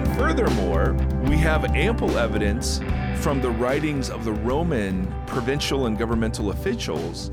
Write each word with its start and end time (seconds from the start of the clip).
and 0.00 0.16
furthermore, 0.16 0.94
we 1.28 1.36
have 1.36 1.62
ample 1.74 2.16
evidence 2.16 2.80
from 3.16 3.42
the 3.42 3.50
writings 3.50 4.08
of 4.08 4.24
the 4.24 4.32
Roman 4.32 5.12
provincial 5.26 5.84
and 5.84 5.98
governmental 5.98 6.52
officials 6.52 7.30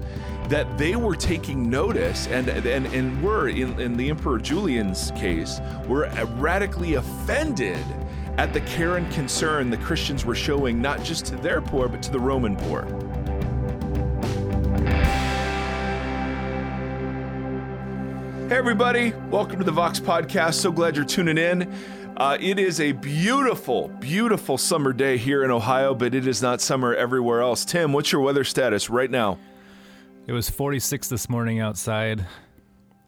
that 0.50 0.77
they 0.77 0.98
were 0.98 1.16
taking 1.16 1.70
notice 1.70 2.27
and 2.27 2.50
and, 2.50 2.86
and 2.88 3.23
were 3.23 3.48
in, 3.48 3.80
in 3.80 3.95
the 3.95 4.09
Emperor 4.09 4.38
Julian's 4.38 5.11
case 5.11 5.61
were 5.88 6.09
radically 6.36 6.95
offended 6.95 7.86
at 8.38 8.52
the 8.52 8.59
care 8.61 8.97
and 8.97 9.09
concern 9.13 9.70
the 9.70 9.77
Christians 9.77 10.25
were 10.25 10.36
showing 10.36 10.81
not 10.81 11.02
just 11.04 11.25
to 11.27 11.38
their 11.38 11.61
poor 11.61 11.88
but 11.88 12.04
to 12.04 12.11
the 12.11 12.20
Roman 12.20 12.57
poor. 12.57 12.84
Hey, 18.49 18.57
everybody, 18.57 19.13
welcome 19.29 19.57
to 19.57 19.65
the 19.65 19.71
Vox 19.71 20.02
Podcast. 20.02 20.56
So 20.56 20.71
glad 20.71 20.97
you're 20.97 21.06
tuning 21.06 21.38
in. 21.38 21.74
Uh, 22.18 22.36
it 22.42 22.57
is 22.57 22.82
a 22.82 22.94
beautiful, 22.94 23.89
beautiful 24.00 24.57
summer 24.57 24.92
day 24.92 25.18
here 25.18 25.44
in 25.44 25.52
Ohio, 25.52 25.94
but 25.94 26.16
it 26.16 26.26
is 26.26 26.42
not 26.42 26.62
summer 26.62 26.96
everywhere 26.96 27.42
else. 27.42 27.64
Tim, 27.64 27.93
what's 27.93 28.12
your 28.12 28.21
weather 28.21 28.43
status 28.43 28.90
right 28.90 29.12
now? 29.12 29.38
It 30.26 30.32
was 30.32 30.50
46 30.50 31.10
this 31.10 31.30
morning 31.30 31.60
outside. 31.60 32.26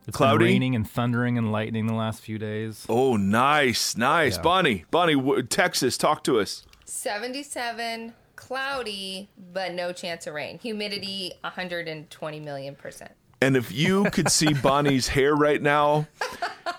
It's 0.07 0.15
Cloudy? 0.15 0.37
been 0.45 0.53
raining 0.53 0.75
and 0.75 0.87
thundering 0.87 1.39
and 1.39 1.51
lightning 1.51 1.87
the 1.87 1.95
last 1.95 2.21
few 2.21 2.37
days. 2.37 2.85
Oh, 2.87 3.17
nice, 3.17 3.97
nice. 3.97 4.35
Yeah. 4.35 4.43
Bonnie, 4.43 4.85
Bonnie, 4.91 5.15
w- 5.15 5.41
Texas, 5.41 5.97
talk 5.97 6.23
to 6.25 6.39
us. 6.39 6.67
77, 6.85 8.13
cloudy, 8.35 9.27
but 9.51 9.73
no 9.73 9.91
chance 9.91 10.27
of 10.27 10.35
rain. 10.35 10.59
Humidity 10.59 11.33
120 11.41 12.39
million 12.41 12.75
percent. 12.75 13.11
And 13.41 13.57
if 13.57 13.71
you 13.71 14.03
could 14.11 14.29
see 14.29 14.53
Bonnie's 14.53 15.07
hair 15.07 15.33
right 15.35 15.61
now, 15.61 16.07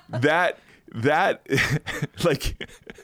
that 0.09 0.59
that 0.93 1.47
like 2.25 2.57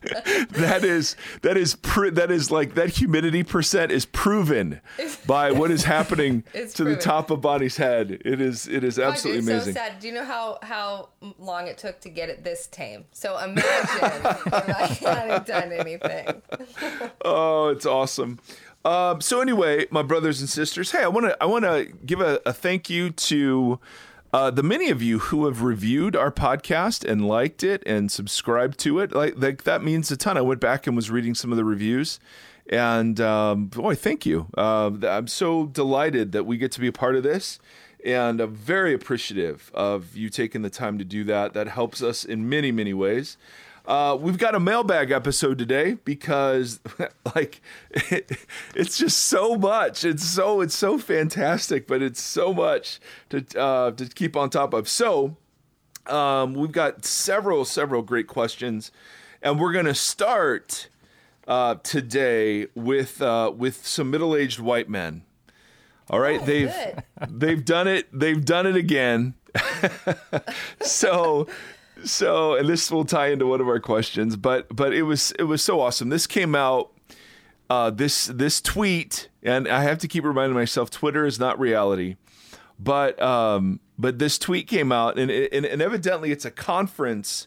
that 0.50 0.84
is 0.84 1.16
that 1.42 1.56
is 1.56 1.76
pr- 1.76 2.10
that 2.10 2.30
is 2.30 2.50
like 2.50 2.74
that 2.74 2.90
humidity 2.90 3.42
percent 3.42 3.92
is 3.92 4.06
proven 4.06 4.80
by 5.26 5.50
what 5.52 5.70
is 5.70 5.84
happening 5.84 6.44
to 6.74 6.84
the 6.84 6.96
top 6.96 7.30
of 7.30 7.40
Bonnie's 7.40 7.76
head. 7.76 8.22
It 8.24 8.40
is 8.40 8.66
it 8.66 8.84
is 8.84 8.98
absolutely 8.98 9.42
amazing. 9.42 9.74
so 9.74 9.80
sad. 9.80 10.00
Do 10.00 10.08
you 10.08 10.14
know 10.14 10.24
how 10.24 10.58
how 10.62 11.08
long 11.38 11.66
it 11.66 11.78
took 11.78 12.00
to 12.00 12.08
get 12.08 12.28
it 12.28 12.44
this 12.44 12.66
tame? 12.66 13.04
So 13.12 13.38
imagine 13.38 13.64
if 13.66 15.02
I 15.02 15.14
hadn't 15.14 15.46
done 15.46 15.72
anything. 15.72 16.42
Oh, 17.24 17.68
it's 17.68 17.86
awesome. 17.86 18.40
Um, 18.84 19.20
so 19.20 19.40
anyway, 19.40 19.86
my 19.90 20.02
brothers 20.02 20.40
and 20.40 20.48
sisters, 20.48 20.92
hey, 20.92 21.02
I 21.02 21.08
want 21.08 21.26
to 21.26 21.42
I 21.42 21.46
want 21.46 21.64
to 21.64 21.86
give 22.04 22.20
a, 22.20 22.40
a 22.46 22.52
thank 22.52 22.88
you 22.88 23.10
to 23.10 23.80
uh, 24.36 24.50
the 24.50 24.62
many 24.62 24.90
of 24.90 25.00
you 25.00 25.18
who 25.18 25.46
have 25.46 25.62
reviewed 25.62 26.14
our 26.14 26.30
podcast 26.30 27.10
and 27.10 27.26
liked 27.26 27.64
it 27.64 27.82
and 27.86 28.12
subscribed 28.12 28.78
to 28.78 28.98
it. 28.98 29.14
Like, 29.14 29.32
like 29.38 29.62
that 29.62 29.82
means 29.82 30.10
a 30.10 30.16
ton. 30.18 30.36
I 30.36 30.42
went 30.42 30.60
back 30.60 30.86
and 30.86 30.94
was 30.94 31.10
reading 31.10 31.34
some 31.34 31.52
of 31.52 31.56
the 31.56 31.64
reviews, 31.64 32.20
and 32.68 33.18
um, 33.18 33.68
boy, 33.68 33.94
thank 33.94 34.26
you. 34.26 34.48
Uh, 34.54 34.90
I'm 35.04 35.26
so 35.26 35.64
delighted 35.64 36.32
that 36.32 36.44
we 36.44 36.58
get 36.58 36.70
to 36.72 36.80
be 36.80 36.86
a 36.86 36.92
part 36.92 37.16
of 37.16 37.22
this. 37.22 37.58
And 38.04 38.42
I'm 38.42 38.54
very 38.54 38.92
appreciative 38.92 39.72
of 39.74 40.14
you 40.14 40.28
taking 40.28 40.60
the 40.60 40.70
time 40.70 40.98
to 40.98 41.04
do 41.04 41.24
that. 41.24 41.54
That 41.54 41.68
helps 41.68 42.02
us 42.02 42.22
in 42.22 42.46
many, 42.46 42.70
many 42.70 42.92
ways. 42.92 43.38
Uh, 43.86 44.18
we've 44.20 44.38
got 44.38 44.54
a 44.54 44.60
mailbag 44.60 45.12
episode 45.12 45.58
today 45.58 45.94
because, 46.04 46.80
like, 47.36 47.60
it's 48.74 48.98
just 48.98 49.18
so 49.18 49.54
much. 49.56 50.04
It's 50.04 50.24
so 50.24 50.60
it's 50.60 50.74
so 50.74 50.98
fantastic, 50.98 51.86
but 51.86 52.02
it's 52.02 52.20
so 52.20 52.52
much 52.52 52.98
to 53.30 53.44
uh, 53.58 53.92
to 53.92 54.06
keep 54.06 54.36
on 54.36 54.50
top 54.50 54.74
of. 54.74 54.88
So, 54.88 55.36
um, 56.06 56.54
we've 56.54 56.72
got 56.72 57.04
several 57.04 57.64
several 57.64 58.02
great 58.02 58.26
questions, 58.26 58.90
and 59.40 59.60
we're 59.60 59.72
gonna 59.72 59.94
start 59.94 60.88
uh, 61.46 61.76
today 61.84 62.66
with 62.74 63.22
uh, 63.22 63.52
with 63.56 63.86
some 63.86 64.10
middle 64.10 64.34
aged 64.34 64.58
white 64.58 64.88
men. 64.88 65.22
All 66.10 66.18
right, 66.18 66.44
they've 66.44 66.72
good. 66.72 67.40
they've 67.40 67.64
done 67.64 67.86
it. 67.86 68.08
They've 68.12 68.44
done 68.44 68.66
it 68.66 68.76
again. 68.76 69.34
so 70.80 71.46
so 72.04 72.54
and 72.54 72.68
this 72.68 72.90
will 72.90 73.04
tie 73.04 73.28
into 73.28 73.46
one 73.46 73.60
of 73.60 73.68
our 73.68 73.80
questions 73.80 74.36
but 74.36 74.66
but 74.74 74.92
it 74.92 75.02
was 75.02 75.32
it 75.38 75.44
was 75.44 75.62
so 75.62 75.80
awesome 75.80 76.08
this 76.10 76.26
came 76.26 76.54
out 76.54 76.90
uh 77.70 77.90
this 77.90 78.26
this 78.26 78.60
tweet 78.60 79.28
and 79.42 79.66
i 79.66 79.82
have 79.82 79.98
to 79.98 80.06
keep 80.06 80.24
reminding 80.24 80.54
myself 80.54 80.90
twitter 80.90 81.24
is 81.24 81.38
not 81.40 81.58
reality 81.58 82.16
but 82.78 83.20
um 83.22 83.80
but 83.98 84.18
this 84.18 84.38
tweet 84.38 84.68
came 84.68 84.92
out 84.92 85.18
and 85.18 85.30
and, 85.30 85.64
and 85.64 85.80
evidently 85.82 86.30
it's 86.30 86.44
a 86.44 86.50
conference 86.50 87.46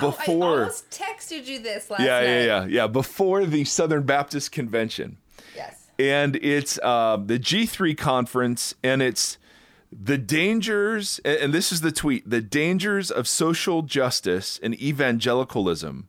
before. 0.00 0.56
I 0.56 0.58
almost 0.62 0.90
texted 0.90 1.46
you 1.46 1.60
this 1.60 1.88
last 1.90 2.00
yeah 2.00 2.18
night. 2.20 2.24
yeah 2.24 2.40
yeah 2.44 2.64
yeah 2.66 2.86
before 2.86 3.46
the 3.46 3.64
southern 3.64 4.02
baptist 4.02 4.52
convention 4.52 5.16
Yes. 5.54 5.86
and 5.98 6.36
it's 6.36 6.78
uh, 6.82 7.16
the 7.24 7.38
G3 7.38 7.96
conference, 7.96 8.74
and 8.82 9.00
it's 9.00 9.38
the 9.92 10.18
dangers, 10.18 11.20
and 11.24 11.52
this 11.52 11.72
is 11.72 11.80
the 11.80 11.92
tweet 11.92 12.28
the 12.28 12.40
dangers 12.40 13.10
of 13.10 13.28
social 13.28 13.82
justice 13.82 14.58
and 14.62 14.74
evangelicalism. 14.80 16.08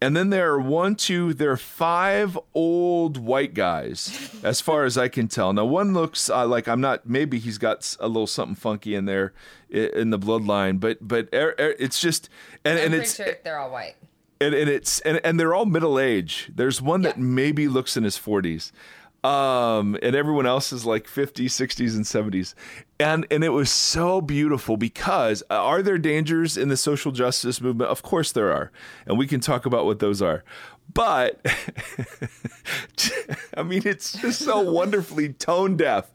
And 0.00 0.14
then 0.14 0.28
there 0.28 0.52
are 0.52 0.60
one, 0.60 0.94
two, 0.94 1.32
there 1.32 1.50
are 1.50 1.56
five 1.56 2.38
old 2.52 3.16
white 3.16 3.54
guys, 3.54 4.30
as 4.42 4.60
far 4.60 4.84
as 4.84 4.98
I 4.98 5.08
can 5.08 5.26
tell. 5.26 5.54
Now, 5.54 5.64
one 5.64 5.94
looks 5.94 6.28
uh, 6.28 6.46
like 6.46 6.68
I'm 6.68 6.82
not, 6.82 7.08
maybe 7.08 7.38
he's 7.38 7.56
got 7.56 7.96
a 7.98 8.06
little 8.06 8.26
something 8.26 8.56
funky 8.56 8.94
in 8.94 9.06
there 9.06 9.32
in 9.70 10.10
the 10.10 10.18
bloodline, 10.18 10.80
but 10.80 10.98
but 11.00 11.28
er, 11.32 11.54
er, 11.58 11.74
it's 11.78 11.98
just, 11.98 12.28
and, 12.64 12.78
I'm 12.78 12.86
and 12.86 12.94
it's, 12.94 13.16
sure 13.16 13.38
they're 13.42 13.58
all 13.58 13.70
white. 13.70 13.96
and, 14.38 14.54
and 14.54 14.68
it's 14.68 15.00
and, 15.00 15.18
and 15.24 15.40
they're 15.40 15.54
all 15.54 15.64
middle 15.64 15.98
age. 15.98 16.50
There's 16.54 16.82
one 16.82 17.00
that 17.02 17.18
maybe 17.18 17.66
looks 17.66 17.96
in 17.96 18.04
his 18.04 18.18
40s. 18.18 18.72
Um, 19.26 19.98
and 20.02 20.14
everyone 20.14 20.46
else 20.46 20.72
is 20.72 20.86
like 20.86 21.08
50s, 21.08 21.46
60s, 21.46 21.96
and 21.96 22.04
70s. 22.04 22.54
And 23.00 23.26
and 23.28 23.42
it 23.42 23.48
was 23.48 23.70
so 23.70 24.20
beautiful 24.20 24.76
because 24.76 25.42
uh, 25.50 25.54
are 25.54 25.82
there 25.82 25.98
dangers 25.98 26.56
in 26.56 26.68
the 26.68 26.76
social 26.76 27.10
justice 27.10 27.60
movement? 27.60 27.90
Of 27.90 28.02
course 28.02 28.30
there 28.30 28.52
are. 28.52 28.70
And 29.04 29.18
we 29.18 29.26
can 29.26 29.40
talk 29.40 29.66
about 29.66 29.84
what 29.84 29.98
those 29.98 30.22
are. 30.22 30.44
But 30.94 31.40
I 33.56 33.64
mean 33.64 33.82
it's 33.84 34.12
just 34.12 34.42
so 34.42 34.60
wonderfully 34.60 35.32
tone 35.32 35.76
deaf. 35.76 36.08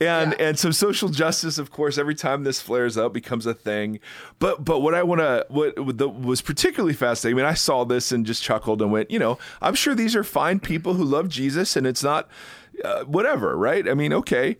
And 0.00 0.34
Yeah. 0.38 0.48
and 0.48 0.58
so 0.58 0.70
social 0.72 1.08
justice, 1.08 1.56
of 1.56 1.70
course, 1.70 1.98
every 1.98 2.14
time 2.16 2.42
this 2.44 2.60
flares 2.60 2.96
up 2.96 3.12
becomes 3.12 3.46
a 3.46 3.54
thing. 3.54 4.00
But 4.38 4.64
but 4.64 4.80
what 4.80 4.94
I 4.94 5.02
want 5.04 5.20
to 5.20 5.46
what, 5.48 5.78
what 5.78 5.98
the, 5.98 6.08
was 6.08 6.42
particularly 6.42 6.94
fascinating. 6.94 7.38
I 7.38 7.42
mean, 7.42 7.50
I 7.50 7.54
saw 7.54 7.84
this 7.84 8.10
and 8.10 8.26
just 8.26 8.42
chuckled 8.42 8.82
and 8.82 8.90
went, 8.90 9.10
you 9.10 9.18
know, 9.18 9.38
I'm 9.62 9.74
sure 9.74 9.94
these 9.94 10.16
are 10.16 10.24
fine 10.24 10.58
people 10.58 10.94
who 10.94 11.04
love 11.04 11.28
Jesus, 11.28 11.76
and 11.76 11.86
it's 11.86 12.02
not 12.02 12.28
uh, 12.84 13.04
whatever, 13.04 13.56
right? 13.56 13.88
I 13.88 13.94
mean, 13.94 14.12
okay. 14.12 14.56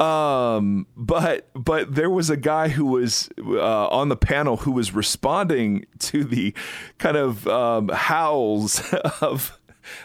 Um, 0.00 0.86
but 0.96 1.48
but 1.54 1.94
there 1.94 2.10
was 2.10 2.28
a 2.28 2.36
guy 2.36 2.68
who 2.68 2.84
was 2.84 3.30
uh, 3.38 3.88
on 3.88 4.08
the 4.08 4.16
panel 4.16 4.58
who 4.58 4.72
was 4.72 4.92
responding 4.92 5.86
to 6.00 6.24
the 6.24 6.52
kind 6.98 7.16
of 7.16 7.46
um, 7.46 7.88
howls 7.88 8.92
of 9.22 9.58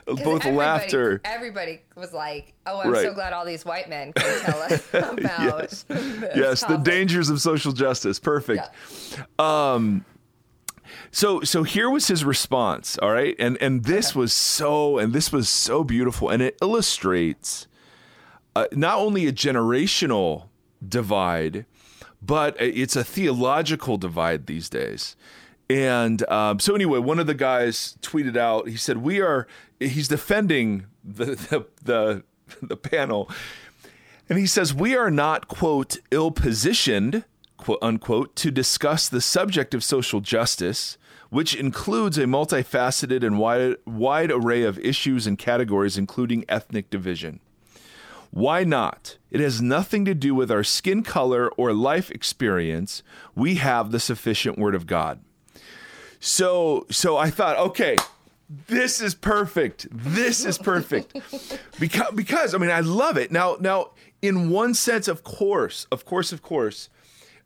both 0.06 0.19
everybody- 0.19 0.51
laughter. 0.56 1.22
Everybody 1.23 1.81
was 1.95 2.13
like, 2.13 2.53
"Oh, 2.66 2.79
I'm 2.81 2.91
Right. 2.91 3.03
so 3.06 3.13
glad 3.13 3.34
all 3.34 3.45
these 3.45 3.66
white 3.66 3.90
men 3.90 4.13
can 4.13 4.41
tell 4.41 4.62
us 4.62 4.88
about 4.94 5.40
yes, 5.40 5.84
this 5.88 6.35
yes, 6.35 6.63
the 6.66 6.78
dangers 6.78 7.29
of 7.29 7.41
social 7.41 7.72
justice. 7.72 8.19
Perfect. 8.19 8.63
Yeah. 9.12 9.90
So 11.12 11.41
so 11.41 11.63
here 11.63 11.90
was 11.90 12.07
his 12.07 12.23
response, 12.23 12.97
all 13.00 13.12
right? 13.12 13.35
And 13.40 13.57
and 13.62 13.84
this 13.85 14.16
was 14.16 14.34
so 14.34 14.97
and 14.97 15.13
this 15.13 15.31
was 15.31 15.50
so 15.50 15.84
beautiful 15.84 16.29
and 16.29 16.41
it 16.41 16.57
illustrates 16.61 17.67
uh, 18.56 18.66
not 18.73 18.97
only 18.97 19.28
a 19.28 19.31
generational 19.31 20.50
divide, 20.88 21.66
but 22.22 22.56
it's 22.59 22.96
a 22.96 23.03
theological 23.03 23.97
divide 23.97 24.47
these 24.47 24.70
days. 24.70 25.16
And 25.69 26.27
um, 26.29 26.59
so 26.59 26.73
anyway, 26.73 26.99
one 26.99 27.19
of 27.19 27.27
the 27.27 27.35
guys 27.35 27.97
tweeted 28.01 28.35
out. 28.35 28.67
He 28.67 28.77
said, 28.77 28.97
"We 28.97 29.21
are." 29.21 29.47
He's 29.79 30.07
defending 30.07 30.87
the 31.03 31.25
the 31.25 31.66
the, 31.83 32.23
the 32.61 32.77
panel, 32.77 33.29
and 34.27 34.39
he 34.39 34.47
says, 34.47 34.73
"We 34.73 34.95
are 34.95 35.11
not 35.11 35.47
quote 35.47 35.97
ill 36.11 36.31
positioned." 36.31 37.25
Quote 37.57 37.79
unquote 37.81 38.37
to 38.37 38.51
discuss 38.51 39.09
the 39.09 39.19
subject 39.19 39.73
of 39.73 39.83
social 39.83 40.21
justice, 40.21 40.97
which 41.29 41.53
includes 41.53 42.17
a 42.17 42.23
multifaceted 42.23 43.21
and 43.21 43.37
wide, 43.37 43.75
wide 43.85 44.31
array 44.31 44.63
of 44.63 44.79
issues 44.79 45.27
and 45.27 45.37
categories, 45.37 45.97
including 45.97 46.45
ethnic 46.47 46.89
division. 46.89 47.41
Why 48.31 48.63
not? 48.63 49.17
It 49.29 49.41
has 49.41 49.61
nothing 49.61 50.05
to 50.05 50.16
do 50.16 50.33
with 50.33 50.49
our 50.49 50.63
skin 50.63 51.03
color 51.03 51.49
or 51.49 51.73
life 51.73 52.09
experience. 52.11 53.03
We 53.35 53.55
have 53.55 53.91
the 53.91 53.99
sufficient 53.99 54.57
word 54.57 54.73
of 54.73 54.87
God. 54.87 55.19
So 56.19 56.85
so 56.89 57.17
I 57.17 57.29
thought, 57.29 57.57
okay, 57.57 57.95
this 58.67 59.01
is 59.01 59.13
perfect. 59.13 59.87
This 59.91 60.45
is 60.45 60.57
perfect. 60.57 61.17
because 61.79 62.11
because 62.13 62.55
I 62.55 62.57
mean 62.57 62.71
I 62.71 62.81
love 62.81 63.17
it. 63.17 63.31
Now 63.31 63.57
now 63.59 63.91
in 64.21 64.49
one 64.49 64.73
sense 64.73 65.07
of 65.07 65.23
course, 65.23 65.85
of 65.91 66.05
course 66.05 66.31
of 66.31 66.41
course, 66.41 66.89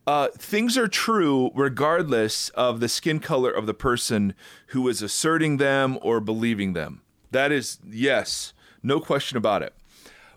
uh, 0.06 0.28
things 0.36 0.76
are 0.76 0.88
true 0.88 1.50
regardless 1.54 2.50
of 2.50 2.80
the 2.80 2.88
skin 2.88 3.20
color 3.20 3.50
of 3.50 3.66
the 3.66 3.74
person 3.74 4.34
who 4.68 4.86
is 4.88 5.00
asserting 5.02 5.56
them 5.56 5.98
or 6.02 6.20
believing 6.20 6.74
them. 6.74 7.00
That 7.30 7.52
is, 7.52 7.78
yes, 7.88 8.52
no 8.82 9.00
question 9.00 9.36
about 9.36 9.62
it. 9.62 9.74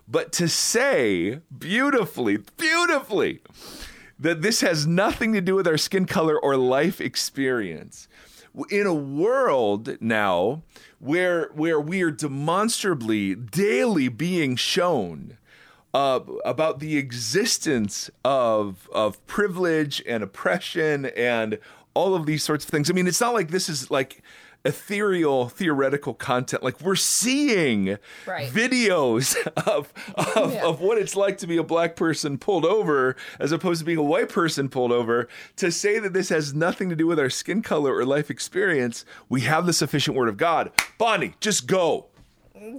But 0.08 0.32
to 0.32 0.48
say 0.48 1.40
beautifully, 1.56 2.38
beautifully, 2.56 3.40
that 4.18 4.40
this 4.42 4.62
has 4.62 4.86
nothing 4.86 5.32
to 5.34 5.40
do 5.40 5.54
with 5.54 5.68
our 5.68 5.76
skin 5.76 6.06
color 6.06 6.38
or 6.40 6.56
life 6.56 7.00
experience. 7.00 8.07
In 8.70 8.86
a 8.86 8.94
world 8.94 10.00
now 10.00 10.62
where 10.98 11.50
where 11.54 11.80
we 11.80 12.02
are 12.02 12.10
demonstrably 12.10 13.34
daily 13.34 14.08
being 14.08 14.56
shown 14.56 15.38
uh, 15.94 16.20
about 16.44 16.80
the 16.80 16.96
existence 16.96 18.10
of 18.24 18.88
of 18.92 19.24
privilege 19.26 20.02
and 20.06 20.22
oppression 20.22 21.06
and 21.06 21.58
all 21.94 22.14
of 22.14 22.26
these 22.26 22.42
sorts 22.42 22.64
of 22.64 22.70
things. 22.70 22.90
I 22.90 22.94
mean, 22.94 23.06
it's 23.06 23.20
not 23.20 23.34
like 23.34 23.50
this 23.50 23.68
is 23.68 23.90
like 23.90 24.22
ethereal 24.68 25.48
theoretical 25.48 26.14
content 26.14 26.62
like 26.62 26.80
we're 26.80 26.94
seeing 26.94 27.98
Right. 28.26 28.50
videos 28.50 29.36
of 29.66 29.92
of, 30.36 30.52
Yeah. 30.54 30.64
of 30.66 30.80
what 30.80 30.98
it's 30.98 31.16
like 31.16 31.38
to 31.38 31.46
be 31.46 31.56
a 31.56 31.62
black 31.62 31.96
person 31.96 32.38
pulled 32.38 32.64
over 32.64 33.16
as 33.40 33.50
opposed 33.52 33.80
to 33.80 33.84
being 33.84 33.98
a 33.98 34.02
white 34.02 34.28
person 34.28 34.68
pulled 34.68 34.92
over 34.92 35.26
to 35.56 35.70
say 35.72 35.98
that 35.98 36.12
this 36.12 36.28
has 36.28 36.54
nothing 36.54 36.88
to 36.90 36.96
do 36.96 37.06
with 37.06 37.18
our 37.18 37.30
skin 37.30 37.62
color 37.62 37.94
or 37.96 38.04
life 38.04 38.30
experience 38.30 39.04
we 39.28 39.40
have 39.42 39.66
the 39.66 39.72
sufficient 39.72 40.16
word 40.16 40.28
of 40.28 40.36
god 40.36 40.70
bonnie 40.98 41.34
just 41.40 41.66
go 41.66 42.06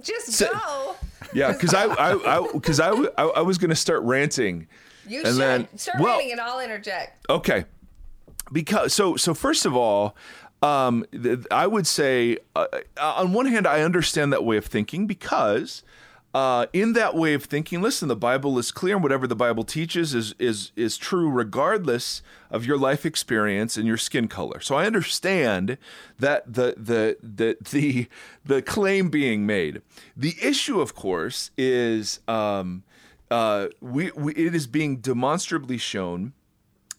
Just 0.02 0.32
So- 0.32 0.52
go. 0.52 0.96
yeah 1.32 1.52
because 1.52 1.74
i 1.74 1.84
i 1.86 2.48
because 2.52 2.78
I, 2.80 2.90
I, 3.18 3.24
I 3.24 3.40
was 3.40 3.58
gonna 3.58 3.74
start 3.76 4.02
ranting 4.02 4.68
You 5.06 5.18
And 5.20 5.28
should 5.28 5.36
then- 5.40 5.68
start 5.78 6.00
well- 6.00 6.18
reading 6.18 6.32
and 6.32 6.40
I'll 6.40 6.60
interject. 6.60 7.26
Okay. 7.28 7.64
Because 8.52 8.92
so 8.92 9.16
so 9.16 9.32
first 9.34 9.64
of 9.64 9.76
all, 9.76 10.16
um, 10.62 11.04
th- 11.10 11.46
I 11.50 11.66
would 11.66 11.86
say 11.86 12.38
uh, 12.54 12.66
on 13.00 13.32
one 13.32 13.46
hand 13.46 13.66
I 13.66 13.82
understand 13.82 14.32
that 14.32 14.44
way 14.44 14.56
of 14.56 14.66
thinking 14.66 15.06
because 15.06 15.82
uh, 16.32 16.66
in 16.72 16.92
that 16.92 17.16
way 17.16 17.34
of 17.34 17.44
thinking, 17.44 17.82
listen, 17.82 18.06
the 18.06 18.14
Bible 18.14 18.56
is 18.58 18.70
clear, 18.70 18.94
and 18.94 19.02
whatever 19.02 19.26
the 19.26 19.34
Bible 19.34 19.64
teaches 19.64 20.14
is 20.14 20.34
is 20.38 20.70
is 20.76 20.96
true 20.96 21.28
regardless 21.28 22.22
of 22.50 22.64
your 22.64 22.78
life 22.78 23.04
experience 23.04 23.76
and 23.76 23.86
your 23.86 23.96
skin 23.96 24.28
color. 24.28 24.60
So 24.60 24.76
I 24.76 24.86
understand 24.86 25.76
that 26.18 26.52
the 26.52 26.74
the 26.76 27.16
the 27.20 27.56
the 27.72 28.06
the 28.44 28.62
claim 28.62 29.08
being 29.10 29.44
made. 29.44 29.82
The 30.16 30.36
issue, 30.40 30.80
of 30.80 30.94
course, 30.94 31.50
is 31.58 32.20
um, 32.28 32.84
uh, 33.28 33.68
we, 33.80 34.12
we 34.12 34.32
it 34.34 34.54
is 34.54 34.68
being 34.68 34.98
demonstrably 34.98 35.78
shown 35.78 36.32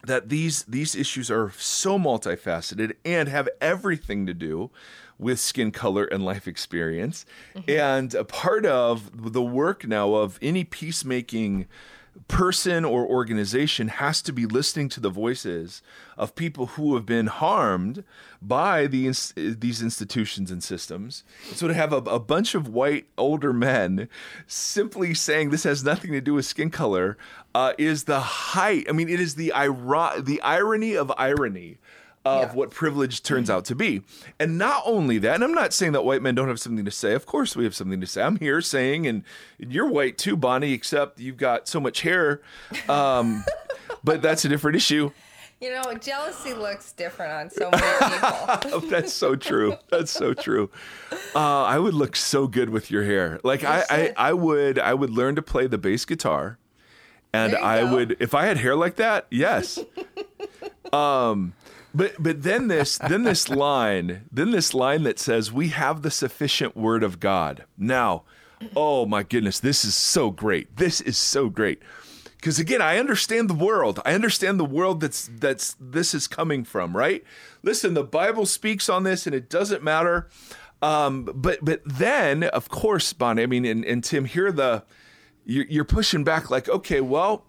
that 0.05 0.29
these 0.29 0.63
these 0.63 0.95
issues 0.95 1.29
are 1.29 1.51
so 1.57 1.97
multifaceted 1.97 2.93
and 3.05 3.29
have 3.29 3.47
everything 3.59 4.25
to 4.25 4.33
do 4.33 4.71
with 5.17 5.39
skin 5.39 5.71
color 5.71 6.05
and 6.05 6.25
life 6.25 6.47
experience. 6.47 7.25
Mm-hmm. 7.55 7.69
And 7.69 8.13
a 8.15 8.23
part 8.23 8.65
of 8.65 9.33
the 9.33 9.43
work 9.43 9.87
now 9.87 10.15
of 10.15 10.39
any 10.41 10.63
peacemaking 10.63 11.67
person 12.27 12.83
or 12.83 13.05
organization 13.05 13.87
has 13.87 14.21
to 14.21 14.33
be 14.33 14.45
listening 14.45 14.89
to 14.89 14.99
the 14.99 15.09
voices 15.09 15.81
of 16.17 16.35
people 16.35 16.67
who 16.67 16.95
have 16.95 17.05
been 17.05 17.27
harmed 17.27 18.03
by 18.41 18.87
these 18.87 19.33
these 19.35 19.81
institutions 19.81 20.51
and 20.51 20.63
systems. 20.63 21.23
So 21.53 21.67
to 21.67 21.73
have 21.73 21.93
a, 21.93 21.97
a 21.97 22.19
bunch 22.19 22.53
of 22.53 22.67
white 22.67 23.07
older 23.17 23.53
men 23.53 24.09
simply 24.45 25.13
saying 25.13 25.49
this 25.49 25.63
has 25.63 25.83
nothing 25.83 26.11
to 26.11 26.21
do 26.21 26.33
with 26.33 26.45
skin 26.45 26.69
color 26.69 27.17
uh, 27.53 27.73
is 27.77 28.05
the 28.05 28.19
height. 28.19 28.85
I 28.89 28.91
mean, 28.93 29.09
it 29.09 29.19
is 29.19 29.35
the 29.35 29.51
iro- 29.55 30.21
the 30.21 30.41
irony 30.41 30.95
of 30.95 31.11
irony 31.17 31.77
of 32.23 32.49
Yeah. 32.49 32.53
what 32.53 32.69
privilege 32.69 33.23
turns 33.23 33.49
out 33.49 33.65
to 33.65 33.73
be. 33.75 34.03
And 34.39 34.57
not 34.59 34.83
only 34.85 35.17
that, 35.17 35.35
and 35.35 35.43
I'm 35.43 35.53
not 35.55 35.73
saying 35.73 35.93
that 35.93 36.05
white 36.05 36.21
men 36.21 36.35
don't 36.35 36.49
have 36.49 36.59
something 36.59 36.85
to 36.85 36.91
say. 36.91 37.13
Of 37.13 37.25
course, 37.25 37.55
we 37.55 37.63
have 37.63 37.73
something 37.75 37.99
to 37.99 38.05
say. 38.07 38.21
I'm 38.21 38.37
here 38.37 38.61
saying, 38.61 39.07
and 39.07 39.23
you're 39.57 39.87
white 39.87 40.17
too, 40.19 40.37
Bonnie, 40.37 40.71
except 40.73 41.19
you've 41.19 41.37
got 41.37 41.67
so 41.67 41.79
much 41.79 42.01
hair. 42.01 42.41
Um, 42.87 43.43
but 44.03 44.21
that's 44.21 44.45
a 44.45 44.49
different 44.49 44.75
issue. 44.77 45.11
You 45.59 45.69
know, 45.71 45.93
jealousy 45.93 46.53
looks 46.55 46.91
different 46.91 47.33
on 47.33 47.49
so 47.51 47.69
many 47.71 48.63
people. 48.63 48.79
That's 48.89 49.13
so 49.13 49.35
true. 49.35 49.75
That's 49.91 50.09
so 50.09 50.33
true. 50.33 50.71
Uh, 51.35 51.61
I 51.63 51.77
would 51.77 51.93
look 51.93 52.15
so 52.15 52.47
good 52.47 52.71
with 52.71 52.89
your 52.89 53.03
hair. 53.03 53.39
Like 53.43 53.63
I, 53.63 53.83
I. 53.87 54.13
I 54.17 54.33
would, 54.33 54.79
I 54.79 54.95
would 54.95 55.11
learn 55.11 55.35
to 55.35 55.43
play 55.43 55.67
the 55.67 55.77
bass 55.77 56.03
guitar, 56.05 56.57
and 57.33 57.55
I 57.55 57.81
go. 57.81 57.93
would, 57.93 58.17
if 58.19 58.33
I 58.33 58.45
had 58.45 58.57
hair 58.57 58.75
like 58.75 58.95
that, 58.95 59.27
yes. 59.29 59.79
um, 60.93 61.53
but 61.93 62.13
but 62.19 62.43
then 62.43 62.67
this 62.67 62.97
then 62.97 63.23
this 63.23 63.49
line 63.49 64.23
then 64.31 64.51
this 64.51 64.73
line 64.73 65.03
that 65.03 65.19
says 65.19 65.51
we 65.51 65.69
have 65.69 66.01
the 66.01 66.11
sufficient 66.11 66.75
word 66.75 67.03
of 67.03 67.19
God. 67.19 67.65
Now, 67.77 68.23
oh 68.75 69.05
my 69.05 69.23
goodness, 69.23 69.59
this 69.59 69.83
is 69.83 69.95
so 69.95 70.31
great. 70.31 70.77
This 70.77 71.01
is 71.01 71.17
so 71.17 71.49
great. 71.49 71.81
Because 72.37 72.59
again, 72.59 72.81
I 72.81 72.97
understand 72.97 73.49
the 73.49 73.53
world. 73.53 73.99
I 74.03 74.13
understand 74.13 74.59
the 74.59 74.65
world 74.65 75.01
that's 75.01 75.29
that's 75.31 75.75
this 75.79 76.13
is 76.13 76.27
coming 76.27 76.63
from, 76.63 76.95
right? 76.95 77.23
Listen, 77.61 77.93
the 77.93 78.03
Bible 78.03 78.45
speaks 78.45 78.89
on 78.89 79.03
this, 79.03 79.27
and 79.27 79.35
it 79.35 79.49
doesn't 79.49 79.83
matter. 79.83 80.29
Um, 80.81 81.29
but 81.35 81.59
but 81.63 81.81
then, 81.85 82.43
of 82.45 82.69
course, 82.69 83.13
Bonnie. 83.13 83.43
I 83.43 83.45
mean, 83.45 83.65
and, 83.65 83.85
and 83.85 84.03
Tim, 84.03 84.25
here 84.25 84.51
the 84.51 84.83
you're, 85.45 85.65
you're 85.65 85.85
pushing 85.85 86.23
back, 86.23 86.49
like, 86.49 86.69
okay, 86.69 87.01
well, 87.01 87.45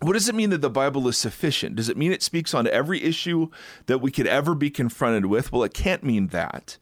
what 0.00 0.12
does 0.12 0.28
it 0.28 0.34
mean 0.34 0.50
that 0.50 0.60
the 0.60 0.70
Bible 0.70 1.08
is 1.08 1.16
sufficient? 1.16 1.76
Does 1.76 1.88
it 1.88 1.96
mean 1.96 2.12
it 2.12 2.22
speaks 2.22 2.52
on 2.52 2.66
every 2.68 3.02
issue 3.02 3.48
that 3.86 3.98
we 3.98 4.10
could 4.10 4.26
ever 4.26 4.54
be 4.54 4.68
confronted 4.68 5.26
with? 5.26 5.52
Well, 5.52 5.62
it 5.62 5.72
can't 5.72 6.04
mean 6.04 6.28
that 6.28 6.76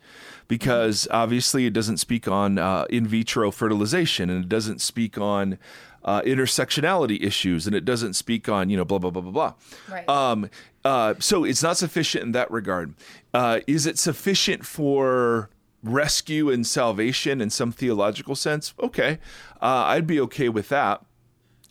because 0.49 1.07
obviously 1.11 1.67
it 1.67 1.73
doesn't 1.73 1.99
speak 1.99 2.27
on 2.27 2.59
uh, 2.59 2.87
in 2.91 3.07
vitro 3.07 3.51
fertilization 3.51 4.31
and 4.31 4.45
it 4.45 4.49
doesn't 4.49 4.81
speak 4.81 5.17
on 5.17 5.59
uh, 6.05 6.23
intersectionality 6.23 7.23
issues 7.23 7.67
and 7.67 7.77
it 7.77 7.85
doesn't 7.85 8.15
speak 8.15 8.49
on, 8.49 8.69
you 8.69 8.77
know, 8.77 8.85
blah, 8.85 8.99
blah, 8.99 9.11
blah, 9.11 9.23
blah, 9.23 9.31
blah. 9.31 9.55
Right. 9.89 10.09
Um, 10.09 10.51
uh, 10.85 11.15
so 11.21 11.45
it's 11.45 11.63
not 11.63 11.77
sufficient 11.77 12.25
in 12.25 12.33
that 12.33 12.51
regard. 12.51 12.95
Uh, 13.33 13.61
is 13.69 13.87
it 13.87 13.97
sufficient 13.97 14.67
for 14.67 15.51
rescue 15.85 16.51
and 16.51 16.67
salvation 16.67 17.41
in 17.41 17.51
some 17.51 17.71
theological 17.71 18.35
sense? 18.35 18.75
Okay. 18.81 19.19
Uh, 19.63 19.85
I'd 19.87 20.07
be 20.07 20.19
okay 20.21 20.49
with 20.49 20.69
that 20.71 21.03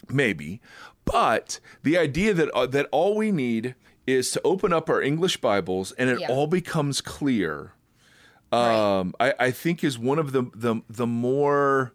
maybe 0.10 0.62
but 1.06 1.60
the 1.83 1.98
idea 1.98 2.33
that 2.33 2.50
uh, 2.51 2.65
that 2.68 2.88
all 2.92 3.15
we 3.15 3.31
need 3.31 3.74
is 4.06 4.31
to 4.31 4.42
open 4.44 4.74
up 4.74 4.89
our 4.89 5.01
english 5.01 5.38
bibles 5.38 5.93
and 5.93 6.10
it 6.10 6.20
Yeah. 6.20 6.27
all 6.27 6.46
becomes 6.46 7.00
clear 7.00 7.72
Right. 8.51 9.00
um, 9.00 9.13
I, 9.20 9.34
I 9.39 9.51
think 9.51 9.82
is 9.84 9.98
one 9.98 10.20
of 10.20 10.34
the 10.34 10.43
the, 10.53 10.82
the 10.89 11.08
more 11.08 11.93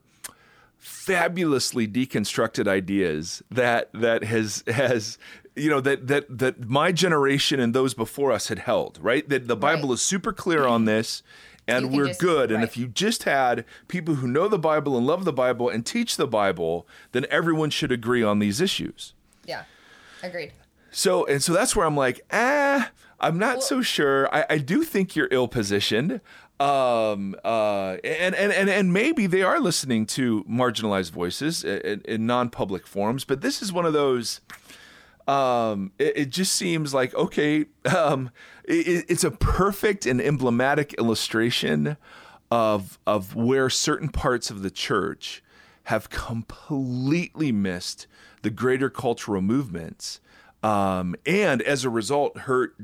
fabulously 0.78 1.86
deconstructed 1.86 2.66
ideas 2.66 3.42
that 3.50 3.90
that 3.92 4.24
has 4.24 4.64
has 4.68 5.18
you 5.56 5.68
know 5.68 5.80
that 5.80 6.06
that 6.06 6.24
that 6.38 6.68
my 6.68 6.92
generation 6.92 7.60
and 7.60 7.74
those 7.74 7.92
before 7.94 8.32
us 8.32 8.48
had 8.48 8.60
held 8.60 8.98
right 9.02 9.28
that 9.28 9.48
the 9.48 9.56
bible 9.56 9.88
Right. 9.88 9.94
is 9.94 10.02
super 10.02 10.32
clear 10.32 10.66
on 10.66 10.84
this 10.86 11.22
and 11.68 11.92
we're 11.92 12.08
just- 12.08 12.20
good 12.20 12.50
and 12.50 12.62
if 12.64 12.76
you 12.76 12.86
just 12.88 13.22
had 13.24 13.64
people 13.88 14.16
who 14.16 14.26
know 14.26 14.48
the 14.48 14.58
bible 14.58 14.96
and 14.96 15.06
love 15.06 15.24
the 15.24 15.32
bible 15.32 15.68
and 15.68 15.84
teach 15.86 16.16
the 16.16 16.26
bible 16.26 16.86
then 17.12 17.26
everyone 17.30 17.70
should 17.70 17.92
agree 17.92 18.22
on 18.22 18.38
these 18.38 18.60
issues 18.60 19.14
Yeah. 19.46 19.62
Agreed. 20.22 20.52
so 20.90 21.24
and 21.26 21.42
so 21.42 21.52
that's 21.52 21.76
where 21.76 21.86
I'm 21.86 21.96
like, 21.96 22.20
ah, 22.32 22.90
I'm 23.20 23.38
not 23.38 23.62
so 23.62 23.82
sure. 23.82 24.32
I, 24.34 24.44
I 24.50 24.58
do 24.58 24.82
think 24.84 25.14
you're 25.16 25.28
ill 25.30 25.48
positioned. 25.48 26.20
Um, 26.60 27.36
uh, 27.44 27.98
and, 28.02 28.34
and, 28.34 28.52
and, 28.52 28.68
and 28.68 28.92
maybe 28.92 29.26
they 29.28 29.42
are 29.42 29.60
listening 29.60 30.06
to 30.06 30.42
marginalized 30.50 31.12
voices 31.12 31.62
in, 31.62 32.00
in 32.04 32.26
non-public 32.26 32.84
forums, 32.86 33.24
but 33.24 33.40
this 33.42 33.62
is 33.62 33.72
one 33.72 33.86
of 33.86 33.92
those, 33.92 34.40
um, 35.28 35.92
it, 35.98 36.16
it 36.16 36.28
just 36.30 36.52
seems 36.54 36.92
like, 36.94 37.14
okay, 37.14 37.66
um, 37.96 38.30
it, 38.68 39.06
it's 39.08 39.24
a 39.24 39.30
perfect 39.30 40.06
and 40.06 40.20
emblematic 40.20 40.94
illustration 40.94 41.96
of, 42.50 42.98
of 43.06 43.34
where 43.34 43.68
certain 43.68 44.08
parts 44.08 44.50
of 44.50 44.62
the 44.62 44.70
church 44.70 45.42
have 45.84 46.10
completely 46.10 47.52
missed 47.52 48.06
the 48.42 48.50
greater 48.50 48.88
cultural 48.90 49.42
movements 49.42 50.20
um, 50.62 51.14
and 51.24 51.62
as 51.62 51.84
a 51.84 51.90
result 51.90 52.36
hurt 52.40 52.74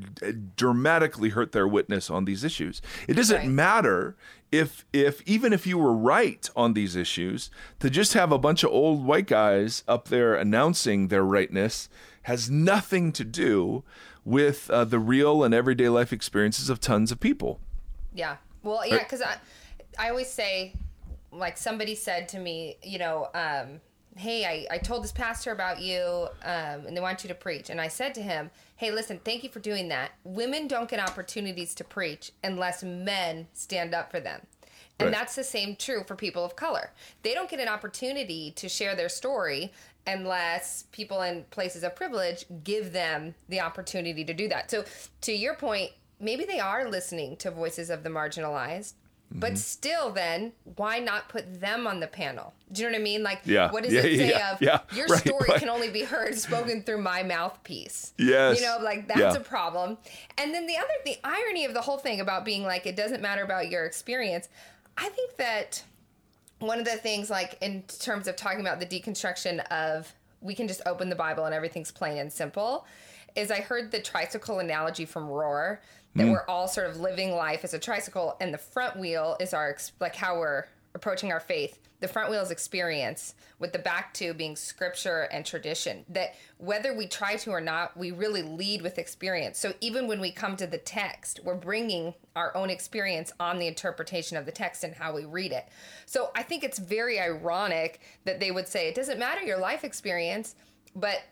dramatically 0.57 1.31
hurt 1.31 1.53
their 1.53 1.67
witness 1.67 2.09
on 2.09 2.25
these 2.25 2.45
issues 2.45 2.81
it 3.09 3.15
doesn't 3.15 3.37
Right. 3.39 3.49
matter 3.49 4.17
if 4.53 4.85
if 4.93 5.23
even 5.27 5.53
if 5.53 5.67
you 5.67 5.77
were 5.79 5.93
right 5.93 6.49
on 6.55 6.75
these 6.75 6.95
issues 6.95 7.51
to 7.81 7.91
just 7.91 8.13
have 8.15 8.31
a 8.31 8.39
bunch 8.39 8.63
of 8.63 8.71
old 8.71 9.05
white 9.05 9.27
guys 9.27 9.83
up 9.89 10.09
there 10.09 10.35
announcing 10.37 11.09
their 11.09 11.25
rightness 11.25 11.89
has 12.23 12.49
nothing 12.51 13.11
to 13.13 13.25
do 13.25 13.83
with 14.25 14.71
uh, 14.71 14.85
the 14.85 14.99
real 14.99 15.45
and 15.45 15.53
everyday 15.55 15.89
life 15.89 16.13
experiences 16.13 16.69
of 16.71 16.81
tons 16.81 17.13
of 17.13 17.21
people 17.21 17.61
Yeah. 18.15 18.37
Well, 18.63 18.87
yeah, 18.87 18.99
because 18.99 19.21
I, 19.21 19.37
I 19.99 20.09
always 20.09 20.31
say, 20.31 20.73
like 21.31 21.59
somebody 21.59 21.95
said 21.95 22.29
to 22.31 22.39
me, 22.39 22.77
you 22.83 22.99
know, 22.99 23.29
um, 23.35 23.81
hey, 24.17 24.47
I, 24.47 24.75
I 24.77 24.79
told 24.79 25.05
this 25.05 25.13
pastor 25.13 25.53
about 25.53 25.81
you, 25.83 26.29
um, 26.45 26.87
and 26.87 26.97
they 26.97 27.01
want 27.01 27.25
you 27.25 27.29
to 27.29 27.35
preach. 27.35 27.69
And 27.69 27.81
I 27.81 27.89
said 27.89 28.15
to 28.15 28.23
him, 28.23 28.51
hey, 28.77 28.91
listen, 28.91 29.21
thank 29.25 29.43
you 29.43 29.51
for 29.51 29.61
doing 29.61 29.89
that. 29.89 30.13
Women 30.25 30.67
don't 30.67 30.89
get 30.89 31.01
opportunities 31.01 31.75
to 31.75 31.85
preach 31.85 32.33
unless 32.43 32.83
men 32.83 33.49
stand 33.53 33.95
up 33.95 34.11
for 34.11 34.21
them. 34.21 34.47
And 34.99 35.09
Right. 35.09 35.13
that's 35.19 35.35
the 35.35 35.45
same 35.45 35.75
true 35.77 36.05
for 36.07 36.15
people 36.15 36.45
of 36.45 36.55
color. 36.57 36.93
They 37.23 37.35
don't 37.35 37.51
get 37.51 37.59
an 37.59 37.69
opportunity 37.69 38.53
to 38.53 38.69
share 38.69 38.95
their 38.95 39.09
story 39.09 39.73
unless 40.07 40.85
people 40.93 41.23
in 41.23 41.45
places 41.51 41.83
of 41.83 41.97
privilege 41.97 42.45
give 42.63 42.93
them 42.93 43.35
the 43.49 43.61
opportunity 43.61 44.25
to 44.25 44.35
do 44.35 44.49
that. 44.49 44.71
So, 44.71 44.85
to 45.23 45.33
your 45.33 45.55
point, 45.55 45.93
maybe 46.21 46.45
they 46.45 46.61
are 46.61 46.89
listening 46.89 47.37
to 47.39 47.51
voices 47.51 47.91
of 47.91 48.03
the 48.03 48.11
marginalized, 48.11 48.95
Mm-hmm. 49.31 49.41
but 49.41 49.57
still, 49.57 50.11
then 50.13 50.53
why 50.77 50.99
not 50.99 51.31
put 51.31 51.59
them 51.61 51.87
on 51.87 51.99
the 51.99 52.07
panel? 52.07 52.53
Do 52.71 52.83
you 52.83 52.89
know 52.89 52.93
what 52.93 53.01
I 53.01 53.03
mean? 53.03 53.23
Like, 53.23 53.41
Yeah. 53.47 53.73
what 53.73 53.83
does 53.83 53.93
Yeah, 53.95 54.01
it 54.03 54.19
say 54.19 54.29
yeah, 54.29 54.53
of 54.53 54.61
yeah. 54.61 54.81
your 54.95 55.07
Right, 55.07 55.21
story 55.21 55.47
right. 55.49 55.59
can 55.59 55.71
only 55.71 55.89
be 55.89 56.03
heard 56.03 56.35
spoken 56.35 56.83
through 56.83 57.01
my 57.01 57.23
mouthpiece? 57.23 58.13
Yes. 58.19 58.61
You 58.61 58.67
know, 58.67 58.79
like 58.83 59.09
that's 59.09 59.35
a 59.35 59.41
problem. 59.41 59.97
And 60.37 60.55
then 60.55 60.67
the 60.67 60.77
other, 60.77 60.93
the 61.07 61.17
irony 61.25 61.65
of 61.65 61.73
the 61.73 61.81
whole 61.81 61.97
thing 61.97 62.21
about 62.21 62.45
being 62.45 62.65
like, 62.65 62.85
it 62.85 62.97
doesn't 62.97 63.23
matter 63.23 63.43
about 63.43 63.71
your 63.71 63.87
experience. 63.87 64.51
I 64.99 65.09
think 65.09 65.37
that 65.37 65.83
one 66.67 66.79
of 66.79 66.85
the 66.85 66.97
things, 66.97 67.31
like 67.31 67.59
in 67.61 67.83
terms 67.83 68.29
of 68.29 68.37
talking 68.37 68.61
about 68.61 68.81
the 68.81 68.87
deconstruction 68.87 69.65
of 69.71 70.13
we 70.41 70.55
can 70.55 70.69
just 70.69 70.83
open 70.87 71.09
the 71.09 71.17
Bible 71.17 71.45
and 71.47 71.55
everything's 71.55 71.91
plain 71.91 72.19
and 72.19 72.33
simple, 72.33 72.87
is 73.35 73.51
I 73.51 73.61
heard 73.61 73.91
the 73.91 74.01
tricycle 74.01 74.59
analogy 74.59 75.05
from 75.05 75.29
Rohr 75.29 75.79
that 76.15 76.25
hmm. 76.25 76.31
we're 76.31 76.47
all 76.47 76.69
sort 76.69 76.89
of 76.89 77.01
living 77.01 77.33
life 77.33 77.65
as 77.65 77.75
a 77.75 77.79
tricycle, 77.79 78.37
and 78.41 78.55
the 78.55 78.59
front 78.59 78.97
wheel 78.97 79.37
is 79.41 79.53
our 79.53 79.77
like 80.01 80.15
how 80.15 80.39
we're 80.39 80.65
approaching 80.95 81.33
our 81.33 81.41
faith. 81.41 81.79
The 82.01 82.09
front 82.09 82.31
wheel 82.31 82.43
is 82.43 82.51
experience, 82.51 83.35
with 83.59 83.73
the 83.73 83.79
back 83.79 84.13
two 84.15 84.35
being 84.35 84.57
scripture 84.57 85.23
and 85.33 85.45
tradition. 85.45 86.05
That 86.09 86.35
whether 86.59 86.95
we 86.95 87.07
try 87.07 87.37
to 87.37 87.51
or 87.51 87.61
not, 87.61 87.97
we 87.97 88.11
really 88.11 88.43
lead 88.43 88.83
with 88.83 88.99
experience. 88.99 89.59
So 89.59 89.73
even 89.81 90.07
when 90.07 90.21
we 90.21 90.31
come 90.31 90.57
to 90.57 90.67
the 90.67 90.79
text, 90.79 91.41
we're 91.45 91.55
bringing 91.55 92.15
our 92.37 92.57
own 92.57 92.71
experience 92.71 93.33
on 93.41 93.59
the 93.59 93.67
interpretation 93.67 94.37
of 94.37 94.45
the 94.45 94.53
text 94.53 94.85
and 94.85 94.95
how 94.95 95.15
we 95.15 95.25
read 95.25 95.53
it. 95.53 95.67
So 96.07 96.31
I 96.35 96.43
think 96.43 96.63
it's 96.63 96.79
very 96.79 97.19
ironic 97.19 98.01
that 98.25 98.39
they 98.39 98.51
would 98.51 98.69
say 98.69 98.89
it 98.89 98.95
doesn't 98.95 99.19
matter 99.19 99.43
your 99.43 99.59
life 99.59 99.83
experience, 99.83 100.55
but 100.95 101.23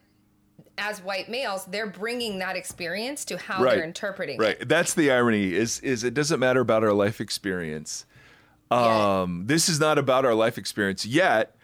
as 0.79 1.03
white 1.03 1.29
males, 1.29 1.67
they're 1.67 1.87
bringing 1.87 2.39
that 2.39 2.57
experience 2.57 3.25
to 3.27 3.37
how 3.37 3.63
right. 3.63 3.75
they're 3.75 3.85
interpreting 3.85 4.39
Right. 4.39 4.61
it. 4.61 4.69
That's 4.69 4.95
the 4.95 5.11
irony. 5.11 5.53
Is 5.55 5.81
is 5.81 6.03
it 6.03 6.15
doesn't 6.15 6.41
matter 6.41 6.61
about 6.61 6.83
our 6.83 6.93
life 6.95 7.21
experience. 7.21 8.07
Yeah. 8.73 9.21
Um, 9.23 9.47
this 9.47 9.69
is 9.69 9.79
not 9.81 9.99
about 9.99 10.25
our 10.25 10.35
life 10.35 10.59
experience 10.59 11.05
yet. 11.07 11.57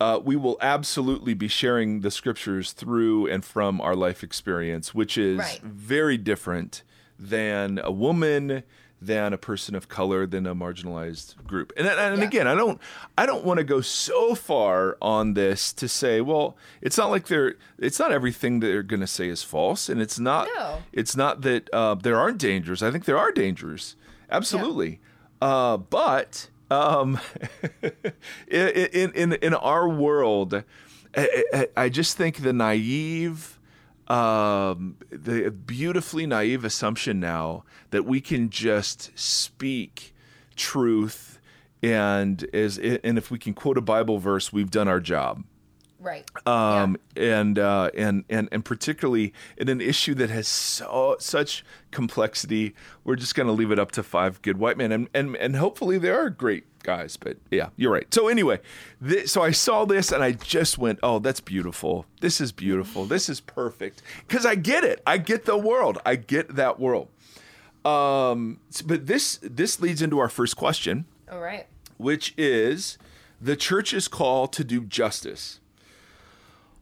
Uh, 0.00 0.20
we 0.22 0.36
will 0.36 0.56
absolutely 0.60 1.34
be 1.34 1.48
sharing 1.48 2.00
the 2.02 2.10
scriptures 2.10 2.72
through 2.72 3.26
and 3.26 3.44
from 3.44 3.80
our 3.80 3.96
life 3.96 4.22
experience, 4.22 4.94
which 4.94 5.18
is 5.18 5.38
Right. 5.38 5.60
very 5.62 6.16
different 6.16 6.82
than 7.18 7.80
a 7.82 7.90
woman, 7.90 8.62
than 9.02 9.32
a 9.32 9.38
person 9.38 9.74
of 9.74 9.88
color, 9.88 10.24
than 10.26 10.46
a 10.46 10.54
marginalized 10.54 11.44
group. 11.44 11.72
And, 11.76 11.86
and 11.88 12.18
Yeah. 12.18 12.24
again, 12.24 12.46
I 12.46 12.54
don't, 12.54 12.80
I 13.16 13.26
don't 13.26 13.44
want 13.44 13.58
to 13.58 13.64
go 13.64 13.80
so 13.80 14.36
far 14.36 14.96
on 15.02 15.34
this 15.34 15.72
to 15.74 15.88
say, 15.88 16.20
well, 16.20 16.56
it's 16.80 16.96
not 16.96 17.10
like 17.10 17.26
they're, 17.26 17.54
it's 17.78 17.98
not 17.98 18.12
everything 18.12 18.60
they're 18.60 18.82
going 18.84 19.00
to 19.00 19.06
say 19.08 19.28
is 19.28 19.42
false, 19.42 19.88
and 19.88 20.00
it's 20.00 20.18
not, 20.20 20.48
No. 20.56 20.78
it's 20.92 21.16
not 21.16 21.42
that 21.42 21.68
uh, 21.72 21.94
there 21.96 22.18
aren't 22.18 22.38
dangers. 22.38 22.82
I 22.84 22.90
think 22.92 23.04
there 23.04 23.18
are 23.18 23.32
dangers, 23.32 23.96
absolutely. 24.30 25.00
Uh, 25.40 25.76
but 25.76 26.48
um, 26.70 27.18
in, 28.48 29.12
in 29.12 29.32
in 29.34 29.54
our 29.54 29.88
world, 29.88 30.62
I, 31.16 31.68
I- 31.76 31.88
just 31.88 32.16
think 32.16 32.38
the 32.42 32.52
naive, 32.52 33.58
um, 34.08 34.96
the 35.10 35.50
beautifully 35.50 36.26
naive 36.26 36.64
assumption 36.64 37.20
now 37.20 37.64
that 37.90 38.04
we 38.04 38.20
can 38.20 38.50
just 38.50 39.16
speak 39.18 40.14
truth, 40.56 41.38
and 41.82 42.44
as 42.52 42.78
and 42.78 43.16
if 43.18 43.30
we 43.30 43.38
can 43.38 43.54
quote 43.54 43.78
a 43.78 43.82
Bible 43.82 44.18
verse, 44.18 44.52
we've 44.52 44.70
done 44.70 44.88
our 44.88 45.00
job 45.00 45.44
Right. 46.00 46.24
um, 46.46 46.96
and 47.16 47.58
uh, 47.58 47.90
and 47.96 48.24
and 48.30 48.48
and 48.52 48.64
particularly 48.64 49.32
in 49.56 49.68
an 49.68 49.80
issue 49.80 50.14
that 50.14 50.30
has 50.30 50.46
so 50.46 51.16
such 51.18 51.64
complexity, 51.90 52.74
we're 53.04 53.16
just 53.16 53.34
going 53.34 53.48
to 53.48 53.52
leave 53.52 53.70
it 53.72 53.78
up 53.78 53.90
to 53.92 54.02
five 54.02 54.40
good 54.42 54.58
white 54.58 54.76
men, 54.76 54.92
and 54.92 55.08
and 55.12 55.34
and 55.36 55.56
hopefully 55.56 55.98
there 55.98 56.18
are 56.18 56.30
great 56.30 56.64
guys. 56.84 57.16
But 57.16 57.38
yeah, 57.50 57.70
you're 57.76 57.92
right. 57.92 58.12
So 58.14 58.28
anyway, 58.28 58.60
so 59.26 59.42
I 59.42 59.50
saw 59.50 59.84
this 59.84 60.12
and 60.12 60.22
I 60.22 60.32
just 60.32 60.78
went, 60.78 61.00
oh, 61.02 61.18
that's 61.18 61.40
beautiful. 61.40 62.06
This 62.20 62.40
is 62.40 62.52
beautiful. 62.52 63.04
This 63.04 63.28
is 63.28 63.40
perfect 63.40 64.00
because 64.26 64.46
I 64.46 64.54
get 64.54 64.84
it. 64.84 65.02
I 65.06 65.18
get 65.18 65.44
the 65.46 65.58
world. 65.58 65.98
I 66.06 66.14
get 66.14 66.54
that 66.54 66.78
world. 66.78 67.08
Um, 67.84 68.60
but 68.84 69.06
this 69.06 69.38
this 69.42 69.80
leads 69.80 70.02
into 70.02 70.18
our 70.18 70.28
first 70.28 70.56
question 70.56 71.06
All 71.30 71.40
right. 71.40 71.66
which 71.96 72.34
is 72.36 72.98
the 73.40 73.56
church's 73.56 74.08
call 74.08 74.46
to 74.48 74.64
do 74.64 74.82
justice. 74.84 75.60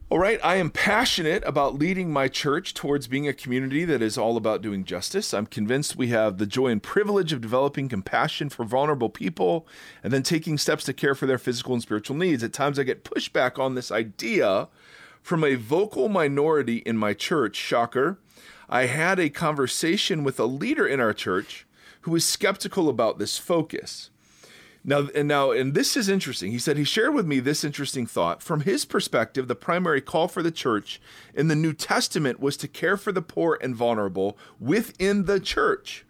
All 0.09 0.19
right, 0.19 0.39
I 0.41 0.55
am 0.55 0.69
passionate 0.69 1.43
about 1.45 1.75
leading 1.75 2.13
my 2.13 2.29
church 2.29 2.73
towards 2.73 3.09
being 3.09 3.27
a 3.27 3.33
community 3.33 3.83
that 3.83 4.01
is 4.01 4.17
all 4.17 4.37
about 4.37 4.61
doing 4.61 4.85
justice. 4.85 5.33
I'm 5.33 5.45
convinced 5.45 5.97
we 5.97 6.07
have 6.07 6.37
the 6.37 6.45
joy 6.45 6.67
and 6.67 6.81
privilege 6.81 7.33
of 7.33 7.41
developing 7.41 7.89
compassion 7.89 8.47
for 8.47 8.63
vulnerable 8.63 9.09
people 9.09 9.67
and 10.01 10.13
then 10.13 10.23
taking 10.23 10.57
steps 10.57 10.85
to 10.85 10.93
care 10.93 11.13
for 11.13 11.25
their 11.25 11.37
physical 11.37 11.73
and 11.73 11.81
spiritual 11.81 12.15
needs. 12.15 12.41
At 12.41 12.53
times, 12.53 12.79
I 12.79 12.83
get 12.83 13.03
pushback 13.03 13.59
on 13.59 13.75
this 13.75 13.91
idea 13.91 14.69
from 15.21 15.43
a 15.43 15.55
vocal 15.55 16.07
minority 16.07 16.77
in 16.77 16.97
my 16.97 17.13
church. 17.13 17.57
Shocker. 17.57 18.17
I 18.69 18.85
had 18.85 19.19
a 19.19 19.29
conversation 19.29 20.23
with 20.23 20.39
a 20.39 20.45
leader 20.45 20.87
in 20.87 21.01
our 21.01 21.13
church 21.13 21.67
who 22.01 22.11
was 22.11 22.23
skeptical 22.23 22.87
about 22.87 23.19
this 23.19 23.37
focus. 23.37 24.09
Now 24.87 25.09
and 25.13 25.27
now 25.27 25.51
and 25.51 25.73
this 25.73 25.97
is 25.97 26.07
interesting. 26.07 26.53
He 26.53 26.59
said 26.59 26.77
he 26.77 26.85
shared 26.85 27.13
with 27.13 27.27
me 27.27 27.41
this 27.41 27.65
interesting 27.65 28.07
thought. 28.07 28.41
From 28.41 28.61
his 28.61 28.85
perspective, 28.85 29.49
the 29.49 29.53
primary 29.53 29.99
call 29.99 30.29
for 30.29 30.41
the 30.41 30.49
church 30.49 31.01
in 31.33 31.49
the 31.49 31.55
New 31.55 31.73
Testament 31.73 32.39
was 32.39 32.55
to 32.57 32.69
care 32.69 32.95
for 32.95 33.11
the 33.11 33.21
poor 33.21 33.59
and 33.61 33.75
vulnerable 33.75 34.37
within 34.61 35.25
the 35.25 35.41
church. 35.41 36.05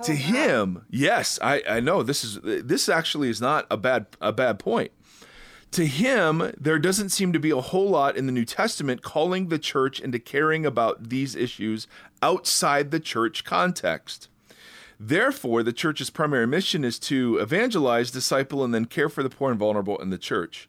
Oh, 0.00 0.04
to 0.04 0.12
him, 0.12 0.86
yes, 0.88 1.38
I, 1.42 1.62
I 1.68 1.80
know 1.80 2.02
this 2.02 2.24
is 2.24 2.38
this 2.42 2.88
actually 2.88 3.28
is 3.28 3.40
not 3.40 3.66
a 3.70 3.76
bad 3.76 4.06
a 4.18 4.32
bad 4.32 4.58
point. 4.58 4.90
To 5.72 5.86
him, 5.86 6.54
there 6.58 6.78
doesn't 6.78 7.10
seem 7.10 7.34
to 7.34 7.38
be 7.38 7.50
a 7.50 7.60
whole 7.60 7.90
lot 7.90 8.16
in 8.16 8.24
the 8.24 8.32
New 8.32 8.46
Testament 8.46 9.02
calling 9.02 9.48
the 9.48 9.58
church 9.58 10.00
into 10.00 10.18
caring 10.18 10.64
about 10.64 11.10
these 11.10 11.36
issues 11.36 11.86
outside 12.22 12.90
the 12.90 13.00
church 13.00 13.44
context. 13.44 14.30
Therefore, 15.00 15.62
the 15.62 15.72
church's 15.72 16.10
primary 16.10 16.46
mission 16.46 16.84
is 16.84 16.98
to 17.00 17.38
evangelize, 17.38 18.10
disciple, 18.10 18.64
and 18.64 18.74
then 18.74 18.86
care 18.86 19.08
for 19.08 19.22
the 19.22 19.30
poor 19.30 19.50
and 19.50 19.58
vulnerable 19.58 19.98
in 19.98 20.10
the 20.10 20.18
church. 20.18 20.68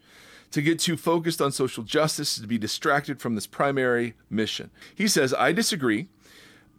To 0.51 0.61
get 0.61 0.79
too 0.79 0.97
focused 0.97 1.41
on 1.41 1.51
social 1.51 1.83
justice 1.83 2.37
is 2.37 2.41
to 2.41 2.47
be 2.47 2.57
distracted 2.57 3.19
from 3.19 3.35
this 3.35 3.47
primary 3.47 4.15
mission. 4.29 4.71
He 4.93 5.07
says, 5.07 5.33
I 5.33 5.51
disagree, 5.51 6.09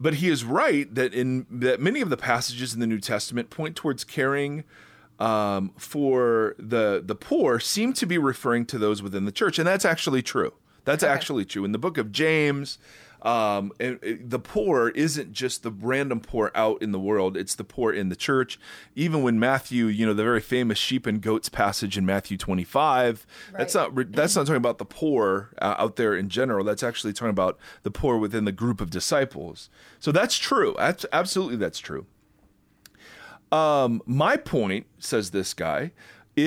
but 0.00 0.14
he 0.14 0.28
is 0.28 0.44
right 0.44 0.92
that 0.94 1.12
in 1.14 1.46
that 1.50 1.80
many 1.80 2.00
of 2.00 2.10
the 2.10 2.16
passages 2.16 2.74
in 2.74 2.80
the 2.80 2.86
New 2.86 3.00
Testament 3.00 3.50
point 3.50 3.76
towards 3.76 4.02
caring 4.02 4.64
um, 5.20 5.72
for 5.76 6.56
the 6.58 7.02
the 7.04 7.14
poor 7.14 7.60
seem 7.60 7.92
to 7.92 8.06
be 8.06 8.18
referring 8.18 8.64
to 8.66 8.78
those 8.78 9.02
within 9.02 9.24
the 9.24 9.32
church, 9.32 9.58
and 9.58 9.68
that's 9.68 9.84
actually 9.84 10.22
true. 10.22 10.54
That's 10.84 11.02
actually 11.02 11.44
true. 11.44 11.64
In 11.64 11.72
the 11.72 11.78
book 11.78 11.98
of 11.98 12.10
James, 12.10 12.78
um, 13.22 13.72
and- 13.78 14.02
and 14.02 14.30
the 14.30 14.38
poor 14.38 14.88
isn't 14.90 15.32
just 15.32 15.62
the 15.62 15.70
random 15.70 16.20
poor 16.20 16.50
out 16.54 16.80
in 16.82 16.92
the 16.92 16.98
world; 17.00 17.36
it's 17.36 17.54
the 17.54 17.64
poor 17.64 17.92
in 17.92 18.08
the 18.08 18.16
church. 18.16 18.58
Even 18.94 19.22
when 19.22 19.38
Matthew, 19.38 19.86
you 19.86 20.06
know, 20.06 20.14
the 20.14 20.22
very 20.22 20.40
famous 20.40 20.78
sheep 20.78 21.06
and 21.06 21.20
goats 21.20 21.48
passage 21.48 21.98
in 21.98 22.06
Matthew 22.06 22.36
twenty-five, 22.36 23.26
that's 23.56 23.74
not 23.74 24.12
that's 24.12 24.36
not 24.36 24.46
talking 24.46 24.56
about 24.56 24.78
the 24.78 24.84
poor 24.84 25.50
uh, 25.60 25.74
out 25.78 25.96
there 25.96 26.14
in 26.14 26.28
general. 26.28 26.64
That's 26.64 26.82
actually 26.82 27.12
talking 27.12 27.30
about 27.30 27.58
the 27.82 27.90
poor 27.90 28.16
within 28.18 28.44
the 28.44 28.52
group 28.52 28.80
of 28.80 28.90
disciples. 28.90 29.68
So 29.98 30.12
that's 30.12 30.38
true. 30.38 30.74
That's 30.78 31.04
absolutely 31.12 31.56
that's 31.56 31.78
true. 31.78 32.06
Um, 33.52 34.00
my 34.06 34.36
point, 34.36 34.86
says 34.98 35.30
this 35.30 35.54
guy, 35.54 35.90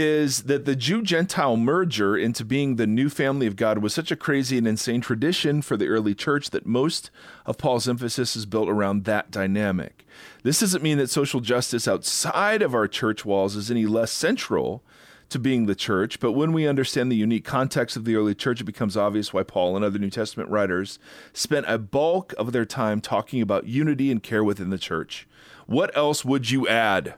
is 0.01 0.43
that 0.43 0.65
the 0.65 0.75
Jew 0.75 1.01
Gentile 1.01 1.57
merger 1.57 2.15
into 2.17 2.45
being 2.45 2.75
the 2.75 2.87
new 2.87 3.09
family 3.09 3.47
of 3.47 3.55
God 3.55 3.79
was 3.79 3.93
such 3.93 4.11
a 4.11 4.15
crazy 4.15 4.57
and 4.57 4.67
insane 4.67 5.01
tradition 5.01 5.61
for 5.61 5.77
the 5.77 5.87
early 5.87 6.15
church 6.15 6.49
that 6.51 6.65
most 6.65 7.11
of 7.45 7.57
Paul's 7.57 7.87
emphasis 7.87 8.35
is 8.35 8.45
built 8.45 8.69
around 8.69 9.05
that 9.05 9.31
dynamic. 9.31 10.05
This 10.43 10.59
doesn't 10.59 10.83
mean 10.83 10.97
that 10.99 11.09
social 11.09 11.39
justice 11.39 11.87
outside 11.87 12.61
of 12.61 12.73
our 12.73 12.87
church 12.87 13.25
walls 13.25 13.55
is 13.55 13.71
any 13.71 13.85
less 13.85 14.11
central 14.11 14.83
to 15.29 15.39
being 15.39 15.65
the 15.65 15.75
church, 15.75 16.19
but 16.19 16.33
when 16.33 16.53
we 16.53 16.67
understand 16.67 17.11
the 17.11 17.15
unique 17.15 17.45
context 17.45 17.97
of 17.97 18.05
the 18.05 18.15
early 18.15 18.35
church, 18.35 18.61
it 18.61 18.65
becomes 18.65 18.95
obvious 18.95 19.33
why 19.33 19.41
Paul 19.43 19.75
and 19.75 19.83
other 19.83 19.97
New 19.97 20.11
Testament 20.11 20.49
writers 20.49 20.99
spent 21.33 21.65
a 21.67 21.79
bulk 21.79 22.33
of 22.37 22.51
their 22.51 22.65
time 22.65 23.01
talking 23.01 23.41
about 23.41 23.65
unity 23.65 24.11
and 24.11 24.21
care 24.21 24.43
within 24.43 24.69
the 24.69 24.77
church. 24.77 25.27
What 25.65 25.95
else 25.97 26.23
would 26.23 26.51
you 26.51 26.67
add? 26.67 27.15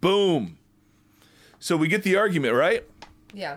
Boom. 0.00 0.58
So 1.66 1.76
we 1.76 1.88
get 1.88 2.04
the 2.04 2.14
argument, 2.14 2.54
right? 2.54 2.84
Yeah. 3.34 3.56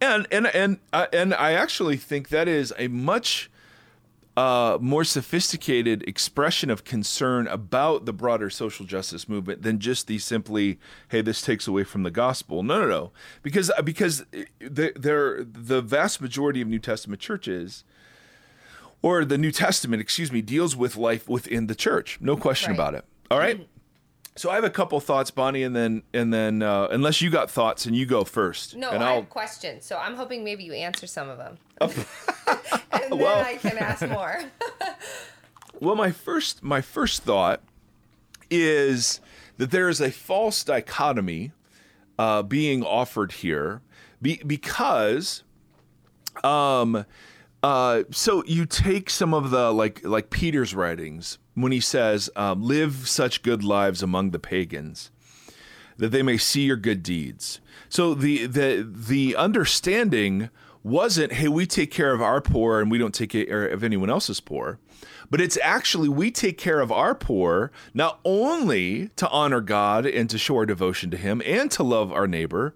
And 0.00 0.26
and 0.30 0.46
and 0.46 0.78
uh, 0.94 1.08
and 1.12 1.34
I 1.34 1.52
actually 1.52 1.98
think 1.98 2.30
that 2.30 2.48
is 2.48 2.72
a 2.78 2.88
much 2.88 3.50
uh, 4.34 4.78
more 4.80 5.04
sophisticated 5.04 6.08
expression 6.08 6.70
of 6.70 6.84
concern 6.84 7.46
about 7.46 8.06
the 8.06 8.14
broader 8.14 8.48
social 8.48 8.86
justice 8.86 9.28
movement 9.28 9.60
than 9.60 9.78
just 9.78 10.06
the 10.06 10.18
simply, 10.18 10.78
"Hey, 11.10 11.20
this 11.20 11.42
takes 11.42 11.68
away 11.68 11.84
from 11.84 12.02
the 12.02 12.10
gospel." 12.10 12.62
No, 12.62 12.80
no, 12.80 12.88
no, 12.88 13.12
because 13.42 13.70
uh, 13.76 13.82
because 13.82 14.24
the 14.58 14.94
there 14.96 15.44
the 15.44 15.82
vast 15.82 16.22
majority 16.22 16.62
of 16.62 16.68
New 16.68 16.78
Testament 16.78 17.20
churches, 17.20 17.84
or 19.02 19.26
the 19.26 19.36
New 19.36 19.52
Testament, 19.52 20.00
excuse 20.00 20.32
me, 20.32 20.40
deals 20.40 20.74
with 20.76 20.96
life 20.96 21.28
within 21.28 21.66
the 21.66 21.74
church. 21.74 22.16
No 22.22 22.38
question 22.38 22.70
Right. 22.70 22.76
about 22.76 22.94
it. 22.94 23.04
All 23.30 23.38
right. 23.38 23.68
So 24.38 24.50
I 24.50 24.54
have 24.54 24.62
a 24.62 24.70
couple 24.70 25.00
thoughts, 25.00 25.32
Bonnie, 25.32 25.64
and 25.64 25.74
then 25.74 26.04
and 26.14 26.32
then 26.32 26.62
uh, 26.62 26.86
unless 26.92 27.20
you 27.20 27.28
got 27.28 27.50
thoughts, 27.50 27.86
and 27.86 27.96
you 27.96 28.06
go 28.06 28.22
first. 28.22 28.76
No, 28.76 28.90
I 28.90 29.14
have 29.14 29.28
questions, 29.28 29.84
so 29.84 29.98
I'm 29.98 30.14
hoping 30.14 30.44
maybe 30.44 30.62
you 30.62 30.74
answer 30.74 31.08
some 31.08 31.28
of 31.28 31.38
them, 31.38 31.58
and 31.80 31.90
then 32.92 33.18
Well- 33.18 33.44
I 33.44 33.56
can 33.56 33.76
ask 33.78 34.06
more. 34.08 34.40
Well, 35.80 35.94
my 35.94 36.10
first 36.10 36.64
my 36.64 36.80
first 36.80 37.22
thought 37.22 37.60
is 38.50 39.20
that 39.58 39.70
there 39.70 39.88
is 39.88 40.00
a 40.00 40.10
false 40.10 40.64
dichotomy 40.64 41.52
uh, 42.18 42.42
being 42.42 42.82
offered 42.82 43.30
here, 43.30 43.80
be, 44.20 44.42
because, 44.44 45.44
um, 46.42 47.04
uh, 47.62 48.04
so 48.10 48.44
you 48.46 48.66
take 48.66 49.10
some 49.10 49.34
of 49.34 49.50
the 49.50 49.72
like 49.72 50.04
like 50.04 50.30
Peter's 50.30 50.74
writings 50.74 51.38
when 51.54 51.72
he 51.72 51.80
says, 51.80 52.30
um, 52.36 52.62
"Live 52.62 53.08
such 53.08 53.42
good 53.42 53.64
lives 53.64 54.02
among 54.02 54.30
the 54.30 54.38
pagans." 54.38 55.10
that 55.98 56.12
they 56.12 56.22
may 56.22 56.38
see 56.38 56.62
your 56.62 56.76
good 56.76 57.02
deeds. 57.02 57.60
So 57.88 58.14
the 58.14 58.46
the 58.46 58.88
the 58.88 59.36
understanding 59.36 60.48
wasn't, 60.82 61.32
hey, 61.32 61.48
we 61.48 61.66
take 61.66 61.90
care 61.90 62.12
of 62.14 62.22
our 62.22 62.40
poor 62.40 62.80
and 62.80 62.90
we 62.90 62.98
don't 62.98 63.14
take 63.14 63.30
care 63.30 63.66
of 63.66 63.84
anyone 63.84 64.08
else's 64.08 64.40
poor. 64.40 64.78
But 65.28 65.40
it's 65.40 65.58
actually 65.62 66.08
we 66.08 66.30
take 66.30 66.56
care 66.56 66.80
of 66.80 66.90
our 66.90 67.14
poor 67.14 67.70
not 67.92 68.20
only 68.24 69.08
to 69.16 69.28
honor 69.28 69.60
God 69.60 70.06
and 70.06 70.30
to 70.30 70.38
show 70.38 70.56
our 70.56 70.66
devotion 70.66 71.10
to 71.10 71.16
Him 71.16 71.42
and 71.44 71.70
to 71.72 71.82
love 71.82 72.12
our 72.12 72.26
neighbor, 72.26 72.74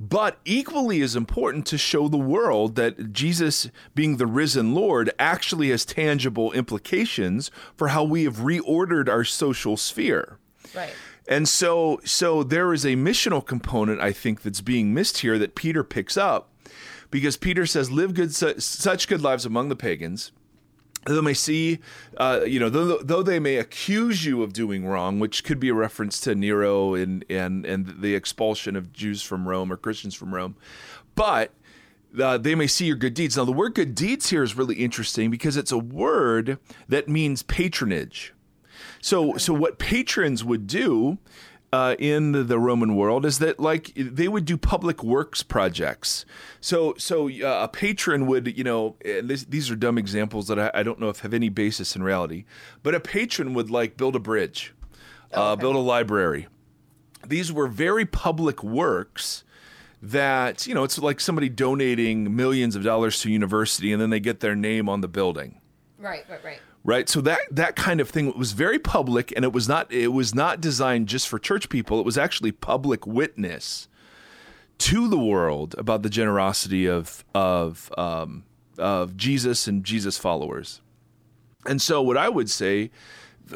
but 0.00 0.38
equally 0.44 1.02
as 1.02 1.16
important 1.16 1.66
to 1.66 1.78
show 1.78 2.08
the 2.08 2.16
world 2.16 2.76
that 2.76 3.12
Jesus, 3.12 3.70
being 3.94 4.16
the 4.16 4.26
risen 4.26 4.74
Lord, 4.74 5.10
actually 5.18 5.70
has 5.70 5.84
tangible 5.84 6.52
implications 6.52 7.50
for 7.74 7.88
how 7.88 8.04
we 8.04 8.24
have 8.24 8.36
reordered 8.36 9.08
our 9.08 9.24
social 9.24 9.76
sphere. 9.76 10.38
right. 10.74 10.92
And 11.30 11.46
so 11.46 12.00
so 12.04 12.42
there 12.42 12.72
is 12.72 12.86
a 12.86 12.94
missional 12.94 13.44
component 13.44 14.00
I 14.00 14.12
think 14.12 14.42
that's 14.42 14.62
being 14.62 14.94
missed 14.94 15.18
here 15.18 15.38
that 15.38 15.54
Peter 15.54 15.84
picks 15.84 16.16
up 16.16 16.50
because 17.10 17.36
Peter 17.36 17.66
says 17.66 17.90
live 17.90 18.14
good 18.14 18.34
su- 18.34 18.58
such 18.58 19.08
good 19.08 19.20
lives 19.20 19.44
among 19.44 19.68
the 19.68 19.76
pagans 19.76 20.32
though 21.06 21.22
may 21.22 21.34
see 21.34 21.78
uh, 22.16 22.40
you 22.46 22.58
know 22.60 22.68
though, 22.68 22.98
though 22.98 23.22
they 23.22 23.38
may 23.38 23.56
accuse 23.56 24.24
you 24.24 24.42
of 24.42 24.52
doing 24.52 24.86
wrong 24.86 25.18
which 25.18 25.44
could 25.44 25.60
be 25.60 25.68
a 25.68 25.74
reference 25.74 26.20
to 26.20 26.34
Nero 26.34 26.94
and 26.94 27.24
and 27.30 27.64
and 27.64 28.00
the 28.00 28.14
expulsion 28.14 28.76
of 28.76 28.92
Jews 28.92 29.22
from 29.22 29.48
Rome 29.48 29.72
or 29.72 29.76
Christians 29.76 30.14
from 30.14 30.34
Rome 30.34 30.56
but 31.14 31.52
uh, 32.18 32.38
they 32.38 32.54
may 32.54 32.66
see 32.66 32.86
your 32.86 32.96
good 32.96 33.14
deeds. 33.14 33.36
Now, 33.36 33.44
the 33.44 33.52
word 33.52 33.74
good 33.74 33.94
deeds 33.94 34.30
here 34.30 34.42
is 34.42 34.56
really 34.56 34.76
interesting 34.76 35.30
because 35.30 35.56
it's 35.56 35.72
a 35.72 35.78
word 35.78 36.58
that 36.88 37.08
means 37.08 37.42
patronage. 37.42 38.34
So, 39.00 39.36
so 39.36 39.52
what 39.52 39.78
patrons 39.78 40.44
would 40.44 40.66
do 40.66 41.18
uh, 41.72 41.96
in 41.98 42.32
the, 42.32 42.42
the 42.42 42.58
Roman 42.58 42.96
world 42.96 43.26
is 43.26 43.38
that 43.40 43.60
like 43.60 43.92
they 43.94 44.28
would 44.28 44.44
do 44.44 44.56
public 44.56 45.02
works 45.02 45.42
projects. 45.42 46.24
So, 46.60 46.94
so 46.96 47.28
uh, 47.28 47.64
a 47.64 47.68
patron 47.68 48.26
would, 48.26 48.56
you 48.56 48.64
know, 48.64 48.96
and 49.04 49.28
this, 49.28 49.44
these 49.44 49.70
are 49.70 49.76
dumb 49.76 49.98
examples 49.98 50.48
that 50.48 50.58
I, 50.58 50.70
I 50.74 50.82
don't 50.82 50.98
know 50.98 51.08
if 51.08 51.20
have 51.20 51.34
any 51.34 51.48
basis 51.48 51.94
in 51.94 52.02
reality, 52.02 52.44
but 52.82 52.94
a 52.94 53.00
patron 53.00 53.54
would 53.54 53.70
like 53.70 53.96
build 53.96 54.16
a 54.16 54.20
bridge, 54.20 54.74
uh, 55.32 55.56
build 55.56 55.76
a 55.76 55.80
library. 55.80 56.48
These 57.26 57.52
were 57.52 57.68
very 57.68 58.06
public 58.06 58.62
works 58.62 59.44
that 60.00 60.64
you 60.64 60.74
know 60.74 60.84
it's 60.84 60.96
like 60.96 61.18
somebody 61.18 61.48
donating 61.48 62.36
millions 62.36 62.76
of 62.76 62.84
dollars 62.84 63.20
to 63.20 63.28
a 63.28 63.32
university 63.32 63.92
and 63.92 64.00
then 64.00 64.10
they 64.10 64.20
get 64.20 64.38
their 64.38 64.54
name 64.54 64.88
on 64.88 65.00
the 65.00 65.08
building 65.08 65.60
Right, 65.98 66.24
right, 66.30 66.44
right. 66.44 66.60
Right 66.88 67.10
so 67.10 67.20
that 67.20 67.40
that 67.50 67.76
kind 67.76 68.00
of 68.00 68.08
thing 68.08 68.32
was 68.36 68.52
very 68.52 68.78
public 68.78 69.30
and 69.36 69.44
it 69.44 69.52
was 69.52 69.68
not 69.68 69.92
it 69.92 70.08
was 70.08 70.34
not 70.34 70.58
designed 70.58 71.06
just 71.06 71.28
for 71.28 71.38
church 71.38 71.68
people 71.68 72.00
it 72.00 72.06
was 72.06 72.16
actually 72.16 72.50
public 72.50 73.06
witness 73.06 73.88
to 74.78 75.06
the 75.06 75.18
world 75.18 75.74
about 75.76 76.02
the 76.02 76.08
generosity 76.08 76.88
of 76.88 77.24
of 77.34 77.92
um, 77.98 78.44
of 78.78 79.18
Jesus 79.18 79.68
and 79.68 79.84
Jesus 79.84 80.16
followers 80.16 80.80
and 81.66 81.82
so 81.82 82.00
what 82.00 82.16
I 82.16 82.30
would 82.30 82.48
say 82.48 82.90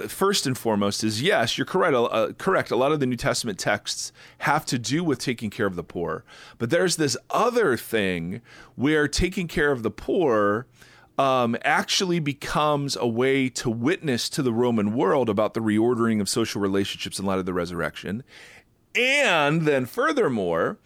first 0.09 0.47
and 0.47 0.57
foremost 0.57 1.05
is 1.05 1.23
yes, 1.23 1.57
you're 1.57 1.67
correct. 1.67 1.95
Uh, 1.95 2.33
correct. 2.39 2.71
A 2.71 2.77
lot 2.77 2.93
of 2.93 3.01
the 3.01 3.07
New 3.07 3.17
Testament 3.17 3.59
texts 3.59 4.13
have 4.39 4.65
to 4.67 4.79
do 4.79 5.05
with 5.05 5.19
taking 5.19 5.51
care 5.51 5.67
of 5.67 5.77
the 5.77 5.85
poor, 5.85 6.25
but 6.59 6.71
there's 6.71 6.97
this 6.97 7.17
other 7.31 7.77
thing 7.77 8.41
where 8.75 9.07
taking 9.07 9.49
care 9.49 9.71
of 9.71 9.83
the 9.83 9.91
poor 9.91 10.67
um, 11.19 11.57
actually 11.63 12.21
becomes 12.21 12.97
a 12.97 13.07
way 13.07 13.49
to 13.51 13.71
witness 13.71 14.29
to 14.31 14.43
the 14.43 14.53
Roman 14.53 14.95
world 14.95 15.29
about 15.29 15.55
the 15.55 15.61
reordering 15.61 16.21
of 16.21 16.29
social 16.29 16.61
relationships 16.61 17.19
in 17.19 17.27
light 17.27 17.39
of 17.39 17.47
the 17.47 17.53
resurrection, 17.53 18.25
and 18.95 19.63
then 19.63 19.87
furthermore, 19.87 20.79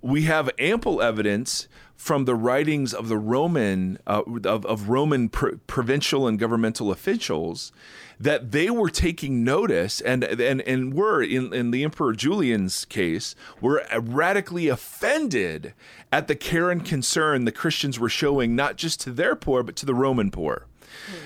we 0.00 0.22
have 0.22 0.50
ample 0.58 1.00
evidence 1.00 1.68
from 2.02 2.24
the 2.24 2.34
writings 2.34 2.92
of 2.92 3.08
the 3.08 3.16
Roman 3.16 3.96
uh, 4.08 4.24
of, 4.44 4.66
of 4.66 4.88
Roman 4.88 5.28
pr- 5.28 5.54
provincial 5.68 6.26
and 6.26 6.36
governmental 6.36 6.90
officials 6.90 7.70
that 8.18 8.50
they 8.50 8.68
were 8.70 8.90
taking 8.90 9.44
notice 9.44 10.00
and 10.00 10.24
and 10.24 10.60
and 10.62 10.94
were 10.94 11.22
in 11.22 11.54
in 11.54 11.70
the 11.70 11.84
Emperor 11.84 12.12
Julian's 12.12 12.86
case 12.86 13.36
were 13.60 13.86
radically 14.00 14.66
offended 14.66 15.74
at 16.10 16.26
the 16.26 16.34
care 16.34 16.72
and 16.72 16.84
concern 16.84 17.44
the 17.44 17.52
Christians 17.52 18.00
were 18.00 18.08
showing 18.08 18.56
not 18.56 18.74
just 18.74 19.00
to 19.02 19.12
their 19.12 19.36
poor 19.36 19.62
but 19.62 19.76
to 19.76 19.86
the 19.86 19.94
Roman 19.94 20.32
poor. 20.32 20.66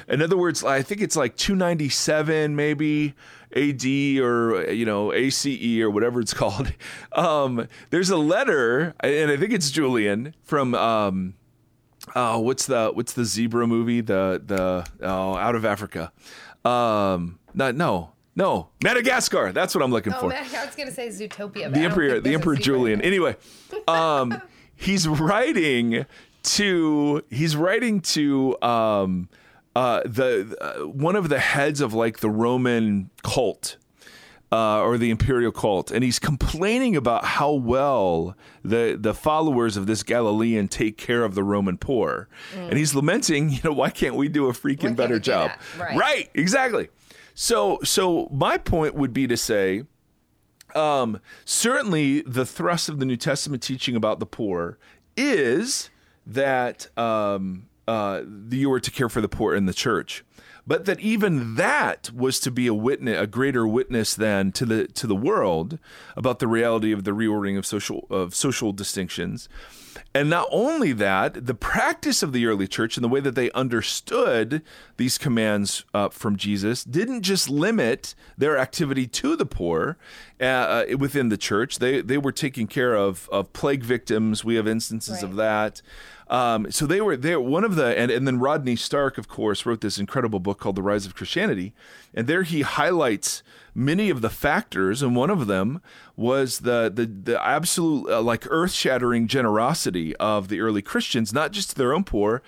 In 0.07 0.21
other 0.21 0.37
words, 0.37 0.63
I 0.63 0.83
think 0.83 1.01
it's 1.01 1.17
like 1.17 1.37
297 1.37 2.55
maybe 2.55 3.15
AD 3.55 3.85
or 3.85 4.71
you 4.73 4.85
know 4.85 5.13
ACE 5.13 5.47
or 5.81 5.91
whatever 5.91 6.21
it's 6.21 6.35
called. 6.43 6.73
Um, 7.13 7.69
there's 7.91 8.11
a 8.11 8.17
letter, 8.17 8.95
and 9.01 9.31
I 9.31 9.37
think 9.37 9.53
it's 9.53 9.71
Julian 9.71 10.35
from 10.43 10.75
um, 10.75 11.35
oh, 12.15 12.41
what's 12.41 12.67
the 12.67 12.91
what's 12.93 13.13
the 13.13 13.25
zebra 13.25 13.67
movie? 13.67 14.01
The 14.01 14.43
the 14.45 14.87
oh, 15.03 15.37
out 15.37 15.55
of 15.55 15.65
Africa. 15.65 16.13
Um, 16.65 17.39
not 17.55 17.75
no 17.75 18.13
no 18.35 18.69
Madagascar. 18.83 19.53
That's 19.53 19.75
what 19.75 19.83
I'm 19.85 19.91
looking 19.91 20.13
Oh 20.13 20.21
for 20.21 20.29
man, 20.29 20.45
I 20.55 20.67
was 20.67 20.75
gonna 20.75 20.91
say 20.91 21.09
Zootopia. 21.09 21.73
the 21.73 21.81
emperor 21.81 22.21
the 22.21 22.35
emperor 22.35 22.57
julian 22.57 23.01
anyway 23.01 23.37
um 23.89 24.43
he's 24.75 25.09
writing 25.09 26.05
to 26.43 27.23
he's 27.31 27.57
writing 27.57 28.01
to 28.01 28.61
um 28.63 29.29
uh 29.77 30.01
the 30.05 30.57
uh, 30.61 30.87
one 30.87 31.17
of 31.17 31.29
the 31.29 31.39
heads 31.39 31.81
of 31.81 31.93
like 31.93 32.19
the 32.21 32.31
roman 32.31 33.11
cult 33.23 33.77
uh, 34.53 34.81
or 34.81 34.97
the 34.97 35.11
imperial 35.11 35.51
cult, 35.51 35.91
and 35.91 36.05
he's 36.05 36.19
complaining 36.19 36.95
about 36.95 37.25
how 37.25 37.53
well 37.53 38.37
the 38.65 38.97
the 38.99 39.13
followers 39.13 39.77
of 39.77 39.87
this 39.87 40.03
Galilean 40.03 40.69
take 40.69 40.97
care 40.97 41.25
of 41.25 41.35
the 41.35 41.43
Roman 41.43 41.77
poor, 41.77 42.29
and 42.55 42.79
he's 42.79 42.95
lamenting, 42.95 43.51
you 43.51 43.59
know, 43.65 43.73
why 43.73 43.91
can't 43.91 44.15
we 44.15 44.29
do 44.29 44.47
a 44.47 44.53
freaking 44.53 44.95
better 44.95 45.19
job? 45.19 45.51
Right. 45.79 45.97
right, 45.97 46.31
exactly. 46.35 46.89
So, 47.35 47.81
so 47.85 48.29
my 48.33 48.57
point 48.57 48.95
would 48.95 49.13
be 49.13 49.27
to 49.27 49.37
say, 49.37 49.83
um, 50.75 51.21
certainly 51.45 52.23
the 52.23 52.47
thrust 52.47 52.89
of 52.89 52.99
the 52.99 53.05
New 53.05 53.17
Testament 53.17 53.63
teaching 53.63 53.95
about 53.95 54.21
the 54.21 54.27
poor 54.27 54.79
is 55.19 55.91
that 56.25 56.89
um, 56.99 57.69
uh, 57.87 58.23
you 58.51 58.71
were 58.71 58.81
to 58.81 58.91
care 58.91 59.09
for 59.09 59.21
the 59.21 59.29
poor 59.29 59.55
in 59.55 59.67
the 59.67 59.75
church, 59.75 60.25
but 60.67 60.85
that 60.87 61.01
even 61.01 61.55
that 61.55 62.11
was 62.13 62.41
to 62.41 62.51
be 62.51 62.67
a 62.67 62.75
witness, 62.75 63.21
a 63.21 63.27
greater 63.27 63.67
witness 63.67 64.15
than 64.15 64.53
to 64.53 64.67
the 64.67 64.87
to 64.89 65.07
the 65.07 65.15
world 65.15 65.79
about 66.17 66.41
the 66.41 66.49
reality 66.49 66.93
of 66.93 67.05
the 67.05 67.13
reordering 67.13 67.57
of 67.57 67.65
social 67.65 68.07
of 68.11 68.35
social 68.35 68.73
distinctions. 68.73 69.49
And 70.15 70.29
not 70.29 70.49
only 70.51 70.93
that, 70.93 71.47
the 71.47 71.55
practice 71.55 72.23
of 72.23 72.33
the 72.33 72.47
early 72.47 72.67
church 72.67 72.97
and 72.97 73.05
the 73.05 73.09
way 73.09 73.21
that 73.21 73.35
they 73.35 73.51
understood 73.53 74.63
these 74.97 75.19
commands 75.19 75.85
uh, 75.95 76.09
from 76.09 76.37
Jesus 76.37 76.85
didn't 76.85 77.23
just 77.23 77.49
limit 77.49 78.15
their 78.37 78.59
activity 78.59 79.07
to 79.07 79.37
the 79.37 79.47
poor 79.47 79.97
uh, 80.41 80.45
uh, 80.45 80.85
within 80.99 81.29
the 81.29 81.37
church. 81.37 81.79
They 81.79 82.01
they 82.01 82.19
were 82.19 82.33
taking 82.33 82.67
care 82.67 82.95
of 82.95 83.29
of 83.31 83.53
plague 83.53 83.83
victims. 83.83 84.45
We 84.45 84.57
have 84.57 84.67
instances 84.67 85.23
of 85.23 85.37
that. 85.37 85.83
Um, 86.29 86.71
so 86.71 86.87
they 86.87 87.01
were 87.01 87.17
there. 87.17 87.41
One 87.41 87.65
of 87.65 87.77
the 87.77 87.97
and, 87.97 88.11
and 88.11 88.27
then 88.27 88.39
Rodney 88.41 88.77
Stark, 88.77 89.17
of 89.17 89.29
course, 89.29 89.65
wrote 89.65 89.81
this 89.81 89.99
incredible 89.99 90.41
book 90.41 90.59
called 90.59 90.77
The 90.77 90.83
Rise 90.83 91.07
of 91.07 91.15
Christianity, 91.15 91.73
and 92.15 92.27
there 92.27 92.43
he 92.43 92.63
highlights 92.63 93.43
many 93.75 94.11
of 94.11 94.23
the 94.23 94.31
factors, 94.31 95.03
and 95.03 95.15
one 95.15 95.31
of 95.31 95.47
them 95.47 95.81
was 96.17 96.61
the 96.61 96.91
the 96.93 97.07
the 97.07 97.45
absolute 97.45 98.11
uh, 98.11 98.21
like 98.23 98.47
earth 98.51 98.73
shattering 98.73 99.29
generosity 99.29 100.17
of 100.17 100.49
the 100.49 100.61
early 100.61 100.83
Christians, 100.83 101.33
not 101.33 101.53
just 101.53 101.71
to 101.71 101.77
their 101.77 101.95
own 101.95 102.03
poor, 102.03 102.43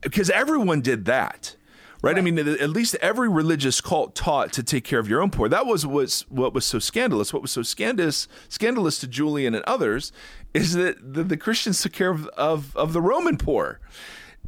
because 0.00 0.30
everyone 0.30 0.80
did 0.80 1.04
that. 1.06 1.56
Right? 2.04 2.18
I 2.18 2.20
mean, 2.20 2.38
at 2.38 2.68
least 2.68 2.96
every 2.96 3.30
religious 3.30 3.80
cult 3.80 4.14
taught 4.14 4.52
to 4.52 4.62
take 4.62 4.84
care 4.84 4.98
of 4.98 5.08
your 5.08 5.22
own 5.22 5.30
poor. 5.30 5.48
That 5.48 5.64
was 5.64 5.86
was 5.86 6.26
what 6.28 6.52
was 6.52 6.66
so 6.66 6.78
scandalous. 6.78 7.32
What 7.32 7.40
was 7.40 7.50
so 7.50 7.62
scandalous 7.62 8.28
scandalous 8.50 8.98
to 8.98 9.06
Julian 9.06 9.54
and 9.54 9.64
others 9.64 10.12
is 10.52 10.74
that 10.74 11.14
the, 11.14 11.24
the 11.24 11.38
Christians 11.38 11.80
took 11.80 11.94
care 11.94 12.10
of, 12.10 12.26
of, 12.36 12.76
of 12.76 12.92
the 12.92 13.00
Roman 13.00 13.38
poor 13.38 13.80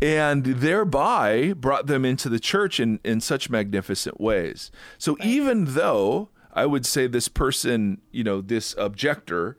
and 0.03 0.45
thereby 0.45 1.55
brought 1.55 1.87
them 1.87 2.05
into 2.05 2.29
the 2.29 2.39
church 2.39 2.79
in, 2.79 3.01
in 3.03 3.23
such 3.23 3.49
magnificent 3.49 4.21
ways. 4.21 4.71
So 4.99 5.17
even 5.23 5.65
though 5.75 6.29
I 6.53 6.67
would 6.67 6.85
say 6.85 7.07
this 7.07 7.29
person, 7.29 8.03
you 8.11 8.23
know, 8.23 8.43
this 8.43 8.75
objector 8.77 9.57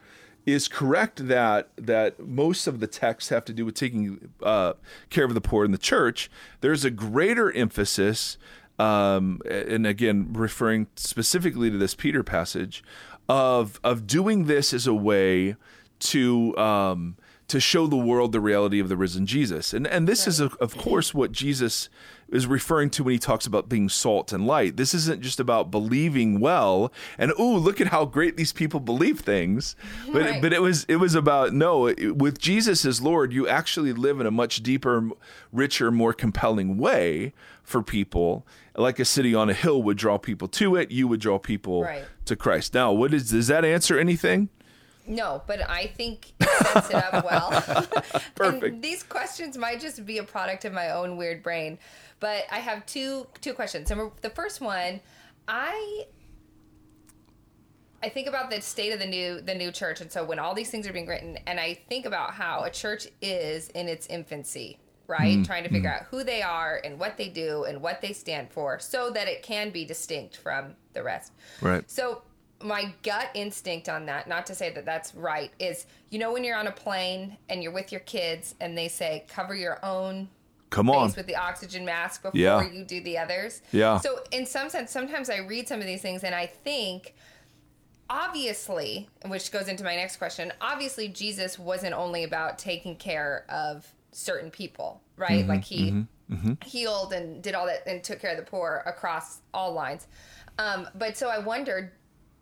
is 0.47 0.69
correct 0.69 1.27
that 1.27 1.67
that 1.75 2.25
most 2.25 2.67
of 2.67 2.79
the 2.79 2.87
texts 2.87 3.29
have 3.29 3.43
to 3.43 3.53
do 3.53 3.65
with 3.65 3.75
taking 3.75 4.29
uh, 4.41 4.73
care 5.09 5.25
of 5.25 5.33
the 5.33 5.41
poor 5.41 5.65
in 5.65 5.71
the 5.71 5.77
church. 5.77 6.31
There's 6.61 6.85
a 6.85 6.89
greater 6.89 7.51
emphasis, 7.51 8.37
um, 8.79 9.41
and 9.45 9.85
again 9.85 10.29
referring 10.31 10.87
specifically 10.95 11.69
to 11.69 11.77
this 11.77 11.93
Peter 11.93 12.23
passage, 12.23 12.81
of 13.27 13.79
of 13.83 14.07
doing 14.07 14.45
this 14.45 14.73
as 14.73 14.87
a 14.87 14.93
way 14.93 15.57
to 15.99 16.57
um, 16.57 17.17
to 17.49 17.59
show 17.59 17.85
the 17.85 17.97
world 17.97 18.31
the 18.31 18.39
reality 18.39 18.79
of 18.79 18.87
the 18.87 18.95
risen 18.95 19.25
Jesus. 19.25 19.73
And 19.73 19.85
and 19.85 20.07
this 20.07 20.21
right. 20.21 20.27
is 20.29 20.39
of, 20.39 20.55
of 20.55 20.77
course 20.77 21.13
what 21.13 21.33
Jesus 21.33 21.89
is 22.29 22.47
referring 22.47 22.89
to 22.91 23.03
when 23.03 23.13
he 23.13 23.19
talks 23.19 23.45
about 23.45 23.69
being 23.69 23.89
salt 23.89 24.33
and 24.33 24.45
light. 24.45 24.77
This 24.77 24.93
isn't 24.93 25.21
just 25.21 25.39
about 25.39 25.71
believing 25.71 26.39
well 26.39 26.91
and 27.17 27.31
oh 27.37 27.55
look 27.55 27.79
at 27.79 27.87
how 27.87 28.05
great 28.05 28.37
these 28.37 28.53
people 28.53 28.79
believe 28.79 29.19
things, 29.19 29.75
but 30.11 30.21
right. 30.23 30.41
but 30.41 30.53
it 30.53 30.61
was 30.61 30.85
it 30.85 30.97
was 30.97 31.15
about 31.15 31.53
no 31.53 31.93
with 32.13 32.39
Jesus 32.39 32.85
as 32.85 33.01
Lord 33.01 33.33
you 33.33 33.47
actually 33.47 33.93
live 33.93 34.19
in 34.19 34.25
a 34.25 34.31
much 34.31 34.63
deeper, 34.63 35.09
richer, 35.51 35.91
more 35.91 36.13
compelling 36.13 36.77
way 36.77 37.33
for 37.63 37.81
people. 37.81 38.45
Like 38.75 38.99
a 38.99 39.05
city 39.05 39.33
on 39.33 39.49
a 39.49 39.55
hill 39.55 39.81
would 39.83 39.97
draw 39.97 40.17
people 40.17 40.47
to 40.49 40.75
it, 40.75 40.91
you 40.91 41.07
would 41.07 41.19
draw 41.19 41.39
people 41.39 41.83
right. 41.83 42.05
to 42.25 42.35
Christ. 42.35 42.73
Now, 42.73 42.91
what 42.91 43.13
is 43.13 43.31
does 43.31 43.47
that 43.47 43.65
answer 43.65 43.97
anything? 43.97 44.49
No, 45.07 45.41
but 45.47 45.67
I 45.69 45.87
think 45.87 46.33
it 46.39 46.49
sets 46.67 46.89
it 46.89 46.95
up 46.95 47.23
well. 47.23 47.49
Perfect. 48.35 48.63
and 48.63 48.83
these 48.83 49.03
questions 49.03 49.57
might 49.57 49.79
just 49.79 50.05
be 50.05 50.17
a 50.17 50.23
product 50.23 50.65
of 50.65 50.73
my 50.73 50.89
own 50.89 51.15
weird 51.15 51.41
brain, 51.41 51.79
but 52.19 52.45
I 52.51 52.59
have 52.59 52.85
two 52.85 53.27
two 53.41 53.53
questions. 53.53 53.91
And 53.91 54.11
the 54.21 54.29
first 54.29 54.61
one, 54.61 54.99
I 55.47 56.05
I 58.01 58.09
think 58.09 58.27
about 58.27 58.49
the 58.49 58.61
state 58.61 58.93
of 58.93 58.99
the 58.99 59.07
new 59.07 59.41
the 59.41 59.55
new 59.55 59.71
church, 59.71 60.01
and 60.01 60.11
so 60.11 60.23
when 60.23 60.39
all 60.39 60.53
these 60.53 60.69
things 60.69 60.87
are 60.87 60.93
being 60.93 61.07
written, 61.07 61.37
and 61.47 61.59
I 61.59 61.73
think 61.73 62.05
about 62.05 62.31
how 62.31 62.63
a 62.63 62.69
church 62.69 63.07
is 63.21 63.69
in 63.69 63.87
its 63.87 64.07
infancy, 64.07 64.79
right? 65.07 65.37
Mm, 65.37 65.45
Trying 65.45 65.63
to 65.63 65.69
figure 65.69 65.89
mm. 65.89 66.01
out 66.01 66.07
who 66.09 66.23
they 66.23 66.41
are 66.41 66.81
and 66.83 66.99
what 66.99 67.17
they 67.17 67.29
do 67.29 67.63
and 67.63 67.81
what 67.81 68.01
they 68.01 68.13
stand 68.13 68.51
for, 68.51 68.79
so 68.79 69.09
that 69.11 69.27
it 69.27 69.41
can 69.41 69.71
be 69.71 69.85
distinct 69.85 70.37
from 70.37 70.75
the 70.93 71.03
rest. 71.03 71.33
Right. 71.61 71.89
So 71.89 72.21
my 72.61 72.93
gut 73.03 73.29
instinct 73.33 73.89
on 73.89 74.05
that, 74.07 74.27
not 74.27 74.45
to 74.47 74.55
say 74.55 74.71
that 74.73 74.85
that's 74.85 75.15
right, 75.15 75.51
is 75.59 75.87
you 76.09 76.19
know 76.19 76.31
when 76.31 76.43
you're 76.43 76.57
on 76.57 76.67
a 76.67 76.71
plane 76.71 77.37
and 77.49 77.63
you're 77.63 77.71
with 77.71 77.91
your 77.91 78.01
kids 78.01 78.53
and 78.59 78.77
they 78.77 78.87
say 78.87 79.25
cover 79.27 79.55
your 79.55 79.83
own 79.83 80.29
come 80.69 80.89
on 80.89 81.13
with 81.15 81.27
the 81.27 81.35
oxygen 81.35 81.85
mask 81.85 82.23
before 82.23 82.39
yeah. 82.39 82.69
you 82.69 82.83
do 82.83 83.01
the 83.01 83.17
others. 83.17 83.61
Yeah. 83.71 83.99
So 83.99 84.19
in 84.31 84.45
some 84.45 84.69
sense, 84.69 84.91
sometimes 84.91 85.29
I 85.29 85.37
read 85.37 85.67
some 85.67 85.79
of 85.79 85.85
these 85.85 86.01
things 86.01 86.23
and 86.23 86.35
I 86.35 86.45
think 86.45 87.15
obviously, 88.09 89.09
which 89.25 89.51
goes 89.51 89.67
into 89.67 89.83
my 89.83 89.95
next 89.95 90.17
question, 90.17 90.51
obviously 90.61 91.07
Jesus 91.07 91.57
wasn't 91.57 91.93
only 91.93 92.23
about 92.23 92.57
taking 92.57 92.95
care 92.95 93.45
of 93.49 93.87
certain 94.11 94.51
people, 94.51 95.01
right? 95.15 95.41
Mm-hmm, 95.41 95.49
like 95.49 95.63
he 95.63 95.91
mm-hmm, 95.91 96.33
mm-hmm. 96.33 96.53
healed 96.67 97.13
and 97.13 97.41
did 97.41 97.55
all 97.55 97.65
that 97.67 97.87
and 97.87 98.03
took 98.03 98.19
care 98.19 98.31
of 98.31 98.37
the 98.37 98.49
poor 98.49 98.83
across 98.85 99.39
all 99.53 99.73
lines. 99.73 100.07
Um, 100.57 100.87
but 100.95 101.17
so 101.17 101.29
I 101.29 101.39
wondered, 101.39 101.91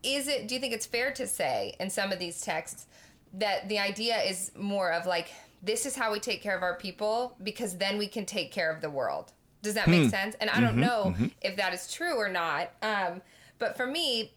is 0.03 0.27
it 0.27 0.47
do 0.47 0.55
you 0.55 0.61
think 0.61 0.73
it's 0.73 0.85
fair 0.85 1.11
to 1.11 1.27
say 1.27 1.75
in 1.79 1.89
some 1.89 2.11
of 2.11 2.19
these 2.19 2.41
texts 2.41 2.85
that 3.33 3.67
the 3.67 3.79
idea 3.79 4.17
is 4.21 4.51
more 4.55 4.91
of 4.91 5.05
like 5.05 5.29
this 5.65 5.85
is 5.85 5.95
how 5.95 6.11
we 6.11 6.19
take 6.19 6.41
care 6.41 6.55
of 6.55 6.63
our 6.63 6.75
people 6.75 7.35
because 7.43 7.77
then 7.77 7.97
we 7.97 8.07
can 8.07 8.25
take 8.25 8.51
care 8.51 8.71
of 8.71 8.81
the 8.81 8.89
world 8.89 9.31
does 9.61 9.73
that 9.73 9.87
make 9.87 10.03
hmm. 10.03 10.09
sense 10.09 10.35
and 10.39 10.49
i 10.49 10.59
don't 10.59 10.71
mm-hmm, 10.71 10.81
know 10.81 11.03
mm-hmm. 11.07 11.27
if 11.41 11.55
that 11.55 11.73
is 11.73 11.91
true 11.91 12.15
or 12.15 12.29
not 12.29 12.71
um, 12.81 13.21
but 13.59 13.75
for 13.75 13.87
me 13.87 14.31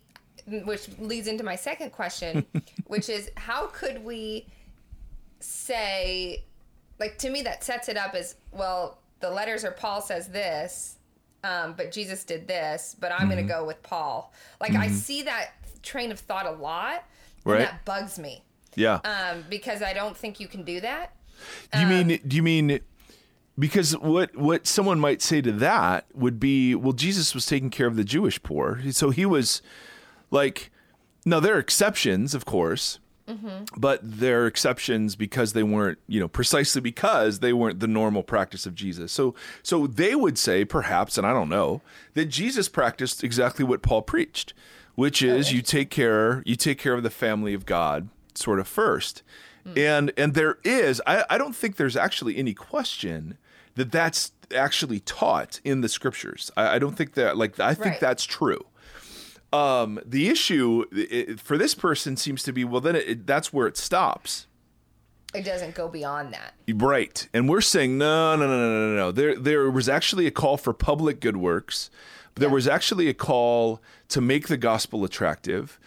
which 0.64 0.88
leads 0.98 1.26
into 1.26 1.44
my 1.44 1.56
second 1.56 1.90
question 1.90 2.46
which 2.86 3.08
is 3.08 3.30
how 3.36 3.66
could 3.66 4.02
we 4.04 4.46
say 5.40 6.44
like 6.98 7.18
to 7.18 7.30
me 7.30 7.42
that 7.42 7.62
sets 7.62 7.88
it 7.88 7.96
up 7.96 8.14
as 8.14 8.36
well 8.50 8.98
the 9.20 9.30
letters 9.30 9.64
or 9.64 9.70
paul 9.72 10.00
says 10.00 10.28
this 10.28 10.96
um, 11.44 11.74
but 11.76 11.92
jesus 11.92 12.24
did 12.24 12.48
this 12.48 12.96
but 12.98 13.12
i'm 13.12 13.20
mm-hmm. 13.20 13.30
going 13.30 13.46
to 13.46 13.52
go 13.52 13.64
with 13.64 13.82
paul 13.82 14.32
like 14.60 14.72
i 14.72 14.86
mm-hmm. 14.86 14.94
see 14.94 15.22
that 15.22 15.52
train 15.82 16.12
of 16.12 16.20
thought 16.20 16.46
a 16.46 16.52
lot, 16.52 17.04
and 17.44 17.54
right. 17.54 17.58
that 17.60 17.84
bugs 17.84 18.18
me. 18.18 18.44
Yeah. 18.74 19.00
Um, 19.04 19.44
because 19.48 19.82
I 19.82 19.92
don't 19.92 20.16
think 20.16 20.38
you 20.38 20.46
can 20.46 20.62
do 20.62 20.80
that. 20.80 21.14
Do 21.72 21.80
you 21.80 21.86
um, 21.86 22.06
mean? 22.06 22.20
Do 22.26 22.36
you 22.36 22.42
mean? 22.42 22.80
Because 23.58 23.96
what 23.98 24.36
what 24.36 24.66
someone 24.66 25.00
might 25.00 25.22
say 25.22 25.40
to 25.40 25.52
that 25.52 26.06
would 26.14 26.38
be, 26.38 26.74
well, 26.74 26.92
Jesus 26.92 27.34
was 27.34 27.46
taking 27.46 27.70
care 27.70 27.86
of 27.86 27.96
the 27.96 28.04
Jewish 28.04 28.42
poor, 28.42 28.80
so 28.90 29.10
he 29.10 29.26
was 29.26 29.62
like. 30.30 30.70
Now 31.26 31.40
there 31.40 31.56
are 31.56 31.58
exceptions, 31.58 32.32
of 32.34 32.46
course, 32.46 33.00
mm-hmm. 33.28 33.64
but 33.76 34.00
there 34.02 34.44
are 34.44 34.46
exceptions 34.46 35.14
because 35.14 35.52
they 35.52 35.64
weren't, 35.64 35.98
you 36.06 36.20
know, 36.20 36.28
precisely 36.28 36.80
because 36.80 37.40
they 37.40 37.52
weren't 37.52 37.80
the 37.80 37.88
normal 37.88 38.22
practice 38.22 38.64
of 38.64 38.74
Jesus. 38.74 39.12
So, 39.12 39.34
so 39.62 39.86
they 39.86 40.14
would 40.14 40.38
say, 40.38 40.64
perhaps, 40.64 41.18
and 41.18 41.26
I 41.26 41.34
don't 41.34 41.50
know, 41.50 41.82
that 42.14 42.26
Jesus 42.26 42.70
practiced 42.70 43.22
exactly 43.22 43.62
what 43.62 43.82
Paul 43.82 44.00
preached 44.00 44.54
which 44.98 45.22
is 45.22 45.52
you 45.52 45.62
take 45.62 45.90
care 45.90 46.42
you 46.44 46.56
take 46.56 46.76
care 46.76 46.94
of 46.94 47.04
the 47.04 47.10
family 47.10 47.54
of 47.54 47.64
God 47.64 48.08
sort 48.34 48.58
of 48.58 48.66
first. 48.66 49.22
Mm. 49.74 49.78
And 49.78 50.12
and 50.16 50.34
there 50.34 50.58
is 50.64 51.02
I, 51.06 51.24
I 51.30 51.38
don't 51.38 51.54
think 51.54 51.76
there's 51.76 51.96
actually 51.96 52.36
any 52.36 52.54
question 52.54 53.38
that 53.74 53.92
that's 53.92 54.32
actually 54.54 55.00
taught 55.00 55.60
in 55.64 55.80
the 55.80 55.88
scriptures. 55.88 56.50
I, 56.56 56.76
I 56.76 56.78
don't 56.78 56.96
think 56.96 57.14
that 57.14 57.36
like 57.36 57.58
I 57.60 57.74
think 57.74 57.86
right. 57.86 58.00
that's 58.00 58.24
true. 58.24 58.66
Um, 59.52 59.98
the 60.04 60.28
issue 60.28 60.84
it, 60.92 61.40
for 61.40 61.56
this 61.56 61.74
person 61.74 62.16
seems 62.16 62.42
to 62.42 62.52
be 62.52 62.64
well 62.64 62.80
then 62.80 62.96
it, 62.96 63.08
it, 63.08 63.26
that's 63.26 63.52
where 63.52 63.66
it 63.66 63.76
stops. 63.76 64.46
It 65.34 65.44
doesn't 65.44 65.74
go 65.74 65.88
beyond 65.88 66.32
that. 66.32 66.54
Right. 66.74 67.28
And 67.34 67.48
we're 67.48 67.60
saying 67.60 67.98
no 67.98 68.36
no 68.36 68.46
no 68.46 68.58
no 68.58 68.88
no 68.88 68.96
no. 68.96 69.12
There 69.12 69.36
there 69.36 69.70
was 69.70 69.88
actually 69.88 70.26
a 70.26 70.30
call 70.30 70.56
for 70.56 70.72
public 70.72 71.20
good 71.20 71.36
works 71.36 71.90
there 72.38 72.48
yeah. 72.48 72.54
was 72.54 72.68
actually 72.68 73.08
a 73.08 73.14
call 73.14 73.80
to 74.08 74.20
make 74.20 74.48
the 74.48 74.56
gospel 74.56 75.04
attractive. 75.04 75.78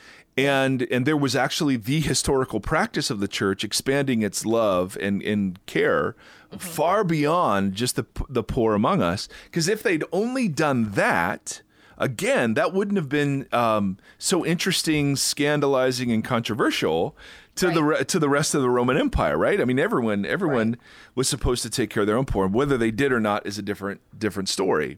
And 0.48 0.88
and 0.92 1.06
there 1.06 1.18
was 1.18 1.36
actually 1.36 1.78
the 1.78 2.00
historical 2.00 2.60
practice 2.60 3.10
of 3.10 3.20
the 3.20 3.28
church 3.28 3.64
expanding 3.64 4.22
its 4.22 4.46
love 4.46 4.98
and, 5.00 5.22
and 5.22 5.64
care 5.66 6.16
mm-hmm. 6.48 6.58
far 6.58 7.04
beyond 7.04 7.76
just 7.76 7.96
the 7.96 8.06
the 8.30 8.44
poor 8.44 8.74
among 8.74 9.02
us. 9.02 9.28
Because 9.46 9.68
if 9.68 9.84
they'd 9.84 10.04
only 10.12 10.48
done 10.48 10.92
that, 10.92 11.62
again, 11.98 12.56
that 12.56 12.74
wouldn't 12.74 12.98
have 12.98 13.10
been 13.10 13.48
um, 13.52 13.98
so 14.18 14.46
interesting, 14.46 15.16
scandalizing, 15.16 16.12
and 16.12 16.24
controversial 16.24 17.16
to 17.56 17.68
right. 17.68 18.00
the 18.00 18.06
to 18.06 18.20
the 18.20 18.30
rest 18.30 18.56
of 18.56 18.62
the 18.62 18.70
Roman 18.70 18.98
Empire, 18.98 19.38
right? 19.38 19.62
I 19.62 19.66
mean, 19.66 19.80
everyone 19.80 20.26
everyone 20.26 20.72
right. 20.72 20.80
was 21.16 21.30
supposed 21.30 21.62
to 21.64 21.70
take 21.70 21.90
care 21.90 22.02
of 22.02 22.08
their 22.08 22.18
own 22.18 22.26
poor. 22.26 22.48
Whether 22.48 22.78
they 22.78 22.92
did 22.92 23.12
or 23.12 23.20
not 23.20 23.46
is 23.46 23.58
a 23.58 23.62
different 23.62 24.02
different 24.18 24.50
story. 24.50 24.98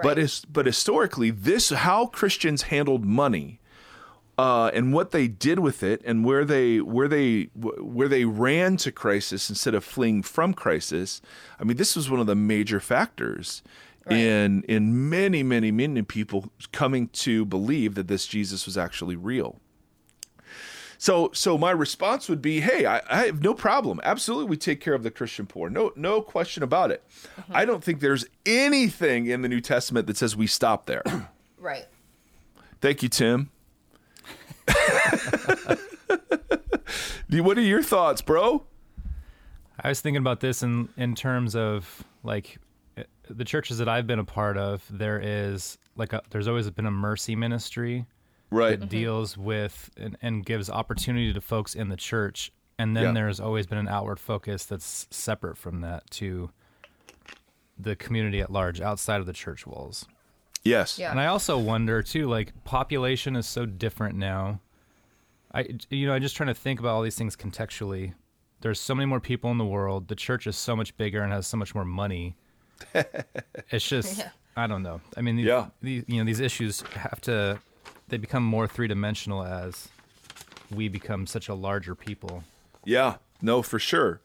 But 0.00 0.16
is, 0.16 0.44
but 0.44 0.66
historically, 0.66 1.30
this 1.30 1.70
how 1.70 2.06
Christians 2.06 2.62
handled 2.62 3.04
money. 3.04 3.58
Uh, 4.38 4.70
and 4.72 4.92
what 4.92 5.10
they 5.10 5.26
did 5.26 5.58
with 5.58 5.82
it, 5.82 6.00
and 6.04 6.24
where 6.24 6.44
they 6.44 6.80
where 6.80 7.08
they 7.08 7.50
where 7.54 8.06
they 8.06 8.24
ran 8.24 8.76
to 8.76 8.92
crisis 8.92 9.50
instead 9.50 9.74
of 9.74 9.84
fleeing 9.84 10.22
from 10.22 10.54
crisis. 10.54 11.20
I 11.58 11.64
mean, 11.64 11.76
this 11.76 11.96
was 11.96 12.08
one 12.08 12.20
of 12.20 12.28
the 12.28 12.36
major 12.36 12.78
factors 12.78 13.64
right. 14.06 14.18
in 14.18 14.62
in 14.68 15.08
many 15.08 15.42
many 15.42 15.70
many 15.70 16.02
people 16.02 16.52
coming 16.72 17.08
to 17.08 17.44
believe 17.44 17.94
that 17.96 18.08
this 18.08 18.26
Jesus 18.26 18.64
was 18.64 18.78
actually 18.78 19.16
real. 19.16 19.58
So 20.98 21.30
so 21.32 21.56
my 21.56 21.70
response 21.70 22.28
would 22.28 22.42
be, 22.42 22.60
hey, 22.60 22.84
I, 22.84 23.00
I, 23.08 23.26
have 23.26 23.42
no 23.42 23.54
problem. 23.54 24.00
Absolutely, 24.02 24.50
we 24.50 24.56
take 24.56 24.80
care 24.80 24.94
of 24.94 25.04
the 25.04 25.10
Christian 25.10 25.46
poor. 25.46 25.70
No 25.70 25.92
no 25.94 26.20
question 26.20 26.62
about 26.62 26.90
it. 26.90 27.04
Mm-hmm. 27.40 27.56
I 27.56 27.64
don't 27.64 27.82
think 27.82 28.00
there's 28.00 28.26
anything 28.44 29.26
in 29.26 29.42
the 29.42 29.48
New 29.48 29.60
Testament 29.60 30.08
that 30.08 30.16
says 30.16 30.36
we 30.36 30.48
stop 30.48 30.86
there. 30.86 31.02
right. 31.58 31.86
Thank 32.80 33.02
you, 33.02 33.08
Tim. 33.08 33.50
what 37.30 37.58
are 37.58 37.62
your 37.62 37.82
thoughts, 37.82 38.22
bro? 38.22 38.64
I 39.80 39.88
was 39.88 40.00
thinking 40.00 40.20
about 40.20 40.40
this 40.40 40.62
in 40.62 40.88
in 40.96 41.14
terms 41.14 41.54
of 41.54 42.04
like 42.22 42.58
uh, 42.96 43.02
the 43.30 43.44
churches 43.44 43.78
that 43.78 43.88
I've 43.88 44.06
been 44.06 44.18
a 44.18 44.24
part 44.24 44.56
of. 44.58 44.84
There 44.90 45.20
is 45.22 45.78
like 45.96 46.12
a, 46.12 46.22
there's 46.30 46.48
always 46.48 46.68
been 46.70 46.86
a 46.86 46.90
mercy 46.90 47.36
ministry 47.36 48.06
Right. 48.50 48.80
that 48.80 48.88
deals 48.88 49.36
with 49.36 49.90
and, 49.98 50.16
and 50.22 50.44
gives 50.44 50.70
opportunity 50.70 51.32
to 51.34 51.40
folks 51.40 51.74
in 51.74 51.90
the 51.90 51.96
church, 51.96 52.50
and 52.78 52.96
then 52.96 53.04
Yeah. 53.04 53.12
there's 53.12 53.40
always 53.40 53.66
been 53.66 53.76
an 53.78 53.88
outward 53.88 54.18
focus 54.18 54.64
that's 54.64 55.06
separate 55.10 55.58
from 55.58 55.82
that 55.82 56.10
to 56.12 56.50
the 57.78 57.94
community 57.94 58.40
at 58.40 58.50
large 58.50 58.80
outside 58.80 59.20
of 59.20 59.26
the 59.26 59.32
church 59.34 59.66
walls. 59.66 60.06
Yes. 60.64 60.98
Yeah. 60.98 61.10
And 61.10 61.20
I 61.20 61.26
also 61.26 61.58
wonder 61.58 62.02
too, 62.02 62.28
like 62.28 62.52
population 62.64 63.36
is 63.36 63.46
so 63.46 63.66
different 63.66 64.16
now. 64.16 64.60
I 65.54 65.66
you 65.90 66.06
know, 66.06 66.12
I'm 66.12 66.22
just 66.22 66.36
trying 66.36 66.48
to 66.48 66.54
think 66.54 66.78
about 66.80 66.90
all 66.94 67.02
these 67.02 67.16
things 67.16 67.36
contextually. 67.36 68.14
There's 68.60 68.80
so 68.80 68.94
many 68.94 69.06
more 69.06 69.20
people 69.20 69.50
in 69.50 69.58
the 69.58 69.64
world. 69.64 70.08
The 70.08 70.16
church 70.16 70.46
is 70.46 70.56
so 70.56 70.74
much 70.76 70.96
bigger 70.96 71.22
and 71.22 71.32
has 71.32 71.46
so 71.46 71.56
much 71.56 71.74
more 71.74 71.84
money. 71.84 72.36
it's 72.94 73.86
just 73.88 74.18
Yeah. 74.18 74.30
I 74.56 74.66
don't 74.66 74.82
know. 74.82 75.00
I 75.16 75.20
mean, 75.20 75.36
these, 75.36 75.46
Yeah. 75.46 75.66
these 75.80 76.04
you 76.06 76.18
know 76.18 76.24
these 76.24 76.40
issues 76.40 76.80
have 76.94 77.20
to 77.22 77.60
they 78.08 78.16
become 78.16 78.42
more 78.42 78.66
three 78.66 78.88
dimensional 78.88 79.44
as 79.44 79.88
we 80.70 80.88
become 80.88 81.26
such 81.26 81.48
a 81.48 81.54
larger 81.54 81.94
people. 81.94 82.44
Yeah, 82.84 83.16
no, 83.40 83.62
for 83.62 83.78
sure. 83.78 84.20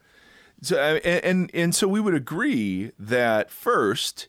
So 0.62 0.78
and 0.78 1.24
and, 1.24 1.52
and 1.54 1.76
so 1.76 1.88
we 1.88 2.00
would 2.00 2.14
agree 2.16 2.92
that 2.98 3.50
first, 3.52 4.28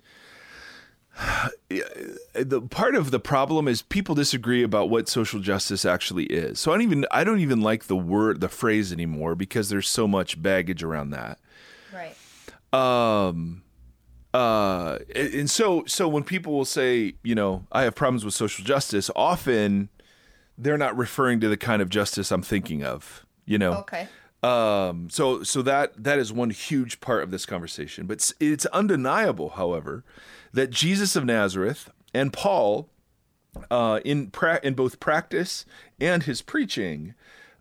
the 1.68 2.62
part 2.70 2.94
of 2.94 3.10
the 3.10 3.20
problem 3.20 3.68
is 3.68 3.82
people 3.82 4.14
disagree 4.14 4.62
about 4.62 4.90
what 4.90 5.08
social 5.08 5.40
justice 5.40 5.84
actually 5.84 6.24
is. 6.24 6.58
So 6.58 6.72
I 6.72 6.74
don't 6.74 6.82
even 6.82 7.06
I 7.10 7.24
don't 7.24 7.40
even 7.40 7.60
like 7.60 7.84
the 7.84 7.96
word 7.96 8.40
the 8.40 8.48
phrase 8.48 8.92
anymore 8.92 9.34
because 9.34 9.68
there's 9.68 9.88
so 9.88 10.08
much 10.08 10.42
baggage 10.42 10.82
around 10.82 11.10
that. 11.10 11.38
Right. 11.92 12.16
Um, 12.72 13.62
uh, 14.32 14.98
and 15.14 15.48
so 15.48 15.84
so 15.86 16.08
when 16.08 16.24
people 16.24 16.52
will 16.52 16.64
say, 16.64 17.14
you 17.22 17.34
know, 17.34 17.66
I 17.70 17.82
have 17.82 17.94
problems 17.94 18.24
with 18.24 18.34
social 18.34 18.64
justice, 18.64 19.10
often 19.14 19.90
they're 20.58 20.78
not 20.78 20.96
referring 20.96 21.40
to 21.40 21.48
the 21.48 21.56
kind 21.56 21.82
of 21.82 21.88
justice 21.88 22.30
I'm 22.30 22.42
thinking 22.42 22.82
of. 22.82 23.24
You 23.46 23.58
know. 23.58 23.74
Okay. 23.74 24.08
Um, 24.42 25.08
so 25.08 25.42
so 25.42 25.62
that 25.62 26.02
that 26.02 26.18
is 26.18 26.32
one 26.32 26.50
huge 26.50 27.00
part 27.00 27.22
of 27.22 27.30
this 27.30 27.46
conversation. 27.46 28.06
But 28.06 28.14
it's, 28.14 28.34
it's 28.40 28.66
undeniable, 28.66 29.50
however, 29.50 30.04
that 30.54 30.70
Jesus 30.70 31.16
of 31.16 31.24
Nazareth 31.24 31.90
and 32.14 32.32
Paul, 32.32 32.88
uh, 33.70 34.00
in 34.04 34.28
pra- 34.28 34.60
in 34.62 34.74
both 34.74 35.00
practice 35.00 35.66
and 36.00 36.22
his 36.22 36.42
preaching, 36.42 37.14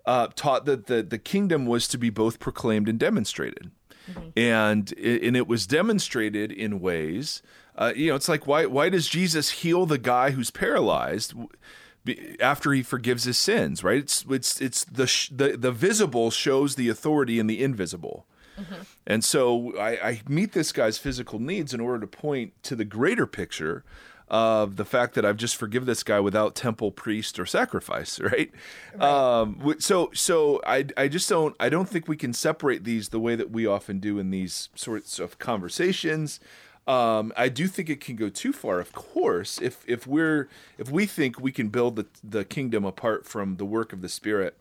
uh, 0.05 0.27
taught 0.35 0.65
that 0.65 0.87
the 0.87 1.03
the 1.03 1.17
kingdom 1.17 1.65
was 1.65 1.87
to 1.89 1.97
be 1.97 2.09
both 2.09 2.39
proclaimed 2.39 2.87
and 2.87 2.99
demonstrated, 2.99 3.71
and 4.37 4.91
it, 4.97 5.23
and 5.23 5.35
it 5.35 5.47
was 5.47 5.67
demonstrated 5.67 6.51
in 6.51 6.79
ways. 6.79 7.41
Uh, 7.75 7.91
you 7.95 8.09
know, 8.09 8.15
it's 8.15 8.29
like 8.29 8.47
why 8.47 8.65
why 8.65 8.89
does 8.89 9.07
Jesus 9.07 9.49
heal 9.49 9.85
the 9.85 9.97
guy 9.97 10.31
who's 10.31 10.51
paralyzed? 10.51 11.33
after 12.41 12.73
he 12.73 12.83
forgives 12.83 13.23
his 13.23 13.37
sins, 13.37 13.81
right? 13.81 13.99
It's 13.99 14.25
it's 14.29 14.59
it's 14.59 14.83
the 14.83 15.07
sh- 15.07 15.29
the 15.29 15.55
the 15.55 15.71
visible 15.71 16.31
shows 16.31 16.75
the 16.75 16.89
authority 16.89 17.39
in 17.39 17.47
the 17.47 17.63
invisible. 17.63 18.25
And 19.05 19.23
so 19.23 19.77
I, 19.77 19.89
I 20.09 20.21
meet 20.27 20.53
this 20.53 20.71
guy's 20.71 20.97
physical 20.97 21.39
needs 21.39 21.73
in 21.73 21.79
order 21.79 21.99
to 21.99 22.07
point 22.07 22.53
to 22.63 22.75
the 22.75 22.85
greater 22.85 23.25
picture 23.27 23.83
of 24.29 24.77
the 24.77 24.85
fact 24.85 25.13
that 25.15 25.25
I've 25.25 25.37
just 25.37 25.55
forgiven 25.55 25.85
this 25.85 26.01
guy 26.01 26.19
without 26.19 26.55
temple, 26.55 26.91
priest, 26.91 27.37
or 27.39 27.45
sacrifice, 27.45 28.19
right? 28.31 28.51
Um, 28.99 29.75
so 29.79 30.09
so 30.13 30.61
I, 30.65 30.85
I 30.97 31.07
just 31.07 31.29
don't 31.29 31.55
I 31.59 31.69
don't 31.69 31.89
think 31.89 32.07
we 32.07 32.17
can 32.17 32.33
separate 32.33 32.83
these 32.83 33.09
the 33.09 33.19
way 33.19 33.35
that 33.35 33.51
we 33.51 33.65
often 33.67 33.99
do 33.99 34.19
in 34.19 34.31
these 34.31 34.69
sorts 34.75 35.19
of 35.19 35.37
conversations. 35.39 36.39
Um, 36.87 37.31
I 37.37 37.47
do 37.47 37.67
think 37.67 37.89
it 37.89 38.01
can 38.01 38.15
go 38.17 38.27
too 38.29 38.51
far, 38.51 38.79
of 38.79 38.91
course, 38.93 39.61
if 39.61 39.83
if 39.87 40.05
we're 40.07 40.49
if 40.77 40.89
we 40.89 41.05
think 41.05 41.39
we 41.39 41.51
can 41.51 41.69
build 41.69 41.95
the 41.95 42.07
the 42.23 42.43
kingdom 42.43 42.85
apart 42.85 43.25
from 43.25 43.57
the 43.57 43.65
work 43.65 43.93
of 43.93 44.01
the 44.01 44.09
Spirit 44.09 44.57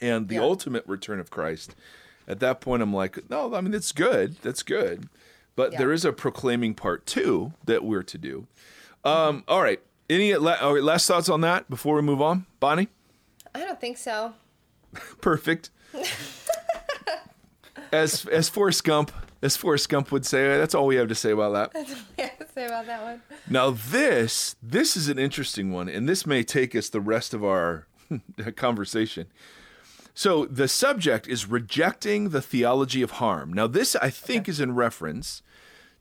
and 0.00 0.28
the 0.28 0.36
Yeah. 0.36 0.42
ultimate 0.42 0.84
return 0.86 1.20
of 1.20 1.30
Christ. 1.30 1.74
At 2.28 2.40
that 2.40 2.60
point, 2.60 2.82
I'm 2.82 2.92
like, 2.92 3.28
no, 3.30 3.54
I 3.54 3.60
mean 3.60 3.72
that's 3.72 3.92
good, 3.92 4.36
that's 4.42 4.62
good, 4.62 5.08
but 5.54 5.72
Yeah. 5.72 5.78
there 5.78 5.92
is 5.92 6.04
a 6.04 6.12
proclaiming 6.12 6.74
part 6.74 7.06
too 7.06 7.52
that 7.64 7.84
we're 7.84 8.02
to 8.02 8.18
do. 8.18 8.46
Um, 9.04 9.44
all 9.46 9.62
right, 9.62 9.80
any 10.10 10.34
la- 10.34 10.68
last 10.70 11.06
thoughts 11.06 11.28
on 11.28 11.40
that 11.42 11.70
before 11.70 11.94
we 11.96 12.02
move 12.02 12.20
on, 12.20 12.46
Bonnie? 12.60 12.88
I 13.54 13.60
don't 13.60 13.80
think 13.80 13.96
so. 13.96 14.34
Perfect. 15.20 15.70
as 17.92 18.26
as 18.26 18.48
Forrest 18.48 18.84
Gump, 18.84 19.12
as 19.42 19.56
Forrest 19.56 19.88
Gump 19.88 20.10
would 20.12 20.26
say, 20.26 20.58
that's 20.58 20.74
all 20.74 20.86
we 20.86 20.96
have 20.96 21.08
to 21.08 21.14
say 21.14 21.30
about 21.30 21.72
that. 21.72 21.88
Yeah, 22.18 22.30
say 22.54 22.66
about 22.66 22.86
that 22.86 23.02
one. 23.02 23.22
Now 23.48 23.70
this 23.70 24.56
this 24.62 24.96
is 24.96 25.08
an 25.08 25.18
interesting 25.18 25.72
one, 25.72 25.88
and 25.88 26.08
this 26.08 26.26
may 26.26 26.42
take 26.42 26.74
us 26.74 26.88
the 26.88 27.00
rest 27.00 27.32
of 27.34 27.44
our 27.44 27.86
conversation. 28.56 29.26
So 30.18 30.46
the 30.46 30.66
subject 30.66 31.28
is 31.28 31.46
rejecting 31.46 32.30
the 32.30 32.40
theology 32.40 33.02
of 33.02 33.12
harm. 33.12 33.52
Now 33.52 33.66
this 33.66 33.94
I 33.96 34.08
think 34.08 34.48
is 34.48 34.60
in 34.60 34.74
reference 34.74 35.42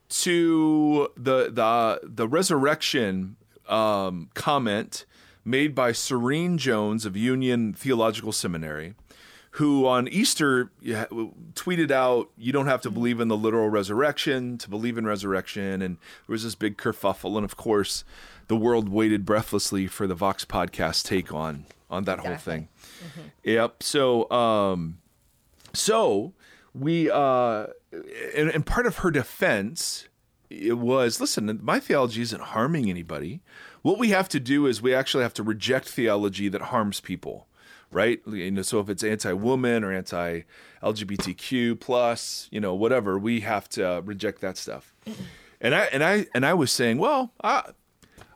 to 0.07 1.09
the 1.17 1.51
the 1.51 1.99
the 2.01 2.25
resurrection 2.25 3.35
um, 3.67 4.29
comment 4.33 5.05
made 5.43 5.75
by 5.75 5.91
Serene 5.91 6.57
Jones 6.57 7.05
of 7.05 7.17
Union 7.17 7.73
Theological 7.73 8.31
Seminary, 8.31 8.95
who 9.51 9.85
on 9.85 10.07
Easter 10.07 10.71
tweeted 10.81 11.91
out, 11.91 12.29
"You 12.37 12.53
don't 12.53 12.67
have 12.67 12.81
to 12.83 12.89
believe 12.89 13.19
in 13.19 13.27
the 13.27 13.35
literal 13.35 13.67
resurrection 13.67 14.57
to 14.59 14.69
believe 14.69 14.97
in 14.97 15.05
resurrection." 15.05 15.81
And 15.81 15.97
there 15.97 16.33
was 16.33 16.43
this 16.45 16.55
big 16.55 16.77
kerfuffle, 16.77 17.35
and 17.35 17.43
of 17.43 17.57
course, 17.57 18.05
the 18.47 18.55
world 18.55 18.87
waited 18.87 19.25
breathlessly 19.25 19.87
for 19.87 20.07
the 20.07 20.15
Vox 20.15 20.45
podcast 20.45 21.03
take 21.03 21.33
on 21.33 21.65
on 21.89 22.03
that 22.05 22.19
whole 22.19 22.31
Exactly. 22.33 22.53
thing. 22.53 23.31
Yep. 23.43 23.83
So, 23.83 24.29
um, 24.31 24.99
so 25.73 26.33
we 26.73 27.09
uh, 27.09 27.67
and, 28.35 28.49
and 28.49 28.65
part 28.65 28.85
of 28.85 28.97
her 28.97 29.11
defense 29.11 30.07
it 30.49 30.77
was 30.77 31.19
listen 31.19 31.59
my 31.63 31.79
theology 31.79 32.21
isn't 32.21 32.41
harming 32.41 32.89
anybody 32.89 33.41
what 33.81 33.97
we 33.97 34.09
have 34.09 34.29
to 34.29 34.39
do 34.39 34.67
is 34.67 34.81
we 34.81 34.93
actually 34.93 35.23
have 35.23 35.33
to 35.33 35.41
reject 35.41 35.89
theology 35.89 36.47
that 36.49 36.61
harms 36.63 36.99
people 36.99 37.47
right 37.91 38.21
you 38.27 38.51
know 38.51 38.61
so 38.61 38.79
if 38.79 38.87
it's 38.89 39.03
anti-woman 39.03 39.83
or 39.83 39.91
anti-lgbtq 39.91 41.79
plus 41.79 42.47
you 42.51 42.59
know 42.59 42.73
whatever 42.75 43.17
we 43.17 43.39
have 43.41 43.67
to 43.69 43.87
uh, 43.87 43.99
reject 44.01 44.41
that 44.41 44.55
stuff 44.57 44.93
and 45.59 45.73
i 45.73 45.85
and 45.85 46.03
i 46.03 46.27
and 46.33 46.45
i 46.45 46.53
was 46.53 46.71
saying 46.71 46.97
well 46.97 47.31
i 47.43 47.63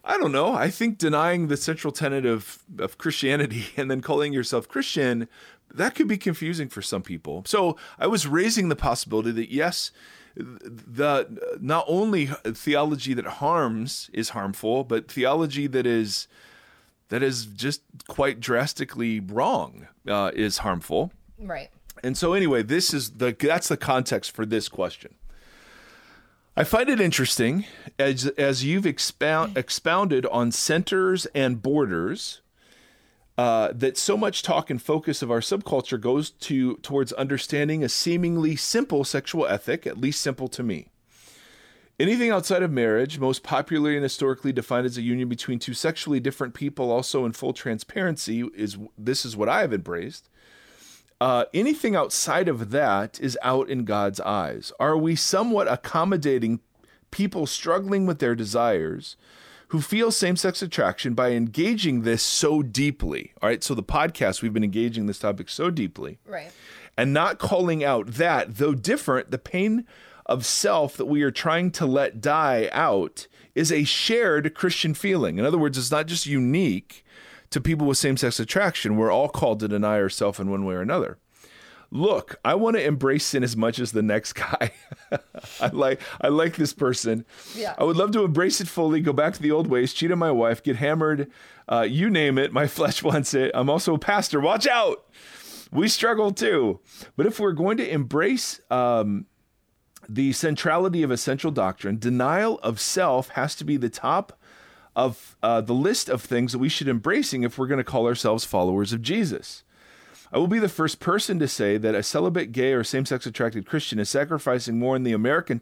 I 0.10 0.18
don't 0.18 0.32
know. 0.32 0.54
I 0.54 0.72
think 0.72 0.98
denying 0.98 1.48
the 1.48 1.56
central 1.56 1.94
tenet 1.94 2.26
of, 2.26 2.64
of 2.80 2.98
Christianity 2.98 3.66
and 3.78 3.92
then 3.92 4.02
calling 4.02 4.34
yourself 4.34 4.68
Christian, 4.68 5.28
that 5.72 5.94
could 5.94 6.08
be 6.08 6.18
confusing 6.18 6.68
for 6.68 6.82
some 6.82 7.04
people. 7.04 7.44
So 7.46 7.78
I 8.00 8.08
was 8.08 8.26
raising 8.26 8.70
the 8.70 8.76
possibility 8.76 9.32
that 9.32 9.52
yes, 9.52 9.92
the 10.36 11.58
not 11.62 11.86
only 11.88 12.26
theology 12.26 13.14
that 13.14 13.26
harms 13.26 14.10
is 14.12 14.30
harmful, 14.30 14.84
but 14.84 15.12
theology 15.12 15.68
that 15.68 15.86
is 15.86 16.28
that 17.10 17.22
is 17.22 17.46
just 17.46 17.82
quite 18.08 18.40
drastically 18.40 19.20
wrong 19.20 19.88
uh, 20.08 20.32
is 20.34 20.60
harmful. 20.60 21.12
Right. 21.38 21.70
And 22.04 22.18
so 22.18 22.34
anyway, 22.34 22.64
this 22.64 22.96
is 22.96 23.12
the 23.12 23.36
that's 23.40 23.68
the 23.68 23.78
context 23.78 24.32
for 24.32 24.46
this 24.46 24.70
question. 24.70 25.14
I 26.60 26.66
find 26.66 26.90
it 26.90 27.00
interesting 27.00 27.64
as 27.98 28.28
as 28.38 28.66
you've 28.66 28.86
expound, 28.86 29.56
expounded 29.56 30.26
on 30.26 30.52
centers 30.52 31.26
and 31.28 31.62
borders 31.62 32.42
uh, 33.38 33.70
that 33.74 33.98
so 33.98 34.18
much 34.18 34.44
talk 34.44 34.70
and 34.70 34.82
focus 34.82 35.22
of 35.22 35.32
our 35.32 35.40
subculture 35.40 35.98
goes 35.98 36.32
to 36.32 36.76
towards 36.80 37.14
understanding 37.14 37.82
a 37.82 37.88
seemingly 37.88 38.58
simple 38.58 39.06
sexual 39.06 39.48
ethic, 39.48 39.88
at 39.88 40.02
least 40.02 40.20
simple 40.20 40.50
to 40.50 40.62
me. 40.62 40.90
Anything 41.98 42.30
outside 42.30 42.62
of 42.62 42.72
marriage, 42.72 43.20
most 43.20 43.42
popularly 43.42 43.96
and 43.96 44.04
historically 44.04 44.52
defined 44.52 44.86
as 44.86 44.98
a 44.98 45.02
union 45.02 45.30
between 45.30 45.60
two 45.60 45.74
sexually 45.74 46.20
different 46.20 46.54
people, 46.54 46.92
also 46.92 47.24
in 47.24 47.32
full 47.32 47.54
transparency, 47.54 48.44
is 48.54 48.78
this 48.98 49.24
is 49.24 49.38
what 49.38 49.48
I 49.48 49.62
have 49.62 49.72
embraced. 49.72 50.28
Uh, 51.22 51.46
anything 51.54 51.96
outside 51.96 52.48
of 52.48 52.72
that 52.72 53.20
is 53.20 53.38
out 53.42 53.70
in 53.70 53.84
God's 53.84 54.20
eyes. 54.22 54.72
Are 54.80 54.98
we 54.98 55.16
somewhat 55.16 55.68
accommodating 55.68 56.62
people 57.12 57.46
struggling 57.46 58.06
with 58.06 58.20
their 58.20 58.36
desires 58.36 59.18
who 59.70 59.82
feel 59.82 60.12
same 60.12 60.36
sex 60.36 60.62
attraction 60.62 61.14
by 61.14 61.32
engaging 61.32 62.04
this 62.04 62.24
so 62.24 62.62
deeply? 62.62 63.34
All 63.42 63.50
right, 63.50 63.64
so 63.64 63.74
the 63.76 63.84
podcast, 63.84 64.42
we've 64.42 64.54
been 64.54 64.64
engaging 64.64 65.08
this 65.08 65.20
topic 65.20 65.50
so 65.50 65.70
deeply 65.70 66.20
Right. 66.26 66.52
and 66.98 67.14
not 67.14 67.38
calling 67.38 67.84
out 67.84 68.08
that, 68.14 68.56
though 68.56 68.74
different, 68.74 69.30
the 69.30 69.38
pain 69.38 69.86
of 70.26 70.46
self 70.46 70.96
that 70.96 71.08
we 71.08 71.22
are 71.24 71.32
trying 71.32 71.72
to 71.72 71.86
let 71.86 72.22
die 72.22 72.70
out 72.72 73.28
is 73.56 73.72
a 73.74 73.84
shared 73.84 74.54
Christian 74.56 74.94
feeling. 74.94 75.38
In 75.38 75.46
other 75.46 75.58
words, 75.58 75.78
it's 75.78 75.92
not 75.92 76.06
just 76.08 76.26
unique 76.26 77.04
to 77.52 77.62
people 77.62 77.88
with 77.88 77.98
same 77.98 78.18
sex 78.18 78.40
attraction. 78.40 78.96
We're 78.98 79.12
all 79.12 79.30
called 79.30 79.60
to 79.62 79.68
deny 79.68 79.98
ourselves 80.00 80.40
in 80.40 80.50
one 80.50 80.66
way 80.66 80.76
or 80.76 80.82
another. 80.82 81.18
look, 81.92 82.36
I 82.46 82.54
want 82.54 82.76
to 82.76 82.86
embrace 82.86 83.26
sin 83.26 83.44
as 83.44 83.58
much 83.58 83.80
as 83.80 83.92
the 83.92 84.04
next 84.04 84.34
guy. 84.34 84.72
I 85.60 85.68
like 85.68 86.00
I 86.22 86.28
like 86.28 86.56
this 86.56 86.74
person. 86.74 87.26
Yeah. 87.56 87.74
I 87.78 87.84
would 87.84 87.98
love 87.98 88.12
to 88.12 88.24
embrace 88.24 88.62
it 88.62 88.68
fully, 88.68 89.02
go 89.02 89.14
back 89.14 89.34
to 89.34 89.42
the 89.42 89.52
old 89.52 89.68
ways, 89.68 89.94
cheat 89.94 90.12
on 90.12 90.20
my 90.20 90.32
wife, 90.32 90.62
get 90.62 90.76
hammered, 90.76 91.32
uh, 91.68 91.88
you 91.90 92.10
name 92.10 92.38
it. 92.38 92.54
My 92.54 92.68
flesh 92.78 93.02
wants 93.02 93.34
it. 93.34 93.52
I'm 93.56 93.70
also 93.70 93.96
a 93.96 94.00
pastor. 94.00 94.40
Watch 94.40 94.68
out. 94.68 95.06
We 95.72 95.88
struggle 95.88 96.32
too. 96.32 96.80
But 97.16 97.26
if 97.26 97.40
we're 97.40 97.54
going 97.54 97.78
to 97.78 97.92
embrace 97.92 98.60
um, 98.72 99.26
the 100.08 100.34
centrality 100.34 101.04
of 101.04 101.12
essential 101.12 101.52
doctrine, 101.52 101.98
denial 102.00 102.60
of 102.60 102.80
self 102.80 103.30
has 103.30 103.56
to 103.56 103.64
be 103.64 103.78
the 103.78 103.90
top 103.90 104.39
of 105.00 105.38
uh, 105.42 105.62
the 105.62 105.74
list 105.74 106.10
of 106.10 106.22
things 106.22 106.52
that 106.52 106.60
we 106.60 106.68
should 106.68 106.90
embracing 106.90 107.44
if 107.44 107.58
we're 107.58 107.68
going 107.68 107.78
to 107.78 107.86
call 107.86 108.06
ourselves 108.06 108.44
followers 108.44 108.92
of 108.92 109.02
Jesus. 109.02 109.64
I 110.32 110.38
will 110.38 110.48
be 110.48 110.60
the 110.60 110.68
first 110.68 111.00
person 111.00 111.40
to 111.40 111.48
say 111.48 111.78
that 111.78 111.96
a 111.96 112.04
celibate, 112.04 112.52
gay, 112.52 112.74
or 112.74 112.84
same 112.84 113.06
sex 113.06 113.26
attracted 113.26 113.66
Christian 113.66 113.98
is 113.98 114.10
sacrificing 114.10 114.78
more 114.78 114.98
in 114.98 115.04
the 115.04 115.14
American 115.14 115.60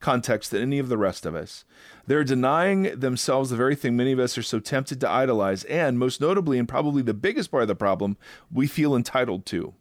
context 0.00 0.50
than 0.50 0.62
any 0.62 0.80
of 0.80 0.88
the 0.88 0.98
rest 0.98 1.24
of 1.24 1.34
us. 1.34 1.64
They're 2.06 2.24
denying 2.24 2.98
themselves 2.98 3.50
the 3.50 3.56
very 3.56 3.76
thing 3.76 3.96
many 3.96 4.12
of 4.12 4.18
us 4.18 4.36
are 4.36 4.42
so 4.42 4.58
tempted 4.58 5.00
to 5.00 5.08
idolize, 5.08 5.62
and 5.64 5.96
most 5.96 6.20
notably, 6.20 6.58
and 6.58 6.68
probably 6.68 7.02
the 7.02 7.14
biggest 7.14 7.52
part 7.52 7.62
of 7.62 7.68
the 7.68 7.76
problem, 7.76 8.18
we 8.50 8.66
feel 8.66 8.96
entitled 8.96 9.46
to. 9.46 9.74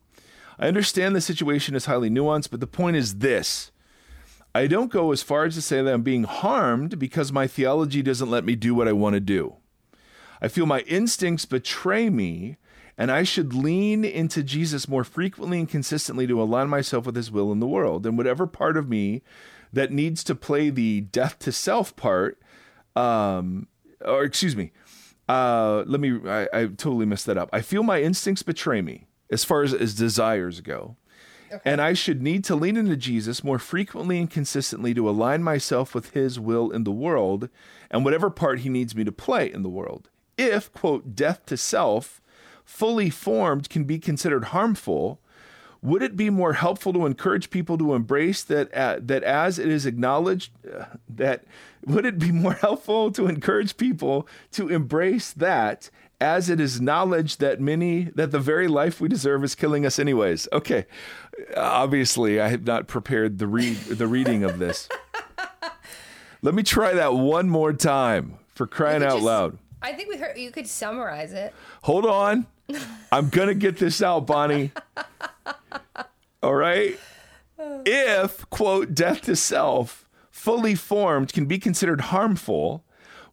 I 0.59 0.67
understand 0.67 1.15
the 1.15 1.21
situation 1.21 1.73
is 1.75 1.87
highly 1.87 2.11
nuanced, 2.11 2.51
but 2.51 2.59
the 2.59 2.67
point 2.67 2.95
is 2.95 3.15
this. 3.15 3.70
I 4.53 4.67
don't 4.67 4.91
go 4.91 5.11
as 5.11 5.23
far 5.23 5.45
as 5.45 5.55
to 5.55 5.61
say 5.61 5.81
that 5.81 5.93
I'm 5.93 6.01
being 6.01 6.23
harmed 6.23 6.99
because 6.99 7.31
my 7.31 7.47
theology 7.47 8.01
doesn't 8.01 8.29
let 8.29 8.43
me 8.43 8.55
do 8.55 8.75
what 8.75 8.87
I 8.87 8.91
want 8.91 9.13
to 9.13 9.19
do. 9.19 9.55
I 10.41 10.47
feel 10.47 10.65
my 10.65 10.81
instincts 10.81 11.45
betray 11.45 12.09
me 12.09 12.57
and 12.97 13.11
I 13.11 13.23
should 13.23 13.53
lean 13.53 14.03
into 14.03 14.43
Jesus 14.43 14.87
more 14.87 15.03
frequently 15.03 15.59
and 15.59 15.69
consistently 15.69 16.27
to 16.27 16.41
align 16.41 16.67
myself 16.67 17.05
with 17.05 17.15
his 17.15 17.31
will 17.31 17.51
in 17.51 17.59
the 17.59 17.67
world. 17.67 18.05
And 18.05 18.17
whatever 18.17 18.45
part 18.45 18.75
of 18.75 18.89
me 18.89 19.21
that 19.71 19.91
needs 19.91 20.23
to 20.25 20.35
play 20.35 20.69
the 20.69 21.01
death 21.01 21.39
to 21.39 21.51
self 21.51 21.95
part, 21.95 22.39
um, 22.95 23.67
or 24.03 24.23
excuse 24.23 24.55
me, 24.55 24.71
uh, 25.29 25.83
let 25.87 26.01
me, 26.01 26.19
I, 26.27 26.47
I 26.53 26.65
totally 26.65 27.05
messed 27.05 27.25
that 27.27 27.37
up. 27.37 27.49
I 27.53 27.61
feel 27.61 27.83
my 27.83 28.01
instincts 28.01 28.43
betray 28.43 28.81
me 28.81 29.07
as 29.29 29.45
far 29.45 29.63
as, 29.63 29.73
as 29.73 29.95
desires 29.95 30.59
go. 30.59 30.97
And 31.65 31.81
I 31.81 31.93
should 31.93 32.21
need 32.21 32.43
to 32.45 32.55
lean 32.55 32.77
into 32.77 32.95
Jesus 32.95 33.43
more 33.43 33.59
frequently 33.59 34.19
and 34.19 34.29
consistently 34.29 34.93
to 34.93 35.09
align 35.09 35.43
myself 35.43 35.93
with 35.93 36.11
his 36.11 36.39
will 36.39 36.71
in 36.71 36.83
the 36.83 36.91
world 36.91 37.49
and 37.89 38.05
whatever 38.05 38.29
part 38.29 38.59
he 38.59 38.69
needs 38.69 38.95
me 38.95 39.03
to 39.03 39.11
play 39.11 39.51
in 39.51 39.63
the 39.63 39.69
world. 39.69 40.09
If, 40.37 40.71
quote, 40.73 41.15
death 41.15 41.45
to 41.47 41.57
self 41.57 42.21
fully 42.63 43.09
formed 43.09 43.69
can 43.69 43.83
be 43.83 43.99
considered 43.99 44.45
harmful, 44.45 45.19
would 45.81 46.01
it 46.01 46.15
be 46.15 46.29
more 46.29 46.53
helpful 46.53 46.93
to 46.93 47.05
encourage 47.05 47.49
people 47.49 47.77
to 47.77 47.93
embrace 47.93 48.43
that 48.43 48.73
uh, 48.73 48.97
that 49.01 49.23
as 49.23 49.57
it 49.57 49.67
is 49.67 49.85
acknowledged 49.85 50.51
uh, 50.71 50.85
that 51.09 51.43
would 51.85 52.05
it 52.05 52.19
be 52.19 52.31
more 52.31 52.53
helpful 52.61 53.11
to 53.11 53.27
encourage 53.27 53.77
people 53.77 54.27
to 54.51 54.69
embrace 54.69 55.33
that 55.33 55.89
as 56.19 56.51
it 56.51 56.59
is 56.59 56.77
acknowledged 56.77 57.39
that 57.39 57.59
many 57.59 58.03
that 58.15 58.29
the 58.29 58.39
very 58.39 58.67
life 58.67 59.01
we 59.01 59.09
deserve 59.09 59.43
is 59.43 59.55
killing 59.55 59.85
us 59.85 59.97
anyways? 59.97 60.47
Okay 60.53 60.85
obviously 61.56 62.39
i 62.39 62.47
have 62.49 62.65
not 62.65 62.88
prepared 62.88 63.38
the 63.38 63.47
read 63.47 63.75
the 63.77 64.08
reading 64.08 64.43
of 64.43 64.60
this 64.60 64.88
let 66.41 66.54
me 66.54 66.63
try 66.63 66.93
that 66.93 67.13
one 67.13 67.49
more 67.49 67.73
time 67.73 68.38
for 68.54 68.67
crying 68.67 69.04
out 69.04 69.13
just- 69.13 69.23
loud 69.23 69.58
I 69.82 69.93
think 69.93 70.10
we 70.10 70.17
heard 70.17 70.38
you 70.38 70.51
could 70.51 70.67
summarize 70.67 71.34
it. 71.34 71.54
Hold 71.84 72.06
on. 72.06 72.45
I'm 73.12 73.30
going 73.30 73.47
to 73.47 73.56
get 73.56 73.77
this 73.77 74.01
out, 74.01 74.27
Bonnie. 74.27 74.71
All 76.43 76.54
right. 76.54 76.99
Oh. 77.58 77.82
If, 77.86 78.47
quote, 78.49 78.93
death 78.93 79.21
to 79.21 79.36
self, 79.36 80.08
fully 80.30 80.75
formed, 80.75 81.34
can 81.34 81.45
be 81.45 81.58
considered 81.58 82.01
harmful, 82.01 82.84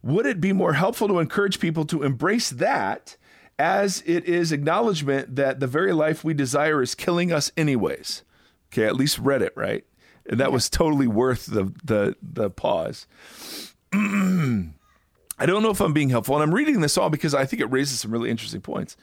would 0.01 0.25
it 0.25 0.41
be 0.41 0.53
more 0.53 0.73
helpful 0.73 1.07
to 1.07 1.19
encourage 1.19 1.59
people 1.59 1.85
to 1.85 2.03
embrace 2.03 2.49
that 2.49 3.15
as 3.59 4.01
it 4.05 4.25
is 4.25 4.51
acknowledgement 4.51 5.35
that 5.35 5.59
the 5.59 5.67
very 5.67 5.93
life 5.93 6.23
we 6.23 6.33
desire 6.33 6.81
is 6.81 6.95
killing 6.95 7.31
us 7.31 7.51
anyways? 7.57 8.23
Okay, 8.71 8.85
at 8.85 8.95
least 8.95 9.19
read 9.19 9.41
it, 9.41 9.53
right? 9.55 9.83
And 10.25 10.39
that 10.39 10.51
was 10.51 10.69
totally 10.69 11.07
worth 11.07 11.45
the 11.45 11.73
the 11.83 12.15
the 12.21 12.49
pause. 12.49 13.05
I 13.93 15.45
don't 15.45 15.63
know 15.63 15.71
if 15.71 15.81
I'm 15.81 15.93
being 15.93 16.09
helpful, 16.09 16.35
and 16.35 16.43
I'm 16.43 16.53
reading 16.53 16.81
this 16.81 16.97
all 16.97 17.09
because 17.09 17.33
I 17.33 17.45
think 17.45 17.61
it 17.61 17.65
raises 17.71 17.99
some 17.99 18.11
really 18.11 18.29
interesting 18.29 18.61
points. 18.61 18.95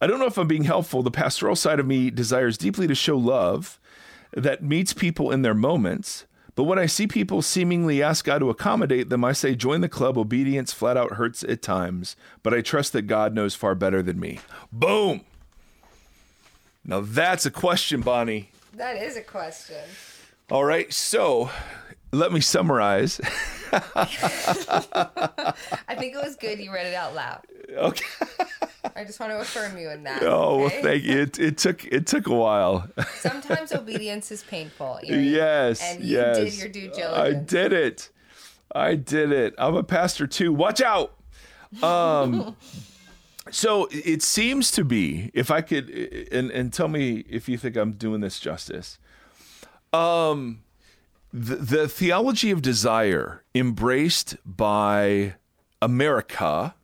I 0.00 0.06
don't 0.06 0.18
know 0.18 0.26
if 0.26 0.38
I'm 0.38 0.48
being 0.48 0.64
helpful. 0.64 1.02
The 1.02 1.10
pastoral 1.10 1.56
side 1.56 1.78
of 1.78 1.86
me 1.86 2.10
desires 2.10 2.56
deeply 2.56 2.86
to 2.86 2.94
show 2.94 3.18
love 3.18 3.78
that 4.32 4.62
meets 4.62 4.92
people 4.92 5.30
in 5.30 5.42
their 5.42 5.54
moments. 5.54 6.26
But 6.60 6.64
when 6.64 6.78
I 6.78 6.84
see 6.84 7.06
people 7.06 7.40
seemingly 7.40 8.02
ask 8.02 8.22
God 8.26 8.40
to 8.40 8.50
accommodate 8.50 9.08
them, 9.08 9.24
I 9.24 9.32
say, 9.32 9.54
join 9.54 9.80
the 9.80 9.88
club. 9.88 10.18
Obedience 10.18 10.74
flat 10.74 10.94
out 10.94 11.12
hurts 11.12 11.42
at 11.42 11.62
times, 11.62 12.16
but 12.42 12.52
I 12.52 12.60
trust 12.60 12.92
that 12.92 13.06
God 13.06 13.34
knows 13.34 13.54
far 13.54 13.74
better 13.74 14.02
than 14.02 14.20
me. 14.20 14.40
Boom. 14.70 15.22
Now 16.84 17.00
that's 17.00 17.46
a 17.46 17.50
question, 17.50 18.02
Bonnie. 18.02 18.50
That 18.74 18.98
is 18.98 19.16
a 19.16 19.22
question. 19.22 19.78
All 20.50 20.66
right. 20.66 20.92
So 20.92 21.48
let 22.12 22.32
me 22.32 22.40
summarize. 22.40 23.20
I 23.72 23.86
think 25.98 26.14
it 26.14 26.22
was 26.22 26.36
good 26.36 26.58
you 26.58 26.72
read 26.72 26.86
it 26.86 26.94
out 26.94 27.14
loud. 27.14 27.42
Okay. 27.72 28.04
I 28.96 29.04
just 29.04 29.20
want 29.20 29.32
to 29.32 29.40
affirm 29.40 29.78
you 29.78 29.90
in 29.90 30.02
that. 30.04 30.22
Oh, 30.22 30.58
well, 30.58 30.68
thank 30.68 31.04
you. 31.04 31.20
It, 31.20 31.38
it 31.38 31.58
took 31.58 31.84
it 31.84 32.06
took 32.06 32.26
a 32.26 32.34
while. 32.34 32.88
Sometimes 33.16 33.72
obedience 33.72 34.30
is 34.30 34.42
painful. 34.42 35.00
Yes. 35.04 35.80
And 35.82 36.02
you 36.02 36.16
yes. 36.16 36.36
did 36.36 36.54
your 36.58 36.68
due 36.68 36.90
diligence. 36.90 37.16
I 37.16 37.32
did 37.32 37.72
it. 37.72 38.10
I 38.74 38.94
did 38.96 39.32
it. 39.32 39.54
I'm 39.58 39.76
a 39.76 39.82
pastor 39.82 40.26
too. 40.26 40.52
Watch 40.52 40.80
out. 40.80 41.14
Um 41.82 42.56
so 43.50 43.88
it 43.90 44.22
seems 44.22 44.70
to 44.72 44.84
be, 44.84 45.30
if 45.34 45.50
I 45.50 45.60
could 45.60 45.90
and, 46.32 46.50
and 46.50 46.72
tell 46.72 46.88
me 46.88 47.24
if 47.28 47.48
you 47.48 47.56
think 47.56 47.76
I'm 47.76 47.92
doing 47.92 48.20
this 48.20 48.40
justice. 48.40 48.98
Um 49.92 50.62
the, 51.32 51.56
the 51.56 51.88
theology 51.88 52.50
of 52.50 52.62
desire 52.62 53.44
embraced 53.54 54.36
by 54.44 55.34
America 55.80 56.74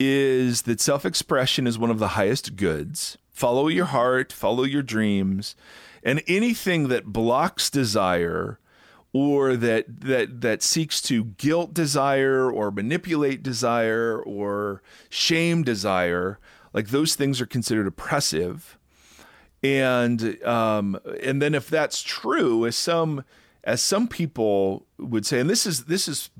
is 0.00 0.62
that 0.62 0.80
self 0.80 1.04
expression 1.04 1.66
is 1.66 1.78
one 1.78 1.90
of 1.90 1.98
the 1.98 2.08
highest 2.08 2.56
goods. 2.56 3.18
Follow 3.30 3.68
your 3.68 3.86
heart, 3.86 4.32
follow 4.32 4.64
your 4.64 4.82
dreams, 4.82 5.54
and 6.02 6.22
anything 6.26 6.88
that 6.88 7.06
blocks 7.06 7.70
desire 7.70 8.58
or 9.12 9.56
that 9.56 10.00
that 10.00 10.40
that 10.40 10.62
seeks 10.62 11.00
to 11.02 11.24
guilt 11.24 11.74
desire 11.74 12.50
or 12.50 12.70
manipulate 12.70 13.42
desire 13.42 14.20
or 14.20 14.82
shame 15.08 15.62
desire, 15.62 16.38
like 16.72 16.88
those 16.88 17.14
things 17.14 17.40
are 17.40 17.46
considered 17.46 17.86
oppressive. 17.86 18.78
And 19.62 20.42
um, 20.44 20.98
and 21.22 21.42
then 21.42 21.54
if 21.54 21.68
that's 21.68 22.02
true, 22.02 22.64
as 22.66 22.76
some 22.76 23.24
as 23.64 23.82
some 23.82 24.08
people 24.08 24.86
would 24.98 25.26
say, 25.26 25.40
and 25.40 25.50
this 25.50 25.66
is 25.66 25.84
this 25.84 26.08
is 26.08 26.30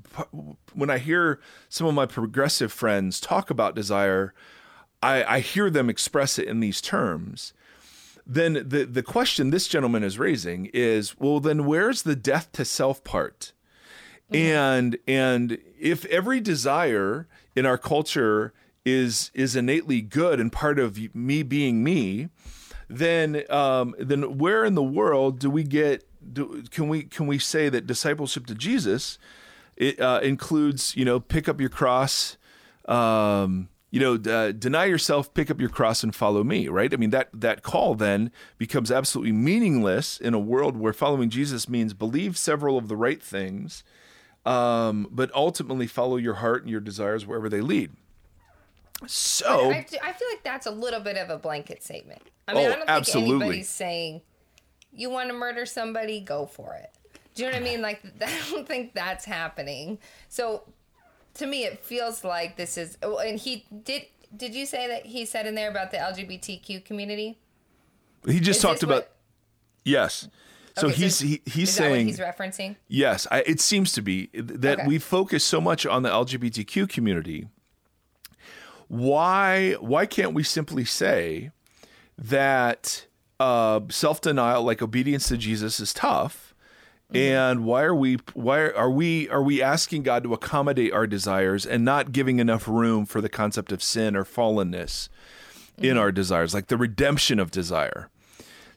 when 0.73 0.89
I 0.89 0.97
hear 0.97 1.39
some 1.67 1.87
of 1.87 1.93
my 1.93 2.05
progressive 2.05 2.71
friends 2.71 3.19
talk 3.19 3.49
about 3.49 3.75
desire, 3.75 4.33
I, 5.01 5.23
I 5.23 5.39
hear 5.39 5.69
them 5.69 5.89
express 5.89 6.39
it 6.39 6.47
in 6.47 6.59
these 6.59 6.81
terms. 6.81 7.53
Then 8.25 8.53
the 8.53 8.85
the 8.85 9.03
question 9.03 9.49
this 9.49 9.67
gentleman 9.67 10.03
is 10.03 10.19
raising 10.19 10.69
is, 10.73 11.19
well, 11.19 11.39
then 11.39 11.65
where's 11.65 12.03
the 12.03 12.15
death 12.15 12.51
to 12.53 12.65
self 12.65 13.03
part? 13.03 13.53
And 14.31 14.97
and 15.07 15.57
if 15.79 16.05
every 16.05 16.39
desire 16.39 17.27
in 17.55 17.65
our 17.65 17.77
culture 17.77 18.53
is 18.85 19.31
is 19.33 19.55
innately 19.55 20.01
good 20.01 20.39
and 20.39 20.51
part 20.51 20.79
of 20.79 21.15
me 21.15 21.43
being 21.43 21.83
me, 21.83 22.29
then 22.87 23.43
um, 23.49 23.95
then 23.97 24.37
where 24.37 24.65
in 24.65 24.75
the 24.75 24.83
world 24.83 25.39
do 25.39 25.49
we 25.49 25.63
get 25.63 26.08
do, 26.33 26.63
can 26.71 26.89
we 26.89 27.03
can 27.03 27.27
we 27.27 27.39
say 27.39 27.69
that 27.69 27.87
discipleship 27.87 28.45
to 28.47 28.55
Jesus 28.55 29.17
it 29.77 29.99
uh, 29.99 30.19
includes 30.21 30.95
you 30.95 31.05
know 31.05 31.19
pick 31.19 31.47
up 31.47 31.59
your 31.59 31.69
cross 31.69 32.37
um, 32.85 33.69
you 33.91 33.99
know 33.99 34.31
uh, 34.31 34.51
deny 34.51 34.85
yourself 34.85 35.33
pick 35.33 35.49
up 35.49 35.59
your 35.59 35.69
cross 35.69 36.03
and 36.03 36.13
follow 36.15 36.43
me 36.43 36.67
right 36.67 36.93
i 36.93 36.97
mean 36.97 37.09
that 37.09 37.29
that 37.33 37.63
call 37.63 37.95
then 37.95 38.31
becomes 38.57 38.91
absolutely 38.91 39.31
meaningless 39.31 40.19
in 40.19 40.33
a 40.33 40.39
world 40.39 40.77
where 40.77 40.93
following 40.93 41.29
jesus 41.29 41.67
means 41.67 41.93
believe 41.93 42.37
several 42.37 42.77
of 42.77 42.87
the 42.87 42.95
right 42.95 43.23
things 43.23 43.83
um, 44.45 45.07
but 45.11 45.33
ultimately 45.33 45.87
follow 45.87 46.17
your 46.17 46.35
heart 46.35 46.61
and 46.61 46.69
your 46.69 46.79
desires 46.79 47.25
wherever 47.25 47.49
they 47.49 47.61
lead 47.61 47.91
so 49.07 49.71
I, 49.71 49.85
I 50.03 50.13
feel 50.13 50.27
like 50.29 50.43
that's 50.43 50.65
a 50.65 50.71
little 50.71 50.99
bit 50.99 51.15
of 51.15 51.29
a 51.29 51.37
blanket 51.37 51.81
statement. 51.81 52.21
I 52.49 52.53
mean, 52.53 52.63
Oh, 52.63 52.65
I 52.65 52.69
don't 52.71 52.79
think 52.79 52.89
absolutely. 52.89 53.45
anybody's 53.45 53.69
saying 53.69 54.21
you 54.93 55.09
want 55.09 55.29
to 55.29 55.33
murder 55.35 55.65
somebody, 55.65 56.19
go 56.19 56.45
for 56.45 56.73
it. 56.75 56.91
Do 57.35 57.43
you 57.43 57.49
know 57.51 57.57
what 57.57 57.61
I 57.61 57.63
mean? 57.71 57.81
Like, 57.81 58.01
I 58.25 58.31
don't 58.51 58.67
think 58.67 58.93
that's 58.93 59.25
happening. 59.25 59.99
So, 60.27 60.63
to 61.35 61.45
me, 61.47 61.63
it 61.63 61.79
feels 61.85 62.23
like 62.23 62.57
this 62.57 62.77
is. 62.77 62.97
Oh, 63.03 63.17
and 63.19 63.39
he 63.39 63.65
did. 63.83 64.03
Did 64.35 64.53
you 64.53 64.65
say 64.65 64.87
that 64.87 65.05
he 65.05 65.25
said 65.25 65.47
in 65.47 65.55
there 65.55 65.69
about 65.69 65.91
the 65.91 65.97
LGBTQ 65.97 66.85
community? 66.85 67.39
He 68.27 68.39
just 68.39 68.57
Is 68.57 68.61
talked 68.61 68.83
about 68.83 68.95
what- 69.03 69.15
yes. 69.85 70.27
So 70.77 70.87
Okay, 70.87 70.95
he's 70.97 71.19
he, 71.19 71.41
he's 71.45 71.69
is 71.69 71.77
that 71.77 71.83
what 71.89 71.93
saying 71.95 72.07
he's 72.07 72.19
referencing? 72.19 72.75
yes. 72.87 73.27
I, 73.31 73.39
it 73.41 73.59
seems 73.59 73.91
to 73.93 74.01
be 74.01 74.29
that 74.33 74.79
Okay. 74.79 74.87
we 74.87 74.99
focus 74.99 75.43
so 75.43 75.59
much 75.59 75.85
on 75.85 76.03
the 76.03 76.09
LGBTQ 76.09 76.87
community. 76.89 77.47
Why 78.87 79.73
why 79.79 80.05
can't 80.05 80.33
we 80.33 80.43
simply 80.43 80.85
say 80.85 81.51
that 82.17 83.05
uh, 83.39 83.81
self 83.89 84.21
denial, 84.21 84.63
like 84.63 84.81
obedience 84.81 85.27
to 85.29 85.37
Jesus, 85.37 85.79
is 85.79 85.93
tough? 85.93 86.53
And 87.11 87.65
why 87.65 87.81
are 87.83 87.95
we 87.95 88.17
why 88.33 88.69
are 88.69 88.89
we 88.91 89.27
are 89.29 89.41
we 89.41 89.63
asking 89.63 90.03
God 90.03 90.21
to 90.25 90.33
accommodate 90.35 90.93
our 90.93 91.07
desires 91.07 91.65
and 91.65 91.83
not 91.83 92.11
giving 92.11 92.37
enough 92.37 92.67
room 92.67 93.07
for 93.07 93.19
the 93.19 93.29
concept 93.29 93.71
of 93.71 93.81
sin 93.81 94.15
or 94.15 94.23
fallenness 94.23 95.09
in 95.79 95.97
our 95.97 96.11
desires, 96.11 96.53
like 96.53 96.67
the 96.67 96.77
redemption 96.77 97.39
of 97.39 97.49
desire? 97.49 98.09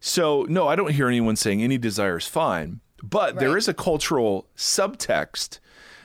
So, 0.01 0.47
no, 0.49 0.67
I 0.67 0.77
don't 0.77 0.93
hear 0.93 1.09
anyone 1.09 1.37
saying 1.37 1.63
any 1.63 1.77
desire 1.77 2.17
is 2.17 2.27
fine, 2.27 2.81
but 3.03 3.39
there 3.39 3.51
Right. 3.51 3.59
is 3.59 3.69
a 3.69 3.75
cultural 3.75 4.47
subtext 4.57 5.59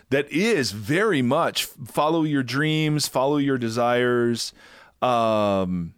that 0.09 0.29
is 0.29 0.71
very 0.71 1.21
much 1.21 1.63
follow 1.63 2.23
your 2.23 2.43
dreams, 2.43 3.07
follow 3.07 3.37
your 3.37 3.57
desires. 3.57 4.51
Um, 5.01 5.93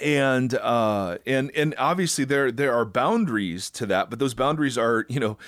and 0.00 0.54
uh, 0.54 1.18
and 1.26 1.50
and 1.54 1.74
obviously 1.78 2.24
there 2.24 2.50
there 2.50 2.72
are 2.72 2.84
boundaries 2.84 3.70
to 3.70 3.86
that, 3.86 4.10
but 4.10 4.18
those 4.18 4.34
boundaries 4.34 4.76
are 4.78 5.06
you 5.08 5.20
know 5.20 5.38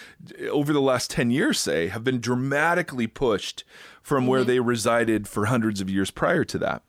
over 0.51 0.73
the 0.73 0.81
last 0.81 1.11
ten 1.11 1.31
years, 1.31 1.59
say, 1.59 1.89
have 1.89 2.05
been 2.05 2.21
dramatically 2.21 3.07
pushed 3.07 3.65
from 4.03 4.27
where 4.27 4.45
they 4.45 4.61
resided 4.61 5.29
for 5.29 5.47
hundreds 5.47 5.81
of 5.81 5.89
years 5.89 6.11
prior 6.11 6.45
to 6.45 6.59
that. 6.59 6.83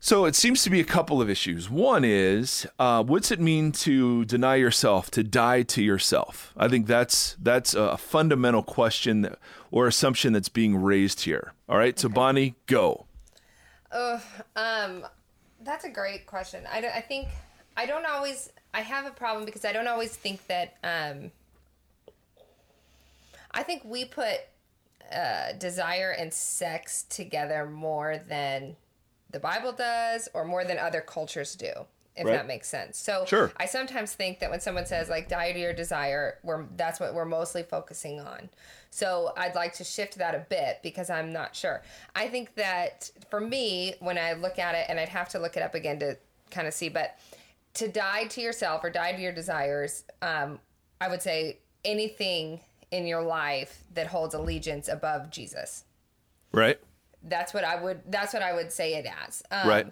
So 0.00 0.26
it 0.26 0.36
seems 0.36 0.62
to 0.62 0.70
be 0.70 0.78
a 0.78 0.84
couple 0.84 1.20
of 1.20 1.28
issues. 1.28 1.68
One 1.68 2.04
is, 2.04 2.68
uh, 2.78 3.02
what's 3.02 3.32
it 3.32 3.40
mean 3.40 3.72
to 3.72 4.24
deny 4.26 4.54
yourself, 4.54 5.10
to 5.12 5.24
die 5.24 5.62
to 5.62 5.82
yourself? 5.82 6.54
I 6.56 6.68
think 6.68 6.86
that's 6.86 7.36
that's 7.42 7.74
a 7.74 7.96
fundamental 7.96 8.62
question 8.62 9.22
that, 9.22 9.38
or 9.72 9.88
assumption 9.88 10.32
that's 10.32 10.48
being 10.48 10.76
raised 10.76 11.22
here. 11.22 11.52
All 11.68 11.76
right, 11.76 11.98
so 11.98 12.08
Bonnie, 12.08 12.54
go. 12.66 13.06
Um, 14.54 15.04
that's 15.68 15.84
a 15.84 15.90
great 15.90 16.26
question. 16.26 16.64
I, 16.72 16.78
I 16.78 17.00
think 17.02 17.28
I 17.76 17.86
don't 17.86 18.06
always. 18.06 18.50
I 18.74 18.80
have 18.80 19.06
a 19.06 19.10
problem 19.10 19.44
because 19.44 19.64
I 19.64 19.72
don't 19.72 19.86
always 19.86 20.16
think 20.16 20.46
that. 20.48 20.76
Um, 20.82 21.30
I 23.50 23.62
think 23.62 23.84
we 23.84 24.04
put 24.04 24.40
uh, 25.12 25.52
desire 25.58 26.10
and 26.10 26.32
sex 26.32 27.04
together 27.04 27.66
more 27.66 28.18
than 28.28 28.76
the 29.30 29.40
Bible 29.40 29.72
does, 29.72 30.28
or 30.32 30.44
more 30.44 30.64
than 30.64 30.78
other 30.78 31.00
cultures 31.00 31.54
do. 31.54 31.72
If 32.18 32.26
Right. 32.26 32.32
that 32.32 32.46
makes 32.46 32.68
sense. 32.68 32.98
So 32.98 33.24
Sure. 33.26 33.52
I 33.56 33.66
sometimes 33.66 34.12
think 34.12 34.40
that 34.40 34.50
when 34.50 34.60
someone 34.60 34.86
says 34.86 35.08
like 35.08 35.28
die 35.28 35.52
to 35.52 35.58
your 35.58 35.72
desire, 35.72 36.38
we're 36.42 36.64
that's 36.76 36.98
what 37.00 37.14
we're 37.14 37.24
mostly 37.24 37.62
focusing 37.62 38.20
on. 38.20 38.50
So 38.90 39.32
I'd 39.36 39.54
like 39.54 39.74
to 39.74 39.84
shift 39.84 40.16
that 40.18 40.34
a 40.34 40.40
bit 40.48 40.80
because 40.82 41.10
I'm 41.10 41.32
not 41.32 41.54
sure. 41.54 41.82
I 42.16 42.28
think 42.28 42.54
that 42.56 43.10
for 43.30 43.40
me, 43.40 43.94
when 44.00 44.18
I 44.18 44.32
look 44.32 44.58
at 44.58 44.74
it, 44.74 44.86
and 44.88 44.98
I'd 44.98 45.08
have 45.10 45.28
to 45.30 45.38
look 45.38 45.56
it 45.56 45.62
up 45.62 45.74
again 45.74 45.98
to 46.00 46.16
kind 46.50 46.66
of 46.66 46.74
see, 46.74 46.88
but 46.88 47.18
to 47.74 47.86
die 47.88 48.24
to 48.24 48.40
yourself 48.40 48.82
or 48.82 48.90
die 48.90 49.12
to 49.12 49.20
your 49.20 49.32
desires, 49.32 50.04
um, 50.22 50.58
I 51.00 51.08
would 51.08 51.22
say 51.22 51.58
anything 51.84 52.60
in 52.90 53.06
your 53.06 53.22
life 53.22 53.84
that 53.94 54.06
holds 54.08 54.34
allegiance 54.34 54.88
above 54.88 55.30
Jesus. 55.30 55.84
Right, 56.50 56.80
That's 57.22 57.52
what 57.52 57.62
I 57.64 57.80
would. 57.80 58.00
That's 58.10 58.32
what 58.32 58.42
I 58.42 58.54
would 58.54 58.72
say 58.72 58.94
it 58.94 59.06
as. 59.26 59.42
Um, 59.50 59.68
right, 59.68 59.86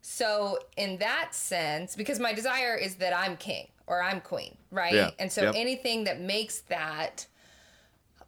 so 0.00 0.58
in 0.76 0.98
that 0.98 1.34
sense, 1.34 1.96
because 1.96 2.18
my 2.18 2.32
desire 2.32 2.76
is 2.76 2.96
that 2.96 3.12
I'm 3.16 3.36
king 3.36 3.68
or 3.86 4.02
I'm 4.02 4.20
queen, 4.20 4.56
right? 4.70 4.92
Yeah, 4.94 5.10
And 5.18 5.30
so 5.32 5.42
yep. 5.42 5.54
anything 5.56 6.04
that 6.04 6.20
makes 6.20 6.60
that 6.62 7.26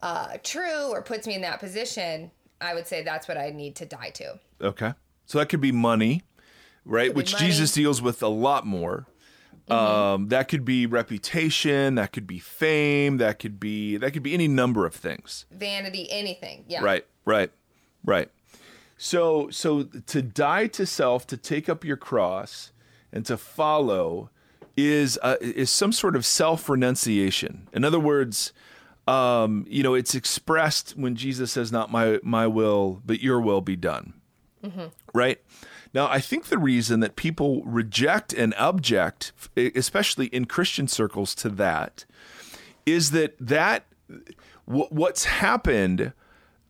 uh, 0.02 0.38
true 0.42 0.88
or 0.90 1.02
puts 1.02 1.26
me 1.26 1.34
in 1.34 1.42
that 1.42 1.60
position, 1.60 2.30
I 2.60 2.74
would 2.74 2.86
say 2.86 3.02
that's 3.02 3.28
what 3.28 3.36
I 3.36 3.50
need 3.50 3.76
to 3.76 3.86
die 3.86 4.10
to. 4.14 4.38
okay. 4.62 4.94
So 5.26 5.38
that 5.38 5.48
could 5.48 5.60
be 5.60 5.70
money, 5.70 6.22
right? 6.84 7.14
Which 7.14 7.34
money. 7.34 7.46
Jesus 7.46 7.70
deals 7.70 8.02
with 8.02 8.20
a 8.20 8.28
lot 8.28 8.66
more. 8.66 9.06
Um, 9.68 10.26
that 10.30 10.48
could 10.48 10.64
be 10.64 10.84
reputation. 10.86 11.94
That 11.94 12.10
could 12.12 12.26
be 12.26 12.40
fame. 12.40 13.18
That 13.18 13.38
could 13.38 13.60
be 13.60 13.96
that 13.98 14.10
could 14.10 14.24
be 14.24 14.34
any 14.34 14.48
number 14.48 14.84
of 14.86 14.92
things. 14.94 15.46
Vanity, 15.52 16.10
anything. 16.10 16.64
Yeah. 16.66 16.82
Right, 16.82 17.06
right, 17.24 17.52
right. 18.04 18.28
So, 19.02 19.48
so 19.48 19.84
to 19.84 20.20
die 20.20 20.66
to 20.66 20.84
self, 20.84 21.26
to 21.28 21.38
take 21.38 21.70
up 21.70 21.86
your 21.86 21.96
cross, 21.96 22.70
and 23.10 23.24
to 23.24 23.38
follow, 23.38 24.28
is 24.76 25.18
uh, 25.22 25.36
is 25.40 25.70
some 25.70 25.90
sort 25.90 26.14
of 26.14 26.26
self 26.26 26.68
renunciation. 26.68 27.66
In 27.72 27.82
other 27.82 27.98
words, 27.98 28.52
um, 29.08 29.64
you 29.70 29.82
know, 29.82 29.94
it's 29.94 30.14
expressed 30.14 30.98
when 30.98 31.16
Jesus 31.16 31.50
says, 31.50 31.72
"Not 31.72 31.90
my 31.90 32.18
my 32.22 32.46
will, 32.46 33.00
but 33.06 33.22
your 33.22 33.40
will 33.40 33.62
be 33.62 33.74
done." 33.74 34.12
Right. 35.14 35.40
Now, 35.94 36.06
I 36.06 36.20
think 36.20 36.48
the 36.48 36.58
reason 36.58 37.00
that 37.00 37.16
people 37.16 37.62
reject 37.64 38.34
and 38.34 38.52
object, 38.58 39.32
especially 39.56 40.26
in 40.26 40.44
Christian 40.44 40.86
circles, 40.86 41.34
to 41.36 41.48
that, 41.48 42.04
is 42.84 43.12
that 43.12 43.34
that 43.40 43.86
wh- 44.66 44.92
what's 44.92 45.24
happened 45.24 46.12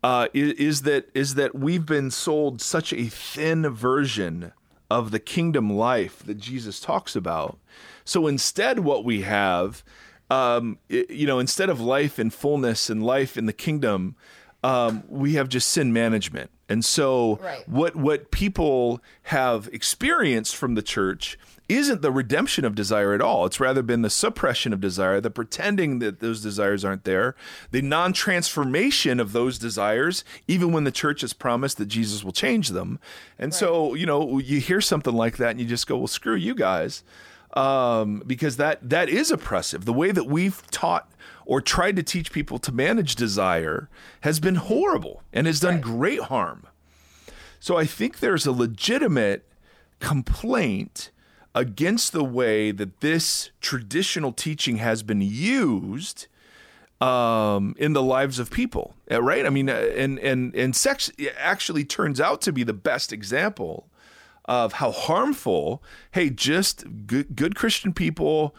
uh, 0.02 0.28
is, 0.32 0.52
is 0.54 0.82
that 0.82 1.08
is 1.14 1.34
that 1.34 1.54
we've 1.54 1.86
been 1.86 2.10
sold 2.10 2.60
such 2.60 2.92
a 2.92 3.04
thin 3.06 3.68
version 3.70 4.52
of 4.90 5.10
the 5.10 5.20
kingdom 5.20 5.70
life 5.70 6.22
that 6.24 6.38
Jesus 6.38 6.80
talks 6.80 7.14
about. 7.14 7.58
So 8.04 8.26
instead, 8.26 8.80
what 8.80 9.04
we 9.04 9.22
have, 9.22 9.84
um, 10.30 10.78
i- 10.90 11.06
you 11.08 11.26
know, 11.26 11.38
instead 11.38 11.70
of 11.70 11.80
life 11.80 12.18
in 12.18 12.30
fullness 12.30 12.90
and 12.90 13.04
life 13.04 13.36
in 13.36 13.46
the 13.46 13.52
kingdom, 13.52 14.16
um, 14.64 15.04
we 15.08 15.34
have 15.34 15.48
just 15.48 15.68
sin 15.68 15.92
management. 15.92 16.50
And 16.70 16.84
so, 16.84 17.38
Right. 17.42 17.68
what 17.68 17.96
what 17.96 18.30
people 18.30 19.02
have 19.24 19.68
experienced 19.72 20.56
from 20.56 20.74
the 20.76 20.82
church 20.82 21.38
isn't 21.68 22.02
the 22.02 22.10
redemption 22.10 22.64
of 22.64 22.74
desire 22.74 23.12
at 23.14 23.20
all. 23.20 23.46
It's 23.46 23.60
rather 23.60 23.82
been 23.82 24.02
the 24.02 24.10
suppression 24.10 24.72
of 24.72 24.80
desire, 24.80 25.20
the 25.20 25.30
pretending 25.30 26.00
that 26.00 26.18
those 26.18 26.42
desires 26.42 26.84
aren't 26.84 27.04
there, 27.04 27.36
the 27.70 27.80
non 27.82 28.12
transformation 28.12 29.20
of 29.20 29.32
those 29.32 29.56
desires, 29.58 30.24
even 30.48 30.72
when 30.72 30.82
the 30.84 30.90
church 30.90 31.20
has 31.20 31.32
promised 31.32 31.76
that 31.78 31.86
Jesus 31.86 32.24
will 32.24 32.32
change 32.32 32.70
them. 32.70 32.98
And 33.38 33.54
so, 33.54 33.94
you 33.94 34.04
know, 34.06 34.38
you 34.38 34.58
hear 34.58 34.80
something 34.80 35.14
like 35.14 35.36
that 35.36 35.50
and 35.50 35.60
you 35.60 35.66
just 35.66 35.86
go, 35.86 35.96
well, 35.98 36.06
screw 36.08 36.34
you 36.34 36.54
guys. 36.56 37.04
Um, 37.54 38.22
because 38.26 38.58
that 38.58 38.78
that 38.90 39.08
is 39.08 39.32
oppressive. 39.32 39.84
The 39.84 39.92
way 39.92 40.12
that 40.12 40.26
we've 40.26 40.62
taught 40.70 41.10
or 41.46 41.60
tried 41.60 41.96
to 41.96 42.02
teach 42.02 42.32
people 42.32 42.58
to 42.58 42.72
manage 42.72 43.14
desire 43.14 43.88
has 44.20 44.40
been 44.40 44.56
horrible 44.56 45.22
and 45.32 45.46
has 45.46 45.60
done 45.60 45.74
Right. 45.74 45.82
great 45.82 46.20
harm. 46.22 46.66
So 47.58 47.76
I 47.76 47.84
think 47.84 48.20
there's 48.20 48.46
a 48.46 48.52
legitimate 48.52 49.46
complaint 49.98 51.10
against 51.54 52.12
the 52.12 52.24
way 52.24 52.70
that 52.72 53.00
this 53.00 53.50
traditional 53.60 54.32
teaching 54.32 54.76
has 54.76 55.02
been 55.02 55.20
used 55.20 56.26
um, 57.00 57.74
in 57.78 57.92
the 57.94 58.02
lives 58.02 58.38
of 58.38 58.50
people, 58.50 58.94
uh, 59.10 59.22
right? 59.22 59.46
I 59.46 59.50
mean, 59.50 59.70
uh, 59.70 59.74
and 59.96 60.18
and 60.18 60.54
and 60.54 60.76
sex 60.76 61.10
actually 61.38 61.84
turns 61.84 62.20
out 62.20 62.42
to 62.42 62.52
be 62.52 62.62
the 62.62 62.74
best 62.74 63.12
example 63.12 63.88
of 64.44 64.74
how 64.74 64.90
harmful. 64.90 65.82
Hey, 66.10 66.28
just 66.28 67.06
good, 67.06 67.34
good 67.36 67.54
Christian 67.54 67.94
people 67.94 68.54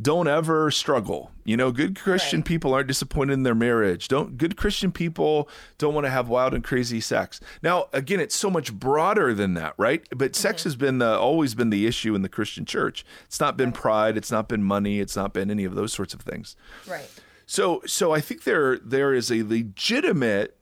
don't 0.00 0.26
ever 0.28 0.70
struggle. 0.70 1.31
You 1.44 1.56
know, 1.56 1.72
good 1.72 1.96
Christian 1.98 2.40
Right. 2.40 2.46
people 2.46 2.72
aren't 2.72 2.86
disappointed 2.88 3.32
in 3.32 3.42
their 3.42 3.54
marriage. 3.54 4.06
Don't 4.08 4.38
good 4.38 4.56
Christian 4.56 4.92
people 4.92 5.48
don't 5.78 5.92
want 5.94 6.04
to 6.06 6.10
have 6.10 6.28
wild 6.28 6.54
and 6.54 6.62
crazy 6.62 7.00
sex. 7.00 7.40
Now, 7.62 7.88
again, 7.92 8.20
it's 8.20 8.34
so 8.34 8.48
much 8.50 8.72
broader 8.72 9.34
than 9.34 9.54
that, 9.54 9.74
right? 9.76 10.06
But 10.16 10.36
sex 10.36 10.62
has 10.64 10.76
been 10.76 10.98
the, 10.98 11.18
always 11.18 11.54
been 11.54 11.70
the 11.70 11.86
issue 11.86 12.14
in 12.14 12.22
the 12.22 12.28
Christian 12.28 12.64
church. 12.64 13.04
It's 13.26 13.40
not 13.40 13.56
been 13.56 13.72
pride. 13.72 14.16
It's 14.16 14.30
not 14.30 14.48
been 14.48 14.62
money. 14.62 15.00
It's 15.00 15.16
not 15.16 15.32
been 15.34 15.50
any 15.50 15.64
of 15.64 15.74
those 15.74 15.92
sorts 15.92 16.14
of 16.14 16.20
things. 16.20 16.54
Right. 16.88 17.10
So, 17.46 17.82
so 17.86 18.12
I 18.12 18.20
think 18.20 18.44
there 18.44 18.78
there 18.78 19.12
is 19.12 19.30
a 19.30 19.42
legitimate 19.42 20.56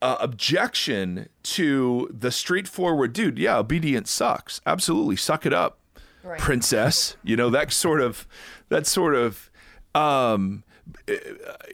uh, 0.00 0.16
objection 0.20 1.28
to 1.42 2.08
the 2.12 2.30
straightforward 2.30 3.12
dude. 3.12 3.38
Yeah, 3.38 3.58
obedience 3.58 4.10
sucks. 4.10 4.60
Absolutely, 4.66 5.16
suck 5.16 5.46
it 5.46 5.52
up, 5.52 5.78
Right. 6.22 6.38
princess. 6.38 7.16
You 7.22 7.36
know 7.36 7.50
that 7.50 7.72
sort 7.72 8.00
of 8.00 8.26
that 8.68 8.86
sort 8.86 9.14
of. 9.14 9.50
Um, 9.94 10.64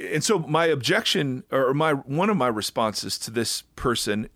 and 0.01 0.23
so 0.23 0.39
my 0.41 0.67
objection 0.67 1.43
or 1.51 1.75
my 1.75 1.93
one 1.93 2.31
of 2.31 2.37
my 2.37 2.47
responses 2.49 3.19
to 3.19 3.31
this 3.31 3.63
person 3.75 4.29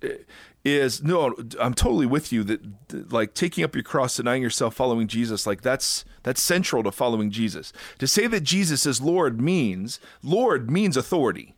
is 0.65 1.03
no 1.03 1.33
i'm 1.61 1.75
totally 1.75 2.07
with 2.07 2.33
you 2.33 2.43
that 2.43 2.89
that, 2.89 3.13
like 3.13 3.35
taking 3.35 3.63
up 3.63 3.75
your 3.77 3.85
cross 3.85 4.17
denying 4.17 4.43
yourself 4.43 4.75
following 4.75 5.07
jesus 5.07 5.47
like 5.47 5.61
that's 5.63 6.05
that's 6.25 6.43
central 6.43 6.83
to 6.83 6.91
following 6.91 7.31
jesus 7.31 7.73
to 7.99 8.07
say 8.09 8.27
that 8.27 8.41
jesus 8.41 8.85
is 8.85 9.01
lord 9.01 9.41
means 9.41 10.01
lord 10.25 10.69
means 10.71 10.97
authority 10.97 11.55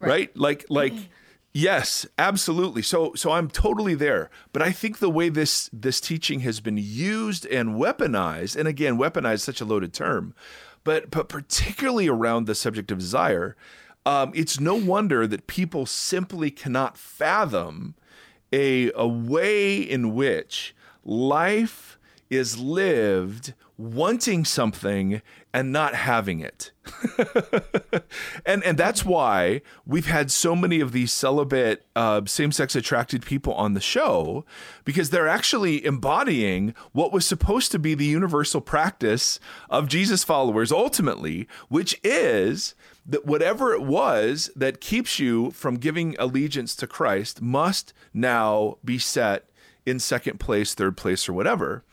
Right. 0.00 0.08
right, 0.08 0.36
like 0.36 0.64
like 0.68 0.92
Yes, 1.58 2.06
absolutely. 2.18 2.82
So 2.82 3.14
so 3.16 3.32
I'm 3.32 3.50
totally 3.50 3.96
there. 3.96 4.30
But 4.52 4.62
I 4.62 4.70
think 4.70 5.00
the 5.00 5.10
way 5.10 5.28
this 5.28 5.68
this 5.72 6.00
teaching 6.00 6.40
has 6.40 6.60
been 6.60 6.76
used 6.78 7.46
and 7.46 7.70
weaponized, 7.70 8.54
and 8.54 8.68
again, 8.68 8.96
weaponized 8.96 9.40
such 9.40 9.60
a 9.60 9.64
loaded 9.64 9.92
term, 9.92 10.34
but 10.84 11.10
but 11.10 11.28
particularly 11.28 12.06
around 12.06 12.46
the 12.46 12.54
subject 12.54 12.92
of 12.92 12.98
desire, 12.98 13.56
um, 14.06 14.30
it's 14.36 14.60
no 14.60 14.76
wonder 14.76 15.26
that 15.26 15.48
people 15.48 15.84
simply 15.84 16.52
cannot 16.52 16.96
fathom 16.96 17.96
a 18.52 18.92
a 18.94 19.08
way 19.08 19.78
in 19.78 20.14
which 20.14 20.76
life 21.04 21.98
is 22.30 22.56
lived 22.56 23.52
wanting 23.78 24.44
something 24.44 25.22
and 25.54 25.72
not 25.72 25.94
having 25.94 26.40
it. 26.40 26.72
and 28.46 28.62
and 28.64 28.76
that's 28.76 29.04
why 29.04 29.62
we've 29.86 30.06
had 30.06 30.32
so 30.32 30.56
many 30.56 30.80
of 30.80 30.90
these 30.90 31.12
celibate 31.12 31.86
uh, 31.94 32.20
same-sex 32.26 32.74
attracted 32.74 33.24
people 33.24 33.54
on 33.54 33.74
the 33.74 33.80
show 33.80 34.44
because 34.84 35.10
they're 35.10 35.28
actually 35.28 35.84
embodying 35.84 36.74
what 36.92 37.12
was 37.12 37.24
supposed 37.24 37.70
to 37.70 37.78
be 37.78 37.94
the 37.94 38.04
universal 38.04 38.60
practice 38.60 39.38
of 39.70 39.88
Jesus 39.88 40.24
followers 40.24 40.72
ultimately, 40.72 41.46
which 41.68 41.98
is 42.02 42.74
that 43.06 43.24
whatever 43.24 43.72
it 43.72 43.82
was 43.82 44.50
that 44.56 44.80
keeps 44.80 45.18
you 45.18 45.52
from 45.52 45.76
giving 45.76 46.16
allegiance 46.18 46.74
to 46.76 46.86
Christ 46.86 47.40
must 47.40 47.92
now 48.12 48.76
be 48.84 48.98
set 48.98 49.48
in 49.86 49.98
second 49.98 50.38
place, 50.40 50.74
third 50.74 50.96
place, 50.96 51.28
or 51.28 51.32
whatever. 51.32 51.84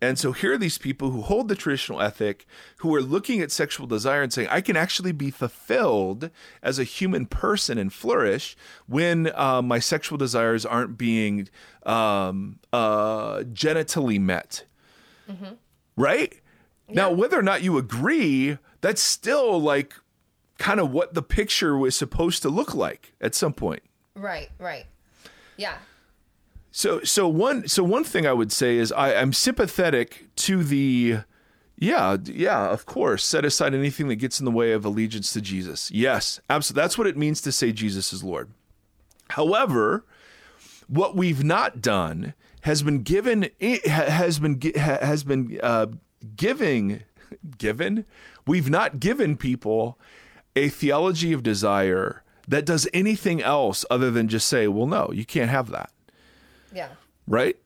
And 0.00 0.18
so 0.18 0.32
here 0.32 0.54
are 0.54 0.58
these 0.58 0.78
people 0.78 1.10
who 1.10 1.22
hold 1.22 1.48
the 1.48 1.54
traditional 1.54 2.02
ethic, 2.02 2.46
who 2.78 2.94
are 2.94 3.00
looking 3.00 3.40
at 3.40 3.50
sexual 3.50 3.86
desire 3.86 4.22
and 4.22 4.32
saying, 4.32 4.48
I 4.50 4.60
can 4.60 4.76
actually 4.76 5.12
be 5.12 5.30
fulfilled 5.30 6.30
as 6.62 6.78
a 6.78 6.84
human 6.84 7.26
person 7.26 7.78
and 7.78 7.92
flourish 7.92 8.56
when 8.86 9.30
uh, 9.34 9.62
my 9.62 9.78
sexual 9.78 10.18
desires 10.18 10.66
aren't 10.66 10.98
being 10.98 11.48
um, 11.84 12.58
uh, 12.72 13.38
genitally 13.52 14.20
met. 14.20 14.64
Mm-hmm. 15.30 15.54
Right? 15.96 16.34
Yeah. 16.88 16.94
Now, 16.94 17.12
whether 17.12 17.38
or 17.38 17.42
not 17.42 17.62
you 17.62 17.78
agree, 17.78 18.58
that's 18.80 19.00
still 19.00 19.60
like 19.60 19.94
kind 20.58 20.80
of 20.80 20.90
what 20.90 21.14
the 21.14 21.22
picture 21.22 21.78
was 21.78 21.96
supposed 21.96 22.42
to 22.42 22.48
look 22.48 22.74
like 22.74 23.14
at 23.20 23.34
some 23.34 23.52
point. 23.52 23.82
Right, 24.14 24.50
right. 24.58 24.86
Yeah. 25.56 25.76
So 26.76 27.04
so 27.04 27.28
one 27.28 27.68
so 27.68 27.84
one 27.84 28.02
thing 28.02 28.26
I 28.26 28.32
would 28.32 28.50
say 28.50 28.78
is 28.78 28.90
I, 28.90 29.14
I'm 29.14 29.32
sympathetic 29.32 30.26
to 30.34 30.64
the 30.64 31.18
yeah, 31.78 32.16
yeah, 32.24 32.68
of 32.68 32.84
course. 32.84 33.24
Set 33.24 33.44
aside 33.44 33.74
anything 33.74 34.08
that 34.08 34.16
gets 34.16 34.40
in 34.40 34.44
the 34.44 34.50
way 34.50 34.72
of 34.72 34.84
allegiance 34.84 35.32
to 35.34 35.40
Jesus. 35.40 35.88
Yes, 35.92 36.40
absolutely. 36.50 36.82
That's 36.82 36.98
what 36.98 37.06
it 37.06 37.16
means 37.16 37.40
to 37.42 37.52
say 37.52 37.70
Jesus 37.70 38.12
is 38.12 38.24
Lord. 38.24 38.50
However, 39.30 40.04
what 40.88 41.14
we've 41.14 41.44
not 41.44 41.80
done 41.80 42.34
has 42.62 42.82
been 42.82 43.04
given 43.04 43.50
has 43.60 44.40
been 44.40 44.60
has 44.74 45.22
been 45.22 45.60
uh, 45.62 45.86
giving 46.34 47.04
given. 47.56 48.04
We've 48.48 48.68
not 48.68 48.98
given 48.98 49.36
people 49.36 49.96
a 50.56 50.70
theology 50.70 51.32
of 51.32 51.44
desire 51.44 52.24
that 52.48 52.66
does 52.66 52.88
anything 52.92 53.40
else 53.40 53.84
other 53.88 54.10
than 54.10 54.26
just 54.26 54.48
say, 54.48 54.66
"Well, 54.66 54.88
no, 54.88 55.12
you 55.12 55.24
can't 55.24 55.50
have 55.50 55.70
that." 55.70 55.92
Yeah. 56.74 56.88
Right? 57.26 57.56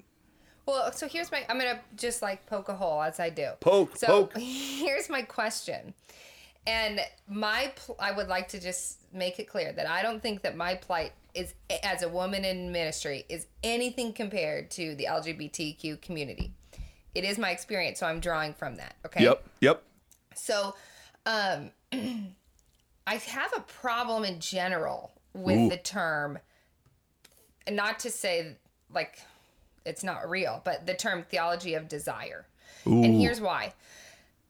Well, 0.66 0.92
so 0.92 1.08
here's 1.08 1.32
my 1.32 1.44
I'm 1.48 1.58
going 1.58 1.74
to 1.74 1.80
just 1.96 2.20
like 2.20 2.44
poke 2.46 2.68
a 2.68 2.74
hole 2.74 3.02
as 3.02 3.18
I 3.18 3.30
do. 3.30 3.52
Poke, 3.60 3.96
so 3.96 4.06
poke. 4.06 4.38
here's 4.38 5.08
my 5.08 5.22
question. 5.22 5.94
And 6.66 7.00
my 7.26 7.72
pl- 7.74 7.96
I 7.98 8.12
would 8.12 8.28
like 8.28 8.48
to 8.48 8.60
just 8.60 8.98
make 9.12 9.38
it 9.38 9.48
clear 9.48 9.72
that 9.72 9.88
I 9.88 10.02
don't 10.02 10.22
think 10.22 10.42
that 10.42 10.56
my 10.56 10.74
plight 10.74 11.12
is 11.34 11.54
as 11.82 12.02
a 12.02 12.08
woman 12.08 12.44
in 12.44 12.70
ministry 12.70 13.24
is 13.30 13.46
anything 13.62 14.12
compared 14.12 14.70
to 14.72 14.94
the 14.96 15.06
LGBTQ 15.08 16.02
community. 16.02 16.52
It 17.14 17.24
is 17.24 17.38
my 17.38 17.50
experience, 17.50 18.00
so 18.00 18.06
I'm 18.06 18.20
drawing 18.20 18.52
from 18.52 18.76
that. 18.76 18.96
Okay. 19.06 19.24
Yep. 19.24 19.44
Yep. 19.62 19.82
So, 20.34 20.74
um, 21.24 21.70
I 21.92 23.14
have 23.14 23.52
a 23.56 23.60
problem 23.60 24.24
in 24.24 24.38
general 24.38 25.12
with 25.32 25.58
Ooh. 25.58 25.68
the 25.70 25.78
term. 25.78 26.38
Not 27.70 28.00
to 28.00 28.10
say 28.10 28.56
like 28.92 29.18
it's 29.84 30.04
not 30.04 30.28
real, 30.28 30.60
but 30.64 30.86
the 30.86 30.94
term 30.94 31.22
theology 31.22 31.74
of 31.74 31.88
desire. 31.88 32.46
Ooh. 32.86 33.02
And 33.02 33.20
here's 33.20 33.40
why. 33.40 33.74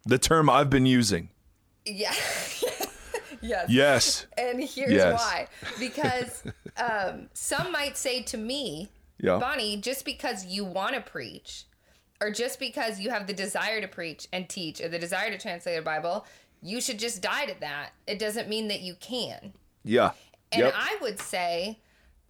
The 0.05 0.19
term 0.19 0.51
I've 0.51 0.71
been 0.71 0.87
using. 0.87 1.29
Yeah. 1.85 2.13
yes. 3.41 3.69
Yes. 3.69 4.27
And 4.37 4.63
here's 4.63 4.93
yes. 4.93 5.21
why. 5.21 5.47
Because 5.79 6.43
um, 6.77 7.29
some 7.33 7.73
might 7.73 7.97
say 7.97 8.23
to 8.25 8.37
me, 8.37 8.89
yeah. 9.21 9.39
Bonnie, 9.39 9.77
just 9.77 10.05
because 10.05 10.47
you 10.47 10.65
want 10.65 10.95
to 10.95 11.01
preach, 11.01 11.65
or 12.21 12.31
just 12.31 12.61
because 12.61 13.01
you 13.01 13.11
have 13.11 13.27
the 13.27 13.33
desire 13.33 13.81
to 13.81 13.89
preach 13.89 14.29
and 14.33 14.49
teach, 14.49 14.81
or 14.81 14.89
the 14.89 14.99
desire 14.99 15.31
to 15.31 15.39
translate 15.39 15.77
the 15.77 15.83
Bible, 15.83 16.25
you 16.63 16.81
should 16.81 16.99
just 16.99 17.23
die 17.23 17.47
to 17.47 17.59
that. 17.61 17.91
It 18.07 18.19
doesn't 18.19 18.49
mean 18.49 18.69
that 18.69 18.81
you 18.81 18.95
can. 19.01 19.53
Yeah. 19.85 20.13
And 20.53 20.63
yep. 20.63 20.75
I 20.77 20.97
would 21.01 21.19
say 21.19 21.79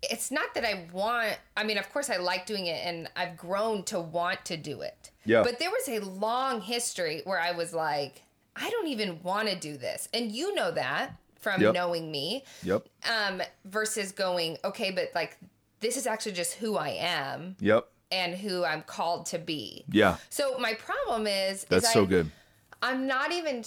it's 0.02 0.30
not 0.30 0.54
that 0.54 0.64
I 0.64 0.86
want, 0.92 1.38
I 1.56 1.64
mean, 1.64 1.78
of 1.78 1.90
course, 1.92 2.10
I 2.10 2.16
like 2.16 2.46
doing 2.46 2.66
it 2.66 2.84
and 2.84 3.08
I've 3.16 3.36
grown 3.36 3.82
to 3.84 4.00
want 4.00 4.44
to 4.46 4.56
do 4.56 4.80
it. 4.82 5.10
Yeah. 5.24 5.42
But 5.42 5.58
there 5.58 5.70
was 5.70 5.88
a 5.88 6.04
long 6.04 6.60
history 6.60 7.22
where 7.24 7.40
I 7.40 7.52
was 7.52 7.74
like, 7.74 8.22
I 8.54 8.70
don't 8.70 8.88
even 8.88 9.22
want 9.22 9.48
to 9.48 9.56
do 9.56 9.76
this. 9.76 10.08
And 10.14 10.30
you 10.32 10.54
know 10.54 10.70
that 10.70 11.12
from 11.40 11.60
yep. 11.60 11.74
knowing 11.74 12.10
me. 12.10 12.44
Yep. 12.62 12.86
Um, 13.08 13.42
versus 13.64 14.12
going, 14.12 14.58
okay, 14.64 14.90
but 14.90 15.10
like, 15.14 15.36
this 15.80 15.96
is 15.96 16.06
actually 16.06 16.32
just 16.32 16.54
who 16.54 16.76
I 16.76 16.90
am. 16.90 17.56
Yep. 17.60 17.88
And 18.10 18.34
who 18.34 18.64
I'm 18.64 18.82
called 18.82 19.26
to 19.26 19.38
be. 19.38 19.84
Yeah. 19.92 20.16
So 20.30 20.56
my 20.58 20.72
problem 20.72 21.26
is, 21.26 21.64
that's 21.64 21.86
is 21.86 21.92
so 21.92 22.04
I, 22.04 22.06
good. 22.06 22.30
I'm 22.80 23.06
not 23.06 23.32
even. 23.32 23.64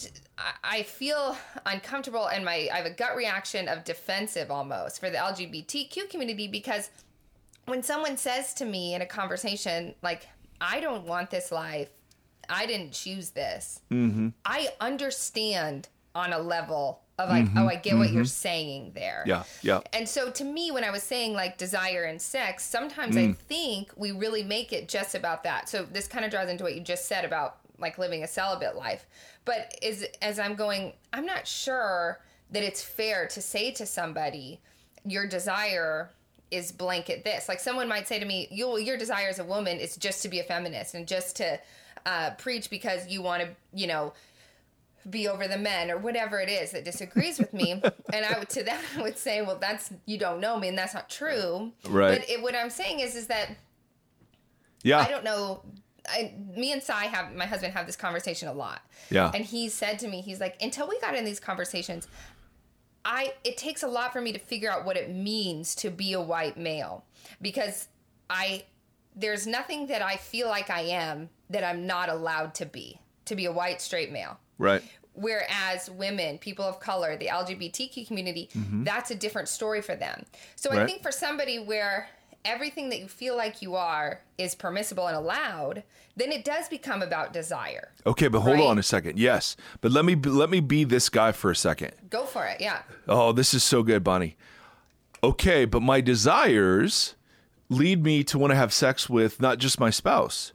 I 0.64 0.84
feel 0.84 1.38
uncomfortable, 1.66 2.28
and 2.28 2.45
my 2.45 2.70
I 2.72 2.78
have 2.78 2.86
a 2.86 2.91
gut 2.91 3.16
reaction 3.16 3.68
of 3.68 3.84
defensive 3.84 4.49
almost 4.49 4.99
for 4.99 5.09
the 5.09 5.18
LGBTQ 5.18 6.09
community 6.09 6.47
because 6.47 6.89
when 7.66 7.84
someone 7.84 8.18
says 8.18 8.53
to 8.55 8.66
me 8.66 8.93
in 8.93 9.01
a 9.01 9.05
conversation 9.05 9.95
like, 10.01 10.28
"I 10.62 10.80
don't 10.80 11.05
want 11.05 11.30
this 11.30 11.51
life," 11.51 11.89
I 12.49 12.66
didn't 12.66 12.93
choose 12.93 13.32
this. 13.32 13.82
Mm-hmm. 13.91 14.30
I 14.45 14.70
understand 14.80 15.89
on 16.14 16.34
a 16.34 16.39
level 16.39 17.01
of 17.18 17.30
like, 17.30 17.45
mm-hmm, 17.45 17.57
oh, 17.57 17.68
I 17.68 17.76
get 17.76 17.91
mm-hmm. 17.91 17.99
what 17.99 18.12
you're 18.12 18.26
saying 18.26 18.91
there. 18.95 19.24
Yeah, 19.26 19.43
yeah. 19.62 19.82
And 19.93 20.07
so 20.07 20.30
to 20.32 20.43
me, 20.43 20.72
when 20.72 20.84
I 20.84 20.91
was 20.91 21.03
saying 21.03 21.34
like 21.34 21.57
desire 21.57 22.03
and 22.03 22.22
sex, 22.22 22.64
sometimes 22.66 23.16
mm. 23.16 23.30
I 23.30 23.34
think 23.47 23.91
we 23.95 24.12
really 24.12 24.43
make 24.43 24.74
it 24.74 24.89
just 24.89 25.16
about 25.16 25.43
that. 25.43 25.70
So 25.70 25.84
this 25.84 26.07
kind 26.07 26.26
of 26.26 26.32
draws 26.32 26.49
into 26.49 26.64
what 26.64 26.76
you 26.76 26.82
just 26.82 27.07
said 27.07 27.26
about 27.26 27.57
like 27.82 27.98
living 27.98 28.24
a 28.24 28.28
celibate 28.28 28.76
life. 28.76 29.06
But 29.46 29.76
is 29.82 30.06
as 30.22 30.40
I'm 30.40 30.56
going, 30.56 30.94
I'm 31.14 31.26
not 31.26 31.48
sure 31.48 32.20
that 32.52 32.64
it's 32.64 32.84
fair 32.84 33.28
to 33.28 33.42
say 33.42 33.72
to 33.72 33.86
somebody, 33.86 34.60
your 35.06 35.28
desire 35.28 36.12
is 36.52 36.72
blanket 36.72 37.24
this. 37.24 37.48
Like 37.48 37.60
someone 37.60 37.88
might 37.88 38.08
say 38.08 38.20
to 38.20 38.26
me, 38.26 38.48
you 38.52 38.78
your 38.78 38.98
desire 38.98 39.30
as 39.30 39.40
a 39.40 39.44
woman 39.44 39.80
is 39.80 39.96
just 39.96 40.22
to 40.24 40.30
be 40.30 40.40
a 40.40 40.44
feminist 40.44 40.94
and 40.94 41.08
just 41.08 41.38
to 41.38 41.60
uh, 42.06 42.32
preach 42.32 42.70
because 42.70 43.08
you 43.08 43.22
want 43.22 43.42
to, 43.42 43.50
you 43.74 43.88
know, 43.88 44.14
be 45.10 45.28
over 45.28 45.48
the 45.48 45.58
men 45.58 45.90
or 45.90 45.98
whatever 45.98 46.40
it 46.40 46.50
is 46.50 46.72
that 46.72 46.86
disagrees 46.86 47.40
with 47.40 47.54
me. 47.54 47.72
and 48.14 48.26
I 48.26 48.38
would 48.38 48.50
to 48.50 48.64
that 48.64 48.84
I 48.98 49.02
would 49.02 49.18
say, 49.18 49.42
well, 49.42 49.58
that's 49.60 49.92
you 50.06 50.18
don't 50.18 50.40
know 50.40 50.60
me, 50.60 50.68
and 50.68 50.78
that's 50.78 50.94
not 50.94 51.10
true. 51.10 51.72
Right. 51.88 52.20
But 52.20 52.30
it, 52.30 52.42
what 52.42 52.56
I'm 52.56 52.70
saying 52.70 53.00
is, 53.00 53.16
is 53.16 53.28
that 53.28 53.56
yeah, 54.84 55.00
I 55.00 55.08
don't 55.10 55.24
know 55.24 55.64
I, 56.10 56.34
me 56.56 56.72
and 56.72 56.82
Sai 56.82 57.06
have 57.06 57.34
my 57.36 57.45
husband 57.45 57.74
have 57.74 57.86
this 57.86 57.95
conversation 57.95 58.47
a 58.47 58.54
lot. 58.54 58.82
Yeah. 59.10 59.32
And 59.34 59.45
he 59.45 59.70
said 59.70 59.99
to 59.99 60.08
me, 60.08 60.22
he's 60.22 60.39
like, 60.39 60.62
until 60.62 60.88
we 60.88 60.99
got 60.99 61.16
in 61.16 61.26
these 61.26 61.39
conversations, 61.39 62.08
I 63.06 63.34
it 63.43 63.58
takes 63.58 63.84
a 63.84 63.88
lot 63.88 64.14
for 64.14 64.22
me 64.22 64.32
to 64.32 64.39
figure 64.39 64.72
out 64.72 64.86
what 64.86 64.97
it 64.97 65.10
means 65.14 65.76
to 65.76 65.89
be 65.89 66.14
a 66.14 66.22
white 66.22 66.58
male 66.58 67.04
because 67.41 67.88
I 68.30 68.64
there's 69.16 69.45
nothing 69.45 69.88
that 69.88 70.02
I 70.02 70.16
feel 70.16 70.47
like 70.47 70.70
I 70.70 70.82
am 70.82 71.30
that 71.49 71.64
I'm 71.64 71.86
not 71.86 72.10
allowed 72.10 72.56
to 72.56 72.66
be 72.66 72.99
to 73.26 73.36
be 73.36 73.45
a 73.45 73.52
white 73.52 73.82
straight 73.82 74.12
male. 74.12 74.39
Right. 74.58 74.84
Whereas 75.14 75.89
women, 75.89 76.38
people 76.38 76.64
of 76.64 76.80
color, 76.80 77.18
the 77.18 77.28
LGBTQ 77.28 78.08
community, 78.08 78.49
mm-hmm. 78.56 78.84
that's 78.84 79.12
a 79.12 79.16
different 79.16 79.49
story 79.49 79.82
for 79.82 79.95
them. 79.95 80.26
So 80.56 80.70
right. 80.70 80.80
I 80.80 80.86
think 80.86 81.02
for 81.02 81.12
somebody 81.12 81.60
where 81.60 82.08
everything 82.46 82.89
that 82.89 83.00
you 83.00 83.08
feel 83.08 83.36
like 83.36 83.62
you 83.62 83.76
are 83.76 84.22
is 84.38 84.56
permissible 84.56 85.08
and 85.08 85.16
allowed, 85.16 85.84
then 86.16 86.32
it 86.32 86.44
does 86.44 86.68
become 86.68 87.02
about 87.02 87.34
desire. 87.34 87.92
Okay, 88.06 88.28
but 88.28 88.42
hold 88.42 88.58
right? 88.58 88.68
on 88.68 88.80
a 88.80 88.84
second. 88.84 89.18
Yes, 89.18 89.56
but 89.82 89.92
let 89.92 90.06
me 90.06 90.16
let 90.16 90.50
me 90.50 90.60
be 90.60 90.84
this 90.84 91.10
guy 91.10 91.32
for 91.32 91.52
a 91.52 91.56
second. 91.56 91.94
Go 92.10 92.26
for 92.26 92.46
it. 92.46 92.60
Yeah. 92.60 92.82
Oh, 93.08 93.32
this 93.32 93.54
is 93.54 93.64
so 93.64 93.84
good, 93.84 94.04
Bonnie. 94.04 94.38
Okay, 95.24 95.66
but 95.66 95.82
my 95.82 96.02
desires 96.02 97.16
lead 97.70 98.04
me 98.04 98.24
to 98.26 98.38
want 98.38 98.52
to 98.52 98.56
have 98.56 98.74
sex 98.74 99.10
with 99.10 99.39
not 99.39 99.58
just 99.58 99.80
my 99.80 99.89
spouse. 99.89 100.52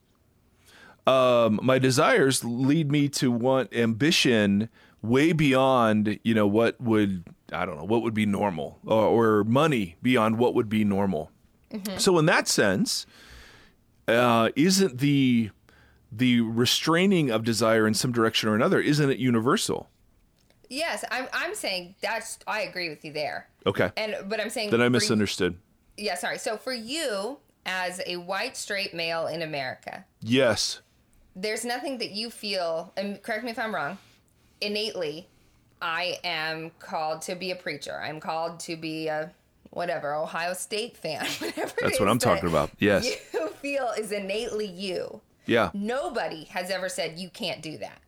Um, 1.06 1.60
my 1.62 1.78
desires 1.78 2.44
lead 2.44 2.90
me 2.90 3.08
to 3.10 3.30
want 3.30 3.72
ambition 3.72 4.68
way 5.02 5.32
beyond, 5.32 6.18
you 6.24 6.34
know, 6.34 6.46
what 6.46 6.80
would 6.80 7.24
I 7.52 7.64
don't 7.64 7.76
know 7.76 7.84
what 7.84 8.02
would 8.02 8.14
be 8.14 8.26
normal 8.26 8.80
or, 8.84 9.04
or 9.04 9.44
money 9.44 9.96
beyond 10.02 10.38
what 10.38 10.54
would 10.54 10.68
be 10.68 10.84
normal. 10.84 11.30
So 11.98 12.18
in 12.18 12.26
that 12.26 12.48
sense, 12.48 13.06
uh, 14.08 14.50
isn't 14.56 14.98
the 14.98 15.50
the 16.12 16.40
restraining 16.40 17.30
of 17.30 17.42
desire 17.44 17.86
in 17.86 17.92
some 17.94 18.12
direction 18.12 18.48
or 18.48 18.54
another 18.54 18.80
isn't 18.80 19.10
it 19.10 19.18
universal? 19.18 19.88
Yes, 20.68 21.04
I'm. 21.10 21.26
I'm 21.32 21.54
saying 21.54 21.94
that's. 22.00 22.38
I 22.46 22.62
agree 22.62 22.88
with 22.88 23.04
you 23.04 23.12
there. 23.12 23.48
Okay, 23.66 23.90
And 23.96 24.16
but 24.28 24.40
I'm 24.40 24.50
saying 24.50 24.70
that 24.70 24.80
I 24.80 24.84
for 24.84 24.86
you- 24.86 24.90
misunderstood. 24.90 25.58
yeah, 25.96 26.14
sorry. 26.16 26.38
So 26.38 26.56
for 26.56 26.72
you, 26.72 27.38
as 27.64 28.00
a 28.06 28.16
white 28.16 28.56
straight 28.56 28.92
male 28.94 29.26
in 29.26 29.42
America, 29.42 30.04
Yes, 30.20 30.80
there's 31.36 31.64
nothing 31.64 31.98
that 31.98 32.10
you 32.12 32.30
feel. 32.30 32.92
And 32.96 33.22
correct 33.22 33.44
me 33.44 33.50
if 33.52 33.58
I'm 33.58 33.74
wrong. 33.74 33.98
Innately, 34.60 35.28
I 35.82 36.18
am 36.24 36.70
called 36.80 37.22
to 37.22 37.34
be 37.36 37.50
a 37.52 37.56
preacher. 37.56 38.00
I'm 38.00 38.18
called 38.20 38.58
to 38.60 38.76
be 38.76 39.06
a 39.08 39.32
whatever 39.76 40.14
Ohio 40.14 40.54
State 40.54 40.96
fan. 40.96 41.26
Whatever. 41.38 41.72
That's 41.82 42.00
what 42.00 42.08
I'm 42.08 42.18
talking 42.18 42.48
about. 42.48 42.70
Yes. 42.78 43.04
You 43.34 43.48
feel 43.60 43.90
is 43.98 44.10
innately 44.10 44.64
you. 44.66 45.20
yeah, 45.44 45.70
Nobody 45.74 46.44
has 46.44 46.70
ever 46.70 46.88
said 46.88 47.18
you 47.18 47.28
can't 47.28 47.60
do 47.62 47.76
that. 47.78 48.00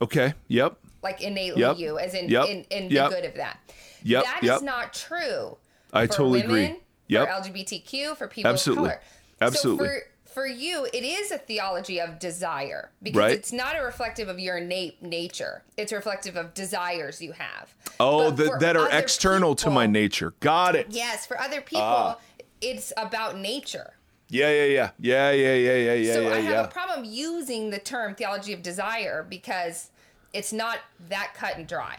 okay, 0.00 0.32
yep, 0.48 0.78
Like 1.02 1.20
innately 1.20 1.60
Yep. 1.60 1.78
you, 1.78 1.98
as 1.98 2.14
in 2.14 2.28
Yep. 2.28 2.48
in, 2.48 2.64
in 2.70 2.90
Yep. 2.90 3.10
the 3.10 3.14
good 3.16 3.24
of 3.26 3.34
that. 3.34 3.58
Yep. 4.04 4.24
That 4.24 4.38
is 4.42 4.48
Yep. 4.48 4.62
not 4.62 4.94
true. 4.94 5.58
I 5.92 6.06
for 6.06 6.12
totally 6.12 6.42
women, 6.42 6.64
agree. 6.64 6.80
Yep. 7.08 7.26
For 7.28 7.32
LGBTQ, 7.34 8.14
for 8.16 8.28
people 8.28 8.50
Absolutely. 8.50 8.84
of 8.84 8.90
color. 8.90 9.02
Absolutely. 9.42 9.88
So 9.88 9.92
for 9.94 10.02
for 10.32 10.46
you, 10.46 10.86
it 10.92 11.04
is 11.04 11.30
a 11.30 11.38
theology 11.38 12.00
of 12.00 12.18
desire 12.18 12.90
because 13.02 13.18
Right. 13.18 13.32
it's 13.32 13.52
not 13.52 13.76
a 13.76 13.82
reflective 13.82 14.28
of 14.28 14.38
your 14.38 14.56
innate 14.58 15.02
nature. 15.02 15.62
It's 15.76 15.92
reflective 15.92 16.36
of 16.36 16.54
desires 16.54 17.20
you 17.20 17.32
have. 17.32 17.74
Oh, 18.00 18.30
But 18.32 18.60
that 18.60 18.76
are 18.76 18.88
external 18.90 19.54
to 19.56 19.70
my 19.70 19.86
nature. 19.86 20.32
Got 20.40 20.74
it. 20.76 20.86
Yes, 20.90 21.26
for 21.26 21.38
other 21.40 21.60
people, 21.60 21.82
Ah. 21.82 22.18
it's 22.60 22.92
about 22.96 23.36
nature. 23.38 23.94
Yeah, 24.28 24.50
yeah, 24.50 24.64
yeah, 24.64 24.90
yeah, 24.98 25.30
yeah, 25.32 25.54
yeah, 25.54 25.72
yeah, 25.76 25.92
yeah, 25.94 26.12
so 26.14 26.20
yeah, 26.22 26.28
I 26.34 26.40
have 26.40 26.52
yeah. 26.54 26.64
a 26.64 26.68
problem 26.68 27.04
using 27.04 27.68
the 27.70 27.78
term 27.78 28.14
theology 28.14 28.54
of 28.54 28.62
desire 28.62 29.26
because 29.28 29.90
it's 30.32 30.52
not 30.54 30.78
that 31.10 31.34
cut 31.34 31.56
and 31.56 31.66
dry. 31.68 31.98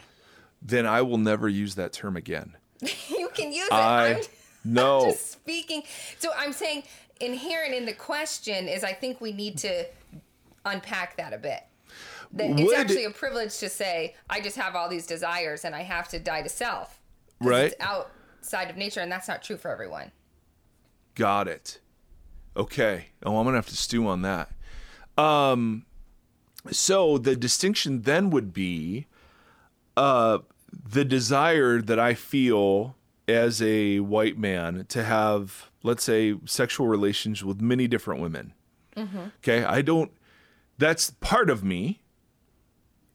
then 0.66 0.86
I 0.86 1.02
will 1.02 1.18
never 1.18 1.46
use 1.48 1.74
that 1.74 1.92
term 1.92 2.16
again. 2.16 2.56
you 3.08 3.28
can 3.34 3.52
use 3.52 3.66
it. 3.66 3.72
I 3.72 4.14
I'm, 4.14 4.22
no. 4.64 5.00
I'm 5.04 5.10
just 5.12 5.30
speaking. 5.32 5.82
So 6.18 6.30
I'm 6.36 6.52
saying 6.54 6.84
inherent 7.24 7.74
in 7.74 7.86
the 7.86 7.92
question 7.92 8.68
is 8.68 8.84
I 8.84 8.92
think 8.92 9.20
we 9.20 9.32
need 9.32 9.58
to 9.58 9.86
unpack 10.64 11.16
that 11.16 11.32
a 11.32 11.38
bit. 11.38 11.60
That 12.32 12.58
it's 12.58 12.72
actually 12.72 13.04
a 13.04 13.10
privilege 13.10 13.58
to 13.58 13.68
say 13.68 14.14
I 14.28 14.40
just 14.40 14.56
have 14.56 14.74
all 14.74 14.88
these 14.88 15.06
desires 15.06 15.64
and 15.64 15.74
I 15.74 15.82
have 15.82 16.08
to 16.08 16.18
die 16.18 16.42
to 16.42 16.48
self. 16.48 17.00
Right. 17.40 17.72
It's 17.72 17.76
outside 17.80 18.70
of 18.70 18.76
nature 18.76 19.00
and 19.00 19.10
that's 19.10 19.28
not 19.28 19.42
true 19.42 19.56
for 19.56 19.70
everyone. 19.70 20.10
Got 21.14 21.46
it. 21.48 21.80
Okay. 22.56 23.06
Oh, 23.22 23.38
I'm 23.38 23.44
gonna 23.44 23.56
have 23.56 23.68
to 23.68 23.76
stew 23.76 24.06
on 24.08 24.22
that. 24.22 24.50
Um, 25.16 25.84
so 26.70 27.18
the 27.18 27.36
distinction 27.36 28.02
then 28.02 28.30
would 28.30 28.52
be, 28.52 29.06
uh, 29.96 30.38
the 30.72 31.04
desire 31.04 31.80
that 31.80 32.00
I 32.00 32.14
feel 32.14 32.96
as 33.28 33.62
a 33.62 34.00
white 34.00 34.36
man 34.38 34.84
to 34.88 35.02
have, 35.04 35.70
let's 35.82 36.04
say, 36.04 36.34
sexual 36.44 36.86
relations 36.86 37.42
with 37.44 37.60
many 37.60 37.86
different 37.88 38.20
women. 38.20 38.52
Okay, 39.38 39.64
I 39.64 39.82
don't. 39.82 40.10
That's 40.78 41.10
part 41.20 41.50
of 41.50 41.64
me, 41.64 42.00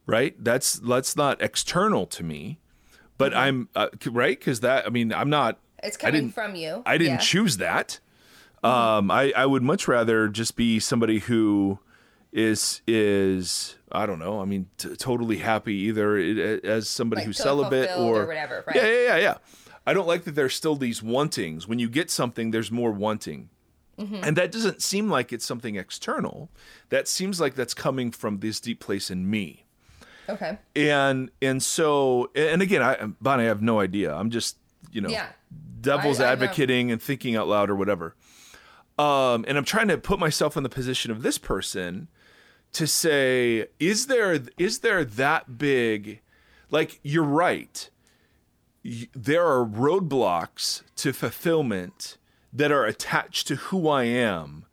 right? 0.05 0.35
That's 0.43 0.73
that's 0.73 1.15
not 1.15 1.41
external 1.41 2.05
to 2.07 2.23
me, 2.23 2.59
but 3.17 3.33
I'm 3.33 3.69
uh, 3.75 3.87
right 4.11 4.37
because 4.37 4.59
that. 4.61 4.85
I 4.85 4.89
mean, 4.89 5.13
I'm 5.13 5.29
not. 5.29 5.59
It's 5.81 5.95
I 5.97 5.99
coming 6.01 6.21
didn't- 6.21 6.33
from 6.35 6.55
you. 6.55 6.83
I 6.85 6.97
didn't 6.97 7.13
Yeah. 7.13 7.17
choose 7.19 7.57
that. 7.57 7.99
Um, 8.61 9.09
I, 9.09 9.31
I 9.37 9.45
would 9.45 9.63
much 9.63 9.87
rather 9.87 10.27
just 10.27 10.57
be 10.57 10.79
somebody 10.81 11.19
who 11.19 11.79
is 12.33 12.81
is 12.85 13.77
I 13.89 14.05
don't 14.05 14.19
know. 14.19 14.41
I 14.41 14.45
mean, 14.45 14.67
t- 14.77 14.93
totally 14.97 15.37
happy 15.37 15.75
either 15.75 16.17
as 16.65 16.89
somebody 16.89 17.21
Like, 17.21 17.27
who's 17.27 17.37
celibate 17.37 17.89
or, 17.91 18.23
or 18.23 18.25
whatever, 18.27 18.65
right. 18.67 18.75
Yeah, 18.75 18.85
yeah, 18.85 19.03
yeah, 19.03 19.17
yeah. 19.17 19.37
I 19.89 19.93
don't 19.93 20.07
like 20.07 20.23
that 20.25 20.35
there's 20.35 20.53
still 20.53 20.75
these 20.75 21.01
wantings. 21.01 21.67
When 21.67 21.79
you 21.79 21.89
get 21.89 22.11
something, 22.11 22.51
there's 22.51 22.71
more 22.71 22.91
wanting. 22.91 23.49
Mm-hmm. 23.97 24.23
And 24.23 24.37
that 24.37 24.51
doesn't 24.51 24.81
seem 24.81 25.09
like 25.09 25.33
it's 25.33 25.45
something 25.45 25.75
external. 25.75 26.49
That 26.89 27.07
seems 27.07 27.41
like 27.41 27.55
that's 27.55 27.73
coming 27.73 28.11
from 28.11 28.39
this 28.39 28.59
deep 28.59 28.79
place 28.79 29.09
in 29.11 29.29
me 29.29 29.65
Okay. 30.29 30.57
and 30.75 31.31
and 31.41 31.61
so 31.63 32.29
and 32.35 32.61
again 32.61 32.83
i 32.83 32.95
bonnie 33.19 33.43
i 33.45 33.47
have 33.47 33.63
no 33.63 33.79
idea 33.79 34.13
i'm 34.13 34.29
just 34.29 34.57
you 34.91 35.01
know 35.01 35.09
Yeah. 35.09 35.25
devil's 35.81 36.19
I- 36.19 36.25
I 36.25 36.27
know. 36.27 36.31
advocating 36.33 36.91
and 36.91 37.01
thinking 37.01 37.35
out 37.35 37.47
loud 37.47 37.69
or 37.71 37.75
whatever 37.75 38.15
um 38.99 39.43
and 39.47 39.57
i'm 39.57 39.65
trying 39.65 39.87
to 39.87 39.97
put 39.97 40.19
myself 40.19 40.55
in 40.55 40.61
the 40.63 40.69
position 40.69 41.09
of 41.11 41.23
this 41.23 41.37
person 41.39 42.09
to 42.73 42.85
say 42.85 43.67
is 43.79 44.05
there 44.05 44.39
is 44.59 44.79
there 44.79 45.03
that 45.03 45.57
big 45.57 46.21
like 46.69 46.99
you're 47.01 47.23
right 47.47 47.89
there 48.83 49.45
are 49.45 49.65
roadblocks 49.65 50.83
to 50.95 51.11
fulfillment 51.13 52.17
that 52.53 52.71
are 52.71 52.85
attached 52.85 53.47
to 53.47 53.55
who 53.55 53.87
i 53.89 54.03
am 54.03 54.65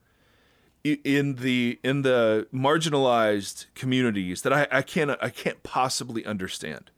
in 0.84 1.34
the 1.36 1.80
in 1.82 2.02
the 2.02 2.46
marginalized 2.54 3.66
communities 3.74 4.42
that 4.42 4.52
I, 4.52 4.68
I 4.70 4.82
can't 4.82 5.10
I 5.20 5.30
can't 5.30 5.62
possibly 5.64 6.24
understand. 6.24 6.90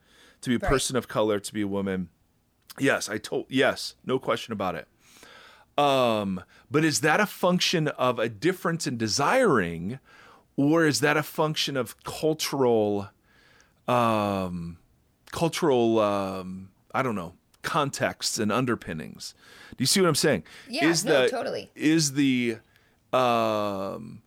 To 0.43 0.51
be 0.51 0.57
a 0.57 0.59
Right. 0.59 0.69
person 0.69 0.95
of 0.95 1.09
color, 1.09 1.41
to 1.41 1.53
be 1.55 1.63
a 1.63 1.67
woman, 1.67 2.11
yes, 2.79 3.09
I 3.09 3.17
told 3.19 3.47
yes, 3.49 3.95
no 4.05 4.19
question 4.19 4.53
about 4.53 4.75
it. 4.77 4.87
Um, 5.83 6.43
but 6.71 6.85
is 6.85 7.01
that 7.01 7.19
a 7.19 7.27
function 7.27 7.89
of 7.89 8.19
a 8.19 8.29
difference 8.29 8.87
in 8.87 8.99
desiring, 8.99 9.99
or 10.57 10.85
is 10.87 11.01
that 11.01 11.17
a 11.17 11.23
function 11.23 11.77
of 11.77 12.01
cultural, 12.05 13.09
um, 13.89 14.77
cultural, 15.33 15.99
um, 15.99 16.69
I 16.99 17.03
don't 17.05 17.15
know, 17.15 17.35
contexts 17.63 18.41
and 18.41 18.51
underpinnings? 18.51 19.33
Do 19.77 19.83
you 19.83 19.87
see 19.87 20.01
what 20.01 20.09
I'm 20.09 20.17
saying? 20.17 20.43
Yeah, 20.69 20.87
is 20.87 21.05
no, 21.05 21.23
the, 21.23 21.29
totally. 21.29 21.71
Is 21.77 22.15
the 22.15 22.57
um 23.13 24.23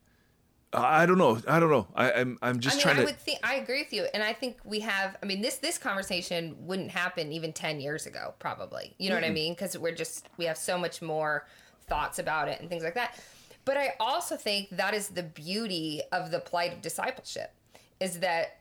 I 0.71 1.05
don't 1.05 1.17
know. 1.17 1.41
I 1.49 1.59
don't 1.59 1.69
know. 1.69 1.87
I, 1.93 2.13
I'm 2.13 2.39
I'm 2.41 2.61
just 2.61 2.75
I 2.75 2.77
mean, 2.77 2.83
trying 2.83 2.95
I 2.95 2.99
to 2.99 3.05
would 3.07 3.19
think 3.19 3.39
I 3.43 3.55
agree 3.55 3.81
with 3.81 3.91
you, 3.91 4.05
and 4.13 4.23
I 4.23 4.31
think 4.31 4.57
we 4.63 4.79
have. 4.79 5.17
I 5.21 5.25
mean, 5.25 5.41
this 5.41 5.57
this 5.57 5.77
conversation 5.77 6.55
wouldn't 6.61 6.91
happen 6.91 7.33
even 7.33 7.51
ten 7.51 7.81
years 7.81 8.05
ago, 8.05 8.35
probably. 8.39 8.95
You 8.97 9.09
know 9.09 9.15
what 9.15 9.25
I 9.25 9.31
mean? 9.31 9.51
Because 9.51 9.77
we're 9.77 9.93
just 9.93 10.29
we 10.37 10.45
have 10.45 10.57
so 10.57 10.77
much 10.77 11.01
more 11.01 11.45
thoughts 11.87 12.19
about 12.19 12.47
it 12.47 12.61
and 12.61 12.69
things 12.69 12.83
like 12.83 12.93
that. 12.93 13.19
But 13.65 13.75
I 13.75 13.95
also 13.99 14.37
think 14.37 14.69
that 14.69 14.93
is 14.93 15.09
the 15.09 15.23
beauty 15.23 16.03
of 16.13 16.31
the 16.31 16.39
plight 16.39 16.71
of 16.71 16.81
discipleship, 16.81 17.51
is 17.99 18.21
that 18.21 18.60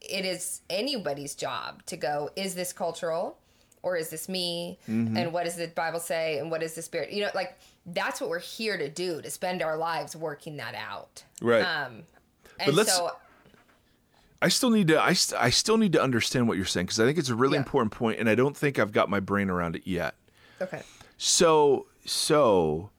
it 0.00 0.24
is 0.24 0.60
anybody's 0.70 1.34
job 1.34 1.84
to 1.86 1.96
go. 1.96 2.30
Is 2.36 2.54
this 2.54 2.72
cultural? 2.72 3.38
Or 3.82 3.96
is 3.96 4.10
this 4.10 4.28
me? 4.28 4.78
Mm-hmm. 4.88 5.16
And 5.16 5.32
what 5.32 5.44
does 5.44 5.54
the 5.56 5.68
Bible 5.68 6.00
say? 6.00 6.38
And 6.38 6.50
what 6.50 6.60
is 6.62 6.74
the 6.74 6.82
Spirit? 6.82 7.12
You 7.12 7.22
know, 7.22 7.30
like 7.36 7.56
that's 7.86 8.20
what 8.20 8.28
we're 8.30 8.40
here 8.40 8.76
to 8.76 8.88
do 8.88 9.22
to 9.22 9.30
spend 9.30 9.62
our 9.62 9.76
lives 9.76 10.16
working 10.16 10.56
that 10.56 10.74
out. 10.74 11.22
Right. 11.40 11.62
Um, 11.62 12.02
and 12.58 12.74
let's- 12.74 12.96
so 12.96 13.12
I 14.42 14.48
still 14.48 14.70
need 14.70 14.88
to 14.88 15.00
I, 15.00 15.12
st- 15.12 15.40
I 15.40 15.50
still 15.50 15.76
need 15.76 15.92
to 15.92 16.02
understand 16.02 16.48
what 16.48 16.56
you're 16.56 16.66
saying 16.66 16.86
because 16.86 16.98
I 17.00 17.04
think 17.04 17.16
it's 17.16 17.28
a 17.28 17.34
really 17.34 17.54
Yeah. 17.54 17.60
important 17.62 17.92
point 17.92 18.18
and 18.18 18.28
I 18.28 18.34
don't 18.34 18.56
think 18.56 18.78
I've 18.78 18.92
got 18.92 19.08
my 19.08 19.20
brain 19.20 19.50
around 19.50 19.76
it 19.76 19.82
yet. 19.86 20.14
Okay. 20.60 20.82
So 21.16 21.86
so 22.04 22.90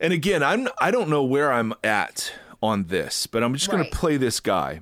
and 0.00 0.12
again, 0.12 0.42
I'm 0.42 0.66
I 0.80 0.90
don't 0.90 1.08
know 1.08 1.22
where 1.22 1.52
I'm 1.52 1.72
at 1.84 2.32
on 2.60 2.84
this, 2.88 3.26
but 3.28 3.42
I'm 3.44 3.54
just 3.54 3.70
going 3.70 3.84
to 3.84 3.90
play 3.90 4.16
this 4.16 4.40
guy. 4.40 4.80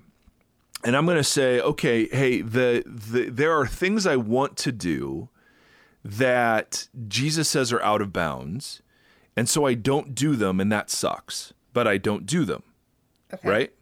And 0.82 0.96
I'm 0.96 1.04
going 1.04 1.18
to 1.18 1.24
say, 1.24 1.60
okay, 1.60 2.06
hey, 2.06 2.40
the, 2.40 2.82
the 2.86 3.28
there 3.28 3.52
are 3.52 3.66
things 3.66 4.06
I 4.06 4.16
want 4.16 4.56
to 4.58 4.72
do 4.72 5.28
that 6.02 6.88
Jesus 7.06 7.48
says 7.48 7.72
are 7.72 7.82
out 7.82 8.00
of 8.00 8.12
bounds, 8.12 8.80
and 9.36 9.48
so 9.48 9.66
I 9.66 9.74
don't 9.74 10.14
do 10.14 10.36
them 10.36 10.58
and 10.60 10.72
that 10.72 10.88
sucks, 10.90 11.52
but 11.74 11.86
I 11.86 11.98
don't 11.98 12.24
do 12.24 12.44
them 12.46 12.62
Okay. 13.32 13.48
right? 13.48 13.72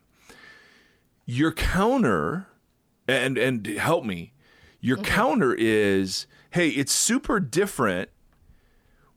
Your 1.27 1.53
counter, 1.53 2.47
and 3.07 3.37
and 3.37 3.67
help 3.67 4.05
me, 4.05 4.33
your 4.81 4.97
mm-hmm. 4.97 5.07
counter 5.07 5.55
is, 5.55 6.27
hey, 6.51 6.69
it's 6.69 6.93
super 6.93 7.41
different 7.41 8.11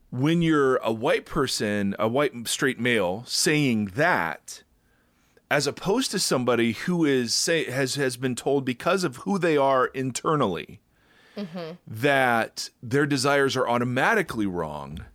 when 0.10 0.42
you're 0.42 0.76
a 0.78 0.92
white 0.92 1.26
person, 1.26 1.96
a 1.98 2.08
white 2.08 2.48
straight 2.48 2.80
male, 2.80 3.24
saying 3.26 3.86
that, 3.96 4.64
as 5.52 5.68
opposed 5.68 6.10
to 6.12 6.18
somebody 6.18 6.72
who 6.72 7.04
is 7.04 7.36
say 7.36 7.70
has 7.70 7.96
has 7.96 8.16
been 8.16 8.36
told 8.36 8.64
because 8.64 9.04
of 9.04 9.18
who 9.18 9.38
they 9.38 9.58
are 9.58 9.88
internally 9.88 10.80
that 11.88 12.70
their 12.82 13.06
desires 13.06 13.58
are 13.58 13.68
automatically 13.68 14.46
wrong 14.46 15.06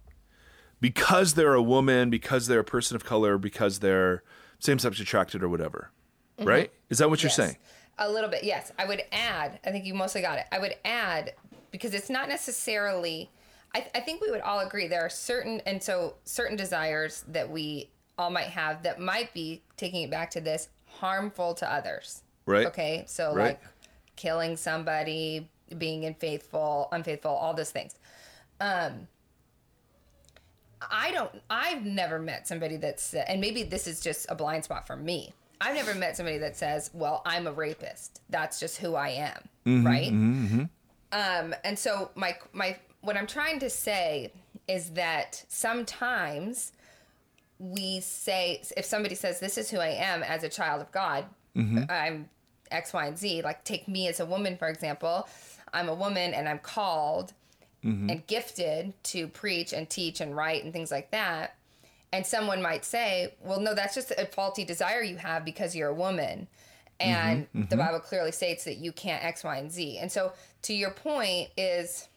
because 0.80 1.34
they're 1.34 1.55
a 1.55 1.62
woman, 1.62 2.11
because 2.11 2.49
they're 2.49 2.61
a 2.61 2.64
person 2.64 2.97
of 2.97 3.05
color, 3.05 3.39
because 3.39 3.78
they're 3.78 4.22
same 4.59 4.78
sex 4.78 5.01
attracted 5.01 5.43
or 5.43 5.49
whatever. 5.49 5.91
Right? 6.39 6.70
Is 6.91 6.99
that 6.99 7.09
what 7.09 7.22
you're 7.22 7.30
Mm-hmm. 7.30 7.41
Yes. 7.41 7.49
saying? 7.51 7.57
A 7.99 8.11
little 8.11 8.28
bit, 8.28 8.45
yes. 8.45 8.72
I 8.78 8.84
would 8.84 9.03
add, 9.12 9.59
I 9.64 9.70
think 9.70 9.87
you 9.87 9.95
mostly 9.95 10.20
got 10.20 10.39
it. 10.39 10.45
I 10.53 10.59
would 10.59 10.74
add, 10.84 11.32
because 11.70 11.95
it's 11.95 12.11
not 12.11 12.28
necessarily, 12.28 13.30
I, 13.74 13.87
I 13.95 14.01
think 14.01 14.20
we 14.20 14.30
would 14.30 14.43
all 14.43 14.61
agree 14.61 14.87
there 14.87 15.01
are 15.07 15.09
certain, 15.09 15.62
and 15.64 15.82
so 15.82 16.16
certain 16.24 16.57
desires 16.57 17.24
that 17.28 17.49
we 17.49 17.89
all 18.18 18.30
might 18.30 18.48
have 18.48 18.82
that 18.82 19.00
might 19.00 19.32
be, 19.34 19.62
taking 19.76 20.02
it 20.02 20.10
back 20.10 20.30
to 20.30 20.40
this, 20.40 20.68
harmful 20.86 21.54
to 21.54 21.70
others. 21.70 22.22
Right. 22.46 22.66
Okay. 22.66 23.04
So, 23.06 23.34
Right. 23.34 23.42
like 23.48 23.62
killing 24.16 24.56
somebody, 24.56 25.48
being 25.76 26.04
unfaithful, 26.04 26.88
unfaithful, 26.92 27.30
all 27.32 27.54
those 27.54 27.70
things. 27.70 27.94
Um, 28.60 29.08
I 30.90 31.10
don't. 31.10 31.30
I've 31.50 31.84
never 31.84 32.18
met 32.18 32.46
somebody 32.46 32.76
that's, 32.76 33.14
and 33.14 33.40
maybe 33.40 33.62
this 33.62 33.86
is 33.86 34.00
just 34.00 34.26
a 34.28 34.34
blind 34.34 34.64
spot 34.64 34.86
for 34.86 34.96
me. 34.96 35.32
I've 35.60 35.74
never 35.74 35.94
met 35.94 36.16
somebody 36.16 36.38
that 36.38 36.54
says, 36.56 36.90
"Well, 36.92 37.22
I'm 37.24 37.46
a 37.46 37.52
rapist. 37.52 38.20
That's 38.28 38.60
just 38.60 38.76
who 38.78 38.94
I 38.94 39.08
am." 39.64 39.84
right. 39.84 40.10
Um, 41.12 41.54
and 41.64 41.78
so 41.78 42.10
my 42.14 42.36
my 42.52 42.76
what 43.00 43.16
I'm 43.16 43.26
trying 43.26 43.58
to 43.60 43.70
say 43.70 44.32
is 44.68 44.90
that 44.90 45.44
sometimes 45.48 46.72
we 47.59 48.00
say 48.00 48.62
if 48.76 48.84
somebody 48.84 49.14
says 49.14 49.40
this 49.40 49.59
is 49.59 49.70
who 49.70 49.78
I 49.78 49.88
am 49.88 50.22
as 50.22 50.42
a 50.42 50.48
child 50.48 50.82
of 50.82 50.92
God, 50.92 51.24
mm-hmm. 51.57 51.84
I'm 51.88 52.28
X, 52.70 52.92
Y, 52.92 53.07
and 53.07 53.18
Z. 53.18 53.42
Like 53.42 53.64
take 53.64 53.88
me 53.88 54.09
as 54.09 54.20
a 54.20 54.26
woman, 54.26 54.57
for 54.57 54.68
example. 54.68 55.28
I'm 55.72 55.88
a 55.88 55.94
woman 55.94 56.34
and 56.34 56.48
I'm 56.48 56.59
called 56.59 57.32
mm-hmm. 57.84 58.11
and 58.11 58.26
gifted 58.26 58.92
to 59.04 59.28
preach 59.28 59.72
and 59.72 59.88
teach 59.88 60.20
and 60.20 60.36
write 60.36 60.64
and 60.64 60.72
things 60.72 60.90
like 60.90 61.11
that. 61.11 61.57
And 62.12 62.24
someone 62.24 62.62
might 62.62 62.84
say, 62.84 63.34
well, 63.42 63.61
no, 63.61 63.74
that's 63.74 63.94
just 63.94 64.11
a 64.12 64.26
faulty 64.26 64.64
desire 64.64 65.02
you 65.02 65.16
have 65.16 65.44
because 65.44 65.74
you're 65.74 65.88
a 65.88 65.94
woman. 65.94 66.46
Mm-hmm, 67.00 67.59
and 67.59 67.68
the 67.68 67.76
Bible 67.76 68.00
clearly 68.00 68.32
states 68.32 68.64
that 68.64 68.78
you 68.78 68.90
can't 68.90 69.22
X, 69.22 69.44
Y, 69.44 69.57
and 69.57 69.70
Z. 69.70 69.98
And 69.98 70.11
so, 70.11 70.32
to 70.62 70.72
your 70.72 70.90
point, 70.90 71.50
is 71.57 72.09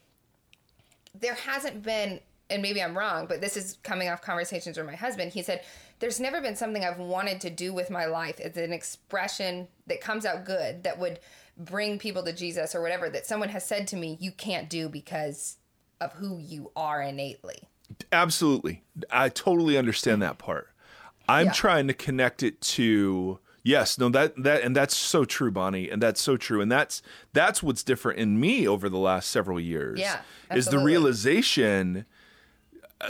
there 1.14 1.34
hasn't 1.34 1.84
been, 1.84 2.22
and 2.50 2.62
maybe 2.62 2.82
I'm 2.82 2.97
wrong, 2.97 3.28
but 3.28 3.41
this 3.41 3.56
is 3.56 3.78
coming 3.84 4.10
off 4.10 4.22
conversations 4.22 4.78
with 4.78 4.86
my 4.86 4.95
husband. 4.95 5.34
He 5.34 5.43
said, 5.43 5.62
There's 6.00 6.20
never 6.20 6.41
been 6.41 6.56
something 6.56 6.84
I've 6.84 7.00
wanted 7.00 7.41
to 7.41 7.50
do 7.50 7.74
with 7.74 7.89
my 7.89 8.06
life. 8.06 8.39
It's 8.39 8.58
an 8.58 8.74
expression 8.74 9.68
that 9.88 10.02
comes 10.02 10.26
out 10.26 10.45
good 10.45 10.84
that 10.84 11.00
would 11.00 11.20
bring 11.58 12.00
people 12.00 12.24
to 12.24 12.34
Jesus 12.34 12.74
or 12.74 12.82
whatever 12.82 13.10
that 13.10 13.26
someone 13.26 13.50
has 13.50 13.66
said 13.66 13.88
to 13.89 13.95
me, 13.95 14.18
You 14.20 14.32
can't 14.32 14.70
do 14.70 14.89
because 14.89 15.58
of 16.02 16.14
who 16.14 16.39
you 16.39 16.72
are 16.76 17.02
innately. 17.02 17.60
Absolutely. 18.12 18.84
I 19.12 19.30
totally 19.30 19.78
understand 19.78 20.22
that 20.22 20.38
part. 20.38 20.70
I'm 21.28 21.47
Yeah. 21.47 21.54
trying 21.54 21.88
to 21.88 21.93
connect 21.93 22.41
it 22.43 22.60
to 22.62 23.39
yes, 23.64 23.97
no 24.00 24.10
that 24.10 24.41
that 24.41 24.64
and 24.64 24.76
that's 24.76 24.95
so 24.95 25.26
true, 25.26 25.52
Bonnie, 25.52 25.89
and 25.89 26.02
that's 26.02 26.22
so 26.22 26.38
true. 26.38 26.62
And 26.62 26.72
that's 26.72 27.02
that's 27.34 27.62
what's 27.62 27.84
different 27.84 28.20
in 28.20 28.39
me 28.39 28.68
over 28.68 28.89
the 28.89 28.97
last 28.97 29.30
several 29.30 29.60
years. 29.60 30.00
Yeah, 30.00 30.22
Is 30.52 30.68
the 30.68 30.80
realization 30.80 32.06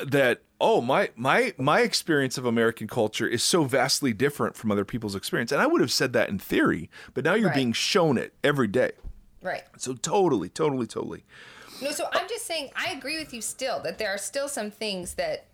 that 0.06 0.42
oh 0.62 0.82
my 0.82 1.10
my 1.16 1.54
my 1.58 1.82
experience 1.82 2.38
of 2.38 2.46
American 2.46 2.88
culture 2.88 3.28
is 3.28 3.44
so 3.44 3.64
vastly 3.64 4.14
different 4.14 4.56
from 4.56 4.72
other 4.72 4.86
people's 4.86 5.16
experience. 5.16 5.52
And 5.52 5.62
I 5.62 5.68
would 5.68 5.82
have 5.82 5.92
said 5.92 6.14
that 6.14 6.30
in 6.30 6.38
theory, 6.40 6.90
but 7.14 7.24
now 7.24 7.34
you're 7.34 7.48
Right. 7.50 7.56
being 7.56 7.74
shown 7.74 8.18
it 8.18 8.34
every 8.44 8.68
day. 8.68 8.92
Right. 9.42 9.64
So 9.78 9.94
totally, 9.94 10.50
totally, 10.50 10.86
totally. 10.86 11.24
No, 11.82 11.92
so 11.92 12.08
I'm 12.12 12.28
just 12.28 12.46
saying 12.46 12.70
I 12.76 12.92
agree 12.92 13.18
with 13.18 13.34
you 13.34 13.42
still 13.42 13.80
that 13.84 13.98
there 13.98 14.10
are 14.14 14.18
still 14.18 14.48
some 14.50 14.70
things 14.70 15.14
that 15.16 15.46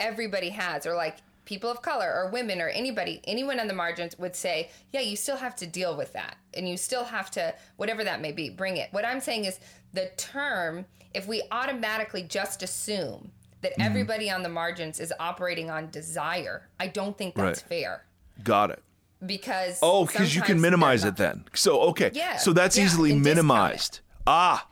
everybody 0.00 0.50
has, 0.50 0.86
or 0.86 0.94
like 0.94 1.18
people 1.44 1.70
of 1.70 1.82
color 1.82 2.12
or 2.14 2.30
women 2.30 2.60
or 2.60 2.68
anybody, 2.68 3.20
anyone 3.24 3.60
on 3.60 3.68
the 3.68 3.74
margins 3.74 4.18
would 4.18 4.34
say, 4.34 4.70
yeah, 4.92 5.00
you 5.00 5.16
still 5.16 5.36
have 5.36 5.54
to 5.56 5.66
deal 5.66 5.96
with 5.96 6.12
that. 6.14 6.36
And 6.54 6.68
you 6.68 6.76
still 6.76 7.04
have 7.04 7.30
to, 7.32 7.54
whatever 7.76 8.02
that 8.04 8.20
may 8.20 8.32
be, 8.32 8.48
bring 8.48 8.76
it. 8.78 8.88
What 8.92 9.04
I'm 9.04 9.20
saying 9.20 9.44
is 9.44 9.60
the 9.92 10.10
term, 10.16 10.86
if 11.14 11.26
we 11.28 11.42
automatically 11.50 12.22
just 12.22 12.62
assume 12.62 13.30
that 13.62 13.72
Mm-hmm. 13.72 13.82
everybody 13.82 14.30
on 14.30 14.42
the 14.42 14.48
margins 14.50 15.00
is 15.00 15.12
operating 15.18 15.70
on 15.70 15.88
desire, 15.90 16.68
I 16.78 16.86
don't 16.88 17.16
think 17.16 17.34
that's 17.34 17.62
Right. 17.62 17.68
fair. 17.68 18.04
Got 18.42 18.70
it. 18.70 18.82
Because 19.24 19.78
Oh, 19.80 20.04
because 20.04 20.34
you 20.36 20.42
can 20.42 20.60
minimize 20.60 21.02
it 21.04 21.16
then. 21.16 21.44
So 21.54 21.80
okay. 21.90 22.10
Yeah, 22.12 22.36
So 22.36 22.52
that's 22.52 22.76
yeah, 22.76 22.84
easily 22.84 23.12
and 23.12 23.22
discount 23.24 23.38
it. 23.38 23.42
minimized. 23.42 24.00
Ah, 24.26 24.66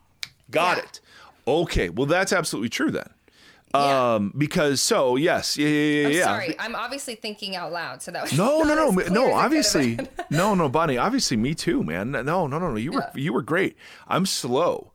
got 0.50 0.76
Yeah. 0.76 0.82
it. 0.82 1.00
Okay. 1.46 1.88
Well, 1.88 2.06
that's 2.06 2.32
absolutely 2.34 2.68
true 2.68 2.90
then. 2.90 3.08
Yeah. 3.74 4.14
Um, 4.16 4.34
because 4.36 4.82
so 4.82 5.16
yes, 5.16 5.56
yeah, 5.56 5.66
yeah, 5.68 6.08
yeah. 6.08 6.18
I'm 6.18 6.24
sorry, 6.24 6.56
I'm 6.58 6.74
obviously 6.76 7.14
thinking 7.14 7.56
out 7.56 7.72
loud, 7.72 8.02
so 8.02 8.10
that 8.10 8.22
was 8.24 8.36
No, 8.36 8.58
no, 8.64 8.74
no, 8.74 8.88
as 8.88 8.94
ma- 8.94 9.00
clear 9.00 9.06
as 9.06 9.12
no. 9.12 9.22
it 9.22 9.24
could 9.24 9.32
have 9.36 9.44
Obviously, 9.46 9.98
no, 10.30 10.54
no, 10.54 10.68
Bonnie. 10.68 10.98
Obviously, 10.98 11.38
me 11.38 11.54
too, 11.54 11.82
man. 11.82 12.10
No, 12.10 12.22
no, 12.22 12.46
no, 12.46 12.58
no. 12.58 12.76
You 12.76 12.92
were 12.92 13.00
Yeah. 13.00 13.10
you 13.22 13.32
were 13.32 13.40
great. 13.40 13.74
I'm 14.06 14.26
slow. 14.26 14.92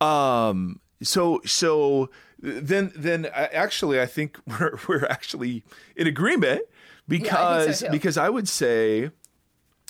Um. 0.00 0.80
So 1.02 1.40
so 1.44 2.10
then 2.38 2.92
then 2.96 3.26
actually 3.26 4.00
I 4.00 4.06
think 4.06 4.38
we're 4.46 4.78
we're 4.88 5.06
actually 5.06 5.62
in 5.96 6.06
agreement 6.06 6.62
because 7.08 7.80
too. 7.80 7.88
because 7.90 8.16
I 8.16 8.28
would 8.28 8.48
say 8.48 9.10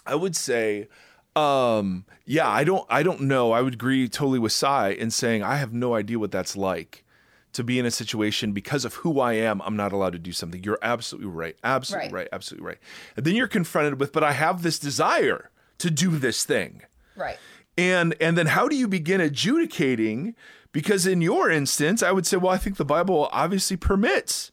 I 0.05 0.15
would 0.15 0.37
say 0.37 0.89
um 1.35 2.05
yeah 2.25 2.49
I 2.49 2.65
don't 2.65 2.87
I 2.89 3.03
don't 3.03 3.23
know 3.23 3.53
I 3.53 3.61
would 3.63 3.75
agree 3.75 4.09
totally 4.09 4.39
with 4.39 4.53
Sai 4.53 4.91
in 4.91 5.11
saying 5.11 5.43
I 5.43 5.57
have 5.57 5.73
no 5.73 5.95
idea 5.95 6.19
what 6.19 6.31
that's 6.31 6.57
like 6.57 7.05
to 7.53 7.65
be 7.65 7.79
in 7.79 7.87
a 7.87 7.91
situation 7.91 8.53
because 8.53 8.85
of 8.85 8.95
who 8.97 9.21
I 9.21 9.35
am 9.35 9.63
I'm 9.63 9.77
not 9.77 9.93
allowed 9.93 10.13
to 10.13 10.19
do 10.19 10.33
something 10.33 10.63
you're 10.63 10.79
absolutely 10.83 11.31
right 11.31 11.57
absolutely 11.65 12.09
Right. 12.09 12.15
right, 12.15 12.29
absolutely 12.33 12.67
right 12.67 12.79
and 13.17 13.25
then 13.27 13.35
you're 13.35 13.49
confronted 13.49 14.01
with 14.01 14.13
but 14.13 14.23
I 14.25 14.33
have 14.33 14.63
this 14.63 14.79
desire 14.79 15.51
to 15.79 15.91
do 15.91 16.11
this 16.19 16.45
thing 16.45 16.83
right. 17.17 17.39
and 17.77 18.15
and 18.21 18.37
then 18.37 18.47
how 18.47 18.69
do 18.69 18.77
you 18.77 18.89
begin 18.89 19.21
adjudicating 19.21 20.35
because 20.77 21.07
in 21.07 21.23
your 21.23 21.51
instance 21.51 22.03
i 22.03 22.13
would 22.13 22.27
say 22.27 22.37
well 22.37 22.53
i 22.53 22.59
think 22.59 22.77
the 22.77 22.85
bible 22.85 23.31
obviously 23.33 23.79
permits 23.79 24.53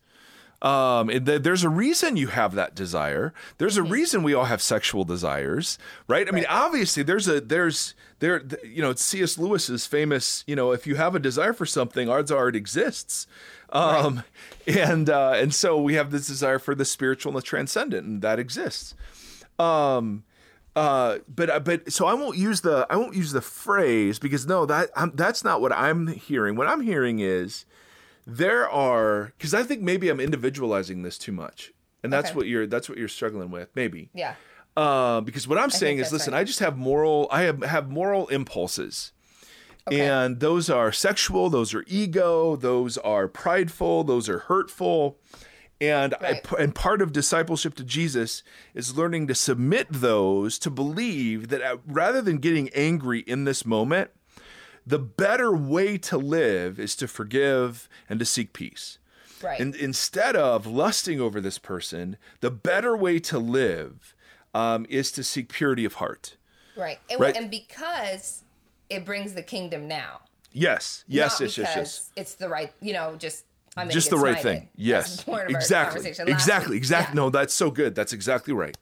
um, 0.61 1.09
th- 1.09 1.43
there's 1.43 1.65
a 1.65 1.69
reason 1.69 2.15
you 2.15 2.27
have 2.27 2.55
that 2.55 2.73
desire. 2.73 3.33
There's 3.57 3.75
a 3.75 3.83
reason 3.83 4.23
we 4.23 4.33
all 4.33 4.45
have 4.45 4.61
sexual 4.61 5.03
desires, 5.03 5.77
right? 6.07 6.25
I 6.25 6.31
mean, 6.31 6.45
obviously, 6.47 7.03
there's 7.03 7.27
a 7.27 7.41
there's 7.41 7.95
there, 8.19 8.39
th- 8.39 8.63
you 8.63 8.81
know, 8.81 8.91
it's 8.91 9.03
C.S. 9.03 9.37
Lewis's 9.37 9.85
famous, 9.85 10.45
you 10.47 10.55
know, 10.55 10.71
if 10.71 10.87
you 10.87 10.95
have 10.95 11.15
a 11.15 11.19
desire 11.19 11.51
for 11.51 11.65
something, 11.65 12.07
odds 12.07 12.31
are 12.31 12.47
it 12.47 12.55
exists. 12.55 13.27
Um, 13.71 14.23
and 14.65 15.09
uh, 15.09 15.33
and 15.35 15.53
so 15.53 15.81
we 15.81 15.95
have 15.95 16.11
this 16.11 16.27
desire 16.27 16.59
for 16.59 16.75
the 16.75 16.85
spiritual 16.85 17.31
and 17.31 17.37
the 17.37 17.45
transcendent, 17.45 18.07
and 18.07 18.21
that 18.21 18.39
exists. 18.39 18.95
Um, 19.59 20.23
uh, 20.75 21.19
but 21.27 21.49
uh, 21.49 21.59
but 21.59 21.91
so 21.91 22.05
I 22.05 22.13
won't 22.13 22.37
use 22.37 22.61
the 22.61 22.87
I 22.89 22.95
won't 22.95 23.15
use 23.15 23.31
the 23.31 23.41
phrase 23.41 24.19
because 24.19 24.47
no 24.47 24.65
that 24.65 24.89
I'm, 24.95 25.11
that's 25.15 25.43
not 25.43 25.61
what 25.61 25.71
I'm 25.71 26.07
hearing. 26.07 26.55
What 26.55 26.67
I'm 26.67 26.81
hearing 26.81 27.19
is 27.19 27.65
there 28.25 28.69
are 28.69 29.33
because 29.37 29.53
I 29.53 29.63
think 29.63 29.81
maybe 29.81 30.09
I'm 30.09 30.19
individualizing 30.19 31.03
this 31.03 31.17
too 31.17 31.31
much, 31.31 31.73
and 32.03 32.11
that's 32.11 32.29
Okay. 32.29 32.37
what 32.37 32.47
you're 32.47 32.65
that's 32.67 32.89
what 32.89 32.97
you're 32.97 33.07
struggling 33.07 33.51
with 33.51 33.69
maybe. 33.75 34.09
Yeah. 34.13 34.35
Uh, 34.75 35.21
because 35.21 35.47
what 35.47 35.59
I'm 35.59 35.69
saying 35.69 35.99
is, 35.99 36.11
listen, 36.11 36.33
right. 36.33 36.39
I 36.39 36.43
just 36.43 36.59
have 36.59 36.75
moral 36.77 37.27
I 37.31 37.43
have 37.43 37.61
have 37.63 37.91
moral 37.91 38.27
impulses. 38.29 39.11
Okay. 39.87 39.99
And 39.99 40.39
those 40.39 40.69
are 40.69 40.93
sexual, 40.93 41.49
those 41.49 41.73
are 41.73 41.83
ego, 41.87 42.55
those 42.55 42.97
are 42.99 43.27
prideful, 43.27 44.05
those 44.05 44.29
are 44.29 44.39
hurtful. 44.39 45.17
And 45.89 46.15
I, 46.21 46.41
and 46.57 46.73
part 46.73 47.01
of 47.01 47.11
discipleship 47.11 47.75
to 47.75 47.83
Jesus 47.83 48.41
is 48.73 48.95
learning 48.95 49.27
to 49.27 49.35
submit 49.35 49.87
those 49.89 50.57
to 50.59 50.69
believe 50.69 51.49
that 51.49 51.61
uh, 51.61 51.77
rather 51.85 52.21
than 52.21 52.37
getting 52.37 52.69
angry 52.69 53.19
in 53.19 53.43
this 53.43 53.65
moment, 53.65 54.11
the 54.85 54.99
better 54.99 55.53
way 55.53 55.97
to 55.97 56.17
live 56.17 56.79
is 56.79 56.95
to 56.97 57.07
forgive 57.07 57.89
and 58.09 58.19
to 58.19 58.25
seek 58.25 58.53
peace. 58.53 58.97
Right. 59.41 59.59
And 59.59 59.75
instead 59.75 60.35
of 60.35 60.65
lusting 60.65 61.19
over 61.19 61.41
this 61.41 61.57
person, 61.57 62.17
the 62.39 62.51
better 62.51 62.95
way 62.95 63.19
to 63.19 63.39
live 63.39 64.15
um, 64.53 64.85
is 64.89 65.11
to 65.13 65.23
seek 65.23 65.49
purity 65.49 65.83
of 65.83 65.95
heart. 65.95 66.37
Right. 66.77 66.99
And, 67.09 67.19
Right. 67.19 67.35
and 67.35 67.51
because 67.51 68.43
it 68.89 69.05
brings 69.05 69.33
the 69.33 69.43
kingdom 69.43 69.87
now. 69.87 70.21
Yes, 70.55 71.03
yes, 71.07 71.41
yes, 71.41 71.57
yes, 71.57 71.73
yes. 71.75 72.11
It's 72.15 72.35
the 72.35 72.47
right, 72.47 72.71
you 72.79 72.93
know, 72.93 73.15
just 73.17 73.43
I'm 73.75 73.89
just 73.89 74.09
the 74.09 74.17
right 74.17 74.39
thing. 74.41 74.69
Yes, 74.75 75.09
That's 75.17 75.23
part 75.23 75.47
of 75.49 75.55
our 75.55 75.59
exactly, 75.59 76.07
exactly, 76.07 76.77
exactly. 76.77 77.15
Yeah. 77.15 77.23
No, 77.23 77.29
that's 77.29 77.53
so 77.53 77.71
good. 77.71 77.95
That's 77.95 78.13
exactly 78.13 78.53
right. 78.53 78.77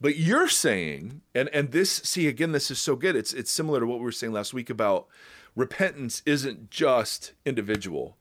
But 0.00 0.16
you're 0.16 0.48
saying, 0.48 1.22
and 1.34 1.48
and 1.50 1.70
this, 1.72 1.90
see, 1.90 2.26
again, 2.28 2.52
this 2.52 2.70
is 2.70 2.80
so 2.80 2.96
good. 2.96 3.16
It's 3.16 3.32
it's 3.32 3.50
similar 3.50 3.80
to 3.80 3.86
what 3.86 3.98
we 3.98 4.04
were 4.04 4.12
saying 4.12 4.32
last 4.32 4.52
week 4.54 4.70
about 4.70 5.06
repentance 5.54 6.22
isn't 6.26 6.70
just 6.70 7.32
individual. 7.44 8.16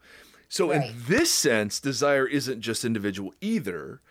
So 0.49 0.69
Right. 0.71 0.89
in 0.89 0.95
this 1.07 1.31
sense, 1.31 1.79
desire 1.79 2.27
isn't 2.27 2.61
just 2.61 2.83
individual 2.83 3.33
either, 3.39 4.01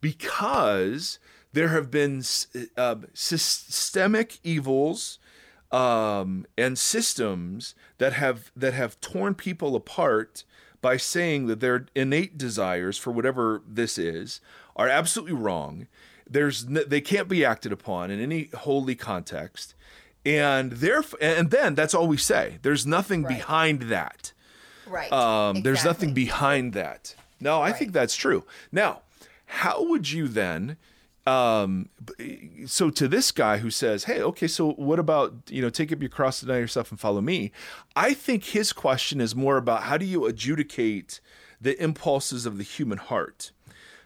because 0.00 1.18
there 1.52 1.68
have 1.68 1.90
been 1.90 2.22
uh, 2.76 2.96
systemic 3.14 4.38
evils 4.44 5.18
um, 5.70 6.46
and 6.56 6.78
systems 6.78 7.74
that 7.98 8.12
have 8.14 8.50
that 8.56 8.74
have 8.74 9.00
torn 9.00 9.34
people 9.34 9.74
apart 9.76 10.44
by 10.80 10.96
saying 10.96 11.46
that 11.46 11.60
their 11.60 11.86
innate 11.94 12.38
desires 12.38 12.96
for 12.98 13.10
whatever 13.10 13.62
this 13.66 13.98
is 13.98 14.40
are 14.76 14.88
absolutely 14.88 15.34
wrong. 15.36 15.86
There's 16.28 16.66
n- 16.66 16.84
they 16.86 17.00
can't 17.00 17.28
be 17.28 17.44
acted 17.44 17.72
upon 17.72 18.10
in 18.10 18.20
any 18.20 18.50
holy 18.54 18.94
context, 18.94 19.74
and 20.26 20.72
and 21.20 21.50
then 21.50 21.74
that's 21.74 21.94
all 21.94 22.06
we 22.06 22.16
say. 22.16 22.58
There's 22.62 22.86
nothing 22.86 23.22
Right. 23.24 23.36
behind 23.38 23.82
that. 23.82 24.32
Right. 24.86 25.12
Um, 25.12 25.62
There's 25.62 25.84
nothing 25.84 26.14
behind 26.14 26.72
that. 26.72 27.14
No, 27.40 27.60
I 27.60 27.72
think 27.72 27.92
that's 27.92 28.16
true. 28.16 28.44
Now, 28.72 29.02
how 29.44 29.84
would 29.86 30.10
you 30.10 30.28
then? 30.28 30.78
Um, 31.28 31.90
so 32.66 32.88
to 32.90 33.06
this 33.06 33.32
guy 33.32 33.58
who 33.58 33.70
says, 33.70 34.04
"Hey, 34.04 34.22
okay, 34.22 34.46
so 34.46 34.72
what 34.72 34.98
about 34.98 35.34
you 35.48 35.60
know 35.60 35.68
take 35.70 35.92
up 35.92 36.00
your 36.00 36.08
cross, 36.08 36.40
deny 36.40 36.58
yourself, 36.58 36.90
and 36.90 36.98
follow 36.98 37.20
me?" 37.20 37.52
I 37.94 38.14
think 38.14 38.44
his 38.44 38.72
question 38.72 39.20
is 39.20 39.34
more 39.34 39.56
about 39.56 39.84
how 39.84 39.98
do 39.98 40.06
you 40.06 40.24
adjudicate 40.26 41.20
the 41.60 41.80
impulses 41.82 42.46
of 42.46 42.56
the 42.56 42.64
human 42.64 42.98
heart. 42.98 43.52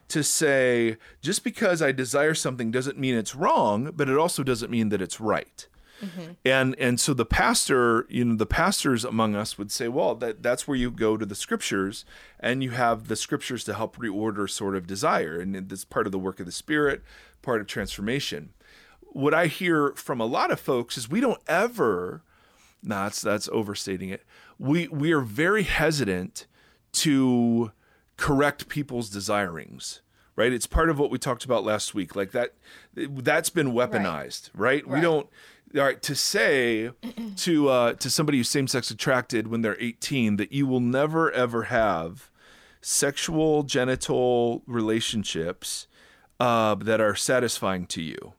To 0.09 0.23
say 0.23 0.97
just 1.23 1.45
because 1.45 1.81
I 1.81 1.93
desire 1.93 2.35
something 2.35 2.71
doesn't 2.71 2.99
mean 2.99 3.15
it's 3.15 3.35
wrong, 3.35 3.93
but 3.95 4.09
it 4.09 4.19
also 4.19 4.43
doesn't 4.43 4.71
mean 4.71 4.89
that 4.91 5.01
it's 5.01 5.21
right 5.21 5.67
Mm-hmm. 6.03 6.33
and 6.45 6.75
and 6.81 6.99
so 6.99 7.15
the 7.15 7.25
pastor 7.25 8.07
you 8.09 8.25
know 8.25 8.35
the 8.35 8.47
pastors 8.47 9.05
among 9.05 9.37
us 9.37 9.57
would 9.57 9.71
say 9.71 9.87
well 9.87 10.17
that 10.17 10.43
that's 10.43 10.67
where 10.67 10.77
you 10.77 10.91
go 10.91 11.17
to 11.17 11.25
the 11.25 11.37
scriptures 11.37 12.05
and 12.41 12.63
you 12.63 12.71
have 12.71 13.07
the 13.07 13.15
scriptures 13.15 13.63
to 13.65 13.75
help 13.75 13.97
reorder 13.99 14.51
sort 14.51 14.75
of 14.75 14.87
desire 14.87 15.39
and 15.39 15.55
that's 15.69 15.85
part 15.85 16.07
of 16.07 16.13
the 16.13 16.19
work 16.19 16.41
of 16.41 16.47
the 16.47 16.53
spirit 16.53 17.03
part 17.41 17.61
of 17.61 17.67
transformation. 17.69 18.51
What 19.01 19.33
i 19.35 19.47
hear 19.47 19.93
from 19.95 20.21
a 20.21 20.27
lot 20.27 20.51
of 20.51 20.59
folks 20.59 20.97
is 20.99 21.09
we 21.09 21.21
don't 21.21 21.41
ever 21.47 22.23
nah, 22.83 23.05
that's 23.05 23.21
that's 23.23 23.49
overstating 23.51 24.09
it. 24.09 24.25
We 24.59 24.89
we 24.89 25.13
are 25.13 25.21
very 25.21 25.63
hesitant 25.63 26.47
to 26.95 27.71
correct 28.17 28.69
people's 28.69 29.09
desirings 29.09 30.01
right? 30.35 30.51
It's 30.53 30.67
part 30.67 30.89
of 30.89 30.99
what 30.99 31.11
we 31.11 31.19
talked 31.19 31.45
about 31.45 31.63
last 31.63 31.95
week 31.95 32.17
like 32.17 32.33
that 32.33 32.55
that's 32.95 33.51
been 33.51 33.73
weaponized 33.73 34.49
right, 34.55 34.87
we 34.87 34.95
Right. 34.95 35.03
don't 35.03 35.29
all 35.77 35.83
right 35.85 36.03
to 36.03 36.15
say 36.15 36.91
to 37.37 37.69
uh 37.69 37.93
to 37.95 38.11
somebody 38.11 38.39
who's 38.39 38.49
same-sex 38.49 38.91
attracted 38.91 39.49
when 39.49 39.63
they're 39.63 39.77
18 39.81 40.37
that 40.37 40.53
you 40.53 40.67
will 40.67 40.81
never 40.81 41.31
ever 41.33 41.65
have 41.65 42.31
sexual 42.81 43.63
genital 43.63 44.63
relationships 44.67 45.87
uh, 46.41 46.75
that 46.75 47.01
are 47.01 47.15
satisfying 47.15 47.87
to 47.87 48.03
you 48.03 48.33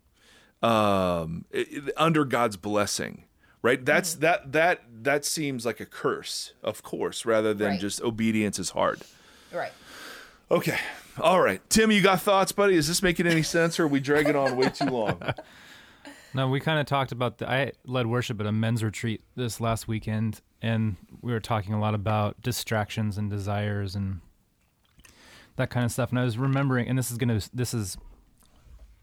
um, 0.62 1.46
i- 1.54 1.66
i- 1.76 1.92
under 1.98 2.26
God's 2.26 2.58
blessing, 2.58 3.24
right? 3.62 3.84
That's 3.86 4.16
that 4.16 4.52
that 4.52 4.82
that 5.04 5.26
seems 5.26 5.66
like 5.66 5.80
a 5.80 5.86
curse, 5.86 6.54
of 6.64 6.84
course, 6.84 7.26
rather 7.26 7.54
than 7.54 7.72
Right. 7.72 7.80
just 7.80 8.02
obedience 8.02 8.60
is 8.60 8.72
hard. 8.72 9.02
Right. 9.54 9.72
Okay, 10.52 10.78
all 11.20 11.42
right, 11.42 11.62
Tim, 11.70 11.90
you 11.92 12.02
got 12.02 12.22
thoughts, 12.22 12.52
buddy? 12.52 12.76
Is 12.76 12.88
this 12.88 13.02
making 13.02 13.28
any 13.28 13.44
sense, 13.44 13.80
or 13.80 13.84
are 13.86 13.88
we 13.88 14.00
dragging 14.00 14.36
on 14.36 14.56
way 14.58 14.70
too 14.70 14.86
long? 14.86 15.22
No, 16.36 16.48
we 16.48 16.60
kind 16.60 16.80
of 16.80 16.88
talked 16.88 17.12
about 17.12 17.38
the. 17.38 17.50
I 17.50 17.74
led 17.86 18.08
worship 18.08 18.40
at 18.40 18.48
a 18.48 18.52
men's 18.52 18.84
retreat 18.84 19.22
this 19.36 19.62
last 19.62 19.88
weekend, 19.88 20.42
and 20.62 20.96
we 21.22 21.32
were 21.32 21.40
talking 21.40 21.74
a 21.74 21.80
lot 21.80 21.94
about 21.94 22.42
distractions 22.42 23.18
and 23.18 23.30
desires 23.30 23.96
and 23.96 24.22
that 25.58 25.70
kind 25.70 25.86
of 25.86 25.92
stuff. 25.92 26.10
And 26.10 26.20
I 26.20 26.24
was 26.24 26.38
remembering, 26.38 26.88
and 26.88 26.98
this 26.98 27.12
is 27.12 27.18
gonna, 27.18 27.40
this 27.54 27.76
is, 27.76 27.98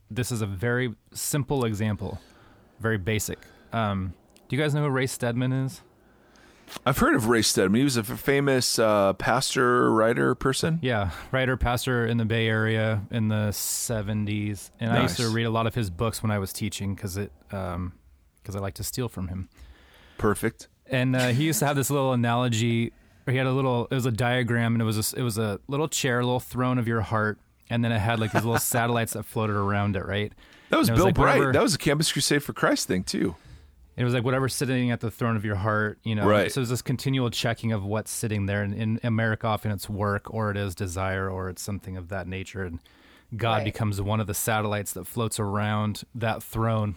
this 0.09 0.31
is 0.31 0.41
a 0.41 0.45
very 0.45 0.93
simple 1.13 1.63
example, 1.63 2.19
very 2.81 2.97
basic. 2.97 3.39
Um, 3.71 4.13
do 4.49 4.55
you 4.57 4.61
guys 4.61 4.73
know 4.73 4.83
who 4.83 4.89
Ray 4.89 5.07
Stedman 5.07 5.53
is? 5.53 5.81
I've 6.85 6.97
heard 6.97 7.15
of 7.15 7.27
Ray 7.27 7.41
Stedman. 7.41 7.77
He 7.79 7.83
was 7.83 7.97
a 7.97 8.03
famous 8.03 8.79
uh, 8.79 9.13
pastor, 9.13 9.91
writer, 9.91 10.33
person. 10.35 10.79
Yeah, 10.81 11.11
writer, 11.31 11.57
pastor 11.57 12.05
in 12.05 12.17
the 12.17 12.25
Bay 12.25 12.47
Area 12.47 13.01
in 13.11 13.27
the 13.27 13.49
'70s, 13.51 14.71
and 14.79 14.91
I 14.91 15.01
used 15.03 15.17
to 15.17 15.29
read 15.29 15.43
a 15.45 15.49
lot 15.49 15.67
of 15.67 15.75
his 15.75 15.89
books 15.89 16.23
when 16.23 16.31
I 16.31 16.39
was 16.39 16.51
teaching 16.53 16.95
because 16.95 17.17
it, 17.17 17.31
because 17.49 18.55
I 18.55 18.59
like 18.59 18.75
to 18.75 18.83
steal 18.83 19.09
from 19.09 19.27
him. 19.27 19.49
Perfect. 20.17 20.67
and 20.87 21.15
uh, 21.15 21.27
he 21.29 21.45
used 21.45 21.59
to 21.59 21.65
have 21.67 21.75
this 21.75 21.89
little 21.89 22.13
analogy. 22.13 22.93
Or 23.27 23.31
he 23.31 23.37
had 23.37 23.45
a 23.47 23.51
little. 23.51 23.87
It 23.91 23.95
was 23.95 24.05
a 24.07 24.11
diagram, 24.11 24.73
and 24.73 24.81
it 24.81 24.85
was 24.85 25.13
a, 25.13 25.19
it 25.19 25.21
was 25.23 25.37
a 25.37 25.59
little 25.67 25.87
chair, 25.87 26.19
a 26.19 26.23
little 26.25 26.39
throne 26.39 26.79
of 26.79 26.87
your 26.87 27.01
heart, 27.01 27.37
and 27.69 27.83
then 27.85 27.91
it 27.91 27.99
had 27.99 28.19
like 28.19 28.31
these 28.31 28.43
little 28.43 28.59
satellites 28.73 29.13
that 29.13 29.23
floated 29.23 29.55
around 29.55 29.95
it. 29.95 30.05
Right. 30.05 30.33
That 30.69 30.77
was 30.77 30.89
was 30.89 30.97
Bill 30.97 31.05
like 31.05 31.15
Bright. 31.15 31.35
whatever- 31.37 31.53
That 31.53 31.61
was 31.61 31.75
a 31.75 31.77
Campus 31.77 32.11
Crusade 32.11 32.41
for 32.41 32.53
Christ 32.53 32.87
thing 32.87 33.03
too. 33.03 33.35
It 33.97 34.03
was 34.03 34.13
like 34.13 34.23
whatever's 34.23 34.53
sitting 34.55 34.89
at 34.91 35.01
the 35.01 35.11
throne 35.11 35.35
of 35.35 35.43
your 35.43 35.55
heart, 35.55 35.99
you 36.03 36.15
know. 36.15 36.25
Right. 36.25 36.51
So 36.51 36.59
it 36.59 36.63
was 36.63 36.69
this 36.69 36.81
continual 36.81 37.29
checking 37.29 37.71
of 37.71 37.83
what's 37.83 38.09
sitting 38.11 38.45
there. 38.45 38.63
And 38.63 38.73
in 38.73 38.99
America, 39.03 39.47
often 39.47 39.71
it's 39.71 39.89
work, 39.89 40.33
or 40.33 40.49
it 40.51 40.57
is 40.57 40.73
desire, 40.75 41.29
or 41.29 41.49
it's 41.49 41.61
something 41.61 41.97
of 41.97 42.07
that 42.09 42.27
nature. 42.27 42.63
And 42.63 42.79
God 43.35 43.57
Right. 43.57 43.65
becomes 43.65 44.01
one 44.01 44.19
of 44.19 44.27
the 44.27 44.33
satellites 44.33 44.93
that 44.93 45.05
floats 45.07 45.39
around 45.39 46.03
that 46.15 46.41
throne. 46.41 46.95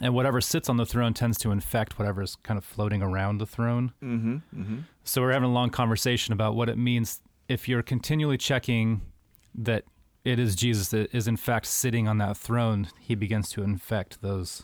And 0.00 0.14
whatever 0.14 0.40
sits 0.40 0.68
on 0.68 0.76
the 0.76 0.86
throne 0.86 1.14
tends 1.14 1.38
to 1.38 1.50
infect 1.50 1.98
whatever's 1.98 2.36
kind 2.42 2.58
of 2.58 2.64
floating 2.64 3.02
around 3.02 3.38
the 3.38 3.46
throne. 3.46 3.92
Mm-hmm, 4.02 4.78
So 5.04 5.20
we're 5.22 5.32
having 5.32 5.48
a 5.48 5.52
long 5.52 5.70
conversation 5.70 6.32
about 6.32 6.54
what 6.54 6.68
it 6.68 6.78
means 6.78 7.20
if 7.48 7.68
you're 7.68 7.82
continually 7.82 8.38
checking 8.38 9.00
that 9.54 9.84
it 10.24 10.38
is 10.38 10.54
Jesus 10.54 10.88
that 10.90 11.12
is 11.14 11.26
in 11.26 11.36
fact 11.36 11.66
sitting 11.66 12.06
on 12.06 12.18
that 12.18 12.36
throne. 12.36 12.88
He 13.00 13.14
begins 13.16 13.50
to 13.50 13.62
infect 13.62 14.22
those 14.22 14.62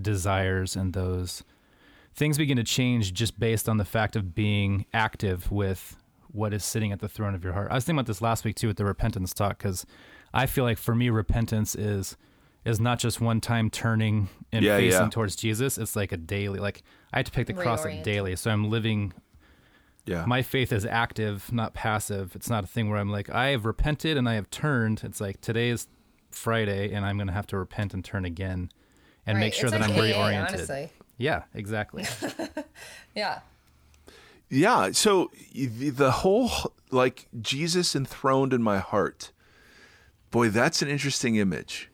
desires 0.00 0.76
and 0.76 0.92
those 0.92 1.42
things 2.14 2.38
begin 2.38 2.56
to 2.56 2.64
change 2.64 3.12
just 3.12 3.38
based 3.38 3.68
on 3.68 3.76
the 3.76 3.84
fact 3.84 4.16
of 4.16 4.34
being 4.34 4.86
active 4.94 5.50
with 5.50 5.96
what 6.32 6.52
is 6.52 6.64
sitting 6.64 6.92
at 6.92 7.00
the 7.00 7.08
throne 7.08 7.34
of 7.34 7.42
your 7.44 7.52
heart. 7.52 7.70
I 7.70 7.74
was 7.74 7.84
thinking 7.84 7.98
about 7.98 8.06
this 8.06 8.20
last 8.22 8.44
week 8.44 8.56
too 8.56 8.68
with 8.68 8.76
the 8.76 8.84
repentance 8.84 9.32
talk 9.32 9.58
because 9.58 9.86
I 10.34 10.46
feel 10.46 10.64
like 10.64 10.78
for 10.78 10.94
me 10.94 11.08
repentance 11.10 11.74
is 11.74 12.16
is 12.64 12.80
not 12.80 12.98
just 12.98 13.20
one 13.20 13.40
time 13.40 13.70
turning 13.70 14.28
and 14.52 14.64
Yeah, 14.64 14.76
facing 14.76 15.02
yeah. 15.02 15.08
towards 15.08 15.36
Jesus. 15.36 15.78
It's 15.78 15.94
like 15.94 16.10
a 16.12 16.16
daily 16.16 16.58
like 16.58 16.82
I 17.12 17.18
have 17.18 17.26
to 17.26 17.32
pick 17.32 17.46
the 17.46 17.52
cross 17.54 17.84
up 17.86 18.02
daily. 18.02 18.34
So 18.36 18.50
I'm 18.50 18.68
living 18.70 19.12
Yeah. 20.04 20.24
my 20.26 20.42
faith 20.42 20.72
is 20.72 20.84
active, 20.84 21.52
not 21.52 21.74
passive. 21.74 22.34
It's 22.34 22.50
not 22.50 22.64
a 22.64 22.66
thing 22.66 22.88
where 22.90 22.98
I'm 22.98 23.10
like, 23.10 23.30
I 23.30 23.48
have 23.48 23.64
repented 23.64 24.16
and 24.16 24.28
I 24.28 24.34
have 24.34 24.50
turned. 24.50 25.02
It's 25.04 25.20
like 25.20 25.40
today 25.40 25.68
is 25.70 25.86
Friday 26.30 26.92
and 26.92 27.04
I'm 27.06 27.16
going 27.16 27.28
to 27.28 27.32
have 27.32 27.46
to 27.48 27.56
repent 27.58 27.94
and 27.94 28.04
turn 28.04 28.24
again 28.24 28.70
and 29.26 29.36
Right. 29.36 29.40
make 29.46 29.54
sure 29.54 29.64
It's 29.66 29.72
that 29.72 29.80
like 29.80 29.90
I'm 29.90 29.96
AA, 29.98 30.02
reoriented. 30.02 30.48
Honestly. 30.48 30.88
Yeah, 31.18 31.42
exactly. 31.54 32.04
Yeah. 33.14 33.40
Yeah. 34.48 34.92
So 34.92 35.30
the, 35.52 35.90
the 35.90 36.10
whole 36.10 36.50
like 36.90 37.26
Jesus 37.40 37.96
enthroned 37.96 38.52
in 38.52 38.62
my 38.62 38.78
heart. 38.78 39.32
Boy, 40.30 40.50
that's 40.50 40.82
an 40.82 40.88
interesting 40.88 41.36
image. 41.36 41.90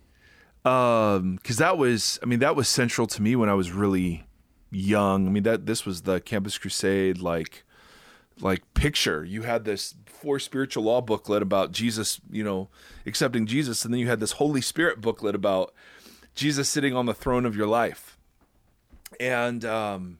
Um, 0.64 1.36
because 1.36 1.56
that 1.58 1.78
was, 1.78 2.18
I 2.22 2.26
mean, 2.26 2.38
that 2.40 2.54
was 2.56 2.68
central 2.68 3.06
to 3.08 3.22
me 3.22 3.36
when 3.36 3.48
I 3.48 3.54
was 3.54 3.72
really 3.72 4.24
young. 4.70 5.26
I 5.26 5.30
mean, 5.30 5.42
that 5.44 5.66
this 5.66 5.84
was 5.86 6.02
the 6.02 6.20
Campus 6.20 6.58
Crusade 6.58 7.18
like 7.18 7.64
like 8.40 8.62
picture. 8.74 9.24
You 9.24 9.42
had 9.42 9.64
this 9.64 9.94
four 10.06 10.38
spiritual 10.38 10.84
law 10.84 11.00
booklet 11.00 11.42
about 11.42 11.70
Jesus, 11.72 12.20
you 12.30 12.42
know, 12.42 12.68
accepting 13.06 13.46
Jesus, 13.46 13.84
and 13.84 13.92
then 13.94 14.00
you 14.00 14.08
had 14.08 14.20
this 14.20 14.32
Holy 14.32 14.60
Spirit 14.60 15.00
booklet 15.00 15.34
about 15.34 15.72
Jesus 16.34 16.68
sitting 16.68 16.94
on 16.94 17.06
the 17.06 17.14
throne 17.14 17.46
of 17.46 17.56
your 17.56 17.66
life. 17.66 18.18
And 19.20 19.64
um 19.64 20.18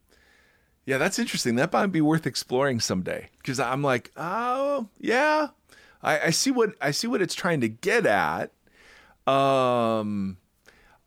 yeah, 0.85 0.99
that's 0.99 1.19
interesting. 1.19 1.55
That 1.55 1.73
might 1.73 1.87
be 1.87 2.01
worth 2.01 2.27
exploring 2.27 2.81
someday. 2.81 3.31
Because 3.39 3.61
I'm 3.61 3.83
like, 3.83 4.11
oh 4.17 4.89
yeah, 4.99 5.49
I, 6.03 6.21
I 6.21 6.31
see 6.31 6.51
what 6.51 6.75
I 6.81 6.91
see 6.91 7.07
what 7.07 7.23
it's 7.23 7.35
trying 7.35 7.61
to 7.61 7.69
get 7.69 8.07
at. 8.07 8.51
Um, 9.27 10.39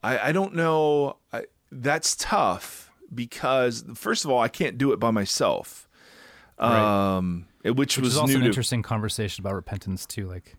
I 0.01 0.30
I 0.30 0.32
don't 0.32 0.56
know. 0.56 1.18
I, 1.34 1.43
that's 1.72 2.16
tough 2.16 2.91
because 3.14 3.84
first 3.95 4.24
of 4.24 4.32
all, 4.32 4.39
I 4.39 4.47
can't 4.47 4.78
do 4.78 4.93
it 4.93 4.99
by 4.99 5.12
myself. 5.12 5.89
Right. 6.60 7.18
Um, 7.18 7.47
which, 7.64 7.76
Which 7.76 7.97
was 7.97 8.18
also 8.18 8.36
an 8.36 8.41
to 8.41 8.45
interesting 8.45 8.82
conversation 8.82 9.41
about 9.41 9.56
repentance 9.56 10.06
too. 10.06 10.28
Like 10.28 10.56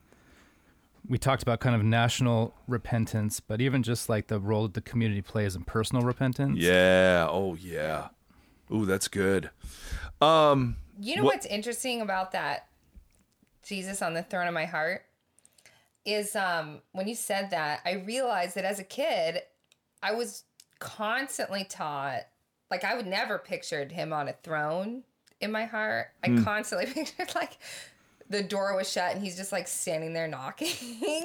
we 1.09 1.19
talked 1.19 1.43
about 1.43 1.61
kind 1.61 1.75
of 1.77 1.83
national 1.85 2.55
repentance, 2.67 3.41
but 3.41 3.61
even 3.61 3.83
just 3.83 4.09
like 4.09 4.27
the 4.29 4.41
role 4.41 4.63
that 4.65 4.75
the 4.75 4.81
community 4.81 5.23
plays 5.23 5.55
in 5.57 5.63
personal 5.65 6.03
repentance. 6.05 6.59
yeah. 6.59 7.27
Oh 7.31 7.55
yeah. 7.55 8.09
Ooh, 8.73 8.85
that's 8.85 9.07
good. 9.09 9.51
Um, 10.21 10.77
You 10.99 11.17
know 11.17 11.23
What- 11.25 11.35
what's 11.37 11.47
interesting 11.47 12.01
about 12.01 12.33
that 12.33 12.69
Jesus 13.63 14.01
on 14.03 14.15
the 14.15 14.23
throne 14.23 14.47
of 14.49 14.55
my 14.55 14.65
heart 14.65 15.05
is 16.05 16.35
um 16.37 16.81
when 16.93 17.07
you 17.09 17.15
said 17.15 17.51
that, 17.51 17.81
I 17.85 17.93
realized 17.93 18.55
that 18.57 18.65
as 18.65 18.79
a 18.79 18.85
kid, 18.85 19.43
I 20.03 20.13
was 20.13 20.45
constantly 20.79 21.65
taught 21.65 22.23
like 22.71 22.83
I 22.85 22.95
would 22.97 23.07
never 23.07 23.39
pictured 23.39 23.93
him 23.93 24.13
on 24.13 24.29
a 24.29 24.33
throne 24.33 25.05
in 25.41 25.53
my 25.53 25.67
heart. 25.67 26.09
I 26.25 26.29
Hmm. 26.29 26.45
constantly 26.45 26.87
pictured 26.93 27.35
like 27.35 27.59
the 28.29 28.43
door 28.43 28.75
was 28.77 28.91
shut 28.91 29.13
and 29.15 29.23
he's 29.23 29.37
just 29.37 29.53
like 29.53 29.69
standing 29.69 30.13
there 30.13 30.27
knocking. 30.29 30.69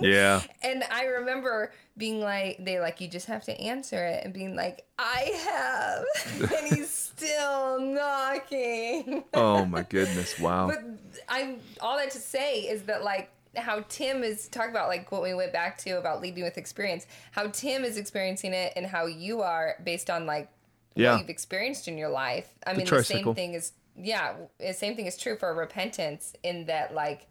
yeah. 0.02 0.42
And 0.64 0.84
I 0.92 1.06
remember 1.06 1.72
being 1.98 2.20
like, 2.22 2.58
they 2.64 2.80
like, 2.80 3.02
you 3.02 3.08
just 3.08 3.28
have 3.28 3.44
to 3.46 3.60
answer 3.60 4.06
it, 4.06 4.24
and 4.24 4.34
being 4.34 4.56
like, 4.56 4.86
I 5.00 6.04
have, 6.40 6.52
and 6.52 6.68
he's 6.76 6.90
still 6.90 7.80
knocking. 7.82 9.24
Oh 9.34 9.66
my 9.76 9.84
goodness. 9.84 10.40
Wow. 10.40 10.68
But 10.68 10.80
I'm 11.28 11.58
all 11.80 11.98
that 11.98 12.12
to 12.12 12.20
say 12.20 12.62
is 12.62 12.84
that 12.84 13.04
like 13.04 13.30
how 13.58 13.84
Tim 13.90 14.24
is 14.24 14.48
talking 14.48 14.72
about 14.72 14.88
like 14.88 15.12
what 15.12 15.22
we 15.22 15.34
went 15.34 15.52
back 15.52 15.78
to 15.80 15.92
about 15.98 16.22
leading 16.22 16.44
with 16.44 16.58
experience, 16.58 17.06
how 17.32 17.48
Tim 17.48 17.84
is 17.84 17.98
experiencing 17.98 18.54
it 18.54 18.74
and 18.76 18.86
how 18.86 19.08
you 19.08 19.42
are 19.42 19.76
based 19.84 20.10
on 20.10 20.26
like 20.26 20.50
Yeah. 20.96 21.12
what 21.14 21.20
you've 21.22 21.30
experienced 21.30 21.88
in 21.88 21.98
your 21.98 22.10
life. 22.10 22.48
I 22.66 22.74
mean, 22.74 22.86
the 22.86 23.04
same 23.04 23.34
thing 23.36 23.54
is 23.54 23.74
yeah, 23.96 24.34
the 24.60 24.74
same 24.74 24.96
thing 24.96 25.06
is 25.06 25.18
true 25.18 25.36
for 25.36 25.54
repentance 25.54 26.34
in 26.44 26.66
that 26.66 26.94
like 26.94 27.28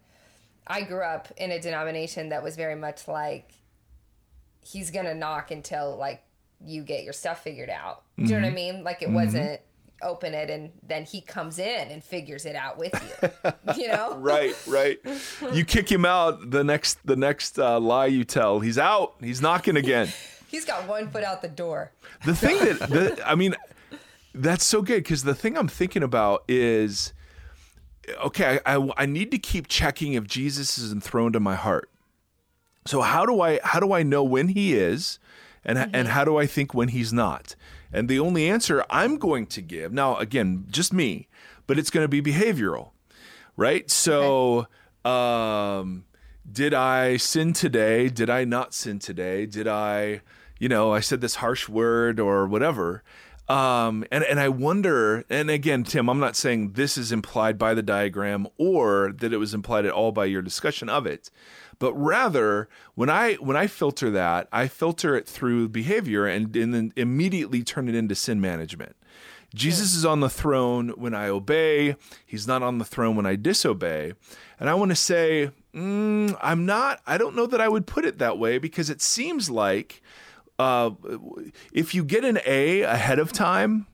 I 0.67 0.81
grew 0.83 1.01
up 1.03 1.27
in 1.37 1.51
a 1.51 1.59
denomination 1.59 2.29
that 2.29 2.43
was 2.43 2.55
very 2.55 2.75
much 2.75 3.07
like 3.07 3.51
he's 4.63 4.91
gonna 4.91 5.13
knock 5.15 5.51
until 5.51 5.97
like 5.97 6.23
you 6.63 6.83
get 6.83 7.03
your 7.03 7.13
stuff 7.13 7.43
figured 7.43 7.69
out. 7.69 8.03
Do 8.17 8.23
you 8.23 8.29
know 8.29 8.35
what 8.35 8.43
I 8.43 8.47
Mm-hmm. 8.49 8.55
mean? 8.55 8.83
Like 8.83 9.01
it 9.01 9.09
wasn't 9.09 9.59
open 10.03 10.33
it 10.33 10.49
and 10.49 10.71
then 10.87 11.03
he 11.05 11.21
comes 11.21 11.59
in 11.59 11.89
and 11.89 12.03
figures 12.03 12.45
it 12.45 12.55
out 12.55 12.77
with 12.77 12.93
you. 12.93 13.51
you 13.77 13.87
know? 13.87 14.15
right, 14.17 14.55
right. 14.67 14.99
You 15.53 15.65
kick 15.65 15.91
him 15.91 16.05
out. 16.05 16.51
The 16.51 16.63
next, 16.63 16.99
the 17.05 17.15
next 17.15 17.57
uh, 17.59 17.79
lie 17.79 18.07
you 18.07 18.23
tell, 18.23 18.59
he's 18.59 18.77
out. 18.79 19.15
He's 19.19 19.41
knocking 19.41 19.77
again. 19.77 20.09
He's 20.47 20.65
got 20.65 20.85
one 20.85 21.07
foot 21.09 21.23
out 21.23 21.41
the 21.41 21.47
door. 21.47 21.93
The 22.25 22.35
thing 22.35 22.57
that, 22.65 22.79
the, 22.89 23.23
I 23.25 23.35
mean, 23.35 23.55
that's 24.33 24.65
so 24.65 24.81
good 24.81 25.03
because 25.03 25.23
the 25.23 25.35
thing 25.35 25.57
I'm 25.57 25.67
thinking 25.67 26.03
about 26.03 26.43
is, 26.47 27.13
okay, 28.23 28.59
I, 28.65 28.75
I, 28.75 28.89
I 28.97 29.05
need 29.05 29.31
to 29.31 29.37
keep 29.37 29.67
checking 29.67 30.13
if 30.13 30.25
Jesus 30.25 30.77
is 30.77 30.91
enthroned 30.91 31.35
in 31.35 31.43
my 31.43 31.55
heart. 31.55 31.89
So 32.85 33.01
how 33.01 33.25
do 33.25 33.41
I 33.41 33.59
how 33.63 33.79
do 33.79 33.93
I 33.93 34.03
know 34.03 34.23
when 34.23 34.49
he 34.49 34.73
is, 34.73 35.19
and 35.63 35.77
and 35.93 36.07
how 36.07 36.25
do 36.25 36.37
I 36.37 36.47
think 36.47 36.73
when 36.73 36.89
he's 36.89 37.13
not? 37.13 37.55
And 37.93 38.07
the 38.07 38.19
only 38.19 38.49
answer 38.49 38.83
I'm 38.89 39.17
going 39.17 39.45
to 39.47 39.61
give 39.61 39.91
now, 39.91 40.17
again, 40.17 40.65
just 40.69 40.93
me, 40.93 41.27
but 41.67 41.77
it's 41.77 41.89
going 41.89 42.03
to 42.03 42.07
be 42.07 42.21
behavioral, 42.21 42.91
right? 43.57 43.89
So, 43.91 44.67
um, 45.03 46.05
did 46.49 46.73
I 46.73 47.17
sin 47.17 47.53
today? 47.53 48.09
Did 48.09 48.29
I 48.29 48.45
not 48.45 48.73
sin 48.73 48.97
today? 48.97 49.45
Did 49.45 49.67
I, 49.67 50.21
you 50.57 50.69
know, 50.69 50.93
I 50.93 51.01
said 51.01 51.21
this 51.21 51.35
harsh 51.35 51.69
word 51.69 52.19
or 52.19 52.47
whatever? 52.47 53.03
Um, 53.51 54.05
and 54.11 54.23
and 54.23 54.39
I 54.39 54.47
wonder, 54.47 55.25
and 55.29 55.49
again, 55.49 55.83
Tim, 55.83 56.09
I'm 56.09 56.21
not 56.21 56.37
saying 56.37 56.71
this 56.73 56.97
is 56.97 57.11
implied 57.11 57.57
by 57.57 57.73
the 57.73 57.83
diagram 57.83 58.47
or 58.57 59.11
that 59.17 59.33
it 59.33 59.37
was 59.37 59.53
implied 59.53 59.85
at 59.85 59.91
all 59.91 60.13
by 60.13 60.23
your 60.23 60.41
discussion 60.41 60.87
of 60.87 61.05
it, 61.05 61.29
but 61.77 61.93
rather 61.93 62.69
when 62.95 63.09
I 63.09 63.33
when 63.35 63.57
I 63.57 63.67
filter 63.67 64.09
that, 64.11 64.47
I 64.53 64.69
filter 64.69 65.17
it 65.17 65.27
through 65.27 65.67
behavior 65.67 66.25
and, 66.25 66.55
and 66.55 66.73
then 66.73 66.93
immediately 66.95 67.61
turn 67.61 67.89
it 67.89 67.95
into 67.95 68.15
sin 68.15 68.39
management. 68.39 68.95
Jesus 69.53 69.95
is 69.95 70.05
on 70.05 70.21
the 70.21 70.29
throne 70.29 70.91
when 70.91 71.13
I 71.13 71.27
obey. 71.27 71.97
He's 72.25 72.47
not 72.47 72.63
on 72.63 72.77
the 72.77 72.85
throne 72.85 73.17
when 73.17 73.25
I 73.25 73.35
disobey. 73.35 74.13
And 74.61 74.69
I 74.69 74.75
want 74.75 74.91
to 74.91 74.95
say, 74.95 75.51
mm, 75.75 76.37
I'm 76.41 76.65
not, 76.65 77.01
I 77.05 77.17
don't 77.17 77.35
know 77.35 77.47
that 77.47 77.59
I 77.59 77.67
would 77.67 77.85
put 77.85 78.05
it 78.05 78.17
that 78.19 78.37
way 78.37 78.59
because 78.59 78.89
it 78.89 79.01
seems 79.01 79.49
like 79.49 80.01
uh, 80.61 80.91
if 81.73 81.95
you 81.95 82.03
get 82.03 82.23
an 82.23 82.39
A 82.45 82.81
ahead 82.81 83.17
of 83.17 83.33
time, 83.33 83.87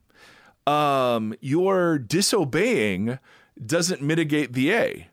um, 0.65 1.33
your 1.39 1.97
disobeying 1.97 3.19
doesn't 3.63 4.01
mitigate 4.01 4.51
the 4.51 4.71
A, 4.73 5.07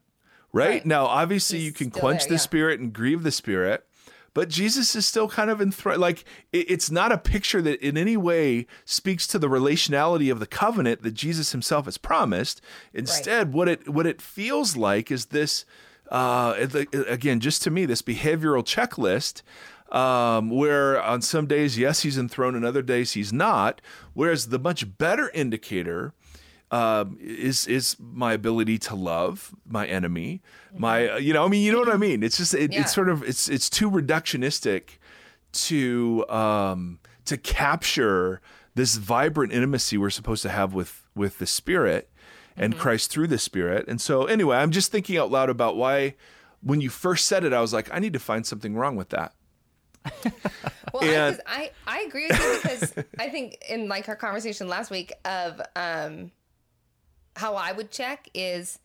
right? 0.53 0.69
Right. 0.69 0.87
Now, 0.87 1.07
obviously, 1.07 1.59
He's 1.59 1.67
you 1.67 1.73
can 1.73 1.91
quench 1.91 2.23
there, 2.23 2.31
the 2.31 2.35
yeah. 2.35 2.41
spirit 2.41 2.81
and 2.81 2.93
grieve 2.93 3.23
the 3.23 3.31
spirit, 3.31 3.87
but 4.35 4.49
Jesus 4.49 4.97
is 4.97 5.07
still 5.07 5.29
kind 5.29 5.49
of 5.49 5.61
in 5.61 5.71
threat. 5.71 6.01
Like 6.01 6.25
it, 6.53 6.71
it's 6.71 6.91
not 6.91 7.13
a 7.13 7.19
picture 7.19 7.63
that 7.63 7.81
in 7.81 7.97
any 7.97 8.17
way 8.17 8.67
speaks 8.85 9.27
to 9.29 9.39
the 9.39 9.49
relationality 9.49 10.33
of 10.33 10.41
the 10.41 10.47
covenant 10.47 11.03
that 11.03 11.15
Jesus 11.15 11.53
Himself 11.53 11.85
has 11.85 11.99
promised. 11.99 12.61
Instead, 12.93 13.53
what 13.53 13.69
it 13.69 13.89
what 13.89 14.07
it 14.07 14.21
feels 14.21 14.77
like 14.77 15.11
is 15.11 15.27
this. 15.27 15.65
Uh, 16.11 16.67
again, 17.09 17.41
just 17.41 17.63
to 17.63 17.71
me, 17.71 17.87
this 17.87 18.03
behavioral 18.03 18.63
checklist 18.63 19.41
um, 19.95 20.51
where 20.51 21.01
on 21.01 21.23
some 21.23 21.47
days, 21.47 21.79
yes, 21.79 22.03
he's 22.03 22.19
enthroned, 22.19 22.57
and 22.57 22.65
other 22.65 22.83
days 22.83 23.13
he's 23.13 23.33
not. 23.33 23.81
Whereas 24.13 24.49
the 24.49 24.59
much 24.59 24.99
better 24.99 25.31
indicator 25.33 26.13
um, 26.71 27.17
is 27.21 27.67
is 27.67 27.97
my 28.01 28.33
ability 28.33 28.79
to 28.79 28.95
love 28.97 29.55
my 29.65 29.87
enemy. 29.87 30.43
My, 30.77 31.09
uh, 31.09 31.17
you 31.19 31.33
know, 31.33 31.45
I 31.45 31.49
mean, 31.49 31.63
you 31.63 31.71
know 31.73 31.79
what 31.79 31.89
I 31.93 31.97
mean. 31.97 32.23
It's 32.25 32.37
just 32.37 32.53
it, 32.55 32.73
Yeah. 32.73 32.81
it's 32.81 32.93
sort 32.93 33.09
of 33.09 33.23
it's 33.23 33.49
it's 33.49 33.71
too 33.71 33.89
reductionistic 33.91 34.99
to 35.53 36.25
um, 36.29 36.99
to 37.27 37.37
capture 37.37 38.41
this 38.75 38.97
vibrant 38.97 39.53
intimacy 39.53 39.97
we're 39.97 40.11
supposed 40.11 40.43
to 40.43 40.49
have 40.49 40.75
with 40.75 41.07
with 41.15 41.39
the 41.39 41.47
Spirit 41.47 42.11
and 42.57 42.77
Christ 42.77 43.11
through 43.13 43.29
the 43.29 43.39
Spirit. 43.39 43.85
And 43.87 44.01
so, 44.01 44.25
anyway, 44.27 44.57
I'm 44.57 44.71
just 44.73 44.91
thinking 44.91 45.17
out 45.17 45.31
loud 45.31 45.51
about 45.51 45.77
why. 45.77 46.15
When 46.61 46.81
you 46.81 46.89
first 46.89 47.27
said 47.27 47.45
it, 47.45 47.53
I 47.53 47.61
was 47.61 47.75
like, 47.75 47.91
I 47.93 47.99
need 47.99 48.15
to 48.15 48.19
find 48.19 48.47
something 48.47 48.75
wrong 48.75 48.97
with 48.97 49.11
that. 49.11 49.35
Well, 50.93 51.03
And- 51.05 51.41
I, 51.47 51.71
I 51.87 51.99
I 51.99 52.01
agree 52.03 52.29
with 52.29 52.39
you 52.41 52.59
because 52.63 52.95
I 53.19 53.29
think 53.29 53.59
in 53.69 53.89
like 53.89 54.09
our 54.09 54.17
conversation 54.17 54.69
last 54.69 54.91
week 54.91 55.13
of 55.25 55.61
um 55.77 56.31
how 57.37 57.55
I 57.57 57.73
would 57.73 57.91
check 57.91 58.29
is 58.35 58.79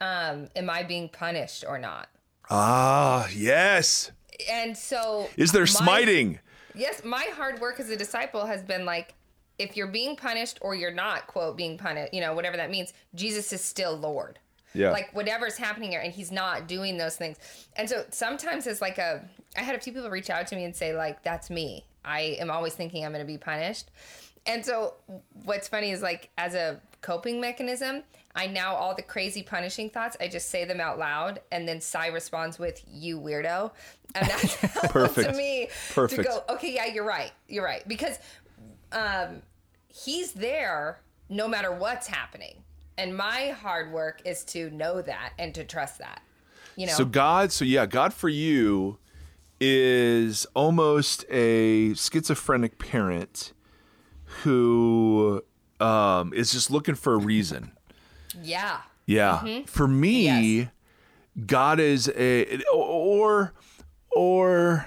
um 0.00 0.48
am 0.56 0.68
I 0.68 0.82
being 0.82 1.08
punished 1.08 1.64
or 1.66 1.78
not? 1.78 2.08
Ah, 2.50 3.28
yes. 3.34 4.10
And 4.50 4.76
so 4.76 5.28
Is 5.36 5.52
there 5.52 5.62
my- 5.62 5.66
smiting? 5.66 6.38
Yes, 6.74 7.02
my 7.04 7.24
hard 7.34 7.60
work 7.60 7.78
as 7.80 7.88
a 7.90 7.96
disciple 7.96 8.44
has 8.46 8.62
been 8.62 8.84
like 8.84 9.14
if 9.58 9.76
you're 9.76 9.86
being 9.86 10.16
punished 10.16 10.58
or 10.60 10.74
you're 10.74 10.90
not 10.90 11.26
quote 11.28 11.56
being 11.56 11.78
punished, 11.78 12.12
you 12.12 12.20
know, 12.20 12.34
whatever 12.34 12.56
that 12.56 12.70
means, 12.70 12.92
Jesus 13.14 13.52
is 13.52 13.62
still 13.62 13.96
Lord. 13.96 14.38
Yeah. 14.74 14.90
Like 14.90 15.14
whatever's 15.14 15.56
happening 15.56 15.90
here 15.90 16.00
and 16.00 16.12
he's 16.12 16.32
not 16.32 16.66
doing 16.66 16.96
those 16.96 17.16
things. 17.16 17.38
And 17.76 17.88
so 17.88 18.04
sometimes 18.10 18.66
it's 18.66 18.80
like 18.80 18.98
a 18.98 19.28
I 19.56 19.62
had 19.62 19.74
a 19.74 19.80
few 19.80 19.92
people 19.92 20.08
reach 20.10 20.30
out 20.30 20.46
to 20.48 20.56
me 20.56 20.64
and 20.64 20.74
say 20.74 20.94
like 20.94 21.22
that's 21.22 21.50
me. 21.50 21.84
I 22.04 22.36
am 22.40 22.50
always 22.50 22.74
thinking 22.74 23.04
I'm 23.04 23.12
going 23.12 23.24
to 23.24 23.30
be 23.30 23.38
punished. 23.38 23.90
And 24.46 24.64
so 24.64 24.94
what's 25.44 25.68
funny 25.68 25.90
is 25.90 26.02
like 26.02 26.30
as 26.36 26.54
a 26.54 26.80
coping 27.00 27.40
mechanism, 27.40 28.02
I 28.34 28.46
now 28.46 28.74
all 28.74 28.94
the 28.94 29.02
crazy 29.02 29.42
punishing 29.42 29.90
thoughts, 29.90 30.16
I 30.20 30.28
just 30.28 30.50
say 30.50 30.64
them 30.64 30.80
out 30.80 30.98
loud 30.98 31.40
and 31.50 31.68
then 31.68 31.80
Cy 31.80 32.06
responds 32.08 32.58
with 32.58 32.82
you 32.90 33.20
weirdo. 33.20 33.70
And 34.14 34.28
that's 34.28 34.54
helpful 34.54 35.08
to 35.08 35.32
me 35.34 35.68
Perfect. 35.92 36.22
to 36.22 36.28
go, 36.28 36.44
okay, 36.48 36.74
yeah, 36.74 36.86
you're 36.86 37.04
right. 37.04 37.32
You're 37.48 37.64
right. 37.64 37.86
Because 37.86 38.18
um, 38.92 39.42
he's 39.88 40.32
there 40.32 41.00
no 41.28 41.46
matter 41.46 41.72
what's 41.72 42.06
happening. 42.06 42.62
And 42.98 43.16
my 43.16 43.48
hard 43.48 43.92
work 43.92 44.22
is 44.24 44.44
to 44.46 44.70
know 44.70 45.02
that 45.02 45.32
and 45.38 45.54
to 45.54 45.64
trust 45.64 45.98
that. 45.98 46.22
You 46.76 46.86
know? 46.86 46.92
So 46.92 47.04
God, 47.04 47.52
so 47.52 47.64
yeah, 47.64 47.86
God 47.86 48.12
for 48.12 48.28
you 48.28 48.98
is 49.60 50.46
almost 50.54 51.24
a 51.30 51.94
schizophrenic 51.94 52.78
parent 52.78 53.52
who 54.42 55.42
um, 55.80 56.32
is 56.34 56.52
just 56.52 56.70
looking 56.70 56.94
for 56.94 57.14
a 57.14 57.18
reason. 57.18 57.72
yeah. 58.42 58.80
Yeah. 59.04 59.62
For 59.66 59.88
me, 59.88 60.26
Mm-hmm. 60.26 60.58
Yes. 60.58 60.68
God 61.46 61.80
is 61.80 62.08
a 62.14 62.60
or 62.72 63.52
or 64.10 64.86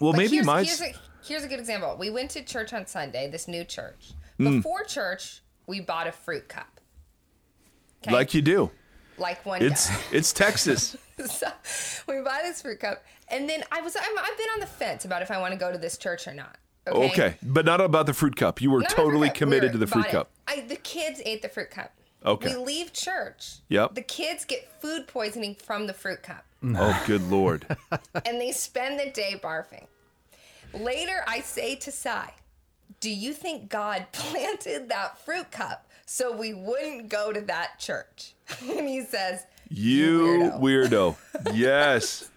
well 0.00 0.12
Like, 0.12 0.18
maybe 0.18 0.36
here's, 0.36 0.46
my 0.46 0.62
here's 0.64 0.80
a, 0.80 0.92
here's 1.22 1.44
a 1.44 1.48
good 1.48 1.58
example. 1.58 1.96
We 1.98 2.08
went 2.08 2.30
to 2.30 2.42
church 2.42 2.72
on 2.72 2.86
Sunday, 2.86 3.30
this 3.30 3.46
new 3.46 3.64
church. 3.64 4.12
Hmm. 4.38 4.56
Before 4.56 4.84
church, 4.84 5.42
we 5.66 5.80
bought 5.80 6.06
a 6.06 6.12
fruit 6.12 6.48
cup. 6.48 6.79
Okay? 8.06 8.14
like 8.14 8.34
you 8.34 8.42
do. 8.42 8.70
like 9.18 9.44
one 9.44 9.62
It's 9.62 9.88
does. 9.88 10.12
it's 10.12 10.32
Texas. 10.32 10.96
so 11.26 11.48
we 12.08 12.20
buy 12.22 12.40
this 12.42 12.62
fruit 12.62 12.80
cup, 12.80 13.04
and 13.28 13.48
then 13.48 13.62
I 13.70 13.80
was 13.82 13.96
I'm, 13.96 14.18
I've 14.18 14.38
been 14.38 14.48
on 14.54 14.60
the 14.60 14.66
fence 14.66 15.04
about 15.04 15.22
if 15.22 15.30
I 15.30 15.38
want 15.38 15.52
to 15.52 15.58
go 15.58 15.70
to 15.70 15.78
this 15.78 15.98
church 15.98 16.26
or 16.26 16.34
not. 16.34 16.56
Okay, 16.88 17.06
Okay, 17.10 17.34
but 17.42 17.66
not 17.66 17.80
about 17.80 18.06
the 18.06 18.14
fruit 18.14 18.36
cup. 18.36 18.62
You 18.62 18.70
were 18.70 18.80
Not 18.80 18.90
totally 18.90 19.28
committed 19.28 19.70
We 19.70 19.72
to 19.72 19.78
the 19.78 19.86
fruit 19.86 20.06
cup. 20.06 20.30
I, 20.48 20.62
the 20.62 20.76
kids 20.76 21.20
ate 21.26 21.42
the 21.42 21.48
fruit 21.50 21.70
cup. 21.70 21.92
Okay. 22.24 22.56
We 22.56 22.64
leave 22.64 22.92
church. 22.92 23.56
Yep. 23.68 23.94
The 23.94 24.02
kids 24.02 24.44
get 24.44 24.80
food 24.80 25.06
poisoning 25.06 25.54
from 25.54 25.86
the 25.86 25.92
fruit 25.92 26.22
cup, 26.22 26.44
Oh, 26.64 27.02
good 27.06 27.22
lord. 27.30 27.66
and 28.26 28.40
they 28.40 28.52
spend 28.52 28.98
the 28.98 29.10
day 29.10 29.38
barfing. 29.42 29.86
Later, 30.72 31.22
I 31.26 31.40
say 31.40 31.74
to 31.76 31.92
Sai, 31.92 32.32
"Do 33.00 33.10
you 33.10 33.32
think 33.34 33.68
God 33.68 34.06
planted 34.12 34.88
that 34.88 35.18
fruit 35.18 35.50
cup 35.50 35.86
so 36.12 36.36
we 36.36 36.52
wouldn't 36.52 37.08
go 37.08 37.32
to 37.32 37.40
that 37.42 37.78
church?" 37.78 38.34
and 38.68 38.88
he 38.88 39.02
says, 39.02 39.44
You 39.68 40.50
weirdo. 40.58 41.16
weirdo. 41.46 41.54
Yes. 41.54 42.28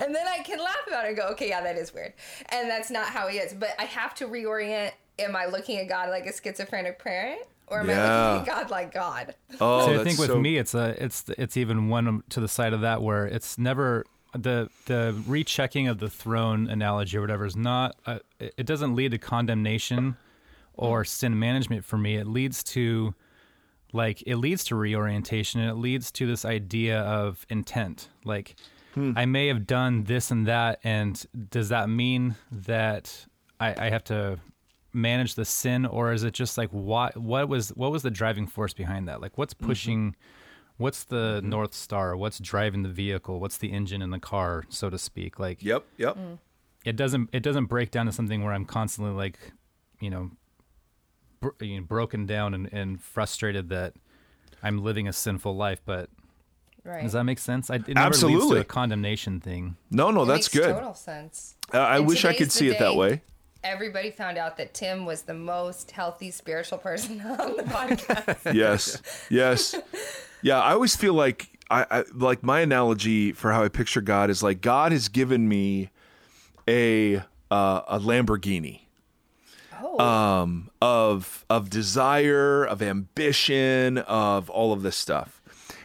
And 0.00 0.14
then 0.14 0.26
I 0.26 0.42
can 0.42 0.58
laugh 0.58 0.76
about 0.86 1.04
it 1.04 1.08
and 1.08 1.16
go, 1.16 1.28
okay, 1.28 1.48
yeah, 1.48 1.60
that 1.62 1.76
is 1.76 1.92
weird. 1.92 2.12
And 2.50 2.68
that's 2.70 2.90
not 2.90 3.08
how 3.08 3.28
he 3.28 3.38
is. 3.38 3.52
But 3.52 3.70
I 3.78 3.84
have 3.84 4.14
to 4.16 4.26
reorient. 4.26 4.92
Am 5.18 5.34
I 5.36 5.46
looking 5.46 5.78
at 5.78 5.88
God 5.88 6.08
like 6.10 6.26
a 6.26 6.32
schizophrenic 6.32 6.98
parent? 7.02 7.40
Or 7.66 7.80
am 7.80 7.90
I 7.90 8.32
looking 8.34 8.48
at 8.48 8.56
God 8.60 8.70
like 8.70 8.92
God? 8.94 9.34
Oh, 9.60 9.86
so 9.86 10.00
I 10.00 10.04
think 10.04 10.18
with 10.18 10.28
so- 10.28 10.38
me, 10.40 10.56
it's 10.56 10.74
a 10.74 11.02
it's 11.02 11.24
it's 11.36 11.56
even 11.56 11.88
one 11.88 12.22
to 12.30 12.40
the 12.40 12.48
side 12.48 12.72
of 12.72 12.80
that 12.82 13.02
where 13.02 13.26
it's 13.26 13.58
never 13.58 14.04
the 14.34 14.70
the 14.86 15.14
rechecking 15.26 15.88
of 15.88 15.98
the 15.98 16.08
throne 16.08 16.68
analogy 16.68 17.16
or 17.18 17.20
whatever 17.20 17.44
is 17.44 17.56
not 17.56 17.96
uh, 18.06 18.18
it 18.38 18.54
it 18.58 18.66
doesn't 18.66 18.94
lead 18.94 19.10
to 19.12 19.18
condemnation 19.18 20.16
or 20.78 21.04
sin 21.04 21.38
management 21.38 21.84
for 21.84 21.98
me. 21.98 22.16
It 22.16 22.26
leads 22.26 22.62
to 22.64 23.14
like 23.92 24.22
it 24.26 24.36
leads 24.36 24.64
to 24.64 24.76
reorientation 24.76 25.60
and 25.60 25.70
it 25.70 25.74
leads 25.74 26.10
to 26.12 26.26
this 26.26 26.44
idea 26.44 27.00
of 27.00 27.44
intent. 27.48 28.08
Like 28.24 28.56
hmm. 28.94 29.12
I 29.16 29.26
may 29.26 29.48
have 29.48 29.66
done 29.66 30.04
this 30.04 30.30
and 30.30 30.46
that, 30.46 30.80
and 30.84 31.22
does 31.50 31.70
that 31.70 31.88
mean 31.88 32.36
that 32.50 33.26
I, 33.60 33.86
I 33.86 33.90
have 33.90 34.04
to 34.04 34.38
manage 34.92 35.34
the 35.34 35.44
sin, 35.44 35.86
or 35.86 36.12
is 36.12 36.24
it 36.24 36.32
just 36.34 36.56
like 36.56 36.70
what 36.70 37.16
what 37.16 37.48
was 37.48 37.70
what 37.70 37.90
was 37.90 38.02
the 38.02 38.10
driving 38.10 38.46
force 38.46 38.72
behind 38.72 39.08
that? 39.08 39.20
Like 39.20 39.36
what's 39.36 39.54
mm-hmm. 39.54 39.66
pushing 39.66 40.16
what's 40.76 41.04
the 41.04 41.38
mm-hmm. 41.38 41.48
north 41.48 41.74
star? 41.74 42.16
What's 42.16 42.38
driving 42.38 42.82
the 42.82 42.88
vehicle? 42.88 43.40
What's 43.40 43.58
the 43.58 43.72
engine 43.72 44.02
in 44.02 44.10
the 44.10 44.20
car, 44.20 44.64
so 44.68 44.90
to 44.90 44.98
speak? 44.98 45.38
Like 45.38 45.62
Yep. 45.62 45.84
Yep. 45.96 46.16
Mm. 46.16 46.38
it 46.84 46.96
doesn't 46.96 47.30
it 47.32 47.42
doesn't 47.42 47.66
break 47.66 47.90
down 47.90 48.06
to 48.06 48.12
something 48.12 48.44
where 48.44 48.52
I'm 48.52 48.64
constantly 48.64 49.14
like, 49.14 49.38
you 50.00 50.10
know, 50.10 50.30
bro- 51.40 51.52
you 51.60 51.76
know 51.80 51.82
broken 51.86 52.26
down 52.26 52.54
and, 52.54 52.72
and 52.72 53.00
frustrated 53.00 53.68
that 53.70 53.94
I'm 54.62 54.82
living 54.82 55.06
a 55.08 55.12
sinful 55.12 55.56
life. 55.56 55.80
But 55.84 56.10
Right. 56.84 57.02
does 57.02 57.12
that 57.12 57.24
make 57.24 57.38
sense? 57.38 57.68
I, 57.70 57.74
it 57.76 57.88
never 57.88 58.06
leads 58.06 58.16
Absolutely. 58.24 58.54
to 58.56 58.60
a 58.60 58.64
condemnation 58.64 59.40
thing. 59.40 59.76
No, 59.90 60.10
no, 60.10 60.22
It 60.22 60.26
that's 60.26 60.54
makes 60.54 60.66
good. 60.66 60.74
Total 60.74 60.94
sense. 60.94 61.54
Uh, 61.74 61.78
I 61.80 61.96
And 61.98 62.06
wish 62.06 62.24
I 62.24 62.32
could 62.32 62.50
see 62.50 62.68
it 62.68 62.78
that 62.78 62.94
way. 62.96 63.20
Everybody 63.62 64.10
found 64.10 64.38
out 64.38 64.56
that 64.56 64.72
Tim 64.72 65.04
was 65.04 65.22
the 65.22 65.34
most 65.34 65.90
healthy 65.90 66.30
spiritual 66.30 66.78
person 66.78 67.20
on 67.24 67.56
the 67.56 67.64
podcast. 67.64 68.54
yes 68.54 69.02
yes 69.28 69.74
yeah 70.42 70.60
i 70.62 70.72
always 70.72 70.94
feel 70.94 71.12
like 71.14 71.48
I, 71.68 71.84
I 71.90 72.04
like 72.14 72.42
my 72.44 72.60
analogy 72.60 73.32
for 73.32 73.52
how 73.52 73.64
i 73.64 73.68
picture 73.68 74.00
god 74.00 74.30
is 74.30 74.42
like 74.42 74.60
god 74.60 74.92
has 74.92 75.08
given 75.08 75.48
me 75.48 75.90
a 76.68 77.16
uh, 77.50 77.82
a 77.88 77.98
lamborghini 77.98 78.82
Oh, 79.80 79.98
um 80.00 80.70
of 80.82 81.44
of 81.48 81.70
desire 81.70 82.64
of 82.64 82.82
ambition 82.82 83.98
of 83.98 84.50
all 84.50 84.72
of 84.72 84.82
this 84.82 84.96
stuff 84.96 85.40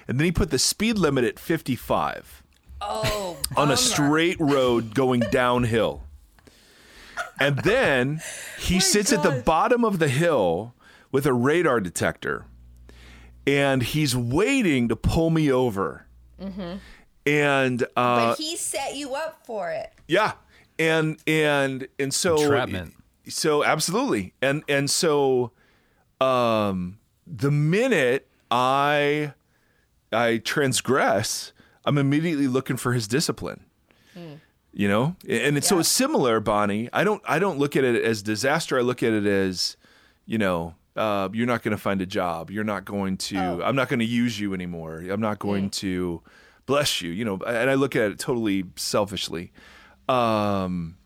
and 0.07 0.19
then 0.19 0.25
he 0.25 0.31
put 0.31 0.49
the 0.49 0.59
speed 0.59 0.97
limit 0.97 1.23
at 1.23 1.39
55 1.39 2.43
oh, 2.81 3.37
on 3.57 3.71
a 3.71 3.77
straight 3.77 4.37
road 4.39 4.93
going 4.93 5.21
downhill. 5.31 6.03
And 7.39 7.57
then 7.59 8.21
he 8.59 8.79
sits 8.93 9.13
at 9.13 9.23
the 9.23 9.41
bottom 9.45 9.85
of 9.85 9.99
the 9.99 10.09
hill 10.09 10.73
with 11.11 11.25
a 11.25 11.33
radar 11.33 11.79
detector 11.79 12.45
and 13.47 13.83
he's 13.83 14.15
waiting 14.15 14.87
to 14.89 14.95
pull 14.95 15.29
me 15.29 15.51
over. 15.51 16.05
And 17.25 17.83
uh, 17.83 17.85
But 17.95 18.35
he 18.37 18.57
set 18.57 18.95
you 18.95 19.15
up 19.15 19.45
for 19.45 19.69
it. 19.71 19.93
yeah, 20.07 20.33
and 20.77 21.17
and 21.25 21.87
and 21.97 22.13
so 22.13 22.35
Entrapment. 22.37 22.93
So 23.27 23.63
absolutely, 23.63 24.33
and 24.41 24.63
and 24.67 24.89
so, 24.89 25.51
um, 26.19 26.99
the 27.25 27.51
minute 27.51 28.27
I 28.51 29.33
I 30.11 30.37
transgress, 30.37 31.53
I'm 31.85 31.97
immediately 31.97 32.47
looking 32.47 32.77
for 32.77 32.93
his 32.93 33.07
discipline. 33.07 33.65
You 34.75 34.87
know, 34.87 35.15
and 35.29 35.55
it's 35.55 35.67
so 35.67 35.77
it's 35.77 35.87
similar, 35.89 36.39
Bonnie. 36.39 36.89
I 36.91 37.03
don't 37.03 37.21
I 37.25 37.37
don't 37.37 37.59
look 37.59 37.75
at 37.75 37.83
it 37.83 38.03
as 38.03 38.23
disaster. 38.23 38.77
I 38.77 38.81
look 38.81 39.03
at 39.03 39.13
it 39.13 39.27
as, 39.27 39.77
you 40.25 40.39
know, 40.39 40.73
uh, 40.95 41.29
you're 41.31 41.45
not 41.45 41.61
going 41.61 41.75
to 41.75 41.81
find 41.81 42.01
a 42.01 42.07
job. 42.07 42.49
You're 42.49 42.63
not 42.63 42.83
going 42.83 43.17
to. 43.17 43.37
Oh. 43.37 43.61
I'm 43.63 43.75
not 43.75 43.87
going 43.87 43.99
to 43.99 44.05
use 44.05 44.39
you 44.39 44.53
anymore. 44.55 45.03
I'm 45.09 45.21
not 45.21 45.37
going 45.37 45.69
to 45.71 46.23
bless 46.65 47.03
you. 47.03 47.11
You 47.11 47.23
know, 47.23 47.39
and 47.45 47.69
I 47.69 47.75
look 47.75 47.95
at 47.95 48.11
it 48.11 48.19
totally 48.19 48.63
selfishly. 48.75 49.51
Um, 50.09 50.97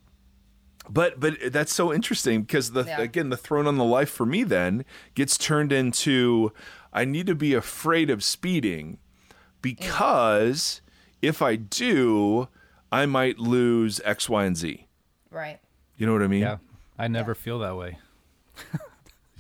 but 0.90 1.20
but 1.20 1.34
that's 1.52 1.74
so 1.74 1.94
interesting 1.94 2.42
because 2.42 2.72
the 2.72 2.84
Yeah. 2.86 3.02
again 3.02 3.30
the 3.30 3.38
throne 3.38 3.68
on 3.68 3.78
the 3.78 3.84
life 3.84 4.10
for 4.10 4.26
me 4.26 4.44
then 4.44 4.86
gets 5.16 5.38
turned 5.38 5.72
into 5.72 6.52
I 6.94 7.06
need 7.06 7.28
to 7.28 7.36
be 7.36 7.54
afraid 7.54 8.10
of 8.10 8.24
speeding 8.24 8.98
because 9.62 10.82
if 11.22 11.42
I 11.42 11.56
do, 11.56 12.48
I 12.92 13.06
might 13.06 13.38
lose 13.40 14.00
X, 14.06 14.30
Y, 14.30 14.46
and 14.46 14.56
Z. 14.56 14.88
Right. 15.30 15.60
You 15.98 16.06
know 16.06 16.14
what 16.14 16.22
I 16.24 16.28
mean? 16.28 16.42
Yeah, 16.42 16.58
I 16.98 17.08
never 17.08 17.36
feel 17.36 17.60
that 17.60 17.76
way. 17.76 17.98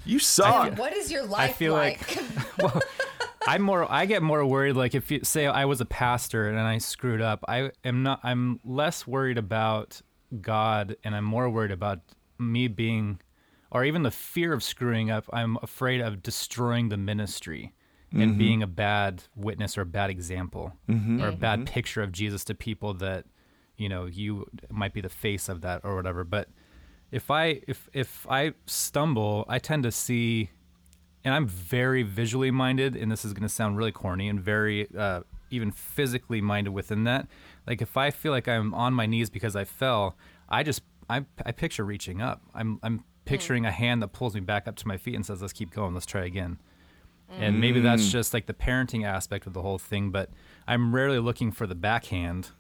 You 0.06 0.20
suck. 0.20 0.78
What 0.78 0.94
is 0.94 1.12
your 1.12 1.24
life 1.26 1.50
I 1.50 1.54
feel 1.54 1.74
like? 1.74 2.18
well, 2.60 2.82
I'm 3.46 3.62
more. 3.62 3.90
I 3.92 4.06
get 4.06 4.22
more 4.24 4.46
worried. 4.46 4.76
Like 4.76 4.96
if 4.96 5.12
you 5.12 5.22
say 5.24 5.48
I 5.48 5.66
was 5.66 5.82
a 5.82 5.86
pastor 5.86 6.50
and 6.50 6.60
I 6.60 6.78
screwed 6.78 7.22
up, 7.22 7.44
I 7.48 7.72
am 7.84 8.04
not. 8.04 8.20
I'm 8.24 8.60
less 8.64 9.06
worried 9.06 9.38
about 9.38 10.02
God, 10.42 10.96
and 11.04 11.16
I'm 11.16 11.24
more 11.24 11.50
worried 11.50 11.72
about 11.72 12.00
me 12.38 12.68
being, 12.68 13.20
or 13.72 13.84
even 13.84 14.04
the 14.04 14.12
fear 14.12 14.54
of 14.54 14.64
screwing 14.64 15.10
up. 15.10 15.26
I'm 15.32 15.58
afraid 15.62 16.02
of 16.02 16.22
destroying 16.22 16.90
the 16.90 16.98
ministry 16.98 17.74
and 18.12 18.32
mm-hmm. 18.32 18.38
being 18.38 18.64
a 18.64 18.68
bad 18.68 19.24
witness 19.36 19.78
or 19.78 19.82
a 19.82 19.86
bad 19.86 20.10
example 20.10 20.74
mm-hmm. 20.88 21.22
or 21.22 21.28
a 21.28 21.34
bad 21.34 21.60
mm-hmm. 21.60 21.74
picture 21.74 22.02
of 22.02 22.12
Jesus 22.14 22.46
to 22.46 22.56
people 22.56 22.94
that 22.96 23.26
you 23.76 23.90
know 23.90 24.06
you 24.06 24.46
might 24.70 24.94
be 24.94 25.02
the 25.02 25.10
face 25.10 25.50
of 25.50 25.62
that 25.62 25.82
or 25.84 25.96
whatever. 25.96 26.24
But 26.24 26.50
if 27.12 27.30
I 27.30 27.62
if 27.68 27.90
if 27.94 28.26
I 28.30 28.54
stumble, 28.66 29.46
I 29.50 29.60
tend 29.60 29.84
to 29.84 29.92
see 29.92 30.52
and 31.24 31.34
I'm 31.34 31.48
very 31.48 32.04
visually 32.04 32.52
minded, 32.52 32.96
and 32.96 33.12
this 33.12 33.26
is 33.26 33.34
going 33.34 33.44
to 33.44 33.54
sound 33.54 33.78
really 33.78 33.92
corny 33.92 34.30
and 34.30 34.40
very 34.40 34.88
uh, 34.98 35.22
even 35.50 35.72
physically 35.72 36.40
minded 36.40 36.70
within 36.70 37.04
that. 37.04 37.28
Like 37.68 37.82
if 37.82 37.98
I 37.98 38.12
feel 38.12 38.32
like 38.32 38.48
I'm 38.48 38.74
on 38.74 38.94
my 38.94 39.06
knees 39.06 39.30
because 39.30 39.56
I 39.56 39.66
fell, 39.66 40.16
I 40.50 40.64
just 40.64 40.82
I, 41.10 41.26
I 41.46 41.52
picture 41.52 41.84
reaching 41.84 42.22
up. 42.22 42.42
I'm 42.56 42.80
I'm 42.82 43.04
picturing 43.26 43.64
mm. 43.64 43.68
a 43.68 43.72
hand 43.72 44.02
that 44.02 44.10
pulls 44.10 44.34
me 44.34 44.40
back 44.40 44.68
up 44.68 44.76
to 44.78 44.88
my 44.88 44.98
feet 44.98 45.16
and 45.16 45.26
says, 45.26 45.42
"Let's 45.42 45.54
keep 45.54 45.72
going. 45.72 45.94
Let's 45.94 46.06
try 46.06 46.26
again." 46.26 46.60
And 47.30 47.60
maybe 47.60 47.82
that's 47.82 48.08
mm. 48.08 48.12
just 48.12 48.34
like 48.34 48.46
the 48.46 48.54
parenting 48.54 49.06
aspect 49.06 49.48
of 49.48 49.54
the 49.54 49.62
whole 49.62 49.78
thing, 49.78 50.12
but 50.12 50.30
I'm 50.66 50.96
rarely 50.96 51.20
looking 51.20 51.52
for 51.52 51.68
the 51.68 51.76
backhand. 51.76 52.52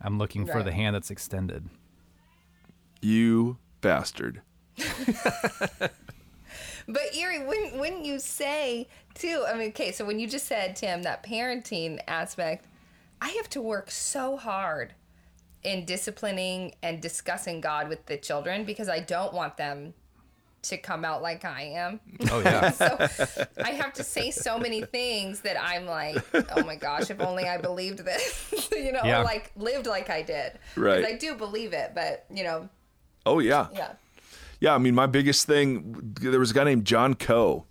I'm 0.00 0.16
looking 0.16 0.46
for 0.46 0.62
the 0.62 0.72
hand 0.72 0.94
that's 0.94 1.10
extended. 1.10 1.68
You 3.02 3.58
bastard. 3.82 4.40
But 6.88 7.14
Erie, 7.14 7.44
wouldn't 7.44 7.78
wouldn't 7.78 8.06
you 8.06 8.18
say 8.18 8.88
too? 9.12 9.44
I 9.46 9.52
mean, 9.52 9.68
okay, 9.68 9.92
so 9.92 10.06
when 10.06 10.18
you 10.18 10.26
just 10.26 10.46
said 10.46 10.74
Tim 10.74 11.02
that 11.02 11.22
parenting 11.22 12.00
aspect, 12.08 12.64
I 13.20 13.30
have 13.30 13.48
to 13.50 13.60
work 13.60 13.90
so 13.90 14.36
hard 14.36 14.94
in 15.62 15.84
disciplining 15.84 16.74
and 16.82 17.00
discussing 17.00 17.60
God 17.60 17.88
with 17.88 18.06
the 18.06 18.16
children 18.16 18.64
because 18.64 18.88
I 18.88 19.00
don't 19.00 19.32
want 19.34 19.56
them 19.56 19.94
to 20.62 20.76
come 20.76 21.04
out 21.04 21.22
like 21.22 21.44
I 21.44 21.62
am. 21.62 22.00
Oh 22.30 22.40
yeah. 22.40 22.70
So 22.70 23.08
I 23.62 23.70
have 23.70 23.92
to 23.94 24.04
say 24.04 24.30
so 24.30 24.58
many 24.58 24.82
things 24.82 25.40
that 25.40 25.60
I'm 25.60 25.86
like, 25.86 26.24
oh 26.56 26.64
my 26.64 26.76
gosh, 26.76 27.10
if 27.10 27.20
only 27.20 27.44
I 27.44 27.58
believed 27.58 28.00
this, 28.04 28.68
you 28.72 28.92
know, 28.92 29.02
Yeah. 29.04 29.22
like 29.22 29.52
lived 29.56 29.86
like 29.86 30.10
I 30.10 30.22
did. 30.22 30.58
Right. 30.76 31.04
I 31.04 31.12
do 31.16 31.34
believe 31.34 31.72
it, 31.72 31.92
but 31.94 32.24
you 32.32 32.44
know, 32.44 32.68
Oh 33.26 33.38
yeah. 33.40 33.66
yeah. 33.72 33.92
Yeah, 34.60 34.74
I 34.74 34.78
mean 34.78 34.94
my 34.94 35.06
biggest 35.06 35.46
thing 35.46 36.14
there 36.20 36.40
was 36.40 36.50
a 36.50 36.54
guy 36.54 36.64
named 36.64 36.84
John 36.84 37.14
Coe 37.14 37.64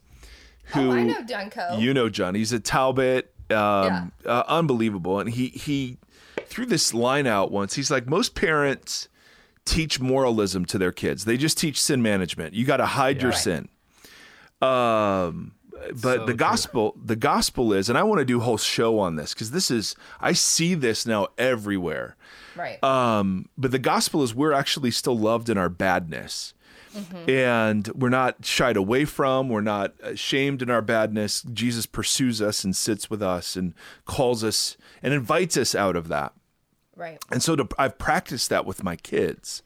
who 0.74 0.90
oh, 0.90 0.94
I 0.94 1.04
know 1.04 1.24
John 1.24 1.50
Coe. 1.50 1.78
You 1.78 1.94
know 1.94 2.10
John. 2.10 2.36
He's 2.36 2.52
a 2.54 2.60
Talbot. 2.60 3.34
Um, 3.52 4.12
uh, 4.26 4.44
unbelievable. 4.48 5.20
And 5.20 5.30
he 5.30 5.48
he 5.48 5.98
threw 6.46 6.66
this 6.66 6.94
line 6.94 7.28
out 7.28 7.52
once. 7.52 7.76
He's 7.76 7.92
like, 7.92 8.08
most 8.08 8.36
parents 8.36 9.08
teach 9.66 10.00
moralism 10.00 10.66
to 10.66 10.78
their 10.78 10.92
kids. 10.94 11.26
They 11.26 11.36
just 11.38 11.58
teach 11.58 11.82
sin 11.82 12.02
management. 12.02 12.54
You 12.54 12.66
got 12.66 12.78
to 12.78 12.86
hide 12.86 13.22
your 13.22 13.32
Right. 13.32 13.38
sin. 13.40 13.70
Um, 14.62 15.52
but 15.92 16.02
So 16.02 16.18
the 16.20 16.26
true. 16.28 16.34
gospel, 16.36 16.96
the 17.04 17.16
gospel 17.16 17.74
is, 17.74 17.90
and 17.90 17.98
I 17.98 18.04
want 18.04 18.20
to 18.20 18.26
do 18.26 18.40
a 18.40 18.44
whole 18.44 18.58
show 18.58 19.00
on 19.00 19.16
this 19.16 19.34
because 19.34 19.52
this 19.52 19.70
is, 19.70 19.96
I 20.20 20.34
see 20.34 20.74
this 20.74 21.06
now 21.06 21.28
everywhere. 21.38 22.16
right. 22.56 22.82
Um, 22.84 23.48
but 23.58 23.72
the 23.72 23.80
gospel 23.80 24.24
is 24.24 24.34
we're 24.34 24.54
actually 24.54 24.92
still 24.92 25.18
loved 25.18 25.50
in 25.50 25.58
our 25.58 25.70
badness. 25.70 26.54
And 27.28 27.88
we're 27.90 28.10
not 28.10 28.46
shied 28.46 28.78
away 28.78 29.06
from, 29.06 29.50
we're 29.50 29.62
not 29.62 29.94
ashamed 30.02 30.62
in 30.62 30.70
our 30.70 30.82
badness. 30.82 31.42
Jesus 31.42 31.86
pursues 31.86 32.42
us 32.42 32.64
and 32.64 32.76
sits 32.76 33.10
with 33.10 33.22
us 33.22 33.56
and 33.56 33.74
calls 34.06 34.44
us 34.44 34.78
and 35.04 35.14
invites 35.14 35.58
us 35.58 35.76
out 35.76 35.96
of 35.96 36.08
that. 36.08 36.34
right. 36.96 37.24
And 37.32 37.44
so 37.44 37.56
to, 37.56 37.68
I've 37.78 37.98
practiced 37.98 38.50
that 38.50 38.66
with 38.66 38.84
my 38.84 38.96
kids 38.96 39.64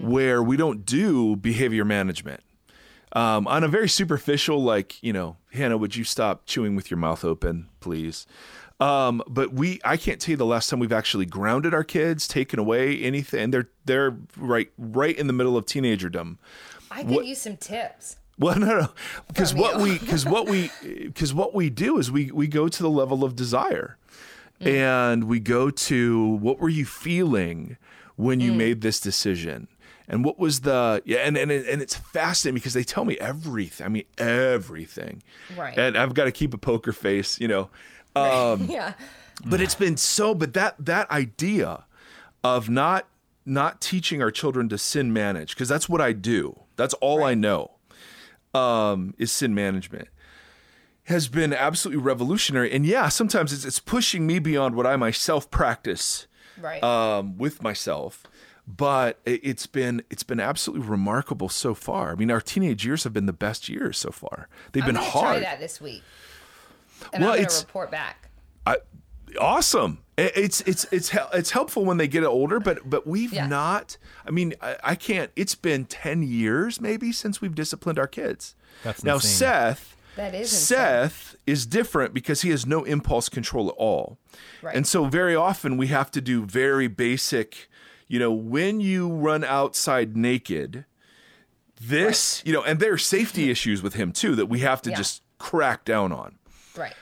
where 0.00 0.42
we 0.42 0.56
don't 0.56 0.84
do 0.84 1.34
behavior 1.36 1.84
management. 1.84 2.42
Um, 3.14 3.46
on 3.46 3.62
a 3.62 3.68
very 3.68 3.88
superficial, 3.88 4.62
like, 4.62 5.02
you 5.02 5.12
know, 5.12 5.36
Hannah, 5.52 5.76
would 5.76 5.96
you 5.96 6.04
stop 6.04 6.46
chewing 6.46 6.76
with 6.76 6.90
your 6.90 6.98
mouth 6.98 7.24
open, 7.24 7.68
please? 7.80 8.26
Um, 8.80 9.22
but 9.28 9.52
we, 9.52 9.80
I 9.84 9.96
can't 9.96 10.20
tell 10.20 10.32
you 10.32 10.36
the 10.36 10.46
last 10.46 10.68
time 10.68 10.80
we've 10.80 10.92
actually 10.92 11.26
grounded 11.26 11.72
our 11.72 11.84
kids, 11.84 12.26
taken 12.26 12.58
away 12.58 13.00
anything. 13.00 13.50
They're, 13.50 13.68
they're 13.84 14.16
right, 14.36 14.70
right 14.76 15.16
in 15.16 15.26
the 15.26 15.32
middle 15.32 15.56
of 15.56 15.66
teenagerdom. 15.66 16.38
I 16.90 17.04
could 17.04 17.26
use 17.26 17.40
some 17.40 17.56
tips. 17.56 18.16
Well, 18.38 18.58
no, 18.58 18.80
no, 18.80 18.88
because 19.28 19.54
what 19.54 19.80
we, 19.80 19.98
because 19.98 20.26
what 20.26 20.48
we, 20.48 20.70
because 20.82 21.32
what 21.32 21.54
we 21.54 21.70
do 21.70 21.98
is 21.98 22.10
we 22.10 22.30
we 22.30 22.46
go 22.46 22.68
to 22.68 22.82
the 22.82 22.90
level 22.90 23.24
of 23.24 23.36
desire, 23.36 23.96
and 24.60 25.24
we 25.24 25.40
go 25.40 25.70
to 25.70 26.28
what 26.36 26.58
were 26.58 26.68
you 26.68 26.84
feeling 26.84 27.76
when 28.16 28.40
you 28.40 28.52
made 28.52 28.80
this 28.80 29.00
decision, 29.00 29.68
and 30.08 30.24
what 30.24 30.38
was 30.38 30.60
the 30.60 31.02
yeah 31.04 31.18
and 31.18 31.36
and 31.36 31.50
and 31.50 31.82
it's 31.82 31.94
fascinating 31.94 32.54
because 32.54 32.74
they 32.74 32.84
tell 32.84 33.04
me 33.04 33.16
everything. 33.18 33.86
I 33.86 33.88
mean 33.88 34.04
everything. 34.18 35.22
Right. 35.56 35.76
And 35.78 35.96
I've 35.96 36.14
got 36.14 36.24
to 36.24 36.32
keep 36.32 36.54
a 36.54 36.58
poker 36.58 36.92
face, 36.92 37.40
you 37.40 37.48
know. 37.48 37.70
Um, 38.16 38.64
yeah. 38.68 38.94
but 39.44 39.60
it's 39.60 39.74
been 39.74 39.96
so 39.96 40.34
but 40.34 40.52
that 40.54 40.74
that 40.78 41.10
idea 41.10 41.84
of 42.44 42.68
not 42.68 43.08
not 43.44 43.80
teaching 43.80 44.22
our 44.22 44.30
children 44.30 44.68
to 44.68 44.78
sin 44.78 45.12
manage 45.12 45.54
because 45.54 45.68
that's 45.68 45.88
what 45.88 46.00
I 46.00 46.12
do. 46.12 46.60
That's 46.76 46.94
all 46.94 47.24
I 47.24 47.34
know. 47.34 47.72
Um, 48.54 49.14
is 49.18 49.32
sin 49.32 49.54
management 49.54 50.08
has 51.04 51.26
been 51.26 51.52
absolutely 51.54 52.00
revolutionary. 52.02 52.70
And 52.70 52.84
yeah, 52.86 53.08
sometimes 53.08 53.52
it's, 53.52 53.64
it's 53.64 53.80
pushing 53.80 54.26
me 54.26 54.38
beyond 54.38 54.74
what 54.76 54.86
I 54.86 54.94
myself 54.96 55.50
practice 55.50 56.26
Right. 56.60 56.82
um, 56.84 57.38
with 57.38 57.62
myself. 57.62 58.22
But 58.68 59.18
it- 59.24 59.40
it's 59.42 59.66
been 59.66 60.02
it's 60.10 60.22
been 60.22 60.38
absolutely 60.38 60.86
remarkable 60.86 61.48
so 61.48 61.74
far. 61.74 62.12
I 62.12 62.14
mean, 62.14 62.30
our 62.30 62.40
teenage 62.42 62.84
years 62.86 63.02
have 63.04 63.12
been 63.12 63.26
the 63.26 63.32
best 63.32 63.68
years 63.68 63.96
so 63.98 64.10
far. 64.10 64.48
They've 64.72 64.82
I'm 64.84 64.88
been 64.94 65.02
hard. 65.02 65.38
try 65.38 65.40
that 65.40 65.58
this 65.58 65.80
week. 65.80 66.02
And 67.12 67.22
Well, 67.24 67.32
I'm 67.32 67.38
it's- 67.40 67.56
gonna 67.60 67.66
report 67.66 67.90
back. 67.90 68.28
I, 68.66 68.76
awesome. 69.40 69.98
It- 70.16 70.32
It's 70.36 70.60
it's 70.62 70.84
it's 70.92 71.08
hel- 71.10 71.30
it's 71.32 71.50
helpful 71.50 71.84
when 71.84 71.96
they 71.96 72.06
get 72.08 72.22
older, 72.24 72.60
but 72.60 72.88
but 72.88 73.06
we've 73.06 73.32
Yeah. 73.32 73.46
not. 73.46 73.96
I 74.26 74.30
mean, 74.30 74.54
I, 74.60 74.76
I 74.84 74.94
can't. 74.94 75.30
It's 75.36 75.54
been 75.54 75.84
ten 75.86 76.22
years 76.22 76.80
maybe 76.80 77.12
since 77.12 77.40
we've 77.40 77.54
disciplined 77.54 77.98
our 77.98 78.06
kids. 78.06 78.54
That's 78.84 79.02
now 79.02 79.14
insane. 79.14 79.30
Seth. 79.30 79.96
That 80.16 80.34
is 80.34 80.52
insane. 80.52 80.76
Seth 80.76 81.36
is 81.46 81.64
different 81.64 82.12
because 82.12 82.42
he 82.42 82.50
has 82.50 82.66
no 82.66 82.84
impulse 82.84 83.30
control 83.30 83.68
at 83.70 83.74
all, 83.78 84.18
Right. 84.60 84.76
and 84.76 84.86
so 84.86 85.06
very 85.06 85.34
often 85.34 85.78
we 85.78 85.86
have 85.86 86.10
to 86.10 86.20
do 86.20 86.44
very 86.44 86.86
basic. 86.86 87.70
You 88.08 88.18
know, 88.18 88.30
when 88.30 88.80
you 88.82 89.08
run 89.08 89.42
outside 89.42 90.14
naked, 90.14 90.84
this 91.80 92.42
you 92.44 92.52
know, 92.52 92.62
and 92.62 92.78
there 92.78 92.92
are 92.92 92.98
safety 92.98 93.50
issues 93.50 93.82
with 93.82 93.94
him 93.94 94.12
too 94.12 94.34
that 94.36 94.46
we 94.46 94.60
have 94.60 94.82
to 94.82 94.90
Yeah. 94.90 94.96
just 94.96 95.22
crack 95.38 95.84
down 95.84 96.12
on. 96.12 96.36
Right. 96.76 96.94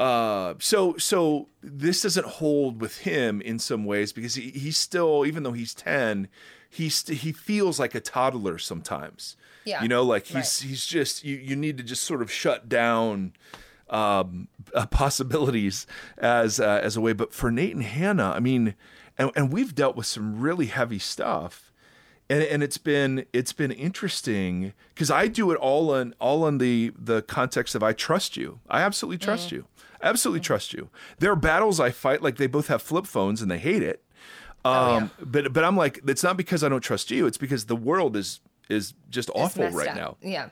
Uh, 0.00 0.54
so 0.58 0.96
so 0.96 1.48
this 1.62 2.02
doesn't 2.02 2.26
hold 2.26 2.80
with 2.80 2.98
him 2.98 3.42
in 3.42 3.58
some 3.58 3.84
ways 3.84 4.12
because 4.14 4.34
he, 4.34 4.50
he's 4.50 4.78
still 4.78 5.26
even 5.26 5.42
though 5.42 5.52
he's 5.52 5.74
10 5.74 6.26
he's 6.70 6.94
st- 6.94 7.18
he 7.18 7.32
feels 7.32 7.78
like 7.78 7.94
a 7.94 8.00
toddler 8.00 8.56
sometimes 8.56 9.36
Yeah, 9.66 9.82
you 9.82 9.88
know 9.88 10.02
like 10.02 10.24
he's 10.24 10.34
right. 10.62 10.68
he's 10.70 10.86
just 10.86 11.22
you, 11.22 11.36
you 11.36 11.54
need 11.54 11.76
to 11.76 11.84
just 11.84 12.02
sort 12.04 12.22
of 12.22 12.32
shut 12.32 12.66
down 12.66 13.34
um, 13.90 14.48
uh, 14.74 14.86
possibilities 14.90 15.86
as 16.16 16.58
uh, 16.58 16.80
as 16.82 16.96
a 16.96 17.00
way 17.02 17.12
but 17.12 17.34
for 17.34 17.50
Nate 17.50 17.74
and 17.74 17.84
Hannah 17.84 18.30
I 18.30 18.40
mean 18.40 18.74
and, 19.18 19.30
and 19.36 19.52
we've 19.52 19.74
dealt 19.74 19.96
with 19.96 20.06
some 20.06 20.40
really 20.40 20.66
heavy 20.66 20.98
stuff 20.98 21.69
and 22.30 22.42
and 22.44 22.62
it's 22.62 22.78
been 22.78 23.26
it's 23.34 23.52
been 23.52 23.70
interesting 23.72 24.72
because 24.94 25.10
I 25.10 25.26
do 25.28 25.50
it 25.50 25.56
all 25.56 25.92
on 25.92 26.14
all 26.18 26.44
on 26.44 26.56
the 26.58 26.92
the 26.98 27.20
context 27.22 27.74
of 27.74 27.82
I 27.82 27.92
trust 27.92 28.36
you. 28.38 28.60
I 28.70 28.80
absolutely 28.82 29.18
trust 29.18 29.48
Mm-hmm. 29.48 29.56
you. 29.56 29.64
Absolutely 30.02 30.40
trust 30.40 30.72
you. 30.72 30.88
There 31.18 31.30
are 31.30 31.36
battles 31.36 31.78
I 31.78 31.90
fight 31.90 32.22
like 32.22 32.36
they 32.38 32.46
both 32.46 32.68
have 32.68 32.80
flip 32.80 33.06
phones 33.06 33.42
and 33.42 33.50
they 33.50 33.58
hate 33.58 33.82
it. 33.82 34.02
Um, 34.64 34.72
Oh, 34.74 34.98
yeah. 34.98 35.08
but 35.20 35.52
but 35.52 35.64
I'm 35.64 35.76
like 35.76 36.00
it's 36.06 36.22
not 36.22 36.36
because 36.38 36.64
I 36.64 36.68
don't 36.70 36.80
trust 36.80 37.10
you. 37.10 37.26
It's 37.26 37.36
because 37.38 37.66
the 37.66 37.76
world 37.76 38.16
is 38.16 38.40
is 38.70 38.94
just 39.10 39.28
It's 39.30 39.38
awful 39.38 39.68
right 39.70 39.88
up. 39.88 39.96
now, 39.96 40.16
Yeah. 40.22 40.48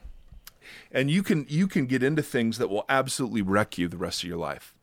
and 0.93 1.11
you 1.11 1.23
can 1.23 1.47
you 1.49 1.67
can 1.69 1.87
get 1.87 2.03
into 2.03 2.23
things 2.23 2.59
that 2.59 2.69
will 2.69 2.85
absolutely 2.89 3.43
wreck 3.43 3.79
you 3.79 3.89
the 3.89 3.97
rest 3.97 4.23
of 4.23 4.29
your 4.29 4.39
life. 4.39 4.75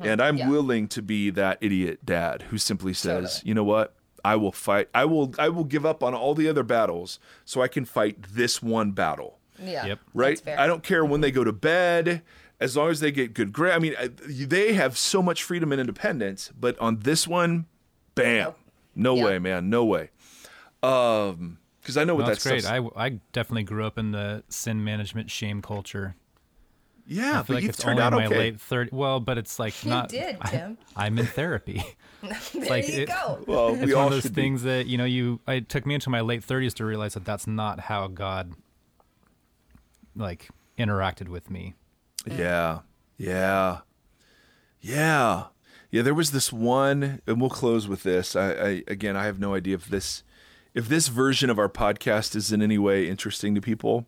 And 0.00 0.20
I'm 0.20 0.36
Mm-hmm. 0.36 0.38
Yeah. 0.46 0.48
willing 0.50 0.88
to 0.88 1.02
be 1.02 1.30
that 1.30 1.58
idiot 1.60 2.04
dad 2.04 2.42
who 2.50 2.58
simply 2.58 2.92
says, 2.94 3.34
Totally. 3.36 3.48
"You 3.48 3.54
know 3.54 3.64
what? 3.64 3.94
I 4.24 4.36
will 4.36 4.52
fight. 4.52 4.88
I 4.94 5.04
will 5.04 5.34
I 5.38 5.48
will 5.48 5.64
give 5.64 5.84
up 5.86 6.02
on 6.02 6.14
all 6.14 6.34
the 6.34 6.48
other 6.48 6.62
battles 6.62 7.18
so 7.44 7.60
I 7.62 7.68
can 7.68 7.84
fight 7.84 8.16
this 8.34 8.62
one 8.62 8.92
battle." 8.92 9.38
Yeah. 9.62 9.86
Yep. 9.86 10.00
Right? 10.14 10.28
That's 10.36 10.40
fair. 10.42 10.60
I 10.60 10.66
don't 10.66 10.82
care 10.82 11.04
when 11.04 11.20
they 11.20 11.30
go 11.30 11.42
to 11.44 11.52
bed 11.52 12.22
as 12.60 12.76
long 12.76 12.90
as 12.90 13.00
they 13.00 13.10
get 13.10 13.34
good 13.34 13.52
grade. 13.52 13.72
I 13.74 13.78
mean, 13.78 13.94
I- 13.98 14.08
they 14.26 14.72
have 14.74 14.96
so 14.96 15.20
much 15.22 15.42
freedom 15.42 15.72
and 15.72 15.80
independence, 15.80 16.52
but 16.58 16.78
on 16.78 17.00
this 17.00 17.26
one, 17.26 17.66
bam. 18.14 18.44
Nope. 18.46 18.58
No 18.94 19.14
Yeah. 19.16 19.24
way, 19.24 19.38
man. 19.38 19.68
No 19.70 19.84
way. 19.84 20.10
Um 20.82 21.58
cuz 21.84 21.96
I 21.96 22.04
know 22.04 22.14
what 22.14 22.20
Well, 22.24 22.28
that's 22.28 22.44
that's 22.44 22.66
great. 22.66 22.92
I, 22.96 23.06
I 23.06 23.20
definitely 23.32 23.64
grew 23.64 23.84
up 23.84 23.98
in 23.98 24.12
the 24.12 24.44
sin 24.48 24.84
management 24.84 25.30
shame 25.30 25.62
culture. 25.62 26.14
Yeah, 27.06 27.40
I 27.40 27.42
but 27.42 27.50
like 27.50 27.62
you've 27.62 27.70
it's 27.70 27.78
turned 27.78 27.98
only 28.00 28.02
out 28.02 28.12
in 28.12 28.18
my 28.18 28.26
okay. 28.26 28.38
late 28.38 28.58
30s. 28.58 28.92
Well, 28.92 29.18
but 29.20 29.38
it's 29.38 29.58
like 29.58 29.82
You 29.84 29.90
not. 29.90 30.08
did, 30.10 30.36
I- 30.42 30.50
Tim. 30.50 30.78
I'm 30.94 31.18
in 31.18 31.26
therapy. 31.26 31.82
there 32.54 32.68
like 32.68 32.88
you 32.88 33.02
it- 33.02 33.08
go. 33.08 33.38
Well, 33.46 33.74
it's 33.74 33.84
we 33.86 33.94
one 33.94 34.00
all 34.02 34.06
of 34.08 34.12
those 34.14 34.22
should 34.22 34.34
be. 34.34 34.42
things 34.42 34.62
that 34.64 34.86
you 34.86 34.98
know 34.98 35.04
you 35.04 35.40
it 35.46 35.68
took 35.68 35.86
me 35.86 35.94
until 35.94 36.10
my 36.12 36.20
late 36.20 36.44
30s 36.46 36.74
to 36.74 36.84
realize 36.84 37.14
that 37.14 37.24
that's 37.24 37.46
not 37.46 37.80
how 37.80 38.06
god 38.08 38.52
like 40.16 40.48
interacted 40.78 41.28
with 41.28 41.50
me 41.50 41.74
mm. 42.24 42.38
Yeah. 42.38 42.80
Yeah. 43.16 43.78
Yeah. 44.80 45.44
Yeah, 45.90 46.02
there 46.02 46.14
was 46.14 46.30
this 46.32 46.52
one 46.52 47.20
and 47.26 47.40
we'll 47.40 47.50
close 47.50 47.88
with 47.88 48.02
this. 48.02 48.36
I, 48.36 48.50
I 48.52 48.82
again 48.88 49.16
I 49.16 49.24
have 49.24 49.38
no 49.40 49.54
idea 49.54 49.74
if 49.76 49.86
this 49.86 50.22
if 50.74 50.88
this 50.88 51.08
version 51.08 51.50
of 51.50 51.58
our 51.58 51.68
podcast 51.68 52.36
is 52.36 52.52
in 52.52 52.60
any 52.62 52.78
way 52.78 53.08
interesting 53.08 53.54
to 53.54 53.60
people. 53.60 54.06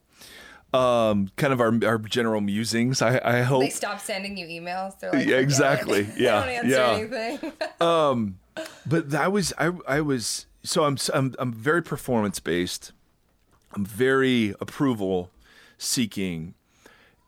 Um 0.72 1.30
kind 1.36 1.52
of 1.52 1.60
our 1.60 1.72
our 1.84 1.98
general 1.98 2.40
musings. 2.40 3.02
I 3.02 3.20
I 3.24 3.42
hope 3.42 3.62
They 3.62 3.70
stop 3.70 4.00
sending 4.00 4.36
you 4.36 4.46
emails. 4.46 4.98
They're 4.98 5.12
like, 5.12 5.26
Yeah, 5.26 5.36
exactly. 5.36 6.06
Yeah, 6.16 6.40
don't 6.40 6.48
answer 6.48 6.68
yeah. 6.68 6.92
anything. 6.92 7.52
but 8.86 9.14
I 9.14 9.28
was 9.28 9.52
I 9.58 9.72
I 9.88 10.00
was 10.00 10.46
so 10.62 10.84
I'm 10.84 10.96
I'm 11.12 11.34
I'm 11.38 11.52
very 11.52 11.82
performance 11.82 12.40
based. 12.40 12.92
I'm 13.72 13.84
very 13.84 14.54
approval 14.60 15.30
seeking, 15.78 16.54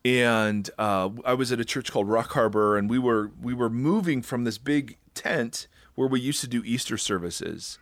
and 0.05 0.69
uh, 0.79 1.09
I 1.25 1.35
was 1.35 1.53
at 1.53 1.61
a 1.61 1.65
church 1.65 1.91
called 1.93 2.09
Rock 2.09 2.33
Harbor, 2.33 2.77
and 2.77 2.91
we 2.91 2.99
were 2.99 3.31
we 3.41 3.55
were 3.55 3.71
moving 3.71 4.23
from 4.23 4.45
this 4.45 4.59
big 4.59 4.99
tent 5.15 5.69
where 5.95 6.09
we 6.09 6.21
used 6.21 6.41
to 6.41 6.49
do 6.49 6.63
Easter 6.65 6.99
services, 6.99 7.79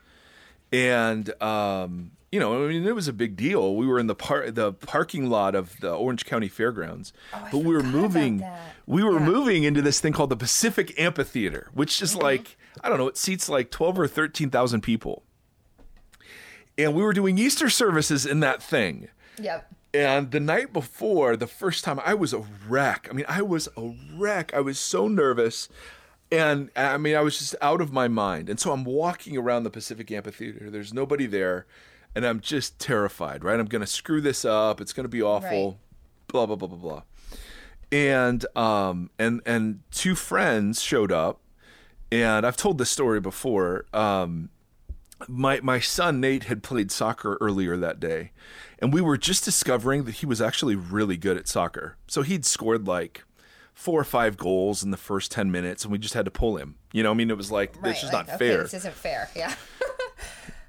and 0.72 1.32
um, 1.42 2.12
you 2.32 2.38
know 2.40 2.64
I 2.64 2.68
mean 2.68 2.86
it 2.86 2.94
was 2.94 3.08
a 3.08 3.12
big 3.12 3.36
deal. 3.36 3.74
We 3.76 3.86
were 3.86 3.98
in 3.98 4.06
the 4.06 4.14
par- 4.14 4.50
the 4.50 4.72
parking 4.72 5.28
lot 5.28 5.54
of 5.54 5.78
the 5.80 5.92
Orange 5.94 6.24
County 6.24 6.48
Fairgrounds, 6.48 7.12
Oh, 7.34 7.48
but 7.50 7.58
we 7.58 7.74
were 7.74 7.82
moving 7.82 8.44
we 8.86 9.02
were 9.02 9.18
Yeah. 9.18 9.26
moving 9.26 9.64
into 9.64 9.82
this 9.82 10.00
thing 10.00 10.12
called 10.12 10.30
the 10.30 10.36
Pacific 10.36 10.98
Amphitheater, 10.98 11.68
which 11.74 12.00
is 12.02 12.12
Mm-hmm. 12.12 12.22
like 12.22 12.56
I 12.82 12.88
don't 12.88 12.98
know, 12.98 13.08
it 13.08 13.16
seats 13.16 13.48
like 13.48 13.70
twelve 13.70 13.98
or 13.98 14.06
thirteen 14.06 14.50
thousand 14.50 14.82
people, 14.82 15.24
and 16.78 16.94
we 16.94 17.02
were 17.02 17.12
doing 17.12 17.38
Easter 17.38 17.68
services 17.68 18.24
in 18.26 18.40
that 18.40 18.62
thing. 18.62 19.08
Yep. 19.40 19.72
And 19.92 20.30
the 20.30 20.38
night 20.40 20.72
before, 20.72 21.36
the 21.36 21.48
first 21.48 21.82
time, 21.82 22.00
I 22.04 22.14
was 22.14 22.32
a 22.32 22.44
wreck. 22.68 23.08
I 23.10 23.12
mean, 23.12 23.24
I 23.28 23.42
was 23.42 23.68
a 23.76 23.92
wreck. 24.16 24.52
I 24.54 24.60
was 24.60 24.78
so 24.78 25.08
nervous. 25.08 25.68
And 26.30 26.70
I 26.76 26.96
mean, 26.96 27.16
I 27.16 27.22
was 27.22 27.38
just 27.40 27.56
out 27.60 27.80
of 27.80 27.92
my 27.92 28.06
mind. 28.06 28.48
And 28.48 28.60
so 28.60 28.70
I'm 28.70 28.84
walking 28.84 29.36
around 29.36 29.64
the 29.64 29.70
Pacific 29.70 30.12
Amphitheater. 30.12 30.70
There's 30.70 30.94
nobody 30.94 31.26
there. 31.26 31.66
And 32.14 32.24
I'm 32.26 32.40
just 32.40 32.78
terrified, 32.78 33.44
right? 33.44 33.58
I'm 33.60 33.66
going 33.66 33.80
to 33.80 33.86
screw 33.86 34.20
this 34.20 34.44
up. 34.44 34.80
It's 34.80 34.92
going 34.92 35.04
to 35.04 35.08
be 35.08 35.22
awful. 35.22 35.68
Right. 35.68 35.76
Blah, 36.28 36.46
blah, 36.46 36.56
blah, 36.56 36.68
blah, 36.68 36.78
blah. 36.78 37.02
And, 37.92 38.44
um, 38.56 39.10
and, 39.18 39.40
and 39.46 39.80
two 39.90 40.14
friends 40.14 40.82
showed 40.82 41.12
up. 41.12 41.40
And 42.12 42.44
I've 42.44 42.56
told 42.56 42.78
this 42.78 42.90
story 42.90 43.20
before. 43.20 43.84
Um, 43.94 44.50
my 45.28 45.60
my 45.62 45.80
son 45.80 46.18
Nate 46.20 46.44
had 46.44 46.62
played 46.62 46.90
soccer 46.90 47.36
earlier 47.40 47.76
that 47.76 48.00
day, 48.00 48.32
and 48.78 48.92
we 48.92 49.00
were 49.00 49.18
just 49.18 49.44
discovering 49.44 50.04
that 50.04 50.16
he 50.16 50.26
was 50.26 50.40
actually 50.40 50.74
really 50.74 51.16
good 51.16 51.36
at 51.36 51.46
soccer. 51.46 51.96
So 52.06 52.22
he'd 52.22 52.44
scored 52.46 52.88
like 52.88 53.22
four 53.74 54.00
or 54.00 54.04
five 54.04 54.36
goals 54.36 54.82
in 54.82 54.90
the 54.90 54.96
first 54.96 55.30
ten 55.30 55.50
minutes, 55.50 55.84
and 55.84 55.92
we 55.92 55.98
just 55.98 56.14
had 56.14 56.24
to 56.24 56.30
pull 56.30 56.56
him. 56.56 56.76
You 56.92 57.02
know, 57.02 57.10
I 57.10 57.14
mean, 57.14 57.30
it 57.30 57.36
was 57.36 57.50
like 57.52 57.74
Right. 57.76 57.90
this 57.92 57.98
is 58.02 58.04
like, 58.12 58.12
not 58.12 58.28
okay, 58.28 58.38
fair. 58.38 58.62
This 58.62 58.74
isn't 58.74 58.94
fair. 58.94 59.28
Yeah. 59.36 59.54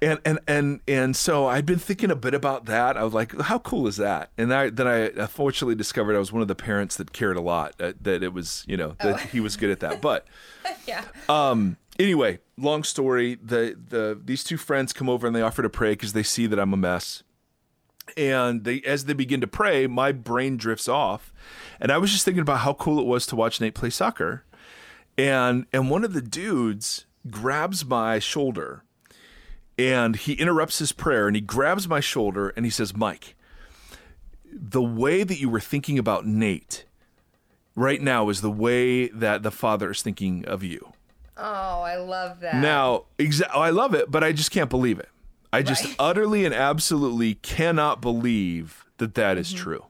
And 0.02 0.18
and 0.24 0.40
and 0.48 0.80
and 0.88 1.16
so 1.16 1.46
I'd 1.46 1.64
been 1.64 1.78
thinking 1.78 2.10
a 2.10 2.16
bit 2.16 2.34
about 2.34 2.64
that. 2.64 2.96
I 2.96 3.04
was 3.04 3.14
like, 3.14 3.40
how 3.40 3.60
cool 3.60 3.86
is 3.86 3.96
that? 3.98 4.32
And 4.36 4.52
I 4.52 4.68
then 4.68 4.88
I 4.88 5.10
unfortunately 5.10 5.76
discovered 5.76 6.16
I 6.16 6.18
was 6.18 6.32
one 6.32 6.42
of 6.42 6.48
the 6.48 6.56
parents 6.56 6.96
that 6.96 7.12
cared 7.12 7.36
a 7.36 7.40
lot 7.40 7.78
that, 7.78 8.02
that 8.02 8.22
it 8.24 8.34
was 8.34 8.64
you 8.66 8.76
know 8.76 8.96
that 9.00 9.20
he 9.20 9.38
was 9.38 9.56
good 9.56 9.70
at 9.70 9.80
that, 9.80 10.02
but. 10.02 10.26
yeah. 10.86 11.04
Um. 11.28 11.76
Anyway, 11.98 12.40
long 12.56 12.82
story. 12.82 13.36
The 13.36 13.78
the 13.88 14.20
these 14.22 14.42
two 14.42 14.56
friends 14.56 14.92
come 14.92 15.08
over 15.08 15.26
and 15.26 15.36
they 15.36 15.42
offer 15.42 15.62
to 15.62 15.70
pray 15.70 15.92
because 15.92 16.14
they 16.14 16.24
see 16.24 16.46
that 16.46 16.58
I'm 16.58 16.72
a 16.72 16.76
mess. 16.76 17.22
And 18.16 18.64
they 18.64 18.80
as 18.80 19.04
they 19.04 19.12
begin 19.12 19.40
to 19.40 19.46
pray, 19.46 19.86
my 19.86 20.10
brain 20.10 20.56
drifts 20.56 20.88
off, 20.88 21.32
and 21.80 21.92
I 21.92 21.98
was 21.98 22.10
just 22.10 22.24
thinking 22.24 22.42
about 22.42 22.58
how 22.58 22.74
cool 22.74 22.98
it 22.98 23.06
was 23.06 23.24
to 23.26 23.36
watch 23.36 23.60
Nate 23.60 23.74
play 23.74 23.90
soccer. 23.90 24.44
And 25.16 25.66
and 25.72 25.90
one 25.90 26.02
of 26.02 26.12
the 26.12 26.22
dudes 26.22 27.06
grabs 27.30 27.84
my 27.84 28.18
shoulder, 28.18 28.82
and 29.78 30.16
he 30.16 30.34
interrupts 30.34 30.78
his 30.78 30.92
prayer 30.92 31.26
and 31.26 31.36
he 31.36 31.42
grabs 31.42 31.88
my 31.88 32.00
shoulder 32.00 32.50
and 32.50 32.64
he 32.64 32.70
says, 32.70 32.96
"Mike, 32.96 33.34
the 34.52 34.82
way 34.82 35.24
that 35.24 35.40
you 35.40 35.48
were 35.48 35.60
thinking 35.60 35.98
about 35.98 36.26
Nate." 36.26 36.84
Right 37.74 38.02
now 38.02 38.28
is 38.28 38.42
the 38.42 38.50
way 38.50 39.08
that 39.08 39.42
the 39.42 39.50
father 39.50 39.90
is 39.90 40.02
thinking 40.02 40.44
of 40.44 40.62
you. 40.62 40.92
Oh, 41.38 41.80
I 41.80 41.96
love 41.96 42.40
that. 42.40 42.56
Now, 42.56 43.04
exa- 43.18 43.48
oh, 43.54 43.60
I 43.60 43.70
love 43.70 43.94
it, 43.94 44.10
but 44.10 44.22
I 44.22 44.32
just 44.32 44.50
can't 44.50 44.68
believe 44.68 44.98
it. 44.98 45.08
I 45.54 45.62
just 45.62 45.84
Right. 45.84 45.96
utterly 45.98 46.44
and 46.44 46.54
absolutely 46.54 47.36
cannot 47.36 48.02
believe 48.02 48.84
that 48.98 49.14
that 49.14 49.38
is 49.38 49.48
mm-hmm. 49.48 49.62
true. 49.62 49.86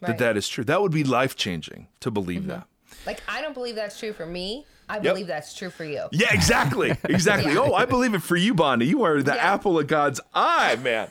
That 0.00 0.18
that 0.18 0.36
is 0.36 0.48
true. 0.48 0.64
That 0.64 0.80
would 0.80 0.92
be 0.92 1.02
life 1.04 1.34
changing 1.34 1.88
to 2.00 2.10
believe 2.10 2.42
mm-hmm. 2.42 2.50
that. 2.50 2.66
Like 3.06 3.22
I 3.28 3.42
don't 3.42 3.54
believe 3.54 3.74
that's 3.74 3.98
true 3.98 4.12
for 4.12 4.26
me. 4.26 4.64
I 4.88 4.94
Yep. 4.96 5.02
believe 5.02 5.26
that's 5.26 5.54
true 5.54 5.70
for 5.70 5.84
you. 5.84 6.06
Yeah, 6.12 6.32
exactly. 6.32 6.90
Exactly. 7.04 7.52
Yeah. 7.52 7.60
Oh, 7.60 7.74
I 7.74 7.84
believe 7.84 8.14
it 8.14 8.22
for 8.22 8.36
you, 8.36 8.54
Bonnie. 8.54 8.86
You 8.86 9.02
are 9.04 9.22
the 9.22 9.34
Yeah. 9.34 9.52
apple 9.54 9.78
of 9.78 9.86
God's 9.86 10.20
eye, 10.34 10.76
man. 10.82 11.10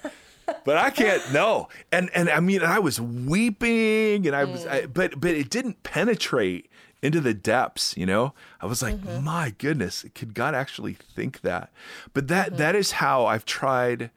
But 0.63 0.77
I 0.77 0.89
can't 0.91 1.21
no. 1.33 1.67
And 1.91 2.09
and 2.13 2.29
I 2.29 2.39
mean 2.39 2.63
I 2.63 2.79
was 2.79 2.99
weeping 3.01 4.25
and 4.27 4.35
I 4.35 4.45
was 4.45 4.65
I, 4.65 4.81
Mm. 4.81 4.93
but 4.93 5.19
but 5.19 5.31
it 5.31 5.49
didn't 5.49 5.83
penetrate 5.83 6.69
into 7.01 7.19
the 7.21 7.33
depths, 7.33 7.95
you 7.95 8.05
know? 8.05 8.33
I 8.61 8.65
was 8.65 8.81
like, 8.81 8.95
Mm-hmm. 8.95 9.23
"My 9.23 9.53
goodness, 9.57 10.03
could 10.15 10.33
God 10.33 10.55
actually 10.55 10.93
think 10.93 11.41
that?" 11.41 11.69
But 12.13 12.27
that, 12.29 12.47
Mm-hmm. 12.47 12.55
that 12.57 12.75
is 12.75 12.91
how 12.93 13.25
I've 13.25 13.45
tried 13.45 14.09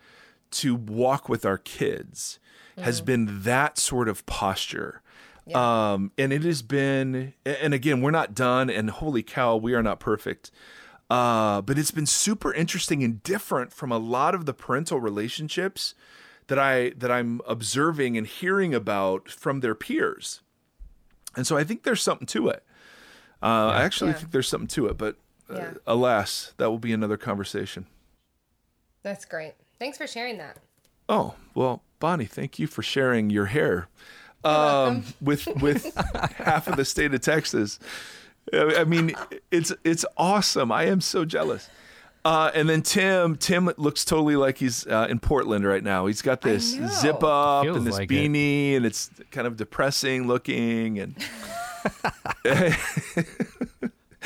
to 0.53 0.75
walk 0.75 1.29
with 1.29 1.45
our 1.45 1.59
kids. 1.59 2.39
Mm. 2.79 2.83
Has 2.85 3.01
been 3.03 3.43
that 3.43 3.77
sort 3.79 4.09
of 4.09 4.25
posture. 4.27 5.03
Um, 5.57 6.13
and 6.19 6.33
it 6.33 6.43
has 6.45 6.63
been, 6.63 7.35
and 7.45 7.75
again, 7.75 8.01
we're 8.03 8.11
not 8.11 8.35
done, 8.35 8.71
and 8.71 8.91
holy 8.91 9.23
cow, 9.23 9.57
we 9.57 9.75
are 9.75 9.83
not 9.83 10.01
perfect. 10.01 10.51
Uh, 11.09 11.61
but 11.63 11.77
it's 11.79 11.91
been 11.91 12.07
super 12.07 12.55
interesting 12.55 13.03
and 13.03 13.23
different 13.25 13.73
from 13.73 13.91
a 13.91 13.99
lot 13.99 14.35
of 14.35 14.47
the 14.47 14.55
parental 14.55 15.01
relationships 15.01 15.95
that 16.47 16.59
I 16.59 16.91
that 16.91 17.11
I'm 17.11 17.41
observing 17.49 18.17
and 18.17 18.27
hearing 18.27 18.75
about 18.75 19.29
from 19.29 19.59
their 19.61 19.75
peers. 19.75 20.41
And 21.37 21.47
so 21.47 21.57
I 21.57 21.65
think 21.65 21.83
there's 21.83 22.03
something 22.03 22.27
to 22.29 22.49
it. 22.49 22.65
Uh, 23.43 23.71
I 23.75 23.83
actually 23.83 24.11
Yeah. 24.11 24.19
think 24.19 24.31
there's 24.33 24.49
something 24.49 24.69
to 24.69 24.87
it, 24.87 24.99
but 24.99 25.17
uh, 25.49 25.57
Yeah. 25.57 25.75
alas, 25.87 26.53
that 26.59 26.71
will 26.71 26.79
be 26.79 26.93
another 26.93 27.17
conversation. 27.17 27.87
That's 29.03 29.25
great. 29.25 29.55
Thanks 29.79 29.99
for 29.99 30.07
sharing 30.07 30.39
that. 30.39 30.59
Oh 31.09 31.35
well, 31.55 31.83
Bonnie, 31.99 32.27
thank 32.27 32.59
you 32.59 32.67
for 32.67 32.83
sharing 32.83 33.31
your 33.31 33.47
hair 33.47 33.89
um, 34.45 35.05
with 35.21 35.47
with 35.61 35.95
half 36.37 36.69
of 36.69 36.77
the 36.77 36.85
state 36.85 37.15
of 37.15 37.21
Texas. 37.21 37.79
I 38.53 38.77
I 38.79 38.85
mean, 38.85 39.15
it's 39.51 39.73
it's 39.85 40.05
awesome. 40.17 40.73
I 40.73 40.85
am 40.85 41.01
so 41.01 41.25
jealous. 41.25 41.69
Uh, 42.23 42.51
and 42.55 42.69
then 42.69 42.83
Tim, 42.83 43.37
Tim 43.37 43.71
looks 43.79 44.05
totally 44.05 44.37
like 44.37 44.59
he's 44.59 44.87
uh, 44.87 45.07
in 45.09 45.21
Portland 45.21 45.65
right 45.67 45.83
now. 45.83 46.05
He's 46.05 46.21
got 46.21 46.43
this 46.43 46.79
zip 47.01 47.25
up 47.25 47.65
Feels 47.65 47.79
and 47.79 47.87
this 47.87 47.95
like 47.95 48.13
it. 48.13 48.15
beanie, 48.15 48.77
and 48.77 48.85
it's 48.85 49.11
kind 49.31 49.47
of 49.47 49.57
depressing 49.57 50.27
looking. 50.27 50.99
And 50.99 51.15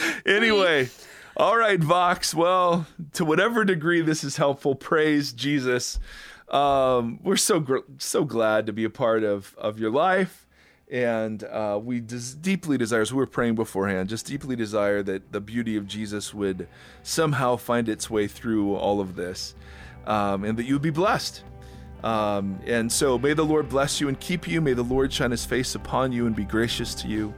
anyway, 0.27 0.89
all 1.37 1.57
right, 1.57 1.79
Vox. 1.79 2.35
Well, 2.35 2.87
to 3.13 3.25
whatever 3.25 3.65
degree 3.65 4.01
this 4.01 4.25
is 4.25 4.39
helpful, 4.39 4.75
praise 4.75 5.33
Jesus. 5.33 6.01
Um, 6.55 7.19
we're 7.25 7.37
so 7.37 7.59
gr- 7.59 7.79
so 7.99 8.25
glad 8.25 8.67
to 8.67 8.73
be 8.73 8.85
a 8.85 8.91
part 8.91 9.25
of 9.25 9.57
of 9.59 9.81
your 9.81 9.91
life, 9.91 10.47
and 10.89 11.43
uh, 11.43 11.81
we 11.83 11.99
des- 11.99 12.37
deeply 12.41 12.79
desire. 12.79 13.01
As 13.01 13.13
we 13.13 13.17
were 13.17 13.27
praying 13.27 13.57
beforehand, 13.57 14.09
just 14.09 14.27
deeply 14.27 14.55
desire 14.55 15.03
that 15.03 15.33
the 15.33 15.41
beauty 15.41 15.77
of 15.77 15.89
Jesus 15.89 16.33
would 16.33 16.69
somehow 17.03 17.57
find 17.57 17.89
its 17.89 18.09
way 18.09 18.29
through 18.29 18.77
all 18.77 19.01
of 19.01 19.17
this, 19.17 19.57
um, 20.07 20.45
and 20.45 20.57
that 20.57 20.65
you 20.65 20.75
would 20.75 20.83
be 20.83 20.91
blessed. 20.91 21.43
Um, 22.05 22.61
and 22.67 22.93
so 22.93 23.19
may 23.19 23.33
the 23.33 23.45
Lord 23.45 23.69
bless 23.69 24.01
you 24.01 24.09
and 24.09 24.21
keep 24.21 24.47
you. 24.47 24.61
May 24.61 24.75
the 24.75 24.85
Lord 24.85 25.13
shine 25.13 25.33
his 25.33 25.45
face 25.45 25.75
upon 25.75 26.13
you 26.13 26.27
and 26.27 26.37
be 26.37 26.45
gracious 26.45 26.95
to 26.97 27.09
you. 27.09 27.35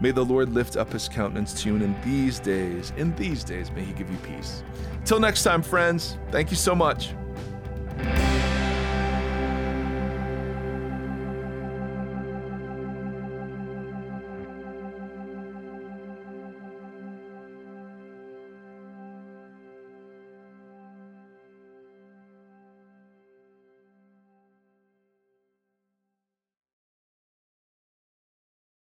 May 0.00 0.12
the 0.12 0.24
Lord 0.24 0.50
lift 0.50 0.76
up 0.76 0.92
his 0.92 1.08
countenance 1.08 1.52
to 1.62 1.68
you. 1.68 1.74
And 1.74 1.82
in 1.82 1.96
these 2.04 2.38
days, 2.38 2.92
in 2.96 3.14
these 3.16 3.44
days, 3.44 3.70
may 3.72 3.84
he 3.84 3.92
give 3.92 4.10
you 4.10 4.18
peace. 4.18 4.62
Till 5.04 5.20
next 5.20 5.42
time, 5.42 5.62
friends, 5.62 6.16
thank 6.30 6.50
you 6.50 6.56
so 6.56 6.74
much. 6.74 7.10